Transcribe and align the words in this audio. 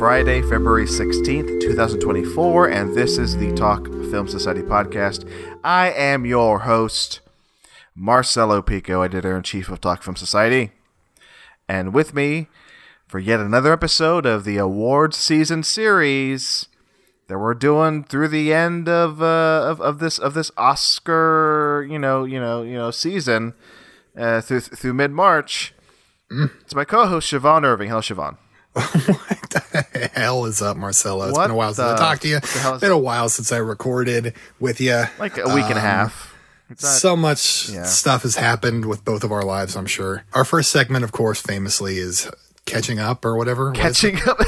Friday, 0.00 0.40
February 0.40 0.86
16th, 0.86 1.60
2024, 1.60 2.70
and 2.70 2.96
this 2.96 3.18
is 3.18 3.36
the 3.36 3.52
Talk 3.52 3.84
Film 4.10 4.26
Society 4.26 4.62
podcast. 4.62 5.30
I 5.62 5.90
am 5.90 6.24
your 6.24 6.60
host, 6.60 7.20
Marcelo 7.94 8.62
Pico, 8.62 9.02
editor 9.02 9.36
in 9.36 9.42
chief 9.42 9.68
of 9.68 9.82
Talk 9.82 10.02
Film 10.02 10.16
Society. 10.16 10.72
And 11.68 11.92
with 11.92 12.14
me 12.14 12.48
for 13.08 13.18
yet 13.18 13.40
another 13.40 13.74
episode 13.74 14.24
of 14.24 14.44
the 14.44 14.56
awards 14.56 15.18
season 15.18 15.62
series 15.62 16.68
that 17.28 17.38
we're 17.38 17.52
doing 17.52 18.02
through 18.02 18.28
the 18.28 18.54
end 18.54 18.88
of 18.88 19.20
uh, 19.20 19.66
of, 19.66 19.82
of 19.82 19.98
this 19.98 20.18
of 20.18 20.32
this 20.32 20.50
Oscar, 20.56 21.86
you 21.90 21.98
know, 21.98 22.24
you 22.24 22.40
know, 22.40 22.62
you 22.62 22.72
know, 22.72 22.90
season 22.90 23.52
uh, 24.16 24.40
through 24.40 24.60
through 24.60 24.94
mid 24.94 25.10
March. 25.10 25.74
It's 26.30 26.74
my 26.74 26.86
co-host 26.86 27.30
Siobhan 27.30 27.64
Irving. 27.64 27.90
Hello, 27.90 28.00
Siobhan. 28.00 28.38
what 28.72 29.50
the 29.50 30.10
hell 30.14 30.44
is 30.46 30.62
up, 30.62 30.76
Marcelo? 30.76 31.28
It's 31.28 31.36
What 31.36 31.44
been 31.44 31.50
a 31.50 31.56
while 31.56 31.74
since 31.74 31.88
I 31.88 31.96
talked 31.96 32.22
to 32.22 32.28
you. 32.28 32.40
the 32.40 32.46
hell 32.46 32.72
is 32.72 32.76
It's 32.76 32.80
been 32.82 32.92
a 32.92 32.98
while 32.98 33.28
since 33.28 33.50
I 33.50 33.56
recorded 33.56 34.34
with 34.60 34.80
you. 34.80 35.04
Like 35.18 35.38
a 35.38 35.52
week 35.54 35.64
and 35.64 35.76
a 35.78 35.80
half. 35.80 36.34
It's 36.70 36.84
not- 36.84 36.92
so 36.92 37.16
much 37.16 37.68
yeah. 37.68 37.84
stuff 37.84 38.22
has 38.22 38.36
happened 38.36 38.86
with 38.86 39.04
both 39.04 39.24
of 39.24 39.32
our 39.32 39.42
lives, 39.42 39.74
I'm 39.76 39.86
sure. 39.86 40.24
Our 40.34 40.44
first 40.44 40.70
segment, 40.70 41.02
of 41.02 41.10
course, 41.10 41.40
famously 41.40 41.98
is 41.98 42.30
catching 42.64 43.00
up 43.00 43.24
or 43.24 43.36
whatever. 43.36 43.70
What 43.70 43.76
catching 43.76 44.18
up. 44.26 44.38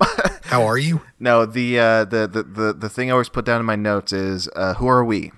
How 0.44 0.64
are 0.64 0.76
you? 0.78 1.00
no, 1.20 1.46
the, 1.46 1.78
uh, 1.78 2.04
the 2.04 2.26
the 2.26 2.42
the 2.42 2.72
the 2.74 2.88
thing 2.90 3.10
I 3.10 3.12
always 3.12 3.28
put 3.28 3.44
down 3.44 3.60
in 3.60 3.64
my 3.64 3.76
notes 3.76 4.12
is 4.12 4.48
uh, 4.54 4.74
who 4.74 4.86
are 4.88 5.04
we? 5.04 5.32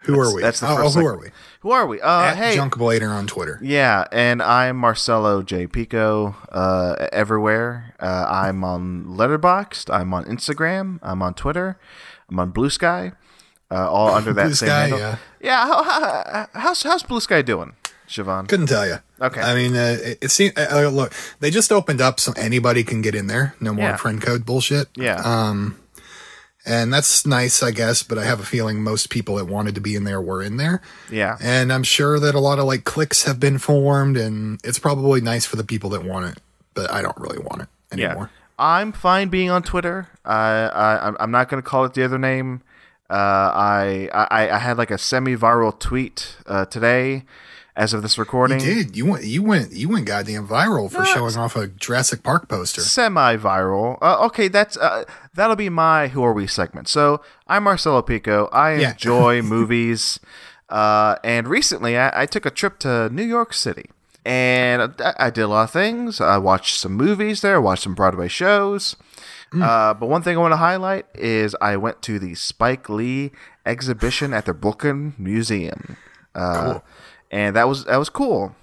Who 0.00 0.18
are 0.20 0.34
we? 0.34 0.42
That's 0.42 0.60
the 0.60 0.68
oh, 0.68 0.76
first 0.76 0.96
oh, 0.96 1.00
who 1.00 1.06
segment. 1.06 1.14
are 1.14 1.18
we? 1.20 1.28
Who 1.62 1.70
are 1.70 1.86
we? 1.86 2.00
Uh, 2.00 2.22
At 2.22 2.36
hey, 2.36 2.56
Junkblader 2.56 3.08
on 3.08 3.26
Twitter. 3.28 3.60
Yeah, 3.62 4.04
and 4.10 4.42
I'm 4.42 4.76
Marcelo 4.76 5.42
J. 5.42 5.68
Pico 5.68 6.34
uh, 6.50 7.06
everywhere. 7.12 7.94
Uh, 8.00 8.26
I'm 8.28 8.64
on 8.64 9.04
Letterboxd. 9.04 9.88
I'm 9.92 10.12
on 10.12 10.24
Instagram. 10.24 10.98
I'm 11.02 11.22
on 11.22 11.34
Twitter. 11.34 11.78
I'm 12.28 12.40
on 12.40 12.50
Blue 12.50 12.68
Sky. 12.68 13.12
Uh, 13.70 13.88
all 13.88 14.08
under 14.12 14.32
that 14.34 14.46
Blue 14.46 14.54
same 14.54 14.66
Sky, 14.68 14.80
handle. 14.80 14.98
yeah. 14.98 15.16
Yeah. 15.40 15.66
How, 15.66 15.82
how, 15.84 16.48
how's 16.52 16.82
how's 16.82 17.04
Blue 17.04 17.20
Sky 17.20 17.42
doing, 17.42 17.74
Siobhan? 18.08 18.48
Couldn't 18.48 18.66
tell 18.66 18.86
you. 18.86 18.96
Okay. 19.20 19.40
I 19.40 19.54
mean, 19.54 19.76
uh, 19.76 19.96
it, 20.00 20.18
it 20.20 20.30
seems. 20.32 20.56
Uh, 20.56 20.66
uh, 20.86 20.88
look, 20.88 21.12
they 21.38 21.50
just 21.52 21.70
opened 21.70 22.00
up, 22.00 22.18
so 22.18 22.32
anybody 22.36 22.82
can 22.82 23.02
get 23.02 23.14
in 23.14 23.28
there. 23.28 23.54
No 23.60 23.72
more 23.72 23.90
Yeah. 23.90 23.96
friend 23.96 24.20
code 24.20 24.44
bullshit. 24.44 24.88
Yeah. 24.96 25.22
Um, 25.24 25.78
and 26.64 26.92
that's 26.92 27.26
nice, 27.26 27.62
I 27.62 27.70
guess. 27.70 28.02
But 28.02 28.18
I 28.18 28.24
have 28.24 28.40
a 28.40 28.44
feeling 28.44 28.82
most 28.82 29.10
people 29.10 29.36
that 29.36 29.46
wanted 29.46 29.74
to 29.74 29.80
be 29.80 29.94
in 29.96 30.04
there 30.04 30.20
were 30.20 30.42
in 30.42 30.56
there. 30.56 30.80
yeah. 31.10 31.36
And 31.40 31.72
I'm 31.72 31.82
sure 31.82 32.18
that 32.20 32.34
a 32.34 32.40
lot 32.40 32.58
of 32.58 32.64
like 32.66 32.84
clicks 32.84 33.24
have 33.24 33.38
been 33.40 33.58
formed, 33.58 34.16
and 34.16 34.60
it's 34.64 34.78
probably 34.78 35.20
nice 35.20 35.44
for 35.46 35.56
the 35.56 35.64
people 35.64 35.90
that 35.90 36.04
want 36.04 36.26
it. 36.26 36.42
But 36.74 36.90
I 36.90 37.02
don't 37.02 37.16
really 37.18 37.38
want 37.38 37.62
it 37.62 37.68
anymore. 37.92 38.30
Yeah. 38.32 38.38
I'm 38.58 38.92
fine 38.92 39.28
being 39.28 39.50
on 39.50 39.62
Twitter. 39.62 40.08
I, 40.24 40.68
I 40.68 40.96
I'm- 40.96 41.16
I'm 41.18 41.30
not 41.30 41.48
going 41.48 41.60
to 41.62 41.68
call 41.68 41.84
it 41.84 41.94
the 41.94 42.04
other 42.04 42.18
name. 42.18 42.62
Uh, 43.10 43.14
I, 43.54 44.08
I 44.14 44.48
I 44.50 44.58
had 44.58 44.78
like 44.78 44.90
a 44.90 44.96
semi-viral 44.96 45.78
tweet 45.78 46.36
uh, 46.46 46.64
today, 46.66 47.24
as 47.74 47.94
of 47.94 48.02
this 48.02 48.18
recording. 48.18 48.60
You 48.60 48.74
did 48.84 48.96
you 48.96 49.06
went 49.06 49.24
you 49.24 49.42
went 49.42 49.72
you 49.72 49.88
went 49.88 50.06
goddamn 50.06 50.46
viral 50.46 50.90
for 50.90 51.04
showing 51.04 51.36
off 51.36 51.56
a 51.56 51.68
Jurassic 51.68 52.22
Park 52.22 52.48
poster. 52.48 52.80
semi-viral. 52.82 53.98
Uh, 54.02 54.24
okay, 54.26 54.48
that's 54.48 54.76
uh, 54.76 55.04
that'll 55.34 55.56
be 55.56 55.68
my 55.70 56.08
"Who 56.08 56.22
Are 56.22 56.32
We" 56.32 56.46
segment. 56.46 56.88
So 56.88 57.20
I'm 57.46 57.64
Marcelo 57.64 58.02
Pico. 58.02 58.48
I 58.52 58.74
Yeah. 58.74 58.90
enjoy 58.92 59.42
movies, 59.56 60.20
uh, 60.68 61.16
and 61.24 61.48
recently 61.48 61.96
I, 61.96 62.22
I 62.22 62.26
took 62.26 62.44
a 62.46 62.50
trip 62.50 62.78
to 62.80 63.08
New 63.10 63.24
York 63.24 63.54
City, 63.54 63.90
and 64.24 64.94
I, 65.00 65.14
I 65.18 65.30
did 65.30 65.42
a 65.42 65.48
lot 65.48 65.64
of 65.64 65.70
things. 65.70 66.20
I 66.20 66.38
watched 66.38 66.76
some 66.78 66.92
movies 66.92 67.40
there, 67.40 67.60
watched 67.60 67.82
some 67.84 67.94
Broadway 67.94 68.28
shows. 68.28 68.96
Uh, 69.54 69.92
but 69.92 70.06
one 70.08 70.22
thing 70.22 70.34
I 70.34 70.40
want 70.40 70.52
to 70.52 70.56
highlight 70.56 71.04
is 71.14 71.54
I 71.60 71.76
went 71.76 72.00
to 72.02 72.18
the 72.18 72.34
Spike 72.34 72.88
Lee 72.88 73.32
exhibition 73.66 74.32
at 74.32 74.46
the 74.46 74.54
Brooklyn 74.54 75.12
Museum, 75.18 75.98
uh, 76.34 76.62
Cool. 76.72 76.84
And 77.32 77.56
that 77.56 77.66
was 77.66 77.84
that 77.86 77.96
was 77.96 78.08
cool. 78.08 78.54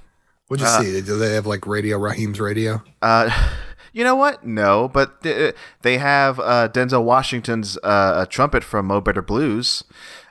What'd 0.48 0.66
you 0.66 0.84
see? 0.84 1.02
Do 1.02 1.18
they 1.18 1.34
have 1.34 1.46
like 1.46 1.68
Radio 1.68 1.98
Raheem's 1.98 2.40
radio? 2.40 2.82
Uh, 3.02 3.30
you 3.94 4.04
know 4.04 4.16
what? 4.16 4.46
No, 4.46 4.88
but 4.88 5.22
th- 5.22 5.56
they 5.82 5.98
have 5.98 6.40
uh, 6.40 6.70
Denzel 6.70 7.04
Washington's 7.04 7.78
uh, 7.84 8.26
trumpet 8.28 8.64
from 8.64 8.88
Mo 8.88 9.02
Better 9.02 9.22
Blues, 9.22 9.84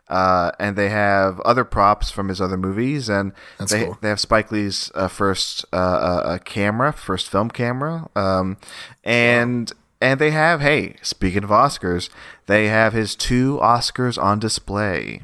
uh, 0.08 0.50
and 0.58 0.76
they 0.76 0.88
have 0.88 1.38
other 1.40 1.64
props 1.64 2.10
from 2.10 2.28
his 2.28 2.40
other 2.40 2.56
movies, 2.56 3.08
and 3.08 3.32
That's 3.58 3.72
they 3.72 3.84
cool. 3.84 3.98
they 4.00 4.08
have 4.08 4.20
Spike 4.20 4.50
Lee's 4.50 4.90
uh, 4.94 5.08
first 5.08 5.64
uh, 5.72 5.76
uh, 5.76 6.22
uh, 6.24 6.38
camera, 6.38 6.92
first 6.92 7.28
film 7.28 7.50
camera, 7.50 8.08
um, 8.16 8.56
and 9.04 9.72
and 10.00 10.20
they 10.20 10.30
have 10.30 10.60
hey, 10.60 10.96
speaking 11.02 11.44
of 11.44 11.50
Oscars, 11.50 12.08
they 12.46 12.66
have 12.68 12.92
his 12.92 13.14
two 13.14 13.58
Oscars 13.62 14.20
on 14.20 14.38
display. 14.38 15.22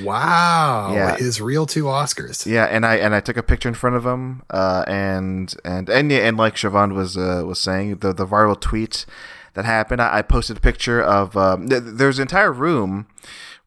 Wow. 0.00 0.92
Yeah. 0.94 1.16
His 1.16 1.40
real 1.40 1.66
two 1.66 1.84
Oscars. 1.84 2.46
Yeah, 2.46 2.64
and 2.64 2.86
I 2.86 2.96
and 2.96 3.14
I 3.14 3.20
took 3.20 3.36
a 3.36 3.42
picture 3.42 3.68
in 3.68 3.74
front 3.74 3.96
of 3.96 4.06
him, 4.06 4.42
uh, 4.50 4.84
and 4.86 5.54
and 5.64 5.88
and 5.88 6.12
and 6.12 6.36
like 6.36 6.56
Siobhan 6.56 6.94
was 6.94 7.16
uh, 7.16 7.42
was 7.46 7.58
saying, 7.58 7.96
the 7.96 8.12
the 8.12 8.26
viral 8.26 8.60
tweet 8.60 9.06
that 9.54 9.64
happened, 9.64 10.00
I, 10.00 10.18
I 10.18 10.22
posted 10.22 10.56
a 10.58 10.60
picture 10.60 11.00
of 11.02 11.36
um, 11.36 11.68
th- 11.68 11.82
there's 11.84 12.18
an 12.18 12.22
entire 12.22 12.52
room 12.52 13.06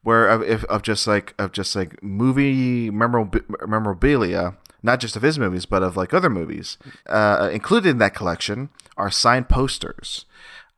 where 0.02 0.28
of, 0.28 0.42
if, 0.42 0.64
of 0.64 0.82
just 0.82 1.06
like 1.06 1.34
of 1.38 1.52
just 1.52 1.74
like 1.74 2.02
movie 2.02 2.90
memorab- 2.90 3.66
memorabilia, 3.66 4.56
not 4.82 5.00
just 5.00 5.16
of 5.16 5.22
his 5.22 5.38
movies, 5.38 5.66
but 5.66 5.82
of 5.82 5.96
like 5.96 6.14
other 6.14 6.30
movies. 6.30 6.78
Uh, 7.08 7.50
included 7.52 7.90
in 7.90 7.98
that 7.98 8.14
collection 8.14 8.68
are 8.96 9.10
signed 9.10 9.48
posters 9.48 10.24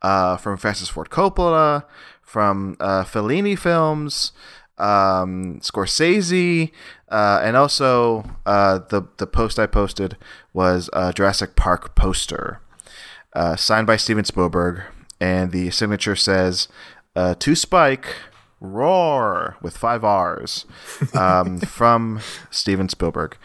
uh, 0.03 0.37
from 0.37 0.57
Francis 0.57 0.89
Ford 0.89 1.11
Coppola, 1.11 1.85
from 2.23 2.77
uh, 2.81 3.05
Fellini 3.05 3.59
films, 3.59 4.33
um, 4.79 5.61
Scorsese, 5.61 6.71
uh, 7.09 7.41
and 7.43 7.57
also 7.57 8.25
uh, 8.47 8.81
the 8.91 9.03
the 9.19 9.27
post 9.27 9.59
I 9.59 9.67
posted 9.67 10.17
was 10.53 10.89
a 10.93 11.13
Jurassic 11.13 11.57
Park 11.57 11.95
poster 11.95 12.61
uh, 13.35 13.57
signed 13.57 13.87
by 13.87 13.97
Steven 13.97 14.25
Spielberg, 14.25 14.83
and 15.21 15.53
the 15.53 15.71
signature 15.71 16.17
says 16.17 16.69
uh, 17.17 17.35
"To 17.39 17.55
Spike." 17.55 18.15
Roar 18.61 19.57
with 19.63 19.77
five 19.77 20.03
R's 20.03 20.67
um, 21.15 21.61
from 21.77 22.19
Steven 22.51 22.89
Spielberg. 22.89 23.37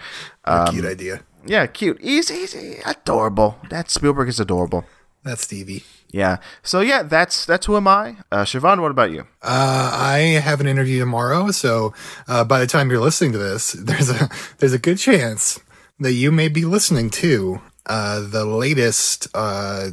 Um, 0.43 0.65
Cute 0.69 0.85
idea. 0.85 1.21
Yeah, 1.45 1.67
cute, 1.67 1.99
easy, 2.01 2.33
easy, 2.33 2.79
adorable. 2.83 3.59
That 3.69 3.91
Spielberg 3.91 4.27
is 4.27 4.39
adorable. 4.39 4.85
That's 5.23 5.43
Stevie. 5.43 5.83
Yeah. 6.13 6.37
So 6.61 6.81
yeah, 6.81 7.01
that's 7.01 7.45
that's 7.45 7.65
who 7.65 7.75
am 7.75 7.87
I. 7.87 8.17
Uh, 8.31 8.43
Siobhan, 8.43 8.79
what 8.79 8.91
about 8.91 9.11
you? 9.11 9.21
Uh, 9.41 9.89
I 9.93 10.39
have 10.41 10.61
an 10.61 10.67
interview 10.67 10.99
tomorrow, 10.99 11.49
so 11.49 11.91
uh, 12.27 12.43
by 12.43 12.59
the 12.59 12.67
time 12.67 12.91
you're 12.91 13.01
listening 13.01 13.31
to 13.31 13.39
this, 13.39 13.71
there's 13.79 14.11
a 14.11 14.29
there's 14.59 14.73
a 14.73 14.79
good 14.79 14.99
chance 14.99 15.59
that 15.99 16.13
you 16.13 16.31
may 16.31 16.49
be 16.49 16.65
listening 16.65 17.09
to 17.09 17.61
uh, 17.87 18.19
the 18.21 18.45
latest 18.45 19.27
uh, 19.33 19.89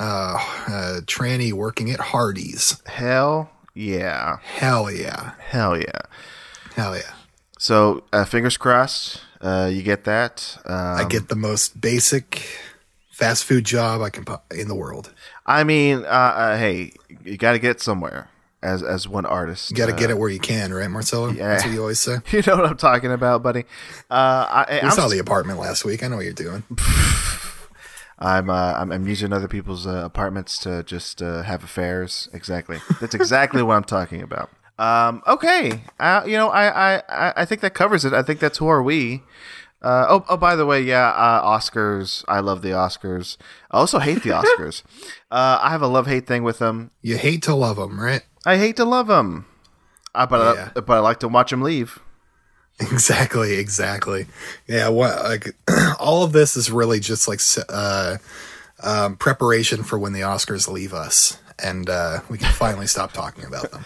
uh, 0.00 0.36
uh, 0.66 1.00
tranny 1.06 1.52
working 1.52 1.88
at 1.92 2.00
Hardee's. 2.00 2.82
Hell 2.86 3.48
yeah, 3.74 4.38
Hell 4.42 4.90
yeah, 4.90 5.34
hell 5.38 5.78
yeah. 5.78 6.02
hell 6.74 6.96
yeah! 6.96 7.14
So 7.60 8.02
uh, 8.12 8.24
fingers 8.24 8.56
crossed, 8.56 9.20
uh, 9.40 9.70
you 9.72 9.84
get 9.84 10.02
that. 10.02 10.58
Um, 10.64 10.74
I 10.74 11.04
get 11.08 11.28
the 11.28 11.36
most 11.36 11.80
basic 11.80 12.42
fast 13.18 13.44
food 13.44 13.64
job 13.64 14.00
I 14.00 14.10
can 14.10 14.24
in 14.54 14.68
the 14.68 14.74
world. 14.76 15.12
I 15.44 15.64
mean, 15.64 16.04
uh, 16.04 16.08
uh, 16.08 16.56
hey, 16.56 16.92
you 17.24 17.36
got 17.36 17.52
to 17.52 17.58
get 17.58 17.80
somewhere 17.80 18.28
as 18.62 18.82
as 18.82 19.08
one 19.08 19.26
artist. 19.26 19.70
You 19.70 19.76
got 19.76 19.86
to 19.86 19.92
get 19.92 20.10
it 20.10 20.18
where 20.18 20.28
you 20.30 20.38
can, 20.40 20.72
right, 20.72 20.88
Marcelo? 20.88 21.28
yeah. 21.30 21.48
That's 21.48 21.64
what 21.64 21.72
you 21.74 21.80
always 21.80 21.98
say. 22.00 22.18
You 22.30 22.42
know 22.46 22.56
what 22.56 22.66
I'm 22.66 22.76
talking 22.76 23.12
about, 23.12 23.42
buddy. 23.42 23.64
Uh, 24.10 24.46
I, 24.48 24.66
We 24.70 24.80
I'm, 24.88 24.90
saw 24.92 25.08
the 25.08 25.18
apartment 25.18 25.58
last 25.58 25.84
week. 25.84 26.02
I 26.02 26.08
know 26.08 26.16
what 26.16 26.24
you're 26.24 26.32
doing. 26.34 26.62
I'm, 28.20 28.50
uh, 28.50 28.72
I'm 28.76 28.90
I'm 28.90 29.06
using 29.06 29.32
other 29.32 29.46
people's 29.46 29.86
uh, 29.86 30.02
apartments 30.04 30.58
to 30.60 30.82
just 30.82 31.22
uh, 31.22 31.42
have 31.42 31.62
affairs. 31.62 32.28
Exactly. 32.32 32.78
That's 33.00 33.14
exactly 33.14 33.62
what 33.62 33.74
I'm 33.76 33.84
talking 33.84 34.22
about. 34.22 34.50
Um, 34.78 35.22
okay. 35.26 35.82
Uh, 36.00 36.22
you 36.26 36.32
know, 36.36 36.48
I, 36.48 36.96
I- 37.08 37.32
I 37.36 37.44
think 37.44 37.60
that 37.62 37.74
covers 37.74 38.04
it. 38.04 38.12
I 38.12 38.22
think 38.22 38.40
that's 38.40 38.58
who 38.58 38.66
are 38.68 38.82
we. 38.82 39.22
Uh, 39.80 40.06
oh, 40.08 40.24
oh, 40.28 40.36
by 40.36 40.56
the 40.56 40.66
way, 40.66 40.82
yeah, 40.82 41.10
uh, 41.10 41.44
Oscars. 41.46 42.24
I 42.26 42.40
love 42.40 42.62
the 42.62 42.70
Oscars. 42.70 43.36
I 43.70 43.78
also 43.78 43.98
hate 44.00 44.22
the 44.24 44.30
Oscars. 44.40 44.82
uh, 45.30 45.58
I 45.62 45.70
have 45.70 45.82
a 45.82 45.86
love 45.86 46.06
hate 46.06 46.26
thing 46.26 46.42
with 46.42 46.58
them. 46.58 46.90
You 47.02 47.16
hate 47.16 47.42
to 47.44 47.54
love 47.54 47.76
them, 47.76 48.00
right? 48.00 48.22
I 48.44 48.56
hate 48.56 48.76
to 48.76 48.84
love 48.84 49.06
them, 49.06 49.46
uh, 50.14 50.26
but 50.26 50.56
Yeah. 50.56 50.70
I, 50.74 50.80
but 50.80 50.94
I 50.96 50.98
like 51.00 51.20
to 51.20 51.28
watch 51.28 51.50
them 51.50 51.62
leave. 51.62 52.00
Exactly, 52.80 53.54
exactly. 53.54 54.26
Yeah, 54.68 54.88
what 54.90 55.24
like 55.24 55.56
all 55.98 56.22
of 56.22 56.30
this 56.30 56.56
is 56.56 56.70
really 56.70 57.00
just 57.00 57.26
like 57.26 57.40
uh, 57.68 58.18
um, 58.80 59.16
preparation 59.16 59.82
for 59.82 59.98
when 59.98 60.12
the 60.12 60.20
Oscars 60.20 60.68
leave 60.68 60.94
us, 60.94 61.38
and 61.58 61.90
uh, 61.90 62.20
we 62.28 62.38
can 62.38 62.52
finally 62.52 62.86
stop 62.86 63.12
talking 63.12 63.44
about 63.44 63.72
them. 63.72 63.84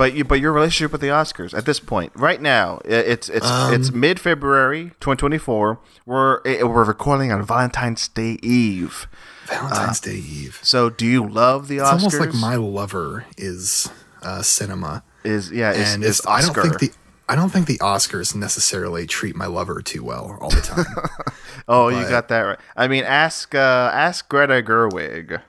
But 0.00 0.14
you, 0.14 0.24
but 0.24 0.40
your 0.40 0.52
relationship 0.52 0.92
with 0.92 1.02
the 1.02 1.08
Oscars 1.08 1.52
at 1.52 1.66
this 1.66 1.78
point, 1.78 2.10
right 2.14 2.40
now, 2.40 2.80
it's 2.86 3.28
it's 3.28 3.46
it's 3.46 3.92
mid 3.92 4.18
February, 4.18 4.92
2024. 4.98 5.78
We're 6.06 6.40
we're 6.42 6.84
recording 6.84 7.30
on 7.30 7.42
Valentine's 7.44 8.08
Day 8.08 8.38
Eve. 8.42 9.06
Valentine's 9.44 10.00
Day 10.00 10.14
Eve. 10.14 10.58
So, 10.62 10.88
do 10.88 11.04
you 11.04 11.28
love 11.28 11.68
the 11.68 11.80
It's 11.80 11.84
Oscars? 11.84 11.92
almost 11.92 12.18
like 12.18 12.32
my 12.32 12.56
lover 12.56 13.26
is 13.36 13.90
uh, 14.22 14.40
cinema, 14.40 15.02
is 15.22 15.52
yeah 15.52 15.72
is, 15.72 15.92
and 15.92 16.02
is 16.02 16.20
it's, 16.20 16.26
I 16.26 16.40
don't 16.40 16.54
think 16.54 16.78
the 16.78 16.92
I 17.28 17.36
don't 17.36 17.50
think 17.50 17.66
the 17.66 17.78
Oscars 17.80 18.34
necessarily 18.34 19.06
treat 19.06 19.36
my 19.36 19.46
lover 19.46 19.82
too 19.82 20.02
well 20.02 20.38
all 20.40 20.48
the 20.48 20.62
time. 20.62 20.86
oh, 21.68 21.88
you 21.88 22.08
got 22.08 22.28
that 22.28 22.40
right. 22.40 22.58
I 22.74 22.88
mean, 22.88 23.04
ask 23.04 23.54
uh, 23.54 23.90
ask 23.92 24.26
Greta 24.30 24.62
Gerwig, 24.62 25.42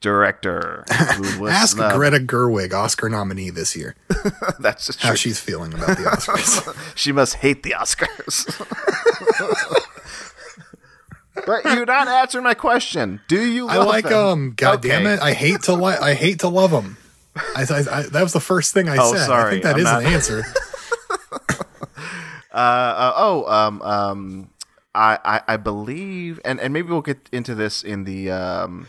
director. 0.00 0.84
Was 1.38 1.52
Ask. 1.52 1.76
Greta 1.76 2.18
Gerwig, 2.18 2.72
Oscar 2.72 3.08
nominee 3.08 3.50
this 3.50 3.74
year, 3.76 3.96
That's 4.60 4.86
just 4.86 5.00
how 5.02 5.14
she's 5.14 5.40
feeling 5.40 5.72
about 5.74 5.96
the 5.98 6.04
Oscars. 6.04 6.74
She 6.96 7.12
must 7.12 7.34
hate 7.36 7.62
the 7.62 7.70
Oscars. 7.72 8.46
but 11.46 11.64
you're 11.64 11.86
not 11.86 12.08
answering 12.08 12.44
my 12.44 12.54
question. 12.54 13.20
Do 13.28 13.40
you? 13.44 13.68
I 13.68 13.76
like 13.78 14.04
them? 14.04 14.12
um. 14.14 14.52
God 14.56 14.78
Okay. 14.78 14.88
damn 14.88 15.06
it! 15.06 15.20
I 15.20 15.32
hate 15.32 15.62
to 15.62 15.74
like. 15.74 16.00
I 16.00 16.14
hate 16.14 16.40
to 16.40 16.48
love 16.48 16.70
them. 16.70 16.96
I, 17.36 17.62
I, 17.70 17.98
I, 17.98 18.02
that 18.02 18.22
was 18.22 18.32
the 18.32 18.40
first 18.40 18.74
thing 18.74 18.88
I 18.88 18.96
Oh, 18.98 19.12
said. 19.12 19.22
I 19.22 19.26
sorry. 19.26 19.50
think 19.52 19.62
that 19.64 19.74
I'm 19.74 19.78
is 19.80 19.84
not- 19.84 20.02
an 20.02 20.06
answer. 20.12 20.42
Uh, 22.50 22.56
uh, 22.56 23.12
oh, 23.16 23.44
um, 23.52 23.82
um, 23.82 24.50
I, 24.92 25.18
I, 25.24 25.40
I 25.54 25.56
believe, 25.58 26.40
and, 26.44 26.58
and 26.58 26.72
maybe 26.72 26.88
we'll 26.88 27.02
get 27.02 27.20
into 27.30 27.54
this 27.54 27.84
in 27.84 28.02
the 28.02 28.32
um, 28.32 28.88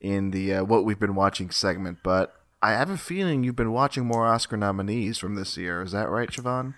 in 0.00 0.30
the 0.30 0.54
uh, 0.54 0.64
what 0.64 0.84
we've 0.84 0.98
been 1.00 1.14
watching 1.14 1.50
segment. 1.50 1.98
But 2.02 2.34
I 2.62 2.72
have 2.72 2.90
a 2.90 2.96
feeling 2.98 3.44
you've 3.44 3.56
been 3.56 3.72
watching 3.72 4.06
more 4.06 4.26
Oscar 4.26 4.56
nominees 4.56 5.18
from 5.18 5.34
this 5.34 5.56
year. 5.56 5.82
Is 5.82 5.92
that 5.92 6.08
right, 6.08 6.30
Siobhan? 6.30 6.74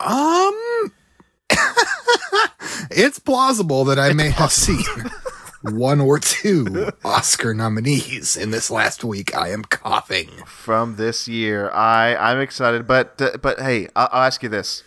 Um, 0.00 0.92
it's 2.90 3.18
plausible 3.18 3.84
that 3.84 3.98
I 3.98 4.12
may 4.12 4.30
have 4.30 4.52
seen 4.52 4.84
one 5.62 6.00
or 6.00 6.18
two 6.18 6.90
Oscar 7.04 7.54
nominees 7.54 8.36
in 8.36 8.50
this 8.50 8.70
last 8.70 9.02
week. 9.04 9.34
I 9.36 9.50
am 9.50 9.64
coughing. 9.64 10.28
From 10.46 10.96
this 10.96 11.26
year, 11.28 11.70
I 11.70 12.14
I'm 12.14 12.40
excited. 12.40 12.86
But 12.86 13.20
uh, 13.20 13.38
but 13.40 13.58
hey, 13.60 13.88
I'll, 13.96 14.08
I'll 14.12 14.22
ask 14.26 14.42
you 14.42 14.48
this: 14.48 14.82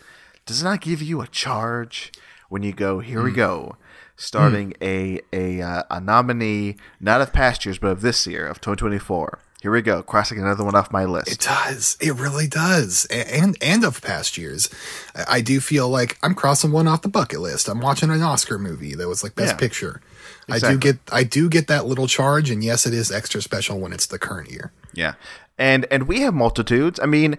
Does 0.45 0.61
it 0.61 0.65
not 0.65 0.81
give 0.81 1.01
you 1.01 1.21
a 1.21 1.27
charge 1.27 2.11
when 2.49 2.63
you 2.63 2.71
go? 2.73 2.99
Here 2.99 3.19
Hmm. 3.19 3.25
we 3.25 3.31
go. 3.31 3.75
Starting 4.21 4.73
a 4.81 5.21
a 5.31 5.61
uh, 5.61 5.83
a 5.89 6.01
nominee, 6.01 6.75
not 6.99 7.21
of 7.21 7.31
past 7.31 7.65
years, 7.65 7.77
but 7.79 7.87
of 7.87 8.01
this 8.01 8.27
year 8.27 8.45
of 8.45 8.59
2024. 8.59 9.39
Here 9.61 9.71
we 9.71 9.81
go, 9.81 10.01
crossing 10.03 10.39
another 10.39 10.63
one 10.63 10.75
off 10.75 10.91
my 10.91 11.03
list. 11.05 11.31
It 11.31 11.39
does. 11.39 11.97
It 12.01 12.15
really 12.15 12.47
does. 12.47 13.05
And 13.09 13.57
and 13.61 13.83
of 13.83 14.01
past 14.01 14.37
years, 14.37 14.69
I 15.27 15.39
do 15.41 15.59
feel 15.61 15.87
like 15.89 16.17
I'm 16.21 16.33
crossing 16.33 16.71
one 16.71 16.87
off 16.87 17.01
the 17.01 17.09
bucket 17.09 17.39
list. 17.39 17.67
I'm 17.69 17.79
watching 17.81 18.09
an 18.09 18.21
Oscar 18.21 18.59
movie 18.59 18.93
that 18.95 19.07
was 19.07 19.23
like 19.23 19.35
Best 19.35 19.53
Yeah. 19.53 19.57
Picture. 19.57 20.01
I 20.49 20.59
do 20.59 20.77
get 20.77 20.97
I 21.11 21.23
do 21.23 21.47
get 21.49 21.67
that 21.67 21.85
little 21.85 22.07
charge, 22.07 22.49
and 22.49 22.63
yes, 22.63 22.85
it 22.85 22.93
is 22.93 23.11
extra 23.11 23.41
special 23.41 23.79
when 23.79 23.93
it's 23.93 24.05
the 24.05 24.19
current 24.19 24.49
year. 24.51 24.71
Yeah, 24.93 25.13
and 25.57 25.85
and 25.91 26.07
we 26.07 26.21
have 26.21 26.33
multitudes. 26.33 26.99
I 27.01 27.05
mean, 27.05 27.37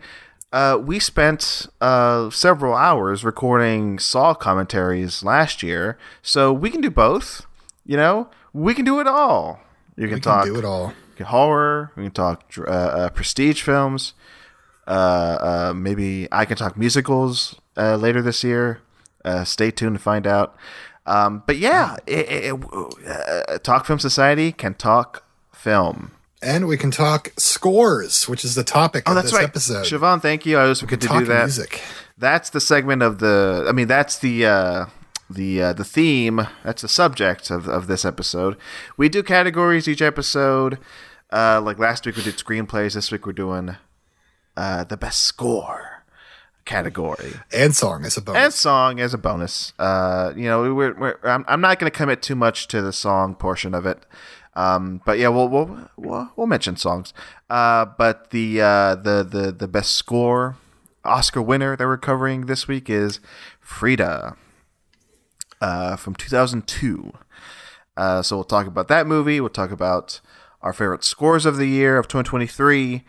uh, 0.53 0.79
we 0.83 0.99
spent 0.99 1.67
uh, 1.81 2.31
several 2.31 2.75
hours 2.75 3.25
recording 3.25 3.99
Saw 3.99 4.35
commentaries 4.35 5.23
last 5.23 5.63
year, 5.63 5.97
so 6.23 6.53
we 6.53 6.71
can 6.71 6.81
do 6.81 6.91
both. 6.91 7.47
You 7.87 7.97
know, 7.97 8.29
we 8.53 8.75
can 8.75 8.85
do 8.85 9.01
it 9.01 9.07
all. 9.07 9.61
You 9.97 10.07
can 10.07 10.17
We 10.17 10.21
talk 10.21 10.45
can 10.45 10.53
do 10.55 10.59
it 10.59 10.65
all. 10.65 10.93
horror. 11.25 11.93
We 11.97 12.05
can 12.05 12.13
talk 12.13 12.45
uh, 12.59 12.63
uh, 12.71 13.09
prestige 13.11 13.63
films. 13.63 14.15
Uh, 14.87 14.91
uh, 15.71 15.73
maybe 15.75 16.27
I 16.33 16.45
can 16.45 16.57
talk 16.57 16.77
musicals 16.77 17.57
uh, 17.77 17.97
later 17.97 18.23
this 18.23 18.43
year. 18.43 18.81
Uh, 19.25 19.45
stay 19.45 19.71
tuned 19.71 19.97
to 19.97 20.03
find 20.03 20.27
out. 20.27 20.57
Um, 21.07 21.43
but 21.47 21.59
yeah, 21.59 21.97
it, 22.07 22.53
it, 22.53 22.55
uh, 23.07 23.59
Talk 23.59 23.85
Film 23.87 23.99
Society 23.99 24.53
can 24.53 24.75
talk 24.75 25.25
film. 25.53 26.13
And 26.43 26.67
we 26.67 26.77
can 26.79 26.91
talk 26.91 27.33
scores, 27.37 28.29
which 28.29 28.45
is 28.45 28.55
the 28.55 28.65
topic 28.65 29.05
Oh, 29.07 29.11
of 29.11 29.17
that's 29.17 29.27
this 29.31 29.35
right. 29.35 29.45
episode. 29.45 29.85
Siobhan, 29.85 30.23
thank 30.23 30.47
you. 30.47 30.57
I 30.57 30.65
was 30.65 30.81
good 30.83 31.01
to 31.03 31.09
do 31.09 31.25
that. 31.27 31.45
music. 31.45 31.83
That's 32.17 32.49
the 32.51 32.61
segment 32.61 33.03
of 33.03 33.19
the. 33.19 33.67
I 33.69 33.73
mean, 33.73 33.89
that's 33.89 34.19
the 34.19 34.47
uh, 34.47 34.87
the 35.29 35.63
uh, 35.63 35.73
the 35.75 35.85
theme. 35.85 36.47
That's 36.65 36.81
the 36.83 36.89
subject 36.89 37.51
of 37.51 37.69
of 37.69 37.87
this 37.89 38.05
episode. 38.07 38.57
We 38.97 39.09
do 39.11 39.23
categories 39.23 39.87
each 39.87 40.01
episode. 40.03 40.79
Uh, 41.33 41.61
like 41.63 41.79
last 41.79 42.07
week 42.07 42.17
we 42.17 42.23
did 42.23 42.37
screenplays. 42.39 42.95
This 42.95 43.13
week 43.13 43.27
we're 43.27 43.33
doing 43.33 43.77
uh, 44.57 44.85
the 44.85 44.97
best 44.97 45.21
score 45.25 46.05
category 46.65 47.33
And 47.53 47.75
song, 47.75 48.05
as 48.05 48.17
a 48.17 48.21
bonus. 48.21 48.43
and 48.45 48.53
song 48.55 49.01
as 49.01 49.13
a 49.15 49.19
bonus. 49.19 49.73
Uh, 49.79 50.33
you 50.37 50.45
know, 50.45 50.75
we're, 50.75 50.95
we're 50.95 51.19
I'm, 51.25 51.45
I'm 51.49 51.61
not 51.61 51.79
going 51.79 51.91
to 51.91 51.97
commit 51.97 52.23
too 52.23 52.35
much 52.37 52.69
to 52.69 52.81
the 52.83 52.93
song 52.93 53.35
portion 53.35 53.75
of 53.75 53.87
it. 53.87 54.05
Um, 54.55 55.01
but 55.05 55.19
yeah, 55.19 55.29
we'll 55.29 55.49
we'll 55.49 55.89
we'll, 55.97 56.31
we'll 56.37 56.47
mention 56.47 56.77
songs. 56.77 57.15
Uh, 57.49 57.85
but 57.85 58.31
the 58.31 58.61
uh, 58.61 58.95
the 58.97 59.23
the 59.23 59.53
the 59.53 59.69
best 59.69 59.93
score 59.93 60.57
Oscar 61.05 61.41
winner 61.41 61.77
that 61.77 61.87
we're 61.87 61.99
covering 61.99 62.47
this 62.47 62.69
week 62.69 62.91
is 62.91 63.21
Frida 63.61 64.37
uh, 65.61 65.97
from 65.97 66.15
2002. 66.15 67.13
Uh, 67.97 68.23
so 68.23 68.37
we'll 68.37 68.45
talk 68.45 68.67
about 68.67 68.89
that 68.89 69.07
movie. 69.07 69.41
We'll 69.41 69.51
talk 69.51 69.71
about 69.71 70.21
our 70.63 70.73
favorite 70.73 71.05
scores 71.05 71.47
of 71.47 71.57
the 71.57 71.67
year 71.67 71.97
of 71.97 72.09
2023, 72.09 73.03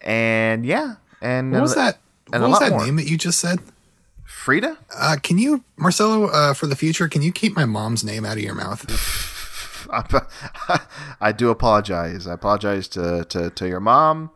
and 0.00 0.64
yeah, 0.64 0.96
and 1.20 1.52
what 1.52 1.62
was 1.62 1.74
that? 1.74 1.98
what 2.28 2.40
was 2.40 2.58
that 2.60 2.70
more. 2.70 2.84
name 2.84 2.96
that 2.96 3.06
you 3.06 3.16
just 3.16 3.38
said? 3.38 3.58
Frida? 4.24 4.78
Uh, 4.94 5.16
can 5.22 5.38
you, 5.38 5.64
Marcelo, 5.76 6.26
uh, 6.26 6.54
for 6.54 6.66
the 6.66 6.76
future, 6.76 7.08
can 7.08 7.22
you 7.22 7.32
keep 7.32 7.54
my 7.54 7.64
mom's 7.64 8.04
name 8.04 8.24
out 8.24 8.36
of 8.36 8.42
your 8.42 8.54
mouth? 8.54 8.84
I 11.20 11.32
do 11.32 11.50
apologize. 11.50 12.26
I 12.26 12.34
apologize 12.34 12.88
to, 12.88 13.24
to, 13.28 13.50
to 13.50 13.68
your 13.68 13.80
mom. 13.80 14.30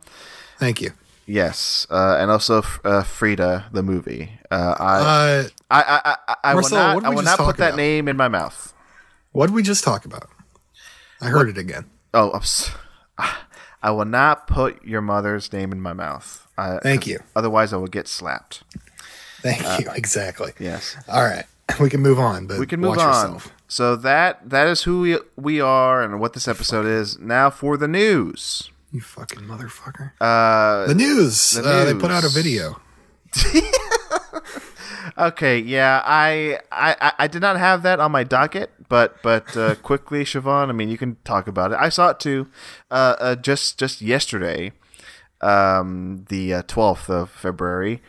Thank 0.58 0.80
you. 0.80 0.92
Yes, 1.26 1.86
uh, 1.90 2.16
and 2.18 2.30
also 2.30 2.62
uh, 2.84 3.02
Frida, 3.02 3.66
the 3.72 3.82
movie. 3.82 4.32
Uh, 4.50 4.74
I, 4.78 4.96
Uh, 4.98 5.48
I, 5.70 5.82
I, 5.82 6.16
I, 6.28 6.36
I 6.44 6.54
will 6.54 6.62
not, 6.70 7.04
I 7.04 7.08
will 7.10 7.22
not 7.22 7.36
put 7.38 7.44
talk 7.44 7.56
that 7.58 7.76
name 7.76 8.08
in 8.08 8.16
my 8.16 8.28
mouth. 8.28 8.72
what 9.32 9.48
did 9.48 9.54
we 9.54 9.62
just 9.62 9.84
talk 9.84 10.06
about? 10.06 10.28
I 11.20 11.26
heard 11.26 11.50
it 11.50 11.58
again. 11.58 11.84
Oh, 12.14 12.30
I'm 12.32 13.28
I 13.82 13.90
will 13.90 14.06
not 14.06 14.46
put 14.46 14.82
your 14.84 15.02
mother's 15.02 15.52
name 15.52 15.70
in 15.70 15.80
my 15.82 15.92
mouth. 15.92 16.46
I, 16.56 16.78
Thank 16.82 17.06
you. 17.06 17.20
Otherwise, 17.36 17.72
I 17.72 17.76
will 17.76 17.86
get 17.88 18.08
slapped. 18.08 18.62
Thank 19.42 19.62
Uh, 19.64 19.78
you. 19.80 19.90
Exactly. 19.94 20.52
Yes. 20.58 20.96
All 21.08 21.22
right. 21.24 21.44
We 21.78 21.90
can 21.90 22.00
move 22.00 22.18
on, 22.18 22.46
but 22.46 22.58
we 22.58 22.66
can 22.66 22.80
move 22.80 22.96
watch 22.96 23.00
on. 23.00 23.08
yourself. 23.34 23.52
So 23.68 23.94
that 23.96 24.48
that 24.48 24.66
is 24.66 24.82
who 24.84 25.00
we, 25.00 25.18
we 25.36 25.60
are 25.60 26.02
and 26.02 26.18
what 26.20 26.32
this 26.32 26.48
episode 26.48 26.86
is. 26.86 27.18
Now 27.18 27.50
for 27.50 27.76
the 27.76 27.86
news. 27.88 28.70
You 28.90 29.00
fucking 29.02 29.40
motherfucker. 29.42 30.12
Uh, 30.20 30.86
the 30.86 30.94
news. 30.94 31.52
the 31.52 31.68
Uh, 31.68 31.84
they 31.84 31.94
put 31.94 32.10
out 32.10 32.24
a 32.24 32.28
video. 32.30 32.80
Okay, 35.16 35.58
yeah, 35.58 36.00
I, 36.04 36.60
I 36.70 37.12
I- 37.18 37.26
did 37.26 37.42
not 37.42 37.58
have 37.58 37.82
that 37.82 37.98
on 37.98 38.12
my 38.12 38.22
docket, 38.22 38.70
but 38.88 39.20
but 39.22 39.56
uh, 39.56 39.74
quickly, 39.82 40.22
Siobhan. 40.24 40.68
I 40.68 40.72
mean, 40.72 40.88
you 40.90 40.98
can 40.98 41.16
talk 41.24 41.48
about 41.48 41.72
it. 41.72 41.78
I 41.80 41.88
saw 41.88 42.10
it 42.10 42.20
too, 42.20 42.46
uh, 42.90 43.16
uh, 43.18 43.34
just 43.34 43.78
just 43.78 44.00
yesterday, 44.00 44.72
um, 45.40 46.24
the 46.28 46.62
twelfth 46.68 47.10
of 47.10 47.30
February. 47.30 48.00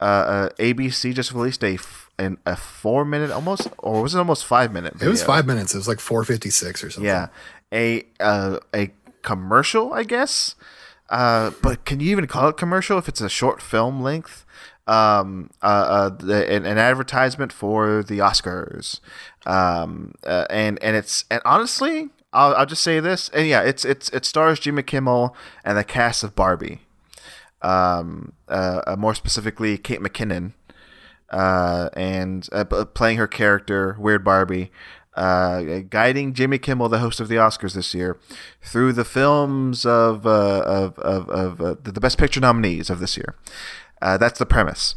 Uh, 0.00 0.04
uh, 0.04 0.48
ABC 0.58 1.12
just 1.14 1.32
released 1.32 1.62
a 1.64 1.76
an, 2.18 2.38
a 2.46 2.56
four 2.56 3.04
minute, 3.04 3.30
almost, 3.30 3.68
or 3.78 4.02
was 4.02 4.14
it 4.14 4.18
almost 4.18 4.44
five 4.44 4.72
minute? 4.72 4.94
It 5.00 5.08
was 5.08 5.22
five 5.22 5.46
minutes. 5.46 5.74
It 5.74 5.78
was 5.78 5.88
like 5.88 6.00
456 6.00 6.84
or 6.84 6.90
something. 6.90 7.06
Yeah, 7.06 7.28
a 7.72 8.06
uh, 8.20 8.58
a 8.74 8.90
commercial, 9.22 9.92
I 9.92 10.04
guess. 10.04 10.54
Uh, 11.10 11.50
but 11.62 11.84
can 11.84 12.00
you 12.00 12.10
even 12.10 12.26
call 12.26 12.48
it 12.48 12.56
commercial 12.56 12.98
if 12.98 13.08
it's 13.08 13.20
a 13.20 13.28
short 13.28 13.60
film 13.60 14.02
length? 14.02 14.44
Um, 14.86 15.50
uh, 15.62 15.66
uh 15.66 16.08
the, 16.10 16.50
an, 16.50 16.66
an 16.66 16.76
advertisement 16.76 17.52
for 17.52 18.02
the 18.02 18.18
Oscars. 18.18 19.00
Um, 19.46 20.14
uh, 20.26 20.46
and 20.50 20.82
and 20.82 20.96
it's 20.96 21.24
and 21.30 21.42
honestly, 21.44 22.10
I'll, 22.32 22.54
I'll 22.54 22.66
just 22.66 22.82
say 22.82 23.00
this. 23.00 23.28
And 23.30 23.46
yeah, 23.46 23.62
it's 23.62 23.84
it's 23.84 24.08
it 24.10 24.24
stars 24.24 24.60
Jimmy 24.60 24.82
Kimmel 24.82 25.36
and 25.64 25.76
the 25.78 25.84
cast 25.84 26.22
of 26.22 26.34
Barbie. 26.34 26.80
Um, 27.62 28.34
uh, 28.46 28.94
more 28.98 29.14
specifically, 29.14 29.78
Kate 29.78 30.00
McKinnon 30.00 30.52
uh, 31.34 31.88
and 31.94 32.48
uh, 32.52 32.64
playing 32.64 33.18
her 33.18 33.26
character, 33.26 33.96
Weird 33.98 34.24
Barbie, 34.24 34.70
uh, 35.14 35.80
guiding 35.90 36.32
Jimmy 36.32 36.58
Kimmel, 36.58 36.88
the 36.88 37.00
host 37.00 37.18
of 37.18 37.26
the 37.26 37.34
Oscars 37.34 37.74
this 37.74 37.92
year, 37.92 38.16
through 38.62 38.92
the 38.92 39.04
films 39.04 39.84
of 39.84 40.26
uh, 40.26 40.62
of 40.64 40.96
of, 41.00 41.28
of 41.28 41.60
uh, 41.60 41.74
the 41.82 42.00
Best 42.00 42.18
Picture 42.18 42.38
nominees 42.38 42.88
of 42.88 43.00
this 43.00 43.16
year. 43.16 43.34
Uh, 44.00 44.16
that's 44.16 44.38
the 44.38 44.46
premise. 44.46 44.94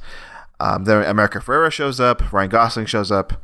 Um, 0.60 0.84
then 0.86 1.04
America 1.04 1.40
Ferrera 1.40 1.72
shows 1.72 2.00
up, 2.00 2.32
Ryan 2.32 2.50
Gosling 2.52 2.86
shows 2.86 3.12
up. 3.12 3.44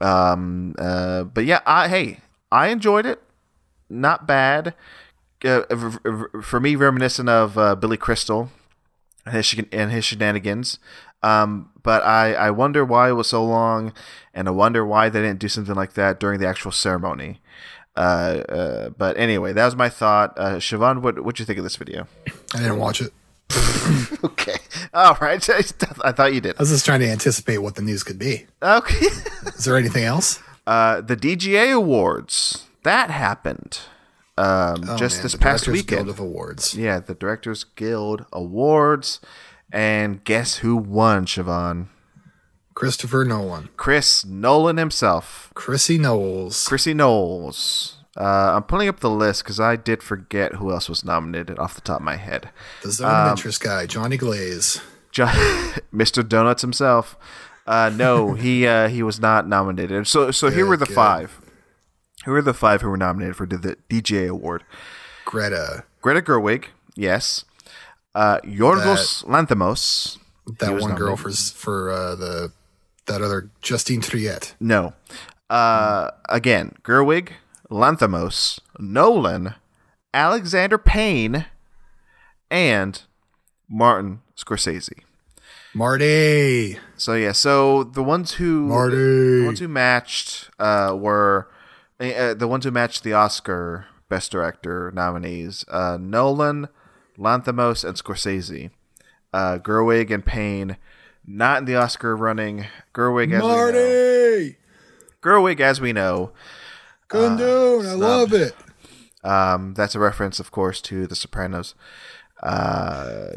Um, 0.00 0.74
but 0.76 1.44
yeah, 1.44 1.60
I 1.66 1.88
hey, 1.88 2.20
I 2.52 2.68
enjoyed 2.68 3.04
it. 3.04 3.20
Not 3.90 4.28
bad. 4.28 4.74
For 5.40 6.60
me, 6.60 6.76
reminiscent 6.76 7.28
of 7.28 7.80
Billy 7.80 7.96
Crystal 7.96 8.50
and 9.26 9.34
his, 9.34 9.54
and 9.72 9.90
his 9.90 10.04
shenanigans. 10.04 10.78
Um, 11.22 11.70
but 11.88 12.04
I, 12.04 12.34
I 12.34 12.50
wonder 12.50 12.84
why 12.84 13.08
it 13.08 13.12
was 13.12 13.28
so 13.28 13.42
long, 13.42 13.94
and 14.34 14.46
I 14.46 14.50
wonder 14.50 14.84
why 14.84 15.08
they 15.08 15.22
didn't 15.22 15.38
do 15.38 15.48
something 15.48 15.74
like 15.74 15.94
that 15.94 16.20
during 16.20 16.38
the 16.38 16.46
actual 16.46 16.70
ceremony. 16.70 17.40
Uh, 17.96 18.44
uh, 18.46 18.88
but 18.90 19.16
anyway, 19.16 19.54
that 19.54 19.64
was 19.64 19.74
my 19.74 19.88
thought. 19.88 20.38
Uh, 20.38 20.56
Siobhan, 20.56 21.00
what 21.00 21.24
what 21.24 21.38
you 21.38 21.46
think 21.46 21.56
of 21.56 21.64
this 21.64 21.76
video? 21.76 22.06
I 22.52 22.58
didn't 22.58 22.78
watch 22.78 23.00
it. 23.00 23.10
okay, 24.22 24.56
all 24.92 25.16
right. 25.18 25.48
I 26.04 26.12
thought 26.12 26.34
you 26.34 26.42
did. 26.42 26.56
I 26.56 26.60
was 26.60 26.68
just 26.68 26.84
trying 26.84 27.00
to 27.00 27.08
anticipate 27.08 27.56
what 27.56 27.76
the 27.76 27.80
news 27.80 28.02
could 28.02 28.18
be. 28.18 28.44
Okay. 28.62 29.06
Is 29.56 29.64
there 29.64 29.78
anything 29.78 30.04
else? 30.04 30.40
Uh, 30.66 31.00
the 31.00 31.16
DGA 31.16 31.74
Awards 31.74 32.66
that 32.82 33.10
happened 33.10 33.80
um, 34.36 34.84
Oh, 34.86 34.96
just 34.96 35.16
man, 35.16 35.22
this 35.22 35.32
the 35.32 35.38
past 35.38 35.64
Directors 35.64 35.72
weekend. 35.72 36.04
Guild 36.04 36.08
of 36.10 36.20
Awards. 36.20 36.74
Yeah, 36.74 37.00
the 37.00 37.14
Directors 37.14 37.64
Guild 37.64 38.26
Awards, 38.32 39.20
and 39.72 40.22
guess 40.24 40.56
who 40.58 40.76
won, 40.76 41.26
Siobhan? 41.26 41.88
Christopher 42.74 43.24
Nolan, 43.24 43.70
Chris 43.76 44.24
Nolan 44.24 44.76
himself. 44.76 45.50
Chrissy 45.54 45.98
Knowles, 45.98 46.66
Chrissy 46.66 46.94
Knowles. 46.94 47.96
Uh, 48.16 48.54
I'm 48.56 48.62
pulling 48.64 48.88
up 48.88 49.00
the 49.00 49.10
list 49.10 49.44
because 49.44 49.60
I 49.60 49.76
did 49.76 50.02
forget 50.02 50.54
who 50.56 50.72
else 50.72 50.88
was 50.88 51.04
nominated 51.04 51.58
off 51.58 51.74
the 51.74 51.80
top 51.80 51.98
of 52.00 52.04
my 52.04 52.16
head. 52.16 52.50
the 52.82 52.90
Zone 52.90 53.08
Um, 53.10 53.14
of 53.26 53.30
Interest 53.32 53.60
guy, 53.60 53.86
Johnny 53.86 54.16
Glaze. 54.16 54.80
Mr. 55.12 56.26
Donuts 56.28 56.62
himself. 56.62 57.16
Uh, 57.66 57.90
no, 57.94 58.34
he 58.34 58.66
uh, 58.66 58.88
he 58.88 59.02
was 59.02 59.20
not 59.20 59.46
nominated. 59.48 60.06
So 60.06 60.30
so 60.30 60.48
here 60.50 60.64
were 60.66 60.76
the 60.76 60.86
good. 60.86 60.94
five. 60.94 61.40
Who 62.24 62.32
were 62.32 62.42
the 62.42 62.54
five 62.54 62.82
who 62.82 62.88
were 62.90 62.96
nominated 62.96 63.36
for 63.36 63.46
the, 63.46 63.76
DJ 63.88 64.28
award. 64.28 64.64
Greta, 65.24 65.84
Greta 66.02 66.20
Gerwig, 66.22 66.66
yes. 66.94 67.44
Uh, 68.18 68.40
Yorgos 68.40 69.24
Lanthimos, 69.26 70.18
that 70.58 70.72
one 70.80 70.96
girl 70.96 71.14
for 71.14 71.30
for 71.30 71.90
uh, 71.92 72.16
the 72.16 72.52
that 73.06 73.22
other 73.22 73.48
Justine 73.62 74.00
Triet. 74.00 74.54
no. 74.58 74.94
Uh, 75.48 76.10
again, 76.28 76.74
Gerwig, 76.82 77.30
Lanthimos, 77.70 78.58
Nolan, 78.78 79.54
Alexander 80.12 80.78
Payne, 80.78 81.46
and 82.50 83.02
Martin 83.68 84.20
Scorsese. 84.36 85.04
Marty, 85.74 86.76
So 86.96 87.14
yeah, 87.14 87.30
so 87.32 87.84
the 87.84 88.02
ones 88.02 88.32
who 88.34 88.66
Marty. 88.66 88.96
the 88.96 89.46
ones 89.46 89.60
who 89.60 89.68
matched 89.68 90.50
uh, 90.58 90.96
were 90.98 91.48
uh, 92.00 92.34
the 92.34 92.48
ones 92.48 92.64
who 92.64 92.72
matched 92.72 93.04
the 93.04 93.12
Oscar 93.12 93.86
Best 94.08 94.32
Director 94.32 94.90
nominees: 94.92 95.64
uh, 95.68 95.96
Nolan, 96.00 96.68
Lanthimos, 97.18 97.84
and 97.84 97.96
Scorsese. 97.96 98.70
Uh, 99.32 99.58
Gerwig 99.58 100.10
and 100.10 100.24
Payne 100.24 100.76
not 101.26 101.58
in 101.58 101.64
the 101.66 101.76
Oscar 101.76 102.16
running. 102.16 102.66
Gerwig, 102.94 103.32
as 103.32 103.42
we 103.42 103.48
know, 103.48 103.54
Marty, 103.54 104.56
Gerwig, 105.22 105.60
as 105.60 105.80
we 105.80 105.92
know, 105.92 106.32
Kundun, 107.08 107.86
I 107.86 107.92
love 107.92 108.32
it. 108.32 108.54
um, 109.22 109.74
that's 109.74 109.94
a 109.94 109.98
reference, 109.98 110.40
of 110.40 110.50
course, 110.50 110.80
to 110.82 111.06
The 111.06 111.14
Sopranos. 111.14 111.74
Uh, 112.42 113.32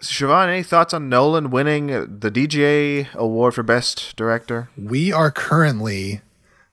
Siobhan, 0.00 0.48
any 0.48 0.62
thoughts 0.62 0.94
on 0.94 1.08
Nolan 1.08 1.50
winning 1.50 1.86
the 1.88 2.30
DGA 2.30 3.12
award 3.14 3.54
for 3.54 3.62
Best 3.62 4.14
Director? 4.14 4.68
We 4.76 5.10
are 5.12 5.30
currently 5.30 6.20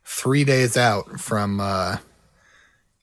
three 0.03 0.43
days 0.43 0.75
out 0.75 1.19
from 1.19 1.59
uh, 1.59 1.97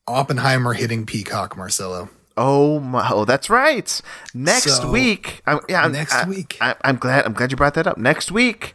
Oppenheimer 0.06 0.74
hitting 0.74 1.06
Peacock, 1.06 1.56
Marcelo. 1.56 2.10
Oh 2.42 2.80
my! 2.80 3.06
Oh, 3.12 3.26
that's 3.26 3.50
right. 3.50 4.00
Next 4.32 4.78
So, 4.78 4.90
week, 4.90 5.42
I'm, 5.46 5.60
yeah, 5.68 5.82
I'm- 5.82 5.92
next 5.92 6.14
I- 6.14 6.26
week. 6.26 6.56
I, 6.60 6.74
I'm 6.82 6.96
glad. 6.96 7.26
I'm 7.26 7.34
glad 7.34 7.50
you 7.50 7.56
brought 7.58 7.74
that 7.74 7.86
up. 7.86 7.98
Next 7.98 8.32
week, 8.32 8.74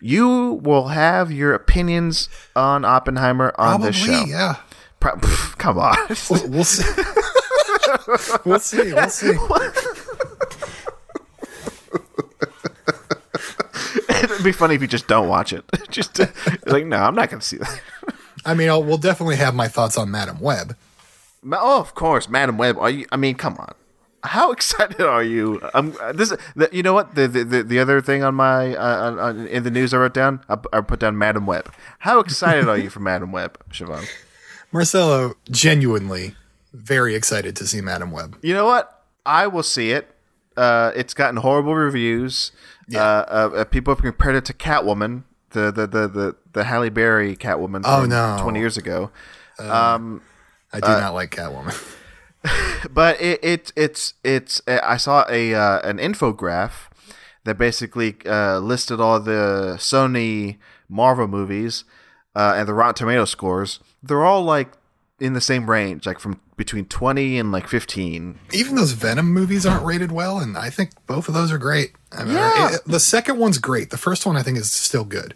you 0.00 0.60
will 0.62 0.88
have 0.88 1.32
your 1.32 1.54
opinions 1.54 2.28
on 2.54 2.84
Oppenheimer 2.84 3.52
on 3.58 3.80
Probably, 3.80 3.86
this 3.88 3.96
show. 3.96 4.24
yeah. 4.26 4.56
Pro- 5.00 5.16
pff, 5.16 5.58
come 5.58 5.78
on. 5.78 5.96
We'll, 6.30 6.48
we'll 6.50 6.64
see. 6.64 6.84
we'll 8.44 8.58
see. 8.60 8.92
We'll 8.92 9.08
see. 9.10 9.34
It'd 14.08 14.44
be 14.44 14.52
funny 14.52 14.74
if 14.74 14.82
you 14.82 14.88
just 14.88 15.06
don't 15.08 15.28
watch 15.28 15.52
it. 15.52 15.64
just 15.90 16.18
like, 16.66 16.84
no, 16.86 16.96
I'm 16.98 17.14
not 17.14 17.30
going 17.30 17.40
to 17.40 17.46
see 17.46 17.56
that. 17.58 17.80
I 18.44 18.54
mean, 18.54 18.68
I'll, 18.68 18.82
we'll 18.82 18.98
definitely 18.98 19.36
have 19.36 19.54
my 19.54 19.68
thoughts 19.68 19.96
on 19.96 20.10
Madame 20.10 20.40
Web. 20.40 20.76
Oh, 21.50 21.80
of 21.80 21.94
course, 21.94 22.28
Madame 22.28 22.58
Web. 22.58 22.78
Are 22.78 22.90
you? 22.90 23.06
I 23.12 23.16
mean, 23.16 23.34
come 23.34 23.56
on. 23.58 23.74
How 24.24 24.50
excited 24.56 25.00
are 25.00 25.22
you? 25.22 25.60
I'm. 25.74 25.94
uh, 26.00 26.12
This. 26.12 26.34
The, 26.56 26.68
you 26.72 26.82
know 26.82 26.92
what? 26.92 27.14
The, 27.14 27.28
the 27.28 27.44
the 27.44 27.62
the 27.62 27.78
other 27.78 28.00
thing 28.00 28.22
on 28.22 28.34
my 28.34 28.74
uh, 28.74 29.06
on, 29.10 29.18
on, 29.18 29.46
in 29.46 29.62
the 29.62 29.70
news 29.70 29.94
I 29.94 29.98
wrote 29.98 30.14
down. 30.14 30.40
I, 30.48 30.56
I 30.72 30.80
put 30.80 31.00
down 31.00 31.16
Madame 31.16 31.46
Web. 31.46 31.72
How 32.00 32.18
excited 32.20 32.68
are 32.68 32.76
you 32.78 32.90
for 32.90 33.00
Madame 33.00 33.32
Web, 33.32 33.58
Siobhan? 33.70 34.06
Marcelo, 34.72 35.34
genuinely 35.50 36.34
very 36.74 37.14
excited 37.14 37.56
to 37.56 37.66
see 37.66 37.80
Madame 37.80 38.10
Web. 38.10 38.36
You 38.42 38.52
know 38.54 38.66
what? 38.66 39.04
I 39.24 39.46
will 39.46 39.62
see 39.62 39.92
it. 39.92 40.14
Uh, 40.56 40.92
it's 40.94 41.14
gotten 41.14 41.36
horrible 41.36 41.74
reviews. 41.74 42.52
Uh, 42.94 42.98
uh, 42.98 43.50
uh, 43.56 43.64
people 43.64 43.94
have 43.94 44.02
compared 44.02 44.34
it 44.36 44.44
to 44.46 44.52
Catwoman, 44.52 45.22
the 45.50 45.70
the 45.70 45.86
the 45.86 46.08
the, 46.08 46.36
the 46.52 46.64
Halle 46.64 46.88
Berry 46.90 47.36
Catwoman. 47.36 47.82
Oh, 47.84 48.00
from 48.02 48.10
no. 48.10 48.38
twenty 48.42 48.58
years 48.60 48.76
ago. 48.76 49.10
I 50.72 50.80
do 50.80 50.86
Uh, 50.86 51.00
not 51.00 51.14
like 51.14 51.30
Catwoman. 51.30 51.74
but 52.90 53.20
it, 53.20 53.40
it 53.42 53.72
it's 53.76 54.14
it's 54.22 54.62
I 54.66 54.96
saw 54.96 55.24
a 55.28 55.54
uh, 55.54 55.80
an 55.88 55.98
infograph 55.98 56.88
that 57.44 57.58
basically 57.58 58.16
uh, 58.26 58.58
listed 58.58 59.00
all 59.00 59.18
the 59.20 59.76
Sony 59.78 60.58
Marvel 60.88 61.26
movies 61.28 61.84
uh, 62.36 62.54
and 62.56 62.68
the 62.68 62.74
Rotten 62.74 62.94
Tomato 62.94 63.24
scores. 63.24 63.80
They're 64.02 64.24
all 64.24 64.42
like 64.42 64.68
in 65.18 65.32
the 65.32 65.40
same 65.40 65.68
range, 65.68 66.06
like 66.06 66.18
from 66.20 66.40
between 66.56 66.84
twenty 66.86 67.38
and 67.38 67.50
like 67.50 67.66
fifteen. 67.66 68.38
Even 68.52 68.76
those 68.76 68.92
Venom 68.92 69.32
movies 69.32 69.66
aren't 69.66 69.84
rated 69.84 70.12
well, 70.12 70.38
and 70.38 70.56
I 70.56 70.70
think 70.70 70.90
both 71.06 71.26
of 71.28 71.34
those 71.34 71.50
are 71.50 71.58
great. 71.58 71.92
I 72.12 72.24
mean, 72.24 72.34
Yeah. 72.34 72.74
it- 72.74 72.80
the 72.86 73.00
second 73.00 73.38
one's 73.38 73.58
great. 73.58 73.90
The 73.90 73.98
first 73.98 74.24
one 74.26 74.36
I 74.36 74.42
think 74.42 74.58
is 74.58 74.70
still 74.70 75.04
good. 75.04 75.34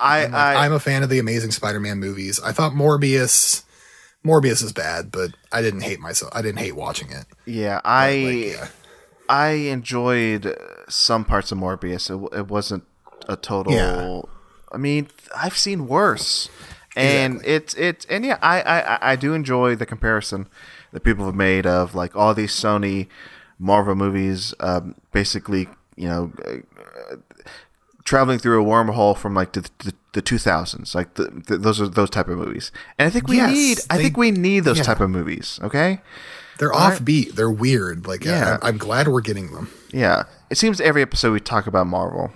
I, 0.00 0.24
Like, 0.24 0.34
I 0.34 0.54
I'm 0.66 0.72
a 0.72 0.80
fan 0.80 1.02
of 1.02 1.08
the 1.08 1.18
Amazing 1.18 1.52
Spider-Man 1.52 1.98
movies. 1.98 2.38
I 2.44 2.52
thought 2.52 2.72
Morbius, 2.72 3.62
Morbius 4.24 4.62
is 4.62 4.72
bad, 4.72 5.10
but 5.12 5.30
I 5.52 5.62
didn't 5.62 5.82
hate 5.82 6.00
myself. 6.00 6.32
I 6.34 6.42
didn't 6.42 6.58
hate 6.58 6.74
watching 6.76 7.10
it. 7.10 7.26
yeah 7.44 7.80
I 7.84 8.08
Like, 8.16 8.52
yeah. 8.58 8.68
I 9.28 9.48
enjoyed 9.50 10.56
some 10.88 11.24
parts 11.24 11.50
of 11.52 11.58
Morbius. 11.58 12.10
It, 12.10 12.38
it 12.38 12.48
wasn't 12.48 12.84
a 13.28 13.36
total. 13.36 13.72
Yeah. 13.72 14.22
I 14.72 14.78
mean, 14.78 15.08
I've 15.36 15.56
seen 15.56 15.86
worse, 15.88 16.48
and 16.96 17.40
it's 17.44 17.74
it's 17.74 18.04
and 18.06 18.24
yeah, 18.24 18.38
I, 18.42 18.60
I 18.62 18.94
I- 18.94 19.12
I 19.12 19.16
do 19.16 19.32
enjoy 19.34 19.74
the 19.76 19.86
comparison 19.86 20.48
that 20.92 21.00
people 21.04 21.26
have 21.26 21.34
made 21.34 21.66
of 21.66 21.94
like 21.94 22.14
all 22.16 22.34
these 22.34 22.52
Sony 22.52 23.06
Marvel 23.58 23.94
movies, 23.94 24.54
um, 24.60 24.94
basically 25.12 25.68
you 25.96 26.08
know. 26.08 26.32
Traveling 28.06 28.38
through 28.38 28.62
a 28.62 28.64
wormhole 28.64 29.14
from 29.18 29.34
like 29.34 29.52
the, 29.52 29.68
the, 29.80 29.92
the 30.12 30.22
2000s 30.22 30.94
like 30.94 31.12
the, 31.14 31.24
the, 31.46 31.58
those 31.58 31.78
are 31.80 31.88
those 31.88 32.08
type 32.08 32.28
of 32.28 32.38
movies 32.38 32.72
and 32.98 33.06
i 33.06 33.10
think 33.10 33.28
we 33.28 33.36
Yes, 33.36 33.52
need 33.52 33.78
i 33.90 33.98
think 33.98 34.16
we 34.16 34.30
need 34.30 34.60
those 34.64 34.78
yeah. 34.78 34.84
type 34.84 35.00
of 35.00 35.10
movies 35.10 35.60
okay 35.62 36.00
They're 36.58 36.72
offbeat. 36.72 37.32
They're 37.34 37.50
weird. 37.50 38.06
Like, 38.06 38.24
Yeah. 38.24 38.38
yeah, 38.38 38.58
I'm 38.62 38.78
glad 38.78 39.08
we're 39.08 39.20
getting 39.20 39.52
them. 39.52 39.68
Yeah, 39.92 40.22
it 40.48 40.56
seems 40.56 40.80
every 40.80 41.02
episode 41.02 41.32
we 41.32 41.40
talk 41.40 41.66
about 41.66 41.86
Marvel. 41.86 42.30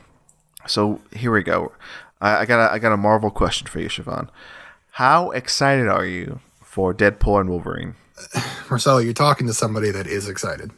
So 0.66 1.00
here 1.16 1.32
we 1.32 1.42
go. 1.42 1.72
I, 2.20 2.40
I 2.40 2.44
got 2.44 2.58
a, 2.60 2.70
I 2.70 2.78
got 2.78 2.92
a 2.92 2.98
Marvel 2.98 3.30
question 3.30 3.66
for 3.66 3.80
you, 3.80 3.88
Siobhan. 3.88 4.28
How 5.00 5.30
excited 5.30 5.88
are 5.88 6.04
you 6.04 6.40
for 6.62 6.92
Deadpool 6.92 7.40
and 7.40 7.48
Wolverine? 7.48 7.94
Marcelo, 8.70 8.98
you're 8.98 9.14
talking 9.14 9.46
to 9.46 9.54
somebody 9.54 9.90
that 9.90 10.06
is 10.06 10.28
excited. 10.28 10.70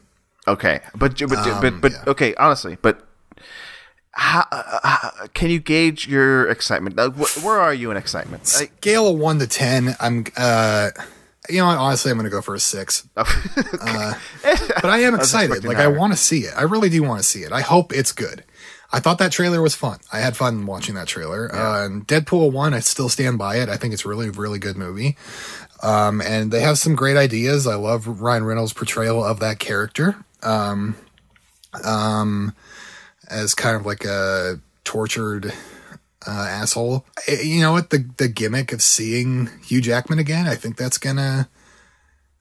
Okay, 0.47 0.79
but 0.95 1.19
but 1.19 1.29
but, 1.29 1.61
but 1.61 1.75
um, 1.75 1.83
yeah. 1.93 2.05
okay, 2.13 2.35
honestly, 2.37 2.77
but 2.81 3.05
how, 4.13 4.45
uh, 4.51 4.79
how 4.83 5.27
can 5.35 5.51
you 5.51 5.59
gauge 5.59 6.07
your 6.07 6.49
excitement? 6.49 6.97
Like, 6.97 7.15
wh- 7.15 7.45
where 7.45 7.59
are 7.59 7.75
you 7.75 7.91
in 7.91 7.97
excitement? 7.97 8.43
Like, 8.59 8.73
Scale 8.79 9.09
of 9.09 9.19
one 9.19 9.39
to 9.41 9.47
ten, 9.47 9.97
I'm. 10.01 10.25
uh 10.37 10.91
you 11.51 11.59
know, 11.59 11.67
honestly, 11.67 12.09
I'm 12.13 12.17
going 12.17 12.25
to 12.25 12.31
go 12.31 12.41
for 12.41 12.55
a 12.55 12.61
six. 12.61 13.07
Uh, 13.17 14.15
but 14.45 14.85
I 14.85 14.99
am 15.01 15.15
excited. 15.17 15.51
expecting 15.57 15.69
Like, 15.77 15.79
I 15.79 15.89
want 15.89 16.13
to 16.13 16.17
see 16.17 16.41
it. 16.43 16.55
I 16.57 16.63
really 16.63 16.89
do 16.89 17.03
want 17.03 17.21
to 17.21 17.25
see 17.29 17.41
it. 17.41 17.51
I 17.51 17.63
hope 17.63 17.93
it's 17.93 18.13
good. 18.13 18.45
I 18.93 19.01
thought 19.01 19.19
that 19.19 19.33
trailer 19.33 19.61
was 19.61 19.75
fun. 19.75 19.99
I 20.13 20.21
had 20.21 20.37
fun 20.37 20.67
watching 20.67 20.95
that 20.95 21.09
trailer. 21.09 21.53
Uh, 21.53 21.85
and 21.85 22.07
Deadpool 22.07 22.53
one, 22.53 22.75
I 22.75 22.79
still 22.79 23.09
stand 23.09 23.39
by 23.39 23.57
it. 23.57 23.69
I 23.69 23.77
think 23.77 23.93
it's 23.93 24.07
really, 24.07 24.31
really 24.31 24.61
good 24.61 24.77
movie. 24.77 25.17
Um, 25.83 26.21
and 26.23 26.53
they 26.53 26.61
have 26.61 26.79
some 26.79 26.95
great 26.95 27.17
ideas. 27.17 27.67
I 27.67 27.75
love 27.75 28.07
Ryan 28.07 28.45
Reynolds' 28.45 28.73
portrayal 28.73 29.25
of 29.25 29.41
that 29.41 29.59
character. 29.59 30.25
Um, 30.45 30.95
um, 31.85 32.55
as 33.33 33.55
kind 33.55 33.77
of 33.77 33.87
like 33.87 34.05
a 34.05 34.61
tortured 34.85 35.53
uh, 36.27 36.31
asshole. 36.31 37.07
You 37.27 37.61
know 37.61 37.73
what? 37.73 37.91
The 37.91 38.09
the 38.17 38.29
gimmick 38.29 38.73
of 38.73 38.83
seeing 38.83 39.49
Hugh 39.65 39.81
Jackman 39.81 40.19
again, 40.19 40.47
I 40.47 40.55
think 40.55 40.77
that's 40.77 40.99
gonna 40.99 41.49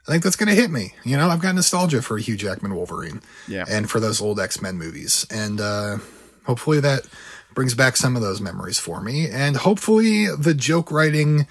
I 0.07 0.12
think 0.12 0.24
that's 0.24 0.36
to 0.36 0.45
hit 0.48 0.71
me. 0.71 0.93
You 1.03 1.17
know, 1.17 1.29
I've 1.29 1.41
got 1.41 1.55
nostalgia 1.55 2.01
for 2.01 2.17
Hugh 2.17 2.36
Jackman 2.36 2.75
Wolverine. 2.75 3.21
Yeah. 3.48 3.65
And 3.69 3.89
for 3.89 4.00
those 4.00 4.19
old 4.19 4.39
X 4.39 4.62
Men 4.62 4.77
movies. 4.77 5.27
And 5.29 5.62
uh, 5.62 5.98
hopefully 6.45 6.79
that 6.79 7.07
brings 7.53 7.75
back 7.75 7.98
some 7.98 8.15
of 8.15 8.21
those 8.21 8.41
memories 8.41 8.79
for 8.79 9.01
me. 9.01 9.29
And 9.29 9.55
hopefully 9.55 10.27
the 10.27 10.53
joke 10.53 10.91
writing 10.91 11.48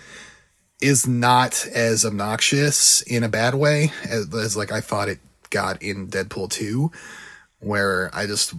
is 0.80 1.06
not 1.06 1.66
as 1.72 2.04
obnoxious 2.04 3.02
in 3.02 3.22
a 3.22 3.28
bad 3.28 3.54
way 3.54 3.92
as, 4.08 4.34
as 4.34 4.56
like 4.56 4.72
I 4.72 4.80
thought 4.80 5.08
it 5.08 5.20
got 5.50 5.82
in 5.82 6.08
Deadpool 6.08 6.50
2, 6.50 6.90
where 7.60 8.10
I 8.14 8.26
just 8.26 8.54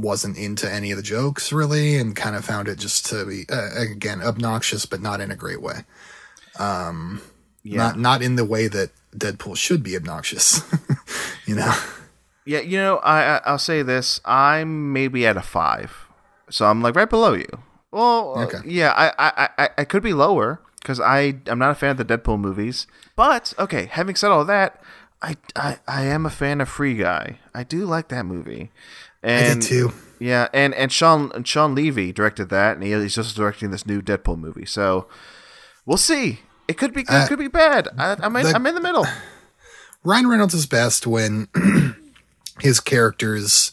wasn't 0.00 0.36
into 0.38 0.70
any 0.70 0.90
of 0.90 0.96
the 0.96 1.02
jokes 1.02 1.52
really 1.52 1.96
and 1.96 2.14
kind 2.16 2.34
of 2.36 2.44
found 2.44 2.68
it 2.68 2.78
just 2.78 3.06
to 3.06 3.24
be, 3.26 3.44
uh, 3.52 3.68
again, 3.78 4.22
obnoxious, 4.22 4.86
but 4.86 5.00
not 5.00 5.20
in 5.20 5.30
a 5.30 5.36
great 5.36 5.60
way. 5.62 5.84
Um, 6.58 7.20
Yeah. 7.62 7.78
not 7.78 7.98
not 7.98 8.22
in 8.22 8.36
the 8.36 8.44
way 8.44 8.68
that 8.68 8.90
Deadpool 9.16 9.56
should 9.56 9.82
be 9.82 9.96
obnoxious. 9.96 10.60
you 11.46 11.54
know. 11.54 11.72
Yeah, 12.44 12.60
you 12.60 12.76
know, 12.76 12.96
I, 12.98 13.40
I'll 13.44 13.58
say 13.58 13.82
this: 13.82 14.20
I'm 14.24 14.92
maybe 14.92 15.26
at 15.26 15.36
a 15.36 15.42
five, 15.42 16.08
so 16.50 16.66
I'm 16.66 16.82
like 16.82 16.96
right 16.96 17.08
below 17.08 17.34
you. 17.34 17.48
Well, 17.92 18.34
Okay. 18.48 18.58
yeah, 18.66 18.90
I, 18.96 19.12
I, 19.18 19.48
I, 19.58 19.68
I 19.78 19.84
could 19.84 20.02
be 20.02 20.12
lower 20.12 20.60
because 20.80 20.98
I 20.98 21.36
I'm 21.46 21.58
not 21.60 21.70
a 21.70 21.74
fan 21.76 21.90
of 21.90 21.98
the 21.98 22.04
Deadpool 22.04 22.40
movies. 22.40 22.86
But 23.14 23.52
okay, 23.58 23.86
having 23.86 24.16
said 24.16 24.30
all 24.32 24.44
that, 24.46 24.80
I, 25.20 25.36
I, 25.54 25.78
I 25.86 26.02
am 26.04 26.26
a 26.26 26.30
fan 26.30 26.60
of 26.60 26.68
Free 26.68 26.94
Guy. 26.94 27.38
I 27.54 27.62
do 27.62 27.84
like 27.86 28.08
that 28.08 28.24
movie. 28.26 28.70
And, 29.22 29.60
did 29.60 29.68
too. 29.68 29.92
Yeah, 30.18 30.48
and 30.52 30.74
and 30.74 30.92
Sean 30.92 31.30
and 31.34 31.46
Shawn 31.46 31.74
Levy 31.74 32.12
directed 32.12 32.48
that, 32.50 32.74
and 32.76 32.82
he, 32.84 32.90
he's 32.92 33.14
just 33.14 33.34
directing 33.36 33.70
this 33.70 33.86
new 33.86 34.00
Deadpool 34.02 34.38
movie. 34.38 34.66
So 34.66 35.06
we'll 35.86 35.96
see. 35.96 36.40
It 36.68 36.78
could 36.78 36.94
be 36.94 37.02
good, 37.02 37.14
Uh, 37.14 37.26
could 37.28 37.38
be 37.40 37.48
bad. 37.48 37.88
I, 37.98 38.16
I'm 38.20 38.34
in, 38.36 38.44
the- 38.44 38.54
I'm 38.54 38.66
in 38.66 38.74
the 38.74 38.80
middle. 38.80 39.04
Ryan 40.04 40.28
Reynolds 40.28 40.54
is 40.54 40.66
best 40.66 41.06
when 41.06 41.48
his 42.60 42.80
characters 42.80 43.72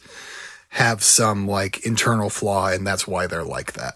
have 0.74 1.03
some 1.03 1.48
like 1.48 1.86
internal 1.86 2.29
flaw 2.29 2.68
and 2.68 2.86
that's 2.86 3.08
why 3.08 3.25
they're 3.27 3.44
like 3.44 3.74
that. 3.74 3.96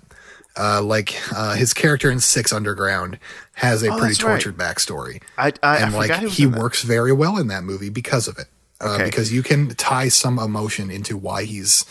Uh, 0.57 0.81
like 0.81 1.15
uh, 1.35 1.55
his 1.55 1.73
character 1.73 2.11
in 2.11 2.19
Six 2.19 2.53
Underground 2.53 3.17
has 3.55 3.81
a 3.81 3.87
pretty 3.87 3.99
Oh, 3.99 4.05
right. 4.07 4.17
tortured 4.17 4.57
backstory, 4.57 5.21
I, 5.37 5.47
I, 5.47 5.53
I 5.63 5.77
and 5.77 5.93
like 5.95 6.15
he, 6.29 6.45
works 6.45 6.83
very 6.83 7.11
well 7.11 7.37
in 7.39 7.47
that 7.47 7.63
movie 7.63 7.89
because 7.89 8.27
of 8.27 8.37
it. 8.37 8.45
Uh, 8.83 8.93
Okay. 8.95 9.05
Because 9.05 9.31
you 9.31 9.41
can 9.43 9.69
tie 9.75 10.09
some 10.09 10.37
emotion 10.39 10.91
into 10.91 11.15
why 11.17 11.45
he's 11.45 11.85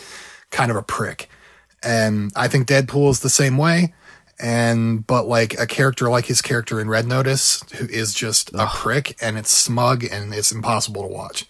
kind 0.50 0.70
of 0.70 0.76
a 0.76 0.82
prick, 0.82 1.28
and 1.82 2.30
I 2.37 2.49
think 2.49 2.68
Deadpool 2.68 3.11
is 3.11 3.20
the 3.20 3.30
same 3.30 3.56
way. 3.56 3.94
And 4.40 5.06
but 5.06 5.26
like 5.28 5.58
a 5.58 5.66
character 5.66 6.11
like 6.11 6.26
his 6.26 6.42
character 6.42 6.80
in 6.80 6.88
Red 6.88 7.06
Notice, 7.06 7.62
who 7.75 7.87
is 7.87 8.12
just 8.12 8.50
a 8.54 8.66
prick 8.66 9.16
and 9.22 9.38
it's 9.38 9.50
smug 9.50 10.02
and 10.04 10.34
it's 10.34 10.50
impossible 10.50 11.02
to 11.02 11.08
watch. 11.08 11.46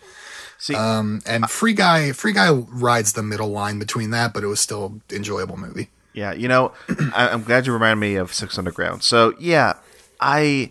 See, 0.58 0.74
Um, 0.74 1.22
and 1.26 1.48
Free 1.50 1.72
Guy, 1.72 2.12
Free 2.12 2.32
Guy 2.34 2.50
rides 2.52 3.14
the 3.14 3.22
middle 3.22 3.48
line 3.50 3.78
between 3.78 4.10
that, 4.10 4.34
but 4.34 4.44
it 4.44 4.46
was 4.46 4.60
still 4.60 5.00
enjoyable 5.10 5.56
movie. 5.56 5.88
Yeah, 6.12 6.32
you 6.34 6.46
know, 6.48 6.72
I, 7.14 7.30
I'm 7.30 7.42
glad 7.44 7.66
you 7.66 7.72
reminded 7.72 8.00
me 8.00 8.16
of 8.16 8.34
Six 8.34 8.58
Underground. 8.58 9.02
So 9.02 9.34
yeah, 9.40 9.74
I, 10.20 10.70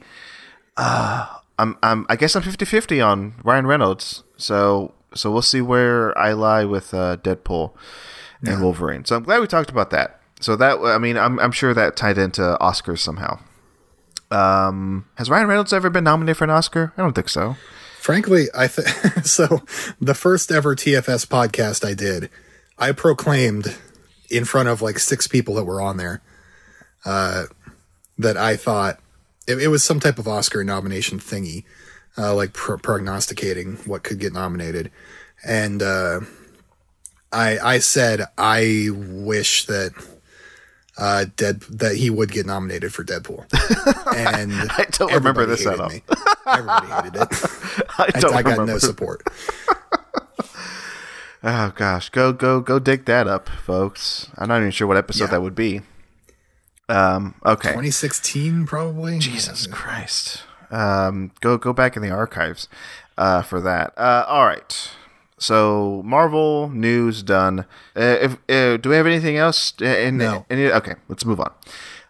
uh, 0.77 1.25
I'm, 1.59 1.77
I'm, 1.83 2.05
I 2.09 2.15
guess 2.15 2.35
I'm 2.35 2.41
50-50 2.41 3.05
on 3.05 3.35
Ryan 3.43 3.67
Reynolds. 3.67 4.23
So, 4.37 4.93
so 5.13 5.31
we'll 5.31 5.41
see 5.41 5.61
where 5.61 6.17
I 6.17 6.33
lie 6.33 6.65
with 6.65 6.93
uh, 6.93 7.17
Deadpool 7.17 7.73
and 8.43 8.61
Wolverine. 8.61 9.05
So 9.05 9.15
I'm 9.15 9.23
glad 9.23 9.39
we 9.41 9.47
talked 9.47 9.69
about 9.69 9.91
that. 9.91 10.19
So 10.39 10.55
that, 10.55 10.79
I 10.79 10.97
mean, 10.97 11.17
I'm, 11.17 11.39
I'm 11.39 11.51
sure 11.51 11.73
that 11.73 11.95
tied 11.95 12.17
into 12.17 12.57
Oscars 12.59 12.99
somehow. 12.99 13.39
Um, 14.31 15.05
has 15.15 15.29
Ryan 15.29 15.47
Reynolds 15.47 15.73
ever 15.73 15.89
been 15.89 16.05
nominated 16.05 16.37
for 16.37 16.45
an 16.45 16.49
Oscar? 16.49 16.93
I 16.97 17.01
don't 17.01 17.13
think 17.13 17.29
so. 17.29 17.57
Frankly, 17.99 18.47
I 18.55 18.67
think 18.67 18.87
so. 19.25 19.61
The 19.99 20.15
first 20.15 20.51
ever 20.51 20.75
TFS 20.75 21.27
podcast 21.27 21.85
I 21.87 21.93
did, 21.93 22.29
I 22.79 22.93
proclaimed 22.93 23.77
in 24.29 24.45
front 24.45 24.69
of 24.69 24.81
like 24.81 24.97
six 24.97 25.27
people 25.27 25.55
that 25.55 25.65
were 25.65 25.81
on 25.81 25.97
there, 25.97 26.21
uh, 27.05 27.43
that 28.17 28.37
I 28.37 28.55
thought 28.55 28.99
it, 29.47 29.61
it 29.61 29.67
was 29.69 29.83
some 29.83 29.99
type 29.99 30.19
of 30.19 30.27
Oscar 30.27 30.63
nomination 30.63 31.19
thingy, 31.19 31.63
uh, 32.17 32.33
like 32.35 32.53
pro- 32.53 32.77
prognosticating 32.77 33.77
what 33.85 34.03
could 34.03 34.19
get 34.19 34.33
nominated, 34.33 34.91
and 35.45 35.81
uh, 35.81 36.19
I 37.31 37.57
I 37.59 37.79
said 37.79 38.25
I 38.37 38.89
wish 38.93 39.65
that 39.65 39.91
uh 40.97 41.25
dead 41.37 41.61
that 41.69 41.95
he 41.95 42.09
would 42.09 42.31
get 42.31 42.45
nominated 42.45 42.93
for 42.93 43.03
Deadpool, 43.03 43.45
and 44.15 44.53
I 44.71 44.85
don't 44.91 45.13
remember 45.13 45.45
this 45.45 45.65
at 45.65 45.79
all. 45.79 45.89
me. 45.89 46.03
Everybody 46.45 46.87
hated 46.87 47.15
it. 47.15 47.27
I 47.97 48.09
I, 48.13 48.19
don't 48.19 48.33
I 48.33 48.41
got 48.41 48.51
remember. 48.51 48.73
no 48.73 48.77
support. 48.77 49.23
Oh 51.43 51.73
gosh, 51.75 52.09
go 52.09 52.31
go 52.33 52.59
go 52.61 52.77
dig 52.77 53.05
that 53.05 53.27
up, 53.27 53.49
folks. 53.49 54.29
I'm 54.37 54.47
not 54.47 54.59
even 54.59 54.69
sure 54.69 54.85
what 54.87 54.97
episode 54.97 55.23
Yeah. 55.25 55.31
that 55.31 55.41
would 55.41 55.55
be. 55.55 55.81
Um. 56.91 57.35
Okay. 57.45 57.69
2016, 57.69 58.65
probably. 58.65 59.19
Jesus 59.19 59.67
Christ. 59.67 60.43
Um. 60.69 61.31
Go 61.41 61.57
go 61.57 61.73
back 61.73 61.95
in 61.95 62.01
the 62.01 62.11
archives, 62.11 62.67
uh, 63.17 63.41
for 63.41 63.61
that. 63.61 63.93
Uh. 63.97 64.25
All 64.27 64.45
right. 64.45 64.89
So 65.37 66.01
Marvel 66.05 66.69
news 66.69 67.23
done. 67.23 67.61
Uh, 67.95 68.17
if 68.21 68.33
uh, 68.49 68.77
do 68.77 68.89
we 68.89 68.95
have 68.95 69.07
anything 69.07 69.37
else? 69.37 69.73
Uh, 69.81 69.85
In, 69.85 70.17
No. 70.17 70.45
Any, 70.49 70.67
okay. 70.71 70.95
Let's 71.07 71.25
move 71.25 71.39
on. 71.39 71.51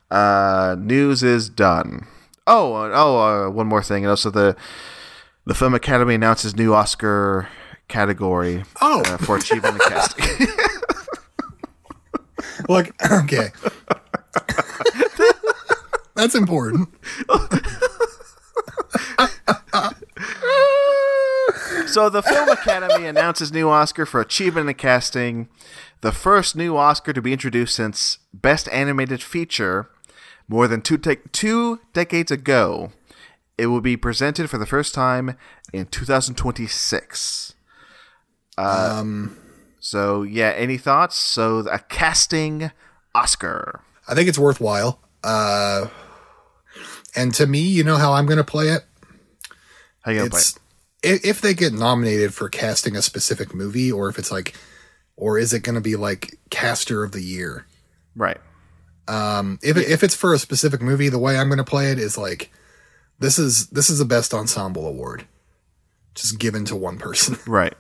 Uh. 0.10 0.76
News 0.80 1.24
is 1.24 1.50
done. 1.50 2.08
Oh. 2.48 2.74
uh, 2.74 2.92
Oh. 2.94 3.48
Uh, 3.48 3.50
one 3.50 3.68
more 3.68 3.84
thing. 3.84 4.04
And 4.04 4.10
also 4.10 4.30
the 4.30 4.56
the 5.46 5.56
Film 5.56 5.74
Academy 5.74 6.16
announces 6.16 6.56
new 6.56 6.74
Oscar 6.74 7.48
category 7.88 8.64
Oh, 8.82 9.02
uh, 9.06 9.18
for 9.18 9.38
achievement 9.38 9.76
in 9.76 9.82
casting. 9.90 10.48
look. 12.70 12.90
Okay. 13.12 13.50
That's 16.22 16.36
important. 16.36 16.88
So 21.88 22.10
the 22.10 22.22
Film 22.22 22.48
Academy 22.48 23.06
announces 23.06 23.52
new 23.52 23.68
Oscar 23.70 24.06
for 24.06 24.22
achievement 24.22 24.70
in 24.70 24.76
casting, 24.76 25.50
the 26.02 26.12
first 26.14 26.56
new 26.56 26.78
Oscar 26.78 27.12
to 27.12 27.22
be 27.22 27.34
introduced 27.34 27.76
since 27.76 28.20
Best 28.34 28.70
Animated 28.70 29.22
Feature, 29.22 29.90
more 30.48 30.68
than 30.70 30.82
two 30.82 30.98
te- 30.98 31.18
two 31.34 31.82
decades 31.92 32.32
ago. 32.32 32.92
It 33.58 33.66
will 33.68 33.82
be 33.82 33.98
presented 33.98 34.50
for 34.50 34.58
the 34.58 34.66
first 34.66 34.94
time 34.94 35.36
in 35.74 35.86
2026. 35.88 37.56
Um, 38.58 39.36
So 39.80 40.22
yeah, 40.24 40.54
any 40.56 40.78
thoughts? 40.78 41.18
So 41.18 41.60
a 41.70 41.80
casting 41.80 42.72
Oscar. 43.14 43.82
I 44.08 44.14
think 44.16 44.30
it's 44.30 44.40
worthwhile. 44.40 45.00
Uh, 45.24 45.88
and 47.16 47.34
to 47.36 47.46
me, 47.46 47.62
you 47.62 47.84
know 47.84 47.98
how 47.98 48.14
I'm 48.14 48.26
going 48.26 48.38
to 48.38 48.44
play 48.44 48.70
it. 48.70 48.84
How 50.02 50.12
you 50.12 50.20
gonna 50.20 50.30
play? 50.30 50.40
It? 50.40 50.58
if, 51.04 51.26
if 51.26 51.42
they 51.42 51.54
get 51.54 51.74
nominated 51.74 52.34
for 52.34 52.50
casting 52.50 52.96
a 52.96 53.02
specific 53.02 53.54
movie, 53.54 53.92
or 53.92 54.10
if 54.10 54.18
it's 54.20 54.32
like, 54.32 54.56
or 55.16 55.38
is 55.38 55.54
it 55.54 55.62
going 55.62 55.76
to 55.76 55.82
be 55.82 55.96
like 55.96 56.38
caster 56.50 57.04
of 57.04 57.12
the 57.12 57.22
year? 57.22 57.66
Right. 58.16 58.38
Um, 59.08 59.60
if 59.62 59.78
it, 59.78 59.90
if 59.90 60.04
it's 60.04 60.16
for 60.16 60.34
a 60.34 60.40
specific 60.40 60.82
movie, 60.82 61.10
the 61.10 61.20
way 61.20 61.38
I'm 61.38 61.50
going 61.50 61.58
to 61.58 61.64
play 61.64 61.92
it 61.92 62.00
is 62.00 62.18
like, 62.18 62.52
this 63.20 63.38
is 63.38 63.68
this 63.68 63.90
is 63.90 64.00
the 64.00 64.06
best 64.06 64.34
ensemble 64.34 64.88
award, 64.88 65.26
just 66.16 66.40
given 66.40 66.66
to 66.66 66.76
one 66.76 66.98
person. 66.98 67.38
Right. 67.48 67.74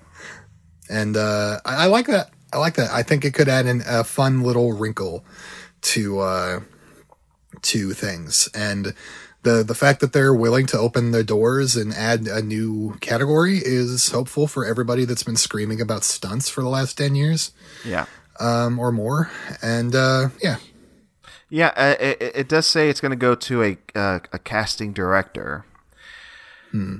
and 0.89 1.17
uh, 1.17 1.59
I, 1.65 1.83
I 1.83 1.85
like 1.87 2.07
that. 2.07 2.31
I 2.53 2.57
like 2.57 2.75
that. 2.75 2.91
I 2.91 3.01
think 3.01 3.23
it 3.23 3.33
could 3.33 3.47
add 3.47 3.65
in 3.65 3.81
a 3.87 4.03
fun 4.03 4.41
little 4.41 4.73
wrinkle 4.73 5.23
to 5.81 6.19
uh, 6.19 6.59
to 7.63 7.93
things, 7.93 8.49
and 8.53 8.93
the 9.43 9.63
the 9.63 9.73
fact 9.75 10.01
that 10.01 10.13
they're 10.13 10.33
willing 10.35 10.65
to 10.67 10.77
open 10.77 11.11
their 11.11 11.23
doors 11.23 11.75
and 11.75 11.93
add 11.93 12.27
a 12.27 12.41
new 12.41 12.95
category 13.01 13.57
is 13.57 14.09
hopeful 14.09 14.47
for 14.47 14.65
everybody 14.65 15.03
that's 15.05 15.23
been 15.23 15.35
screaming 15.35 15.81
about 15.81 16.03
stunts 16.03 16.47
for 16.49 16.61
the 16.61 16.69
last 16.69 16.97
ten 16.97 17.15
years 17.15 17.51
Yeah. 17.83 18.05
um, 18.39 18.77
or 18.77 18.91
more. 18.91 19.31
And 19.61 19.95
uh, 19.95 20.29
yeah, 20.43 20.57
Yeah, 21.49 21.73
uh, 21.75 21.95
it, 21.99 22.21
it- 22.35 22.47
does 22.49 22.67
say 22.67 22.89
it's 22.89 23.01
going 23.01 23.09
to 23.11 23.15
go 23.15 23.33
to 23.35 23.63
a 23.63 23.77
uh, 23.95 24.19
a 24.31 24.39
casting 24.39 24.93
director. 24.93 25.65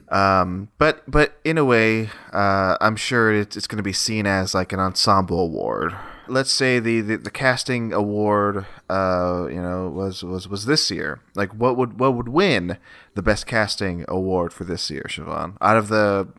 Um, 0.09 0.67
but 0.77 1.03
but 1.09 1.39
in 1.45 1.57
a 1.57 1.63
way, 1.63 2.09
uh, 2.33 2.75
I'm 2.81 2.97
sure 2.97 3.31
it's, 3.33 3.55
it's 3.55 3.67
going 3.67 3.77
to 3.77 3.83
be 3.83 3.93
seen 3.93 4.27
as 4.27 4.53
like 4.53 4.73
an 4.73 4.79
ensemble 4.81 5.39
award. 5.39 5.95
Let's 6.31 6.51
say 6.51 6.79
the, 6.79 7.01
the, 7.01 7.17
the 7.17 7.29
casting 7.31 7.91
award, 7.93 8.65
uh, 8.89 9.47
you 9.49 9.61
know, 9.61 9.89
was, 9.89 10.23
was 10.23 10.47
was 10.47 10.65
this 10.65 10.89
year. 10.89 11.19
Like, 11.35 11.51
what 11.53 11.75
would 11.77 11.99
what 11.99 12.15
would 12.15 12.29
win 12.29 12.77
the 13.15 13.21
best 13.21 13.45
casting 13.45 14.05
award 14.07 14.53
for 14.53 14.63
this 14.63 14.89
year, 14.89 15.05
Siobhan? 15.09 15.57
Out 15.59 15.77
of 15.77 15.89
the, 15.89 16.29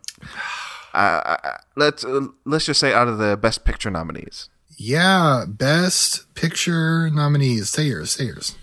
uh, 0.93 1.37
let's 1.75 2.03
uh, 2.03 2.27
let's 2.45 2.65
just 2.65 2.79
say 2.79 2.93
out 2.93 3.07
of 3.07 3.17
the 3.17 3.37
best 3.37 3.65
picture 3.65 3.91
nominees. 3.91 4.49
yeah. 4.77 5.45
Best 5.47 6.33
picture 6.33 7.09
nominees. 7.09 7.69
Say 7.69 7.83
yours. 7.83 8.11
Say 8.11 8.25
yours. 8.25 8.55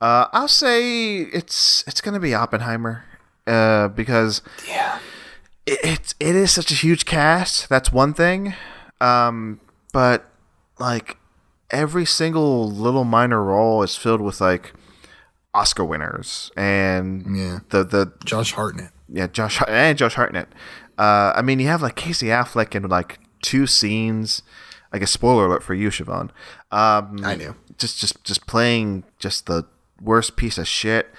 Uh, 0.00 0.26
I'll 0.32 0.48
say 0.48 1.18
it's 1.22 1.84
it's 1.86 2.00
gonna 2.00 2.20
be 2.20 2.34
Oppenheimer, 2.34 3.04
uh, 3.46 3.88
because 3.88 4.42
Yeah. 4.66 5.00
it, 5.66 5.78
it's 5.82 6.14
it 6.20 6.34
is 6.36 6.52
such 6.52 6.70
a 6.70 6.74
huge 6.74 7.04
cast. 7.04 7.68
That's 7.68 7.92
one 7.92 8.14
thing, 8.14 8.54
um, 9.00 9.60
but 9.92 10.30
like 10.80 11.16
every 11.70 12.04
single 12.06 12.70
little 12.70 13.04
minor 13.04 13.42
role 13.42 13.82
is 13.82 13.96
filled 13.96 14.20
with 14.20 14.40
like 14.40 14.72
Oscar 15.54 15.84
winners 15.84 16.50
and 16.56 17.36
Yeah. 17.36 17.58
the 17.70 17.84
the 17.84 18.12
Josh 18.24 18.52
Hartnett. 18.52 18.90
yeah 19.08 19.26
Josh 19.26 19.60
and 19.68 19.96
Josh 19.98 20.14
Hartnett. 20.14 20.48
Uh, 20.98 21.32
I 21.36 21.42
mean, 21.42 21.60
you 21.60 21.68
have 21.68 21.80
like 21.82 21.94
Casey 21.96 22.26
Affleck 22.26 22.74
in 22.74 22.88
like 22.88 23.18
two 23.42 23.66
scenes. 23.66 24.42
I 24.92 24.98
guess 24.98 25.10
spoiler 25.10 25.46
alert 25.46 25.62
for 25.62 25.74
you, 25.74 25.90
Siobhan. 25.90 26.30
Um, 26.72 27.20
I 27.22 27.34
knew. 27.36 27.54
Just 27.76 27.98
just 28.00 28.24
just 28.24 28.46
playing 28.46 29.04
just 29.18 29.46
the 29.46 29.64
worst 30.00 30.36
piece 30.36 30.58
of 30.58 30.66
shit. 30.66 31.10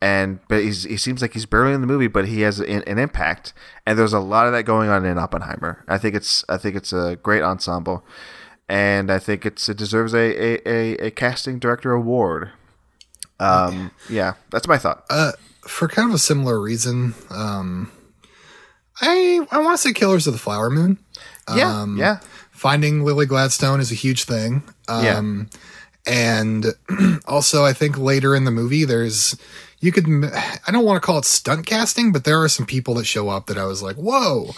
And 0.00 0.40
but 0.48 0.62
he's, 0.62 0.84
he 0.84 0.96
seems 0.98 1.22
like 1.22 1.32
he's 1.32 1.46
barely 1.46 1.72
in 1.72 1.80
the 1.80 1.86
movie, 1.86 2.06
but 2.06 2.28
he 2.28 2.42
has 2.42 2.60
an, 2.60 2.82
an 2.86 2.98
impact. 2.98 3.52
And 3.86 3.98
there's 3.98 4.12
a 4.12 4.20
lot 4.20 4.46
of 4.46 4.52
that 4.52 4.64
going 4.64 4.88
on 4.90 5.04
in 5.04 5.18
Oppenheimer. 5.18 5.84
I 5.88 5.98
think 5.98 6.14
it's 6.14 6.44
I 6.48 6.56
think 6.58 6.76
it's 6.76 6.92
a 6.92 7.16
great 7.22 7.42
ensemble, 7.42 8.04
and 8.68 9.10
I 9.10 9.18
think 9.18 9.46
it's 9.46 9.68
it 9.68 9.76
deserves 9.76 10.14
a 10.14 10.18
a, 10.18 10.68
a, 10.68 11.06
a 11.06 11.10
casting 11.10 11.58
director 11.58 11.92
award. 11.92 12.50
Um, 13.38 13.90
yeah, 14.08 14.34
that's 14.50 14.66
my 14.66 14.78
thought. 14.78 15.04
Uh, 15.10 15.32
for 15.62 15.88
kind 15.88 16.08
of 16.08 16.14
a 16.14 16.18
similar 16.18 16.60
reason, 16.60 17.14
um, 17.30 17.90
I 19.00 19.46
I 19.50 19.58
want 19.58 19.76
to 19.76 19.82
say 19.82 19.92
Killers 19.92 20.26
of 20.26 20.32
the 20.32 20.38
Flower 20.38 20.70
Moon. 20.70 20.98
yeah, 21.54 21.82
um, 21.82 21.96
yeah, 21.98 22.20
Finding 22.50 23.04
Lily 23.04 23.26
Gladstone 23.26 23.80
is 23.80 23.92
a 23.92 23.96
huge 23.96 24.24
thing. 24.24 24.62
Um, 24.88 25.50
and 26.06 26.66
also 27.26 27.64
I 27.64 27.72
think 27.72 27.98
later 27.98 28.34
in 28.34 28.44
the 28.44 28.50
movie, 28.50 28.84
there's, 28.84 29.36
you 29.80 29.92
could, 29.92 30.06
I 30.08 30.70
don't 30.70 30.84
want 30.84 31.02
to 31.02 31.04
call 31.04 31.18
it 31.18 31.24
stunt 31.24 31.66
casting, 31.66 32.12
but 32.12 32.24
there 32.24 32.40
are 32.42 32.48
some 32.48 32.64
people 32.64 32.94
that 32.94 33.04
show 33.04 33.28
up 33.28 33.46
that 33.46 33.58
I 33.58 33.64
was 33.64 33.82
like, 33.82 33.96
whoa, 33.96 34.52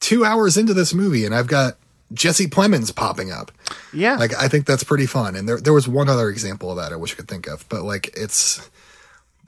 two 0.00 0.24
hours 0.24 0.56
into 0.56 0.74
this 0.74 0.94
movie 0.94 1.24
and 1.24 1.34
I've 1.34 1.46
got 1.46 1.76
Jesse 2.12 2.46
Plemons 2.46 2.94
popping 2.94 3.30
up. 3.32 3.50
yeah. 3.92 4.16
Like, 4.16 4.34
I 4.34 4.48
think 4.48 4.66
that's 4.66 4.84
pretty 4.84 5.06
fun. 5.06 5.34
And 5.36 5.48
there, 5.48 5.60
there 5.60 5.72
was 5.72 5.88
one 5.88 6.08
other 6.08 6.28
example 6.28 6.70
of 6.70 6.76
that 6.76 6.92
I 6.92 6.96
wish 6.96 7.12
I 7.12 7.16
could 7.16 7.28
think 7.28 7.46
of, 7.46 7.68
but 7.68 7.82
like, 7.82 8.10
it's, 8.16 8.68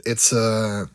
it's, 0.05 0.33
uh, 0.33 0.87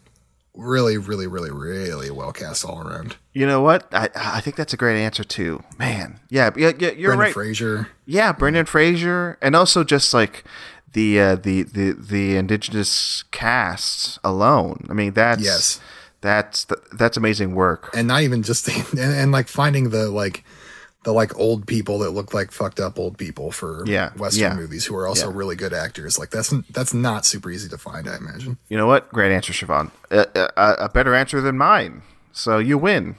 really, 0.55 0.97
really, 0.97 1.25
really, 1.25 1.49
really 1.51 2.11
well 2.11 2.31
cast 2.31 2.63
all 2.63 2.79
around. 2.87 3.15
You 3.33 3.47
know 3.47 3.61
what? 3.61 3.87
I 3.91 4.09
I 4.15 4.39
think 4.39 4.55
that's 4.55 4.71
a 4.73 4.77
great 4.77 5.01
answer 5.01 5.23
too. 5.23 5.63
Man, 5.79 6.19
yeah, 6.29 6.51
yeah, 6.55 6.73
yeah 6.77 6.91
you're 6.91 7.09
Brendan 7.09 7.19
right. 7.19 7.33
Fraser. 7.33 7.87
Yeah, 8.05 8.31
Brendan 8.33 8.67
Fraser, 8.67 9.39
and 9.41 9.55
also 9.55 9.83
just 9.83 10.13
like 10.13 10.43
the 10.91 11.19
uh, 11.19 11.35
the 11.37 11.63
the 11.63 11.93
the 11.93 12.35
indigenous 12.35 13.23
cast 13.31 14.19
alone. 14.23 14.85
I 14.89 14.93
mean, 14.93 15.13
that's 15.13 15.43
Yes. 15.43 15.79
that's 16.21 16.67
that's 16.91 17.17
amazing 17.17 17.55
work. 17.55 17.89
and 17.95 18.07
not 18.07 18.21
even 18.21 18.43
just 18.43 18.67
and, 18.91 18.99
and 18.99 19.31
like 19.31 19.47
finding 19.47 19.89
the 19.89 20.09
like 20.09 20.43
the 21.03 21.11
like 21.13 21.37
old 21.37 21.67
people 21.67 21.99
that 21.99 22.11
look 22.11 22.33
like 22.33 22.51
fucked 22.51 22.79
up 22.79 22.97
old 22.97 23.17
people 23.17 23.51
for 23.51 23.83
Yeah, 23.85 24.11
western 24.17 24.41
yeah, 24.41 24.55
movies 24.55 24.85
who 24.85 24.95
are 24.95 25.07
also 25.07 25.29
yeah. 25.29 25.37
really 25.37 25.55
good 25.55 25.73
actors 25.73 26.17
like 26.17 26.29
that's 26.29 26.53
that's 26.69 26.93
not 26.93 27.25
super 27.25 27.51
easy 27.51 27.67
to 27.69 27.77
find 27.77 28.07
i 28.07 28.15
imagine 28.15 28.57
You 28.69 28.77
know 28.77 28.87
what? 28.87 29.09
Great 29.11 29.31
answer, 29.33 29.53
Siobhan. 29.53 29.91
Uh, 30.11 30.25
uh, 30.35 30.75
a 30.79 30.89
better 30.89 31.13
answer 31.13 31.41
than 31.41 31.57
mine. 31.57 32.01
So 32.31 32.57
you 32.57 32.77
win. 32.77 33.15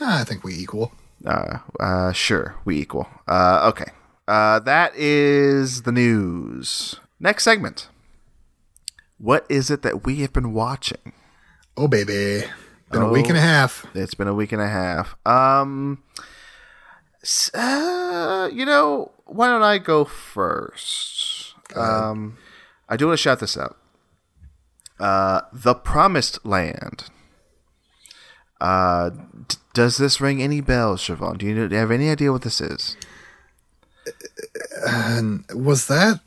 Ah, 0.00 0.20
i 0.20 0.24
think 0.24 0.42
we 0.44 0.54
equal 0.54 0.92
Uh, 1.26 1.58
uh, 1.80 2.12
sure, 2.12 2.54
we 2.64 2.78
equal. 2.80 3.06
Uh, 3.26 3.68
okay. 3.70 3.90
Uh, 4.28 4.58
that 4.60 4.92
is 4.94 5.82
the 5.82 5.90
news. 5.92 7.00
Next 7.18 7.42
segment. 7.44 7.88
What 9.18 9.44
is 9.48 9.70
it 9.70 9.82
that 9.82 10.04
we 10.04 10.20
have 10.22 10.32
been 10.32 10.52
watching? 10.52 11.12
oh 11.76 11.86
baby 11.88 12.42
been 12.90 13.02
a 13.02 13.08
week 13.12 13.26
Oh. 13.26 13.28
and 13.30 13.38
a 13.38 13.40
half 13.40 13.86
It's 13.94 14.14
been 14.14 14.26
a 14.28 14.34
week 14.34 14.52
and 14.52 14.62
a 14.62 14.68
half. 14.68 15.14
Um, 15.26 16.02
uh, 17.54 18.48
you 18.52 18.64
know, 18.64 19.10
why 19.26 19.48
don't 19.48 19.62
I 19.62 19.78
go 19.78 20.04
first? 20.04 21.54
Um, 21.76 22.38
I 22.88 22.96
do 22.96 23.06
want 23.08 23.18
to 23.18 23.22
shout 23.22 23.40
this 23.40 23.56
out. 23.56 23.76
Uh, 24.98 25.42
The 25.52 25.74
Promised 25.74 26.44
Land. 26.46 27.04
Uh, 28.60 29.10
d- 29.10 29.56
does 29.74 29.98
this 29.98 30.20
ring 30.20 30.42
any 30.42 30.60
bells, 30.60 31.02
Siobhan? 31.06 31.38
Do 31.38 31.46
you, 31.46 31.54
know, 31.54 31.68
do 31.68 31.74
you 31.76 31.80
have 31.80 31.90
any 31.92 32.10
idea 32.10 32.32
what 32.32 32.42
this 32.42 32.60
is? 32.60 32.96
and 34.86 35.44
was 35.54 35.86
that 35.88 36.20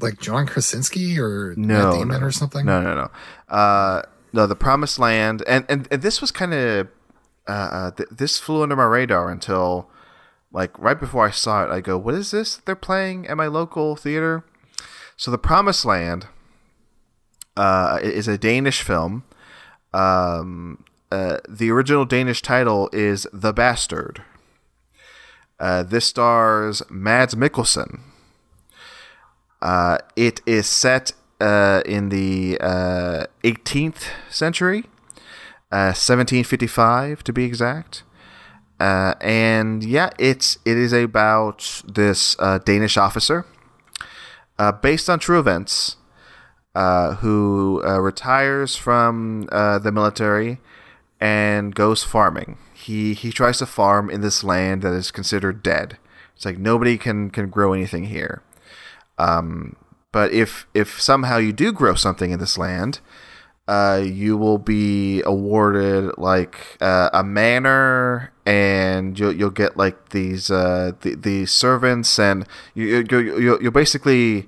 like 0.00 0.18
john 0.20 0.44
krasinski 0.46 1.18
or 1.20 1.54
No, 1.56 1.90
Matt 1.90 1.92
Damon 2.00 2.20
no. 2.20 2.26
or 2.26 2.30
something 2.32 2.66
No, 2.66 2.80
no, 2.82 2.94
no. 2.94 3.10
Uh, 3.54 4.02
no, 4.32 4.46
the 4.48 4.56
Promised 4.56 4.98
Land, 4.98 5.42
and 5.46 5.64
and, 5.68 5.86
and 5.90 6.02
this 6.02 6.20
was 6.20 6.30
kind 6.32 6.52
of 6.52 6.88
uh, 7.46 7.50
uh, 7.52 7.90
th- 7.92 8.08
this 8.10 8.38
flew 8.38 8.62
under 8.62 8.74
my 8.76 8.84
radar 8.84 9.30
until 9.30 9.88
like 10.52 10.78
right 10.78 10.98
before 10.98 11.26
I 11.26 11.30
saw 11.30 11.64
it. 11.64 11.70
I 11.70 11.80
go, 11.80 11.98
"What 11.98 12.14
is 12.14 12.30
this 12.30 12.56
they're 12.56 12.76
playing 12.76 13.26
at 13.26 13.36
my 13.36 13.46
local 13.46 13.96
theater?" 13.96 14.44
So, 15.16 15.30
the 15.30 15.38
Promised 15.38 15.84
Land 15.84 16.26
uh, 17.56 17.98
is 18.02 18.28
a 18.28 18.36
Danish 18.38 18.82
film. 18.82 19.24
Um, 19.94 20.84
uh, 21.10 21.38
the 21.48 21.70
original 21.70 22.04
Danish 22.04 22.42
title 22.42 22.90
is 22.92 23.26
The 23.32 23.52
Bastard. 23.52 24.22
Uh, 25.58 25.82
this 25.82 26.04
stars 26.04 26.82
Mads 26.90 27.34
Mikkelsen. 27.34 28.00
Uh, 29.62 29.98
it 30.16 30.42
is 30.44 30.66
set 30.66 31.12
uh, 31.40 31.82
in 31.86 32.10
the 32.10 32.58
uh, 32.60 33.26
18th 33.42 34.08
century, 34.28 34.84
uh, 35.72 35.92
1755 35.96 37.24
to 37.24 37.32
be 37.32 37.44
exact. 37.44 38.02
Uh, 38.78 39.14
and 39.20 39.82
yeah, 39.82 40.10
it's 40.18 40.58
it 40.64 40.76
is 40.76 40.92
about 40.92 41.82
this 41.86 42.36
uh, 42.38 42.58
Danish 42.58 42.96
officer, 42.96 43.46
uh, 44.58 44.72
based 44.72 45.08
on 45.08 45.18
true 45.18 45.38
events, 45.38 45.96
uh, 46.74 47.14
who 47.16 47.82
uh, 47.86 47.98
retires 48.00 48.76
from 48.76 49.48
uh, 49.50 49.78
the 49.78 49.90
military 49.90 50.58
and 51.20 51.74
goes 51.74 52.04
farming. 52.04 52.58
He 52.74 53.14
he 53.14 53.32
tries 53.32 53.58
to 53.58 53.66
farm 53.66 54.10
in 54.10 54.20
this 54.20 54.44
land 54.44 54.82
that 54.82 54.92
is 54.92 55.10
considered 55.10 55.62
dead. 55.62 55.96
It's 56.34 56.44
like 56.44 56.58
nobody 56.58 56.98
can 56.98 57.30
can 57.30 57.48
grow 57.48 57.72
anything 57.72 58.04
here. 58.04 58.42
Um, 59.18 59.76
but 60.12 60.32
if 60.32 60.66
if 60.74 61.00
somehow 61.00 61.38
you 61.38 61.54
do 61.54 61.72
grow 61.72 61.94
something 61.94 62.30
in 62.30 62.38
this 62.38 62.58
land, 62.58 63.00
uh, 63.68 64.00
you 64.04 64.36
will 64.36 64.58
be 64.58 65.22
awarded 65.22 66.16
like 66.18 66.76
uh, 66.80 67.10
a 67.12 67.24
manor, 67.24 68.32
and 68.44 69.18
you'll 69.18 69.32
you'll 69.32 69.50
get 69.50 69.76
like 69.76 70.10
these 70.10 70.50
uh, 70.50 70.92
the, 71.00 71.14
the 71.14 71.46
servants, 71.46 72.18
and 72.18 72.46
you 72.74 73.04
you 73.10 73.18
you 73.20 73.58
you'll 73.60 73.72
basically 73.72 74.46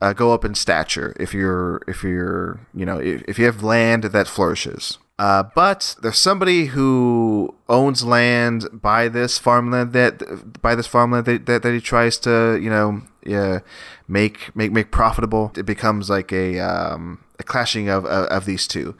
uh, 0.00 0.12
go 0.12 0.32
up 0.32 0.44
in 0.44 0.54
stature 0.54 1.14
if 1.18 1.34
you're 1.34 1.82
if 1.88 2.04
you're 2.04 2.60
you 2.72 2.86
know 2.86 2.98
if, 2.98 3.22
if 3.26 3.38
you 3.38 3.46
have 3.46 3.62
land 3.62 4.04
that 4.04 4.28
flourishes. 4.28 4.98
Uh, 5.18 5.42
but 5.54 5.96
there's 6.00 6.18
somebody 6.18 6.66
who 6.66 7.54
owns 7.68 8.02
land 8.02 8.66
by 8.72 9.06
this 9.06 9.36
farmland 9.36 9.92
that 9.92 10.62
by 10.62 10.74
this 10.74 10.86
farmland 10.86 11.26
that, 11.26 11.44
that, 11.44 11.62
that 11.62 11.74
he 11.74 11.80
tries 11.80 12.18
to 12.18 12.58
you 12.62 12.70
know 12.70 13.02
yeah, 13.24 13.60
make 14.08 14.54
make 14.56 14.72
make 14.72 14.90
profitable. 14.90 15.52
It 15.56 15.66
becomes 15.66 16.08
like 16.08 16.32
a 16.32 16.58
um, 16.58 17.20
clashing 17.42 17.88
of, 17.88 18.04
of 18.04 18.26
of 18.26 18.44
these 18.44 18.66
two. 18.66 18.94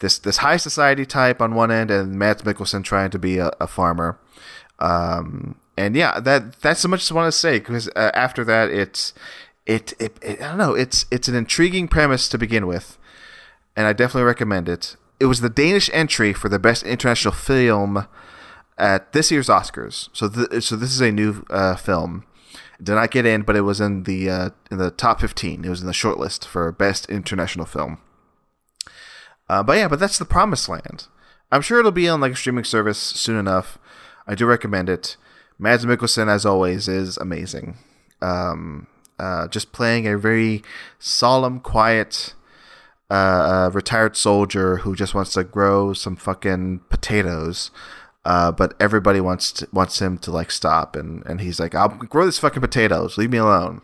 This 0.00 0.18
this 0.18 0.38
high 0.38 0.56
society 0.56 1.04
type 1.04 1.40
on 1.42 1.54
one 1.54 1.70
end, 1.70 1.90
and 1.90 2.18
Mads 2.18 2.42
Mikkelsen 2.42 2.84
trying 2.84 3.10
to 3.10 3.18
be 3.18 3.38
a, 3.38 3.50
a 3.60 3.66
farmer. 3.66 4.18
Um, 4.78 5.56
and 5.76 5.96
yeah, 5.96 6.20
that 6.20 6.60
that's 6.60 6.80
so 6.80 6.88
much 6.88 7.02
as 7.02 7.10
I 7.10 7.14
want 7.14 7.32
to 7.32 7.38
say 7.38 7.58
because 7.58 7.88
uh, 7.96 8.10
after 8.14 8.44
that, 8.44 8.70
it's 8.70 9.12
it, 9.66 9.92
it 9.98 10.16
it 10.22 10.40
I 10.40 10.48
don't 10.48 10.58
know. 10.58 10.74
It's 10.74 11.06
it's 11.10 11.28
an 11.28 11.34
intriguing 11.34 11.88
premise 11.88 12.28
to 12.30 12.38
begin 12.38 12.66
with, 12.66 12.98
and 13.76 13.86
I 13.86 13.92
definitely 13.92 14.26
recommend 14.26 14.68
it. 14.68 14.96
It 15.20 15.26
was 15.26 15.40
the 15.40 15.50
Danish 15.50 15.90
entry 15.92 16.32
for 16.32 16.48
the 16.48 16.58
best 16.58 16.84
international 16.84 17.34
film 17.34 18.06
at 18.76 19.12
this 19.12 19.30
year's 19.30 19.48
Oscars. 19.48 20.08
So 20.12 20.28
th- 20.28 20.62
so 20.62 20.76
this 20.76 20.92
is 20.92 21.00
a 21.00 21.12
new 21.12 21.44
uh, 21.50 21.76
film. 21.76 22.24
Did 22.80 22.94
not 22.94 23.10
get 23.10 23.26
in, 23.26 23.42
but 23.42 23.56
it 23.56 23.62
was 23.62 23.80
in 23.80 24.04
the 24.04 24.30
uh, 24.30 24.50
in 24.70 24.78
the 24.78 24.92
top 24.92 25.20
fifteen. 25.20 25.64
It 25.64 25.68
was 25.68 25.80
in 25.80 25.86
the 25.88 25.92
shortlist 25.92 26.44
for 26.44 26.70
best 26.70 27.10
international 27.10 27.66
film. 27.66 27.98
Uh, 29.48 29.62
but 29.62 29.78
yeah, 29.78 29.88
but 29.88 29.98
that's 29.98 30.18
the 30.18 30.24
Promised 30.24 30.68
Land. 30.68 31.06
I'm 31.50 31.62
sure 31.62 31.80
it'll 31.80 31.90
be 31.90 32.08
on 32.08 32.20
like 32.20 32.32
a 32.32 32.36
streaming 32.36 32.64
service 32.64 32.98
soon 32.98 33.38
enough. 33.38 33.78
I 34.26 34.34
do 34.34 34.46
recommend 34.46 34.88
it. 34.88 35.16
Mads 35.58 35.84
Mikkelsen, 35.84 36.28
as 36.28 36.46
always, 36.46 36.86
is 36.86 37.16
amazing. 37.16 37.78
Um, 38.22 38.86
uh, 39.18 39.48
just 39.48 39.72
playing 39.72 40.06
a 40.06 40.18
very 40.18 40.62
solemn, 40.98 41.58
quiet, 41.60 42.34
uh, 43.10 43.14
uh, 43.14 43.70
retired 43.72 44.16
soldier 44.16 44.76
who 44.78 44.94
just 44.94 45.14
wants 45.14 45.32
to 45.32 45.42
grow 45.42 45.92
some 45.94 46.14
fucking 46.14 46.82
potatoes. 46.90 47.70
Uh, 48.28 48.52
but 48.52 48.74
everybody 48.78 49.22
wants 49.22 49.50
to, 49.52 49.66
wants 49.72 50.02
him 50.02 50.18
to 50.18 50.30
like 50.30 50.50
stop, 50.50 50.94
and, 50.94 51.24
and 51.24 51.40
he's 51.40 51.58
like, 51.58 51.74
"I'll 51.74 51.88
grow 51.88 52.26
these 52.26 52.38
fucking 52.38 52.60
potatoes. 52.60 53.16
Leave 53.16 53.30
me 53.30 53.38
alone." 53.38 53.80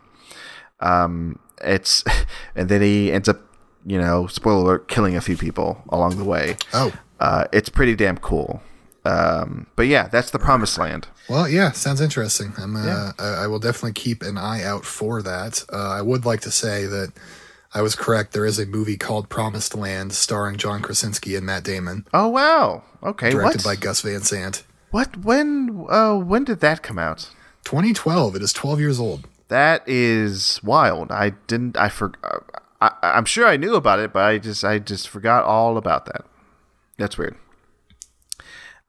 Um, 0.80 1.38
it's 1.62 2.04
and 2.54 2.68
then 2.68 2.82
he 2.82 3.10
ends 3.10 3.26
up, 3.26 3.40
you 3.86 3.96
know, 3.96 4.26
spoiler 4.26 4.62
alert, 4.62 4.88
killing 4.88 5.16
a 5.16 5.22
few 5.22 5.38
people 5.38 5.82
along 5.88 6.18
the 6.18 6.24
way. 6.24 6.58
oh 6.74 6.92
Uh, 7.18 7.46
it's 7.54 7.70
pretty 7.70 7.94
damn 7.94 8.18
cool. 8.18 8.60
Um, 9.06 9.66
but 9.76 9.86
yeah, 9.86 10.08
that's 10.08 10.30
the 10.30 10.38
promised 10.38 10.76
land. 10.76 11.08
Well, 11.26 11.48
yeah, 11.48 11.72
sounds 11.72 12.02
interesting. 12.02 12.52
I'm, 12.58 12.76
uh, 12.76 13.12
I, 13.18 13.44
I 13.44 13.46
will 13.46 13.58
definitely 13.58 13.94
keep 13.94 14.22
an 14.22 14.36
eye 14.36 14.62
out 14.62 14.84
for 14.84 15.22
that. 15.22 15.64
Uh, 15.72 15.88
I 15.88 16.02
would 16.02 16.26
like 16.26 16.42
to 16.42 16.50
say 16.50 16.84
that 16.84 17.14
I 17.74 17.82
was 17.82 17.96
correct. 17.96 18.32
There 18.32 18.46
is 18.46 18.58
a 18.58 18.66
movie 18.66 18.96
called 18.96 19.28
Promised 19.28 19.74
Land 19.74 20.12
starring 20.12 20.56
John 20.56 20.80
Krasinski 20.80 21.34
and 21.34 21.44
Matt 21.44 21.64
Damon, 21.64 22.06
Oh 22.14 22.28
wow. 22.28 22.84
Okay. 23.02 23.30
directed 23.30 23.64
what? 23.64 23.76
by 23.76 23.80
Gus 23.80 24.00
Van 24.02 24.22
Sant. 24.22 24.64
what? 24.90 25.16
When? 25.16 25.84
Uh, 25.90 26.14
when 26.16 26.44
did 26.44 26.60
that 26.60 26.82
come 26.82 26.98
out? 26.98 27.30
2012. 27.64 28.36
It 28.36 28.42
is 28.42 28.52
12 28.52 28.78
years 28.80 29.00
old. 29.00 29.26
That 29.48 29.82
is 29.88 30.60
wild. 30.62 31.10
I 31.10 31.30
didn't. 31.48 31.76
I 31.76 31.88
for. 31.88 32.12
I, 32.80 32.90
I'm 33.02 33.24
sure 33.24 33.46
I 33.46 33.56
knew 33.56 33.74
about 33.74 33.98
it, 33.98 34.12
but 34.12 34.22
I 34.24 34.38
just 34.38 34.64
I 34.64 34.78
just 34.78 35.08
forgot 35.08 35.44
all 35.44 35.76
about 35.76 36.06
that. 36.06 36.24
That's 36.96 37.18
weird. 37.18 37.36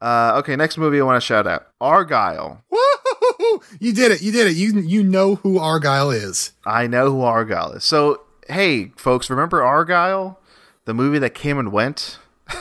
Uh, 0.01 0.33
okay, 0.37 0.55
next 0.55 0.77
movie 0.77 0.99
I 0.99 1.03
want 1.03 1.21
to 1.21 1.25
shout 1.25 1.47
out 1.47 1.67
Argylle. 1.81 2.61
Woo! 2.69 3.59
You 3.79 3.93
did 3.93 4.11
it. 4.11 4.21
You 4.21 4.31
did 4.31 4.47
it. 4.47 4.55
You 4.55 4.79
you 4.79 5.03
know 5.03 5.35
who 5.35 5.57
Argylle 5.59 6.13
is. 6.15 6.51
I 6.65 6.87
know 6.87 7.11
who 7.11 7.19
Argylle 7.19 7.77
is. 7.77 7.83
So 7.83 8.21
hey, 8.47 8.91
folks, 8.97 9.29
remember 9.29 9.61
Argylle, 9.61 10.37
the 10.85 10.93
movie 10.93 11.19
that 11.19 11.33
came 11.33 11.57
and 11.57 11.71
went? 11.71 12.19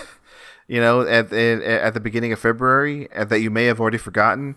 you 0.69 0.81
know, 0.81 1.03
at 1.03 1.33
at, 1.33 1.63
at 1.63 1.95
the 1.95 2.01
beginning 2.01 2.33
of 2.33 2.39
February, 2.39 3.09
that 3.15 3.41
you 3.41 3.51
may 3.51 3.67
have 3.67 3.81
already 3.81 3.99
forgotten 3.99 4.57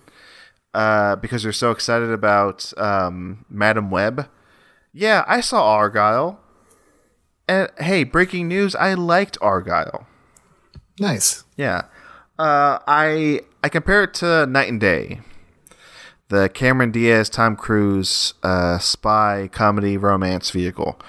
uh, 0.74 1.16
because 1.16 1.44
you're 1.44 1.54
so 1.54 1.72
excited 1.72 2.12
about 2.12 2.72
um, 2.78 3.46
Madame 3.50 3.90
Web. 3.90 4.30
Yeah, 4.94 5.26
I 5.28 5.42
saw 5.42 5.78
Argylle. 5.78 6.38
And 7.48 7.70
hey, 7.80 8.04
breaking 8.04 8.48
news! 8.48 8.76
I 8.76 8.94
liked 8.94 9.40
Argylle. 9.40 10.06
Nice. 11.00 11.46
Yeah, 11.56 11.84
uh, 12.38 12.80
I 12.88 13.42
I 13.64 13.70
compare 13.70 14.04
it 14.04 14.14
to 14.16 14.46
Night 14.46 14.70
and 14.70 14.82
Day, 14.82 15.22
the 16.30 16.50
Cameron 16.50 16.92
Diaz, 16.92 17.30
Tom 17.30 17.56
Cruise 17.56 18.34
uh, 18.44 18.78
spy 18.80 19.50
comedy 19.52 19.98
romance 19.98 20.52
vehicle. 20.52 21.00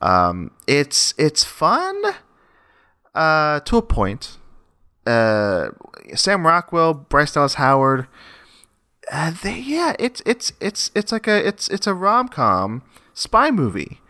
Um, 0.00 0.50
it's 0.66 1.14
it's 1.18 1.44
fun 1.44 2.02
uh, 3.14 3.60
to 3.60 3.76
a 3.76 3.82
point. 3.82 4.38
Uh, 5.06 5.70
Sam 6.14 6.46
Rockwell, 6.46 6.94
Bryce 6.94 7.32
Dallas 7.32 7.54
Howard. 7.54 8.06
Uh, 9.10 9.32
they, 9.42 9.58
yeah, 9.58 9.94
it's 9.98 10.22
it's 10.26 10.52
it's 10.60 10.90
it's 10.94 11.10
like 11.10 11.26
a 11.26 11.46
it's 11.46 11.68
it's 11.68 11.86
a 11.86 11.94
rom 11.94 12.28
com 12.28 12.82
spy 13.14 13.50
movie, 13.50 14.00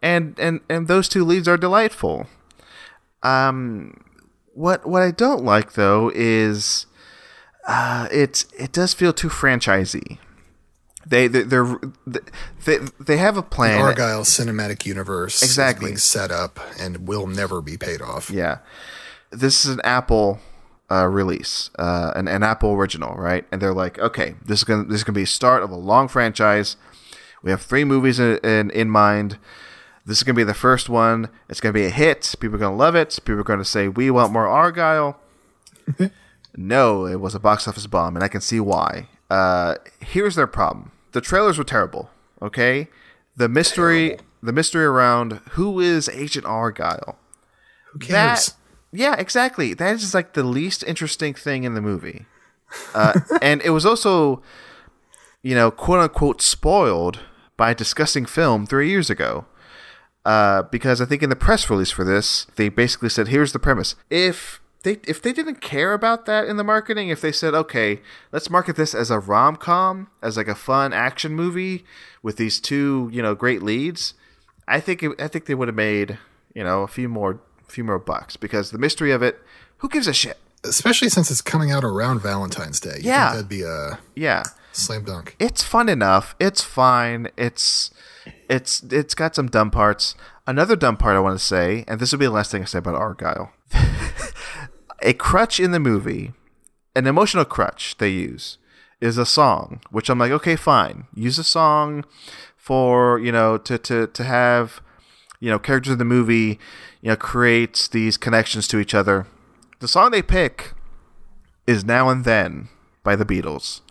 and 0.00 0.38
and 0.38 0.60
and 0.68 0.88
those 0.88 1.08
two 1.08 1.24
leads 1.24 1.48
are 1.48 1.56
delightful. 1.56 2.26
Um, 3.22 4.04
what 4.54 4.86
what 4.86 5.02
I 5.02 5.10
don't 5.10 5.44
like 5.44 5.72
though 5.72 6.10
is 6.14 6.86
uh, 7.66 8.08
it's 8.12 8.46
it 8.58 8.72
does 8.72 8.94
feel 8.94 9.12
too 9.12 9.28
franchisey. 9.28 10.18
They 11.06 11.28
they 11.28 11.42
they're, 11.42 11.78
they 12.64 12.78
they 12.98 13.16
have 13.16 13.36
a 13.36 13.42
plan. 13.42 13.80
Argylle 13.80 14.22
cinematic 14.24 14.84
universe 14.86 15.42
Exactly. 15.42 15.86
is 15.86 15.90
being 15.90 15.98
set 15.98 16.30
up 16.30 16.58
and 16.80 17.06
will 17.06 17.26
never 17.26 17.60
be 17.62 17.76
paid 17.76 18.02
off. 18.02 18.28
Yeah, 18.30 18.58
this 19.30 19.64
is 19.64 19.70
an 19.72 19.80
Apple 19.84 20.40
uh, 20.90 21.06
release, 21.06 21.70
uh, 21.78 22.12
an 22.16 22.26
an 22.26 22.42
Apple 22.42 22.72
original, 22.72 23.14
right? 23.14 23.44
And 23.52 23.62
they're 23.62 23.74
like, 23.74 23.98
okay, 24.00 24.34
this 24.44 24.60
is 24.60 24.64
gonna 24.64 24.84
this 24.84 24.96
is 24.96 25.04
gonna 25.04 25.14
be 25.14 25.22
a 25.22 25.26
start 25.26 25.62
of 25.62 25.70
a 25.70 25.76
long 25.76 26.08
franchise. 26.08 26.76
We 27.42 27.50
have 27.52 27.62
three 27.62 27.84
movies 27.84 28.18
in 28.18 28.38
in, 28.38 28.70
in 28.70 28.90
mind. 28.90 29.38
This 30.04 30.18
is 30.18 30.22
gonna 30.24 30.34
be 30.36 30.44
the 30.44 30.54
first 30.54 30.88
one. 30.88 31.28
It's 31.48 31.60
gonna 31.60 31.72
be 31.72 31.84
a 31.84 31.90
hit. 31.90 32.34
People 32.40 32.56
are 32.56 32.60
gonna 32.60 32.76
love 32.76 32.96
it. 32.96 33.16
People 33.24 33.40
are 33.40 33.44
gonna 33.44 33.64
say, 33.64 33.86
"We 33.86 34.10
want 34.10 34.32
more 34.32 34.46
Argylle." 34.46 35.14
no, 36.56 37.06
it 37.06 37.20
was 37.20 37.34
a 37.34 37.40
box 37.40 37.68
office 37.68 37.86
bomb, 37.86 38.16
and 38.16 38.24
I 38.24 38.28
can 38.28 38.40
see 38.40 38.60
why. 38.60 39.08
Uh, 39.30 39.76
here's 40.00 40.34
their 40.34 40.46
problem: 40.46 40.92
the 41.12 41.20
trailers 41.20 41.58
were 41.58 41.64
terrible. 41.64 42.10
Okay, 42.42 42.88
the 43.36 43.48
mystery, 43.48 44.18
the 44.42 44.52
mystery 44.52 44.84
around 44.84 45.40
who 45.50 45.80
is 45.80 46.08
Agent 46.08 46.46
Argylle. 46.46 47.16
Who 47.92 47.98
cares? 47.98 48.46
That, 48.46 48.54
yeah, 48.92 49.14
exactly. 49.18 49.74
That 49.74 49.94
is 49.96 50.14
like 50.14 50.34
the 50.34 50.44
least 50.44 50.82
interesting 50.84 51.34
thing 51.34 51.64
in 51.64 51.74
the 51.74 51.82
movie, 51.82 52.26
uh, 52.94 53.20
and 53.42 53.60
it 53.62 53.70
was 53.70 53.84
also, 53.84 54.42
you 55.42 55.54
know, 55.54 55.70
quote 55.70 56.00
unquote, 56.00 56.42
spoiled 56.42 57.20
by 57.56 57.70
a 57.70 57.74
disgusting 57.74 58.26
film 58.26 58.66
three 58.66 58.90
years 58.90 59.10
ago. 59.10 59.46
Uh, 60.24 60.62
because 60.62 61.00
I 61.00 61.04
think 61.04 61.22
in 61.22 61.30
the 61.30 61.36
press 61.36 61.70
release 61.70 61.92
for 61.92 62.04
this, 62.04 62.46
they 62.56 62.68
basically 62.68 63.08
said, 63.08 63.28
"Here's 63.28 63.52
the 63.52 63.60
premise. 63.60 63.94
If 64.10 64.60
they 64.86 64.98
if 65.06 65.20
they 65.20 65.32
didn't 65.32 65.60
care 65.60 65.92
about 65.92 66.24
that 66.26 66.46
in 66.46 66.56
the 66.56 66.64
marketing, 66.64 67.08
if 67.10 67.20
they 67.20 67.32
said, 67.32 67.52
okay, 67.54 68.00
let's 68.32 68.48
market 68.48 68.76
this 68.76 68.94
as 68.94 69.10
a 69.10 69.18
rom 69.18 69.56
com, 69.56 70.08
as 70.22 70.36
like 70.36 70.48
a 70.48 70.54
fun 70.54 70.92
action 70.92 71.32
movie 71.34 71.84
with 72.22 72.36
these 72.36 72.60
two, 72.60 73.10
you 73.12 73.20
know, 73.20 73.34
great 73.34 73.62
leads, 73.62 74.14
I 74.68 74.80
think 74.80 75.02
it, 75.02 75.12
I 75.20 75.28
think 75.28 75.46
they 75.46 75.54
would 75.54 75.68
have 75.68 75.74
made 75.74 76.18
you 76.54 76.64
know 76.64 76.82
a 76.82 76.86
few 76.88 77.08
more 77.08 77.40
few 77.68 77.82
more 77.84 77.98
bucks 77.98 78.36
because 78.36 78.70
the 78.70 78.78
mystery 78.78 79.10
of 79.12 79.22
it, 79.22 79.38
who 79.78 79.88
gives 79.88 80.06
a 80.06 80.14
shit? 80.14 80.38
Especially 80.64 81.08
since 81.08 81.30
it's 81.30 81.42
coming 81.42 81.70
out 81.70 81.84
around 81.84 82.20
Valentine's 82.20 82.80
Day. 82.80 82.96
You 83.00 83.10
Yeah. 83.10 83.32
think 83.32 83.34
that'd 83.34 83.48
be 83.48 83.62
a 83.62 83.98
Yeah, 84.14 84.42
slam 84.72 85.04
dunk. 85.04 85.36
it's 85.38 85.62
fun 85.62 85.88
enough. 85.88 86.34
It's 86.40 86.62
fine. 86.62 87.28
It's 87.36 87.90
it's 88.48 88.82
it's 88.90 89.14
got 89.14 89.34
some 89.34 89.48
dumb 89.48 89.70
parts. 89.70 90.14
Another 90.46 90.76
dumb 90.76 90.96
part 90.96 91.16
I 91.16 91.20
want 91.20 91.38
to 91.38 91.44
say, 91.44 91.84
and 91.88 91.98
this 92.00 92.12
will 92.12 92.18
be 92.20 92.26
the 92.26 92.30
last 92.32 92.50
thing 92.52 92.62
I 92.62 92.66
say 92.66 92.78
about 92.78 92.94
Argylle. 93.00 93.50
a 95.02 95.12
crutch 95.12 95.60
in 95.60 95.70
the 95.70 95.80
movie, 95.80 96.32
an 96.94 97.06
emotional 97.06 97.44
crutch 97.44 97.96
they 97.98 98.08
use, 98.08 98.58
is 99.00 99.18
a 99.18 99.26
song. 99.26 99.80
Which 99.90 100.08
I'm 100.08 100.18
like, 100.18 100.32
okay, 100.32 100.56
fine. 100.56 101.06
Use 101.14 101.38
a 101.38 101.44
song 101.44 102.04
for 102.56 103.18
you 103.18 103.32
know 103.32 103.58
to 103.58 103.78
to 103.78 104.06
to 104.06 104.24
have 104.24 104.80
you 105.40 105.50
know 105.50 105.58
characters 105.58 105.92
in 105.92 105.98
the 105.98 106.04
movie 106.04 106.58
you 107.00 107.10
know 107.10 107.16
create 107.16 107.88
these 107.92 108.16
connections 108.16 108.66
to 108.68 108.78
each 108.78 108.94
other. 108.94 109.26
The 109.80 109.88
song 109.88 110.10
they 110.10 110.22
pick 110.22 110.72
is 111.66 111.84
Now 111.84 112.08
and 112.08 112.24
Then 112.24 112.68
by 113.02 113.14
the 113.14 113.26
Beatles 113.26 113.82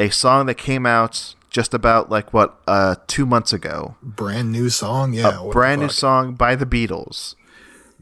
a 0.00 0.08
song 0.08 0.46
that 0.46 0.54
came 0.54 0.86
out 0.86 1.34
just 1.50 1.74
about 1.74 2.10
like 2.10 2.32
what 2.32 2.58
uh 2.66 2.96
two 3.06 3.26
months 3.26 3.52
ago 3.52 3.96
Brand 4.02 4.50
new 4.50 4.70
song. 4.70 5.12
Yeah. 5.12 5.48
brand 5.52 5.82
new 5.82 5.90
song 5.90 6.34
by 6.34 6.56
the 6.56 6.64
beatles 6.64 7.34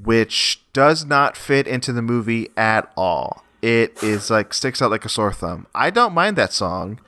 which 0.03 0.61
does 0.73 1.05
not 1.05 1.37
fit 1.37 1.67
into 1.67 1.93
the 1.93 2.03
movie 2.03 2.51
at 2.57 2.91
all 2.97 3.45
it 3.63 4.01
is 4.03 4.31
like 4.31 4.55
sticks 4.55 4.81
out 4.81 4.91
like 4.91 5.05
a 5.05 5.09
sore 5.09 5.33
thumb 5.33 5.67
i 5.75 5.91
don't 5.91 6.15
mind 6.15 6.37
that 6.37 6.53
song 6.53 7.01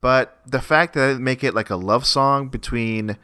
but 0.00 0.40
the 0.46 0.60
fact 0.60 0.94
that 0.94 1.14
they 1.14 1.18
make 1.18 1.42
it 1.42 1.54
like 1.54 1.70
a 1.70 1.76
love 1.76 2.06
song 2.06 2.48
between 2.48 3.16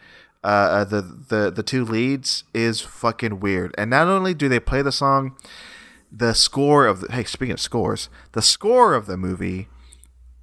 uh, 0.42 0.46
uh, 0.46 0.84
the, 0.84 1.00
the 1.00 1.50
the 1.50 1.62
two 1.62 1.84
leads 1.84 2.44
is 2.52 2.80
fucking 2.80 3.40
weird 3.40 3.74
and 3.78 3.90
not 3.90 4.08
only 4.08 4.34
do 4.34 4.48
they 4.48 4.60
play 4.60 4.82
the 4.82 4.92
song 4.92 5.36
the 6.12 6.34
score 6.34 6.86
of 6.86 7.00
the 7.00 7.12
hey 7.12 7.24
speaking 7.24 7.54
of 7.54 7.60
scores 7.60 8.08
the 8.32 8.42
score 8.42 8.94
of 8.94 9.06
the 9.06 9.16
movie 9.16 9.68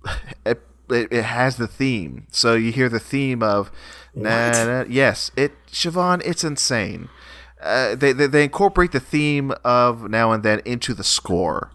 it, 0.45 0.61
it, 0.89 1.11
it 1.11 1.23
has 1.23 1.57
the 1.57 1.67
theme. 1.67 2.27
So 2.31 2.55
you 2.55 2.71
hear 2.71 2.89
the 2.89 2.99
theme 2.99 3.41
of 3.43 3.71
na, 4.13 4.51
na, 4.51 4.85
yes, 4.87 5.31
it 5.35 5.53
Siobhan, 5.67 6.21
it's 6.25 6.43
insane. 6.43 7.09
Uh, 7.61 7.95
they, 7.95 8.11
they 8.13 8.27
they 8.27 8.43
incorporate 8.43 8.91
the 8.91 8.99
theme 8.99 9.53
of 9.63 10.09
now 10.09 10.31
and 10.31 10.43
then 10.43 10.61
into 10.65 10.93
the 10.93 11.03
score. 11.03 11.71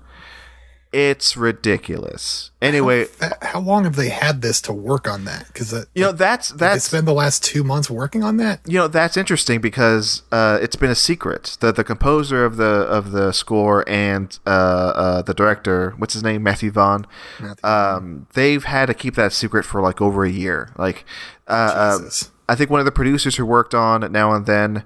It's 0.92 1.36
ridiculous. 1.36 2.52
Anyway, 2.62 3.04
That- 3.18 3.42
how 3.42 3.60
long 3.60 3.84
have 3.84 3.96
they 3.96 4.08
had 4.08 4.40
this 4.40 4.62
to 4.62 4.72
work 4.72 5.06
on 5.06 5.24
that? 5.24 5.46
Because 5.48 5.72
you 5.94 6.02
know 6.02 6.12
that's 6.12 6.50
they 6.50 6.56
that's 6.58 6.84
spent 6.84 7.04
the 7.04 7.12
last 7.12 7.44
two 7.44 7.62
months 7.64 7.90
working 7.90 8.22
on 8.24 8.38
that. 8.38 8.60
you 8.66 8.78
know 8.78 8.88
that's 8.88 9.16
interesting 9.16 9.60
because 9.60 10.22
uh, 10.32 10.58
it's 10.62 10.76
been 10.76 10.90
a 10.90 10.94
secret 10.94 11.58
that 11.60 11.76
the 11.76 11.84
composer 11.84 12.44
of 12.46 12.56
the 12.56 12.64
of 12.64 13.10
the 13.10 13.32
score 13.32 13.86
and 13.86 14.38
uh, 14.46 14.48
uh, 14.50 15.22
the 15.22 15.34
director, 15.34 15.94
what's 15.98 16.14
his 16.14 16.22
name, 16.22 16.42
Matthew 16.42 16.70
Vaughn, 16.70 17.06
Matthew 17.40 17.68
um, 17.68 18.26
they've 18.32 18.64
had 18.64 18.86
to 18.86 18.94
keep 18.94 19.16
that 19.16 19.32
secret 19.34 19.64
for 19.64 19.82
like 19.82 20.00
over 20.00 20.24
a 20.24 20.30
year. 20.30 20.70
Like, 20.78 21.04
uh, 21.46 21.98
uh, 22.00 22.10
I 22.48 22.54
think 22.54 22.70
one 22.70 22.80
of 22.80 22.86
the 22.86 22.92
producers 22.92 23.36
who 23.36 23.44
worked 23.44 23.74
on 23.74 24.10
Now 24.12 24.32
and 24.32 24.46
Then 24.46 24.84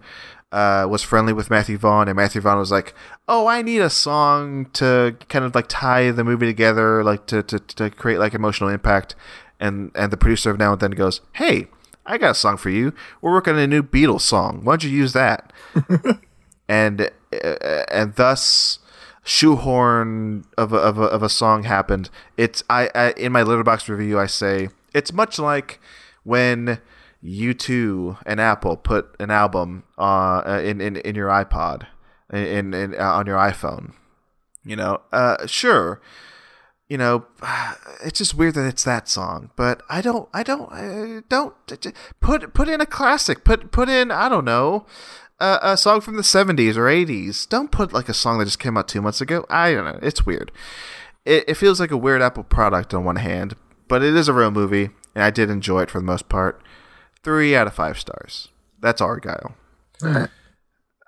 uh, 0.52 0.86
was 0.88 1.02
friendly 1.02 1.32
with 1.32 1.50
Matthew 1.50 1.78
Vaughn, 1.78 2.08
and 2.08 2.16
Matthew 2.16 2.40
Vaughn 2.40 2.58
was 2.58 2.70
like, 2.70 2.94
"Oh, 3.28 3.46
I 3.46 3.62
need 3.62 3.80
a 3.80 3.90
song 3.90 4.66
to 4.74 5.16
kind 5.28 5.44
of 5.44 5.54
like 5.54 5.66
tie 5.68 6.10
the 6.10 6.24
movie 6.24 6.46
together, 6.46 7.04
like 7.04 7.26
to 7.26 7.42
to, 7.44 7.58
to 7.58 7.90
create 7.90 8.18
like 8.18 8.34
emotional 8.34 8.68
impact." 8.68 9.14
And 9.60 9.92
and 9.94 10.12
the 10.12 10.16
producer 10.16 10.50
of 10.50 10.58
Now 10.58 10.72
and 10.72 10.80
Then 10.80 10.92
goes, 10.92 11.20
"Hey, 11.34 11.68
I 12.04 12.18
got 12.18 12.32
a 12.32 12.34
song 12.34 12.56
for 12.56 12.70
you. 12.70 12.92
We're 13.20 13.32
working 13.32 13.54
on 13.54 13.60
a 13.60 13.66
new 13.66 13.82
Beatles 13.82 14.22
song. 14.22 14.64
Why 14.64 14.72
don't 14.72 14.84
you 14.84 14.90
use 14.90 15.12
that?" 15.12 15.52
and 16.68 17.10
uh, 17.32 17.84
and 17.88 18.14
thus 18.16 18.80
shoehorn 19.22 20.44
of 20.56 20.72
a, 20.72 20.76
of 20.76 20.98
a, 20.98 21.04
of 21.04 21.22
a 21.22 21.28
song 21.28 21.62
happened. 21.62 22.10
It's 22.36 22.64
I, 22.68 22.90
I 22.94 23.10
in 23.12 23.30
my 23.30 23.42
Letterboxd 23.42 23.88
review 23.88 24.18
I 24.18 24.26
say 24.26 24.70
it's 24.92 25.12
much 25.12 25.38
like 25.38 25.80
when 26.24 26.80
U2 27.24 28.18
and 28.24 28.40
Apple 28.40 28.76
put 28.76 29.14
an 29.18 29.30
album 29.30 29.84
uh, 29.98 30.60
in, 30.64 30.80
in 30.80 30.96
in 30.96 31.14
your 31.14 31.28
iPod 31.28 31.86
in, 32.32 32.74
in 32.74 32.94
uh, 32.98 33.12
on 33.12 33.26
your 33.26 33.36
iPhone. 33.36 33.92
You 34.64 34.76
know, 34.76 35.00
uh, 35.12 35.46
sure. 35.46 36.00
You 36.88 36.98
know, 36.98 37.26
it's 38.04 38.18
just 38.18 38.34
weird 38.34 38.54
that 38.54 38.66
it's 38.66 38.84
that 38.84 39.08
song, 39.08 39.50
but 39.56 39.82
I 39.88 40.00
don't, 40.00 40.28
I 40.32 40.42
don't, 40.42 40.72
I 40.72 41.22
don't 41.28 41.54
put 42.20 42.54
put 42.54 42.68
in 42.68 42.80
a 42.80 42.86
classic. 42.86 43.44
Put 43.44 43.70
put 43.70 43.88
in, 43.88 44.10
I 44.10 44.28
don't 44.28 44.44
know, 44.44 44.86
a, 45.38 45.58
a 45.62 45.76
song 45.76 46.00
from 46.00 46.16
the 46.16 46.22
'70s 46.22 46.76
or 46.76 46.86
'80s. 46.86 47.48
Don't 47.48 47.70
put 47.70 47.92
like 47.92 48.08
a 48.08 48.14
song 48.14 48.38
that 48.38 48.46
just 48.46 48.58
came 48.58 48.76
out 48.76 48.88
two 48.88 49.02
months 49.02 49.20
ago. 49.20 49.46
I 49.48 49.72
don't 49.72 49.84
know. 49.84 49.98
It's 50.02 50.26
weird. 50.26 50.52
It, 51.24 51.44
it 51.48 51.54
feels 51.54 51.80
like 51.80 51.90
a 51.90 51.96
weird 51.96 52.22
Apple 52.22 52.44
product 52.44 52.94
on 52.94 53.04
one 53.04 53.16
hand, 53.16 53.54
but 53.88 54.02
it 54.02 54.16
is 54.16 54.28
a 54.28 54.32
real 54.32 54.50
movie, 54.50 54.90
and 55.14 55.22
I 55.22 55.30
did 55.30 55.50
enjoy 55.50 55.82
it 55.82 55.90
for 55.90 55.98
the 55.98 56.06
most 56.06 56.28
part. 56.28 56.62
Three 57.22 57.54
out 57.54 57.66
of 57.66 57.74
five 57.74 57.98
stars. 57.98 58.48
That's 58.80 59.00
Argylle. 59.00 59.54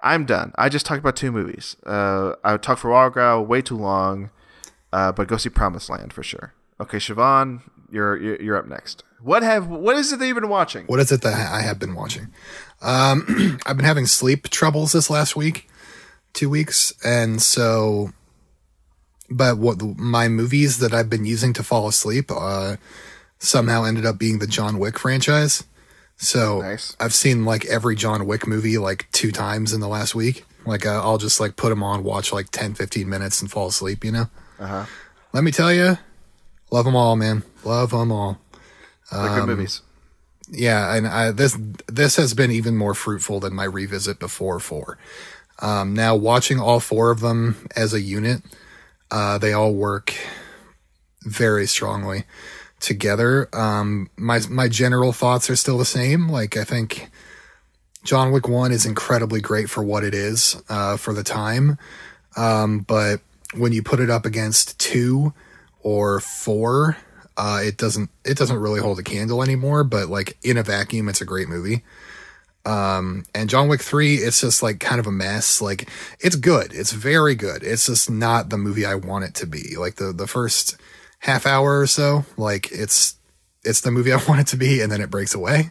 I'm 0.02 0.24
done. 0.26 0.52
I 0.56 0.68
just 0.68 0.84
talked 0.84 0.98
about 0.98 1.16
two 1.16 1.32
movies. 1.32 1.76
Uh, 1.86 2.34
I 2.44 2.52
would 2.52 2.62
talk 2.62 2.78
for 2.78 2.90
Argylle 2.90 3.46
way 3.46 3.62
too 3.62 3.76
long, 3.76 4.30
uh, 4.92 5.12
but 5.12 5.28
go 5.28 5.36
see 5.36 5.48
Promised 5.48 5.88
Land 5.88 6.12
for 6.12 6.22
sure. 6.22 6.52
Okay, 6.80 6.98
Siobhan, 6.98 7.62
you're 7.90 8.16
you're 8.42 8.56
up 8.56 8.66
next. 8.66 9.04
What 9.20 9.44
have 9.44 9.68
what 9.68 9.96
is 9.96 10.12
it 10.12 10.18
that 10.18 10.26
you've 10.26 10.34
been 10.34 10.48
watching? 10.48 10.86
What 10.86 10.98
is 10.98 11.12
it 11.12 11.22
that 11.22 11.34
I 11.34 11.60
have 11.60 11.78
been 11.78 11.94
watching? 11.94 12.28
Um, 12.80 13.58
I've 13.66 13.76
been 13.76 13.86
having 13.86 14.06
sleep 14.06 14.50
troubles 14.50 14.92
this 14.92 15.08
last 15.08 15.36
week, 15.36 15.68
two 16.32 16.50
weeks, 16.50 16.92
and 17.04 17.40
so. 17.40 18.10
But 19.30 19.56
what 19.56 19.80
my 19.80 20.28
movies 20.28 20.78
that 20.80 20.92
I've 20.92 21.08
been 21.08 21.24
using 21.24 21.54
to 21.54 21.62
fall 21.62 21.88
asleep 21.88 22.30
uh, 22.30 22.76
somehow 23.38 23.84
ended 23.84 24.04
up 24.04 24.18
being 24.18 24.40
the 24.40 24.46
John 24.46 24.78
Wick 24.78 24.98
franchise. 24.98 25.64
So 26.22 26.60
Nice. 26.62 26.96
I've 27.00 27.12
seen 27.12 27.44
like 27.44 27.64
every 27.66 27.96
John 27.96 28.26
Wick 28.26 28.46
movie 28.46 28.78
like 28.78 29.10
two 29.10 29.32
times 29.32 29.72
in 29.72 29.80
the 29.80 29.88
last 29.88 30.14
week. 30.14 30.44
Like 30.64 30.86
uh, 30.86 31.02
I'll 31.02 31.18
just 31.18 31.40
like 31.40 31.56
put 31.56 31.70
them 31.70 31.82
on, 31.82 32.04
watch 32.04 32.32
like 32.32 32.50
10, 32.50 32.74
15 32.74 33.08
minutes 33.08 33.42
and 33.42 33.50
fall 33.50 33.66
asleep, 33.66 34.04
you 34.04 34.12
know? 34.12 34.26
Uh-huh. 34.60 34.86
Let 35.32 35.42
me 35.42 35.50
tell 35.50 35.72
you, 35.72 35.98
love 36.70 36.84
them 36.84 36.94
all, 36.94 37.16
man. 37.16 37.42
Love 37.64 37.90
them 37.90 38.12
all. 38.12 38.38
They're 39.10 39.20
Um, 39.20 39.34
good 39.40 39.46
movies. 39.46 39.82
Yeah, 40.48 40.94
and 40.94 41.08
I, 41.08 41.32
this 41.32 41.56
this 41.88 42.16
has 42.16 42.34
been 42.34 42.50
even 42.52 42.76
more 42.76 42.94
fruitful 42.94 43.40
than 43.40 43.54
my 43.54 43.64
revisit 43.64 44.18
before 44.20 44.60
four. 44.60 44.98
Um, 45.58 45.94
now 45.94 46.14
watching 46.14 46.60
all 46.60 46.78
four 46.78 47.10
of 47.10 47.20
them 47.20 47.66
as 47.74 47.92
a 47.94 48.00
unit, 48.00 48.42
uh, 49.10 49.38
they 49.38 49.52
all 49.52 49.74
work 49.74 50.14
very 51.22 51.66
strongly 51.66 52.24
together. 52.82 53.48
Um, 53.54 54.10
my 54.16 54.40
my 54.50 54.68
general 54.68 55.12
thoughts 55.12 55.48
are 55.48 55.56
still 55.56 55.78
the 55.78 55.86
same. 55.86 56.28
Like 56.28 56.56
I 56.56 56.64
think 56.64 57.10
John 58.04 58.32
Wick 58.32 58.48
one 58.48 58.72
is 58.72 58.84
incredibly 58.84 59.40
great 59.40 59.70
for 59.70 59.82
what 59.82 60.04
it 60.04 60.12
is 60.12 60.60
uh, 60.68 60.98
for 60.98 61.14
the 61.14 61.22
time, 61.22 61.78
um, 62.36 62.80
but 62.80 63.20
when 63.54 63.72
you 63.72 63.82
put 63.82 64.00
it 64.00 64.10
up 64.10 64.26
against 64.26 64.78
two 64.80 65.32
or 65.80 66.20
four, 66.20 66.96
uh, 67.36 67.60
it 67.64 67.78
doesn't 67.78 68.10
it 68.24 68.36
doesn't 68.36 68.58
really 68.58 68.80
hold 68.80 68.98
a 68.98 69.02
candle 69.02 69.42
anymore. 69.42 69.84
But 69.84 70.08
like 70.08 70.36
in 70.42 70.58
a 70.58 70.62
vacuum, 70.62 71.08
it's 71.08 71.20
a 71.20 71.26
great 71.26 71.48
movie. 71.48 71.84
Um, 72.64 73.24
and 73.34 73.50
John 73.50 73.68
Wick 73.68 73.80
three, 73.80 74.16
it's 74.16 74.40
just 74.40 74.62
like 74.62 74.80
kind 74.80 75.00
of 75.00 75.06
a 75.06 75.12
mess. 75.12 75.60
Like 75.60 75.88
it's 76.20 76.36
good, 76.36 76.72
it's 76.72 76.92
very 76.92 77.36
good. 77.36 77.62
It's 77.62 77.86
just 77.86 78.10
not 78.10 78.50
the 78.50 78.58
movie 78.58 78.84
I 78.84 78.96
want 78.96 79.24
it 79.24 79.34
to 79.36 79.46
be. 79.46 79.76
Like 79.76 79.96
the 79.96 80.12
the 80.12 80.26
first 80.26 80.76
half 81.22 81.46
hour 81.46 81.80
or 81.80 81.86
so, 81.86 82.24
like 82.36 82.70
it's 82.70 83.16
it's 83.64 83.80
the 83.80 83.90
movie 83.90 84.12
I 84.12 84.22
want 84.28 84.40
it 84.40 84.46
to 84.48 84.56
be, 84.56 84.80
and 84.80 84.92
then 84.92 85.00
it 85.00 85.10
breaks 85.10 85.34
away. 85.34 85.70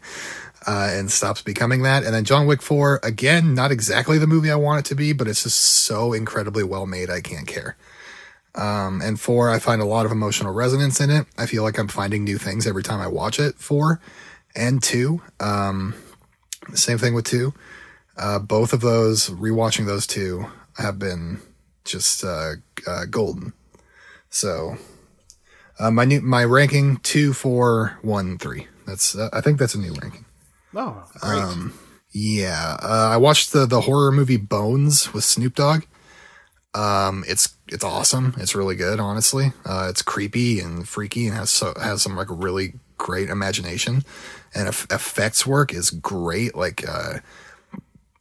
Uh, 0.68 0.92
and 0.92 1.10
stops 1.10 1.42
becoming 1.42 1.82
that. 1.82 2.04
And 2.04 2.14
then 2.14 2.24
John 2.24 2.46
Wick 2.46 2.62
4, 2.62 3.00
again, 3.02 3.56
not 3.56 3.72
exactly 3.72 4.20
the 4.20 4.28
movie 4.28 4.52
I 4.52 4.56
want 4.56 4.86
it 4.86 4.90
to 4.90 4.96
be, 4.96 5.12
but 5.12 5.28
it's 5.28 5.42
just 5.42 5.60
so 5.60 6.14
incredibly 6.14 6.64
well 6.64 6.86
made, 6.86 7.10
I 7.10 7.20
can't 7.20 7.48
care. 7.48 7.76
Um, 8.54 9.02
and 9.02 9.20
four, 9.20 9.50
I 9.50 9.60
find 9.60 9.82
a 9.82 9.86
lot 9.86 10.06
of 10.06 10.12
emotional 10.12 10.54
resonance 10.54 11.00
in 11.00 11.10
it. 11.10 11.26
I 11.36 11.46
feel 11.46 11.64
like 11.64 11.80
I'm 11.80 11.88
finding 11.88 12.24
new 12.24 12.38
things 12.38 12.68
every 12.68 12.84
time 12.84 13.00
I 13.00 13.08
watch 13.08 13.40
it. 13.40 13.56
Four 13.56 14.02
and 14.56 14.84
two, 14.84 15.22
um, 15.40 15.96
same 16.74 16.98
thing 16.98 17.14
with 17.14 17.26
two. 17.26 17.54
Uh, 18.18 18.40
both 18.40 18.74
of 18.74 18.82
those, 18.82 19.30
rewatching 19.30 19.86
those 19.86 20.06
two, 20.06 20.46
have 20.78 21.00
been 21.00 21.40
just 21.86 22.24
uh, 22.24 22.54
uh, 22.86 23.06
golden. 23.06 23.54
So, 24.30 24.78
uh, 25.82 25.92
my 25.92 26.06
new 26.06 26.22
my 26.22 26.44
ranking 26.44 26.98
two, 26.98 27.34
four, 27.34 27.98
one, 28.02 28.38
three. 28.38 28.68
That's 28.86 29.16
uh, 29.16 29.30
I 29.34 29.42
think 29.42 29.60
that's 29.60 29.76
a 29.76 29.80
new 29.80 29.94
ranking. 29.94 30.26
Oh, 30.76 31.04
great. 31.20 31.42
Um, 31.42 31.74
Yeah, 32.14 32.78
uh, 32.82 33.10
I 33.14 33.18
watched 33.18 33.52
the 33.52 33.66
the 33.66 33.82
horror 33.82 34.12
movie 34.12 34.38
Bones 34.38 35.14
with 35.14 35.24
Snoop 35.24 35.56
Dogg. 35.56 35.84
Um, 36.74 37.24
it's 37.28 37.56
it's 37.68 37.84
awesome. 37.84 38.36
It's 38.38 38.56
really 38.56 38.76
good, 38.76 39.00
honestly. 39.00 39.54
Uh, 39.66 39.88
it's 39.90 40.02
creepy 40.02 40.60
and 40.60 40.88
freaky 40.88 41.28
and 41.28 41.36
has 41.36 41.50
so 41.50 41.74
has 41.82 42.02
some 42.02 42.16
like 42.16 42.28
really 42.30 42.74
great 42.98 43.30
imagination, 43.30 44.04
and 44.54 44.68
eff- 44.68 44.88
effects 44.92 45.46
work 45.46 45.74
is 45.74 45.90
great. 45.90 46.56
Like 46.56 46.88
uh, 46.88 47.20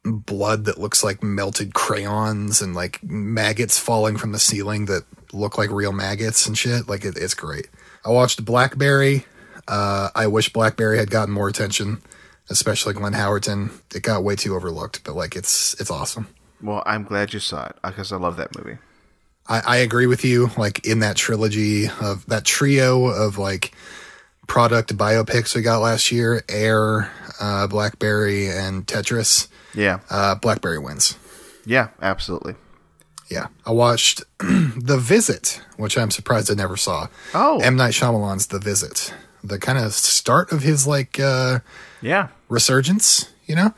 blood 0.03 0.65
that 0.65 0.79
looks 0.79 1.03
like 1.03 1.21
melted 1.23 1.73
crayons 1.73 2.61
and 2.61 2.75
like 2.75 3.03
maggots 3.03 3.77
falling 3.77 4.17
from 4.17 4.31
the 4.31 4.39
ceiling 4.39 4.85
that 4.85 5.05
look 5.33 5.57
like 5.57 5.69
real 5.71 5.91
maggots 5.91 6.45
and 6.47 6.57
shit. 6.57 6.87
Like 6.87 7.05
it, 7.05 7.17
it's 7.17 7.33
great. 7.33 7.67
I 8.05 8.09
watched 8.09 8.43
Blackberry. 8.45 9.25
Uh, 9.67 10.09
I 10.15 10.27
wish 10.27 10.51
Blackberry 10.51 10.97
had 10.97 11.09
gotten 11.11 11.33
more 11.33 11.47
attention, 11.47 12.01
especially 12.49 12.93
Glenn 12.93 13.13
Howerton. 13.13 13.71
It 13.95 14.03
got 14.03 14.23
way 14.23 14.35
too 14.35 14.55
overlooked, 14.55 15.03
but 15.03 15.15
like 15.15 15.35
it's 15.35 15.79
it's 15.79 15.91
awesome. 15.91 16.27
well, 16.61 16.83
I'm 16.85 17.03
glad 17.03 17.33
you 17.33 17.39
saw 17.39 17.65
it 17.67 17.75
because 17.83 18.11
I 18.11 18.17
love 18.17 18.37
that 18.37 18.57
movie. 18.57 18.77
I, 19.47 19.61
I 19.65 19.77
agree 19.77 20.07
with 20.07 20.23
you. 20.25 20.49
Like 20.57 20.85
in 20.85 20.99
that 20.99 21.15
trilogy 21.15 21.87
of 22.01 22.25
that 22.27 22.43
trio 22.45 23.05
of 23.05 23.37
like 23.37 23.73
product 24.47 24.95
biopics 24.97 25.55
we 25.55 25.61
got 25.61 25.79
last 25.79 26.11
year, 26.11 26.43
Air, 26.49 27.11
uh, 27.39 27.67
Blackberry, 27.67 28.47
and 28.49 28.85
Tetris. 28.85 29.47
Yeah, 29.73 29.99
Uh, 30.09 30.35
Blackberry 30.35 30.79
wins. 30.79 31.15
yeah, 31.65 31.89
absolutely. 32.01 32.55
Yeah, 33.31 33.47
I 33.65 33.71
watched 33.71 34.23
The 34.39 34.97
Visit, 34.99 35.61
which 35.77 35.97
I'm 35.97 36.11
surprised 36.11 36.51
I 36.51 36.55
never 36.55 36.75
saw. 36.75 37.07
Oh. 37.33 37.59
M 37.61 37.77
Night 37.77 37.93
Shyamalan's 37.93 38.47
The 38.47 38.59
Visit, 38.59 39.13
the 39.43 39.57
kind 39.57 39.77
of 39.79 39.93
start 39.93 40.51
of 40.51 40.63
his 40.63 40.85
like 40.85 41.19
uh, 41.19 41.59
Yeah, 42.01 42.27
resurgence, 42.49 43.31
you 43.45 43.55
know. 43.55 43.73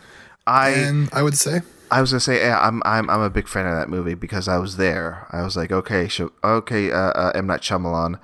I 0.48 0.70
and 0.72 1.10
I 1.14 1.22
would 1.22 1.38
say, 1.38 1.62
I 1.92 2.02
was 2.02 2.12
gonna 2.12 2.20
say 2.20 2.40
yeah, 2.42 2.60
I'm 2.60 2.82
I'm 2.84 3.10
I'm 3.10 3.22
a 3.22 3.30
big 3.30 3.48
fan 3.48 3.68
of 3.68 3.76
that 3.76 3.90
movie 3.90 4.16
because 4.16 4.48
I 4.48 4.58
was 4.58 4.78
there. 4.78 5.28
I 5.32 5.44
was 5.44 5.56
like, 5.56 5.72
okay, 5.72 6.08
sh- 6.08 6.22
okay, 6.44 6.92
uh, 6.92 6.98
uh, 6.98 7.32
M 7.36 7.46
Night 7.48 7.62
Shyamalan, 7.62 8.20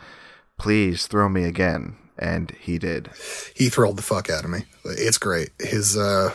please 0.57 1.05
throw 1.07 1.29
me 1.29 1.43
again, 1.43 1.95
and 2.17 2.51
he 2.59 2.77
did. 2.79 3.09
he 3.55 3.69
thrilled 3.69 3.97
the 3.97 4.01
fuck 4.03 4.29
out 4.29 4.43
of 4.43 4.49
me. 4.49 4.63
It's 4.83 5.17
great. 5.19 5.51
His 5.59 5.95
uh 5.95 6.33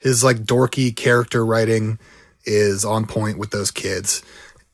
his 0.00 0.24
like 0.24 0.38
dorky 0.38 0.94
character 0.96 1.44
writing 1.46 1.98
is 2.44 2.84
on 2.84 3.06
point 3.06 3.38
with 3.38 3.50
those 3.50 3.70
kids 3.70 4.22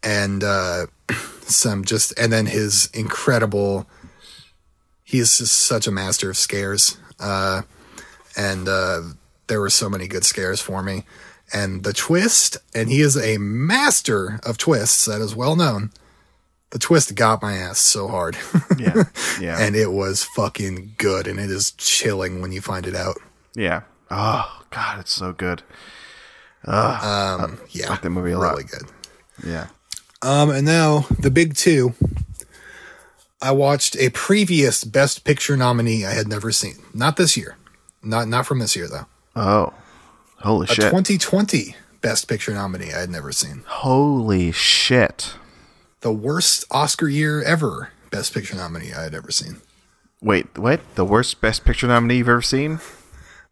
and 0.03 0.43
uh 0.43 0.87
some 1.43 1.85
just 1.85 2.19
and 2.19 2.33
then 2.33 2.47
his 2.47 2.89
incredible 2.95 3.87
he's 5.05 5.39
just 5.39 5.57
such 5.57 5.87
a 5.87 5.91
master 5.91 6.31
of 6.31 6.37
scares. 6.37 6.97
Uh 7.19 7.63
and 8.37 8.69
uh 8.69 9.01
there 9.47 9.61
were 9.61 9.71
so 9.71 9.89
many 9.89 10.07
good 10.07 10.25
scares 10.25 10.61
for 10.61 10.83
me. 10.83 11.05
And 11.53 11.83
the 11.83 11.93
twist, 11.93 12.59
and 12.77 12.89
he 12.89 13.01
is 13.01 13.17
a 13.17 13.37
master 13.39 14.39
of 14.47 14.57
twists, 14.57 15.05
that 15.07 15.21
is 15.21 15.35
well 15.35 15.57
known. 15.57 15.91
The 16.71 16.79
twist 16.79 17.17
got 17.17 17.43
my 17.43 17.55
ass 17.55 17.81
so 17.81 18.07
hard. 18.07 18.37
Yeah, 18.79 19.03
yeah, 19.41 19.59
and 19.59 19.75
it 19.75 19.91
was 19.91 20.23
fucking 20.23 20.95
good 20.97 21.27
and 21.27 21.41
it 21.41 21.51
is 21.51 21.73
chilling 21.73 22.41
when 22.41 22.53
you 22.53 22.61
find 22.61 22.87
it 22.87 22.95
out 22.95 23.17
yeah. 23.55 23.83
Oh 24.11 24.63
God, 24.71 25.01
it's 25.01 25.15
so 25.15 25.33
good. 25.33 25.63
Um 26.67 27.59
yeah 27.71 27.89
like 27.91 28.03
that 28.03 28.11
movie 28.11 28.33
a 28.33 28.39
lot. 28.39 28.51
really 28.53 28.65
good 28.65 28.83
Yeah. 29.47 29.69
um 30.23 30.51
and 30.51 30.67
now 30.67 31.07
the 31.19 31.31
big 31.31 31.55
two 31.55 31.95
i 33.43 33.51
watched 33.51 33.97
a 33.97 34.11
previous 34.11 34.85
best 34.85 35.25
picture 35.25 35.57
nominee 35.57 36.05
i 36.05 36.11
had 36.13 36.29
never 36.29 36.53
seen 36.53 36.75
not 36.93 37.17
this 37.17 37.37
year 37.37 37.57
not 38.03 38.29
not 38.29 38.47
from 38.47 38.59
this 38.59 38.77
year 38.77 38.89
though 38.89 39.07
Oh, 39.37 39.73
holy 40.39 40.67
shit. 40.67 40.79
a 40.79 40.83
shit! 40.83 40.91
2020 40.91 41.77
best 42.03 42.29
picture 42.29 42.53
nominee 42.53 42.93
i 42.93 42.99
had 43.01 43.11
never 43.11 43.33
seen 43.33 43.63
holy 43.67 44.53
shit! 44.53 45.35
the 46.03 46.13
worst 46.13 46.65
oscar 46.71 47.09
year 47.09 47.43
ever 47.43 47.91
best 48.11 48.35
picture 48.35 48.57
nominee 48.57 48.93
i 48.93 49.03
had 49.03 49.15
ever 49.15 49.31
seen 49.31 49.61
Wait, 50.23 50.59
what? 50.59 50.81
The 50.97 51.05
worst 51.07 51.41
Best 51.41 51.65
Picture 51.65 51.87
nominee 51.87 52.19
you've 52.19 52.29
ever 52.29 52.43
seen? 52.43 52.79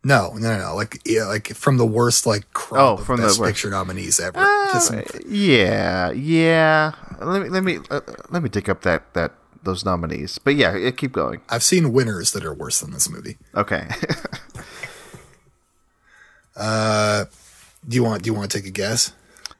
No 0.05 0.33
no 0.35 0.57
no, 0.59 0.75
like 0.77 1.01
yeah, 1.05 1.25
like 1.25 1.49
from 1.55 1.77
the 1.77 1.87
worst 1.87 2.25
like 2.27 2.51
crop 2.53 2.81
Oh, 2.81 2.95
of 3.01 3.07
from 3.07 3.17
the 3.19 3.25
best 3.27 3.39
worst. 3.41 3.49
picture 3.55 3.71
nominees 3.71 4.21
ever 4.21 4.39
This- 4.73 4.93
Yeah, 5.29 6.11
yeah. 6.13 6.93
Let 7.21 7.43
me 7.43 7.49
let 7.49 7.65
me 7.65 7.79
uh, 7.91 8.01
let 8.31 8.43
me 8.43 8.49
dig 8.49 8.71
up 8.71 8.83
that 8.83 9.13
that 9.15 9.33
those 9.65 9.85
nominees. 9.85 10.39
But 10.39 10.55
yeah, 10.55 10.77
yeah, 10.77 10.93
keep 10.93 11.13
going. 11.13 11.41
i've 11.51 11.65
seen 11.65 11.93
winners 11.93 12.31
that 12.33 12.45
are 12.45 12.55
worse 12.55 12.79
than 12.81 12.93
this 12.93 13.11
movie 13.11 13.37
Okay. 13.57 13.89
uh, 16.57 17.25
Do 17.87 17.95
you 17.97 18.05
want? 18.05 18.23
Do 18.23 18.31
you 18.31 18.35
want 18.35 18.51
to 18.51 18.59
take 18.59 18.67
a 18.67 18.71
guess? 18.73 19.13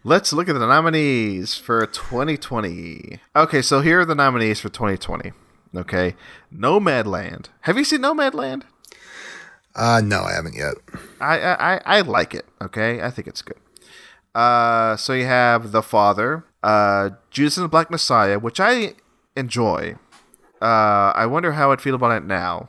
Let's 0.05 0.33
look 0.33 0.49
at 0.49 0.53
the 0.53 0.61
nominees 0.67 1.57
for 1.57 1.85
2020. 1.85 3.19
Okay, 3.35 3.63
so 3.63 3.81
here 3.81 4.01
are 4.01 4.05
the 4.05 4.15
nominees 4.15 4.61
for 4.61 4.69
2020. 4.69 5.33
Okay, 5.77 6.15
Nomadland. 6.55 7.47
Have 7.63 7.77
you 7.77 7.85
seen 7.85 8.01
Nomadland? 8.01 8.63
Uh, 9.79 10.01
no, 10.05 10.23
I 10.23 10.33
haven't 10.33 10.57
yet. 10.57 10.75
I 11.21 11.39
I, 11.41 11.81
I 11.87 12.01
like 12.01 12.35
it. 12.35 12.45
Okay, 12.61 13.01
I 13.01 13.11
think 13.11 13.29
it's 13.29 13.43
good. 13.43 13.57
Uh, 14.35 14.97
so 14.97 15.13
you 15.13 15.25
have 15.25 15.73
The 15.73 15.83
Father, 15.83 16.45
uh, 16.63 17.11
Judas 17.31 17.57
and 17.57 17.65
the 17.65 17.69
Black 17.69 17.91
Messiah, 17.91 18.39
which 18.39 18.61
I 18.61 18.95
enjoy. 19.37 19.95
Uh, 20.61 21.13
I 21.15 21.27
wonder 21.27 21.53
how 21.53 21.71
I'd 21.73 21.81
feel 21.81 21.95
about 21.95 22.11
it 22.11 22.25
now. 22.27 22.69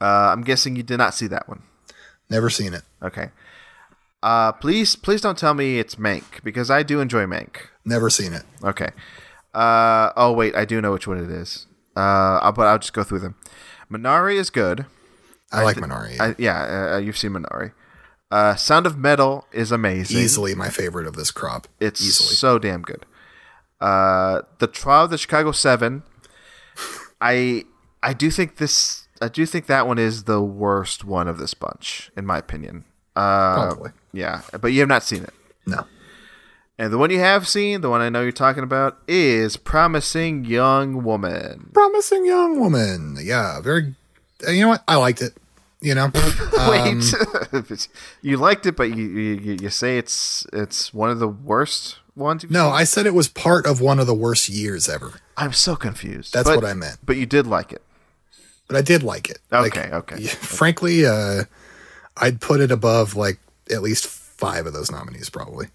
Uh, 0.00 0.30
I'm 0.32 0.42
guessing 0.42 0.76
you 0.76 0.82
did 0.82 0.98
not 0.98 1.14
see 1.14 1.26
that 1.26 1.48
one. 1.48 1.62
Never 2.30 2.48
seen 2.48 2.72
it. 2.74 2.82
Okay. 3.02 3.30
Uh, 4.22 4.52
please, 4.52 4.94
please 4.96 5.20
don't 5.20 5.36
tell 5.38 5.54
me 5.54 5.78
it's 5.78 5.96
Mank 5.96 6.42
because 6.44 6.70
I 6.70 6.82
do 6.84 7.00
enjoy 7.00 7.24
Mank. 7.26 7.56
Never 7.84 8.08
seen 8.10 8.32
it. 8.32 8.42
Okay. 8.62 8.90
Uh, 9.52 10.12
oh 10.16 10.32
wait, 10.32 10.54
I 10.54 10.64
do 10.64 10.80
know 10.80 10.92
which 10.92 11.06
one 11.08 11.18
it 11.18 11.30
is. 11.30 11.66
Uh, 11.96 12.38
I'll- 12.40 12.52
but 12.52 12.66
I'll 12.68 12.78
just 12.78 12.92
go 12.92 13.02
through 13.02 13.18
them. 13.20 13.34
Minari 13.90 14.36
is 14.36 14.50
good. 14.50 14.86
I, 15.52 15.64
like 15.64 15.76
Minari. 15.76 16.20
I, 16.20 16.34
yeah, 16.38 16.94
uh, 16.94 16.98
you've 16.98 17.18
seen 17.18 17.32
Minari. 17.32 17.72
Uh, 18.30 18.54
Sound 18.54 18.86
of 18.86 18.96
Metal 18.96 19.46
is 19.52 19.72
amazing. 19.72 20.18
Easily 20.18 20.54
my 20.54 20.68
favorite 20.68 21.06
of 21.06 21.16
this 21.16 21.30
crop. 21.30 21.66
It's 21.80 22.00
easily. 22.00 22.34
so 22.34 22.58
damn 22.58 22.82
good. 22.82 23.04
Uh, 23.80 24.42
the 24.58 24.66
Trial 24.66 25.04
of 25.04 25.10
the 25.10 25.18
Chicago 25.18 25.52
Seven. 25.52 26.02
I 27.20 27.64
I 28.02 28.12
do 28.12 28.30
think 28.30 28.56
this. 28.56 29.08
I 29.20 29.28
do 29.28 29.44
think 29.44 29.66
that 29.66 29.86
one 29.86 29.98
is 29.98 30.24
the 30.24 30.40
worst 30.40 31.04
one 31.04 31.28
of 31.28 31.38
this 31.38 31.54
bunch, 31.54 32.10
in 32.16 32.24
my 32.24 32.38
opinion. 32.38 32.84
Uh, 33.16 33.54
Probably. 33.54 33.90
Yeah, 34.12 34.42
but 34.60 34.68
you 34.68 34.80
have 34.80 34.88
not 34.88 35.02
seen 35.02 35.24
it. 35.24 35.34
No. 35.66 35.84
And 36.78 36.90
the 36.90 36.96
one 36.96 37.10
you 37.10 37.18
have 37.18 37.46
seen, 37.46 37.82
the 37.82 37.90
one 37.90 38.00
I 38.00 38.08
know 38.08 38.22
you're 38.22 38.32
talking 38.32 38.62
about, 38.62 38.98
is 39.06 39.58
Promising 39.58 40.46
Young 40.46 41.04
Woman. 41.04 41.68
Promising 41.74 42.24
young 42.24 42.58
woman. 42.58 43.18
Yeah, 43.20 43.60
very. 43.60 43.96
Uh, 44.46 44.50
You 44.50 44.62
know 44.62 44.68
what? 44.68 44.84
I 44.88 44.96
liked 44.96 45.22
it. 45.22 45.36
You 45.82 45.94
know, 45.94 46.10
Um, 46.58 46.70
Wait, 46.70 47.88
you 48.22 48.36
liked 48.36 48.66
it, 48.66 48.76
but 48.76 48.90
you, 48.94 49.06
you 49.06 49.56
you 49.62 49.70
say 49.70 49.96
it's 49.96 50.46
it's 50.52 50.92
one 50.92 51.08
of 51.08 51.20
the 51.20 51.28
worst 51.28 51.98
ones. 52.14 52.44
No, 52.50 52.66
seen? 52.66 52.72
I 52.74 52.84
said 52.84 53.06
it 53.06 53.14
was 53.14 53.28
part 53.28 53.64
of 53.66 53.80
one 53.80 53.98
of 53.98 54.06
the 54.06 54.14
worst 54.14 54.50
years 54.50 54.88
ever. 54.90 55.20
I'm 55.38 55.54
so 55.54 55.76
confused. 55.76 56.34
That's 56.34 56.48
But- 56.48 56.56
what 56.56 56.66
I 56.66 56.74
meant. 56.74 56.98
But 57.04 57.16
you 57.16 57.24
did 57.24 57.46
like 57.46 57.72
it. 57.72 57.82
But 58.68 58.76
I 58.76 58.82
did 58.82 59.02
like 59.02 59.30
it. 59.30 59.38
Like, 59.50 59.76
Okay, 59.76 59.90
okay, 59.92 60.22
Frankly, 60.26 61.04
uh, 61.06 61.44
I'd 62.16 62.40
put 62.40 62.60
it 62.60 62.70
above 62.70 63.16
like 63.16 63.38
at 63.70 63.80
least 63.82 64.06
five 64.06 64.66
of 64.66 64.72
those 64.74 64.90
nominees, 64.92 65.28
probably. 65.30 65.68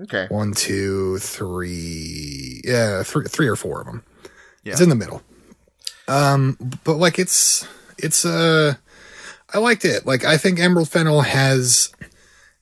Okay. 0.00 0.26
One, 0.30 0.52
two, 0.54 1.18
three. 1.18 2.60
Yeah, 2.64 3.02
three, 3.02 3.24
three 3.26 3.48
or 3.48 3.56
four 3.56 3.80
of 3.80 3.86
them. 3.86 4.02
Yeah. 4.62 4.72
It's 4.72 4.80
in 4.80 4.88
the 4.88 4.94
middle. 4.94 5.22
Um, 6.06 6.56
but 6.84 6.94
like 6.94 7.18
it's 7.18 7.66
it's 7.98 8.24
uh, 8.24 8.74
I 9.52 9.58
liked 9.58 9.84
it. 9.84 10.06
Like 10.06 10.24
I 10.24 10.36
think 10.36 10.58
Emerald 10.58 10.88
Fennell 10.88 11.22
has 11.22 11.92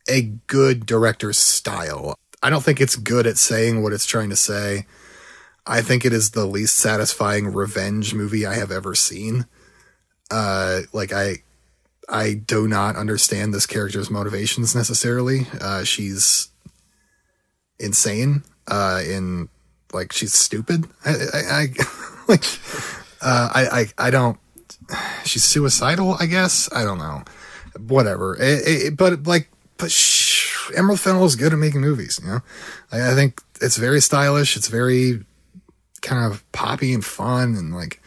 a 0.08 0.22
good 0.46 0.86
director's 0.86 1.38
style. 1.38 2.14
I 2.42 2.50
don't 2.50 2.62
think 2.64 2.80
it's 2.80 2.96
good 2.96 3.26
at 3.26 3.38
saying 3.38 3.82
what 3.82 3.92
it's 3.92 4.06
trying 4.06 4.30
to 4.30 4.36
say. 4.36 4.86
I 5.66 5.82
think 5.82 6.04
it 6.04 6.12
is 6.12 6.30
the 6.30 6.46
least 6.46 6.76
satisfying 6.76 7.52
revenge 7.52 8.14
movie 8.14 8.46
I 8.46 8.54
have 8.54 8.70
ever 8.70 8.94
seen. 8.94 9.46
Uh, 10.30 10.82
like 10.92 11.12
I, 11.12 11.38
I 12.08 12.34
do 12.34 12.68
not 12.68 12.96
understand 12.96 13.52
this 13.52 13.66
character's 13.66 14.10
motivations 14.10 14.76
necessarily. 14.76 15.48
Uh, 15.60 15.82
she's 15.82 16.48
insane. 17.80 18.44
Uh, 18.68 19.02
in 19.04 19.48
like 19.92 20.12
she's 20.12 20.34
stupid. 20.34 20.86
I, 21.04 21.10
I, 21.10 21.40
I 21.50 21.66
like, 22.28 22.44
uh, 23.20 23.50
I, 23.54 23.66
I, 23.80 24.06
I 24.06 24.10
don't. 24.10 24.38
She's 25.24 25.44
suicidal. 25.44 26.16
I 26.18 26.26
guess. 26.26 26.68
I 26.72 26.84
don't 26.84 26.98
know. 26.98 27.24
Whatever. 27.78 28.36
It, 28.36 28.66
it, 28.66 28.96
but 28.96 29.26
like, 29.26 29.50
but 29.76 29.90
sh- 29.90 30.70
Emerald 30.74 31.00
Fennell 31.00 31.24
is 31.24 31.36
good 31.36 31.52
at 31.52 31.58
making 31.58 31.80
movies. 31.80 32.20
You 32.22 32.30
know, 32.30 32.40
I, 32.90 33.12
I 33.12 33.14
think 33.14 33.40
it's 33.60 33.76
very 33.76 34.00
stylish. 34.00 34.56
It's 34.56 34.68
very 34.68 35.24
kind 36.02 36.30
of 36.32 36.50
poppy 36.52 36.94
and 36.94 37.04
fun 37.04 37.56
and 37.56 37.74
like 37.74 38.00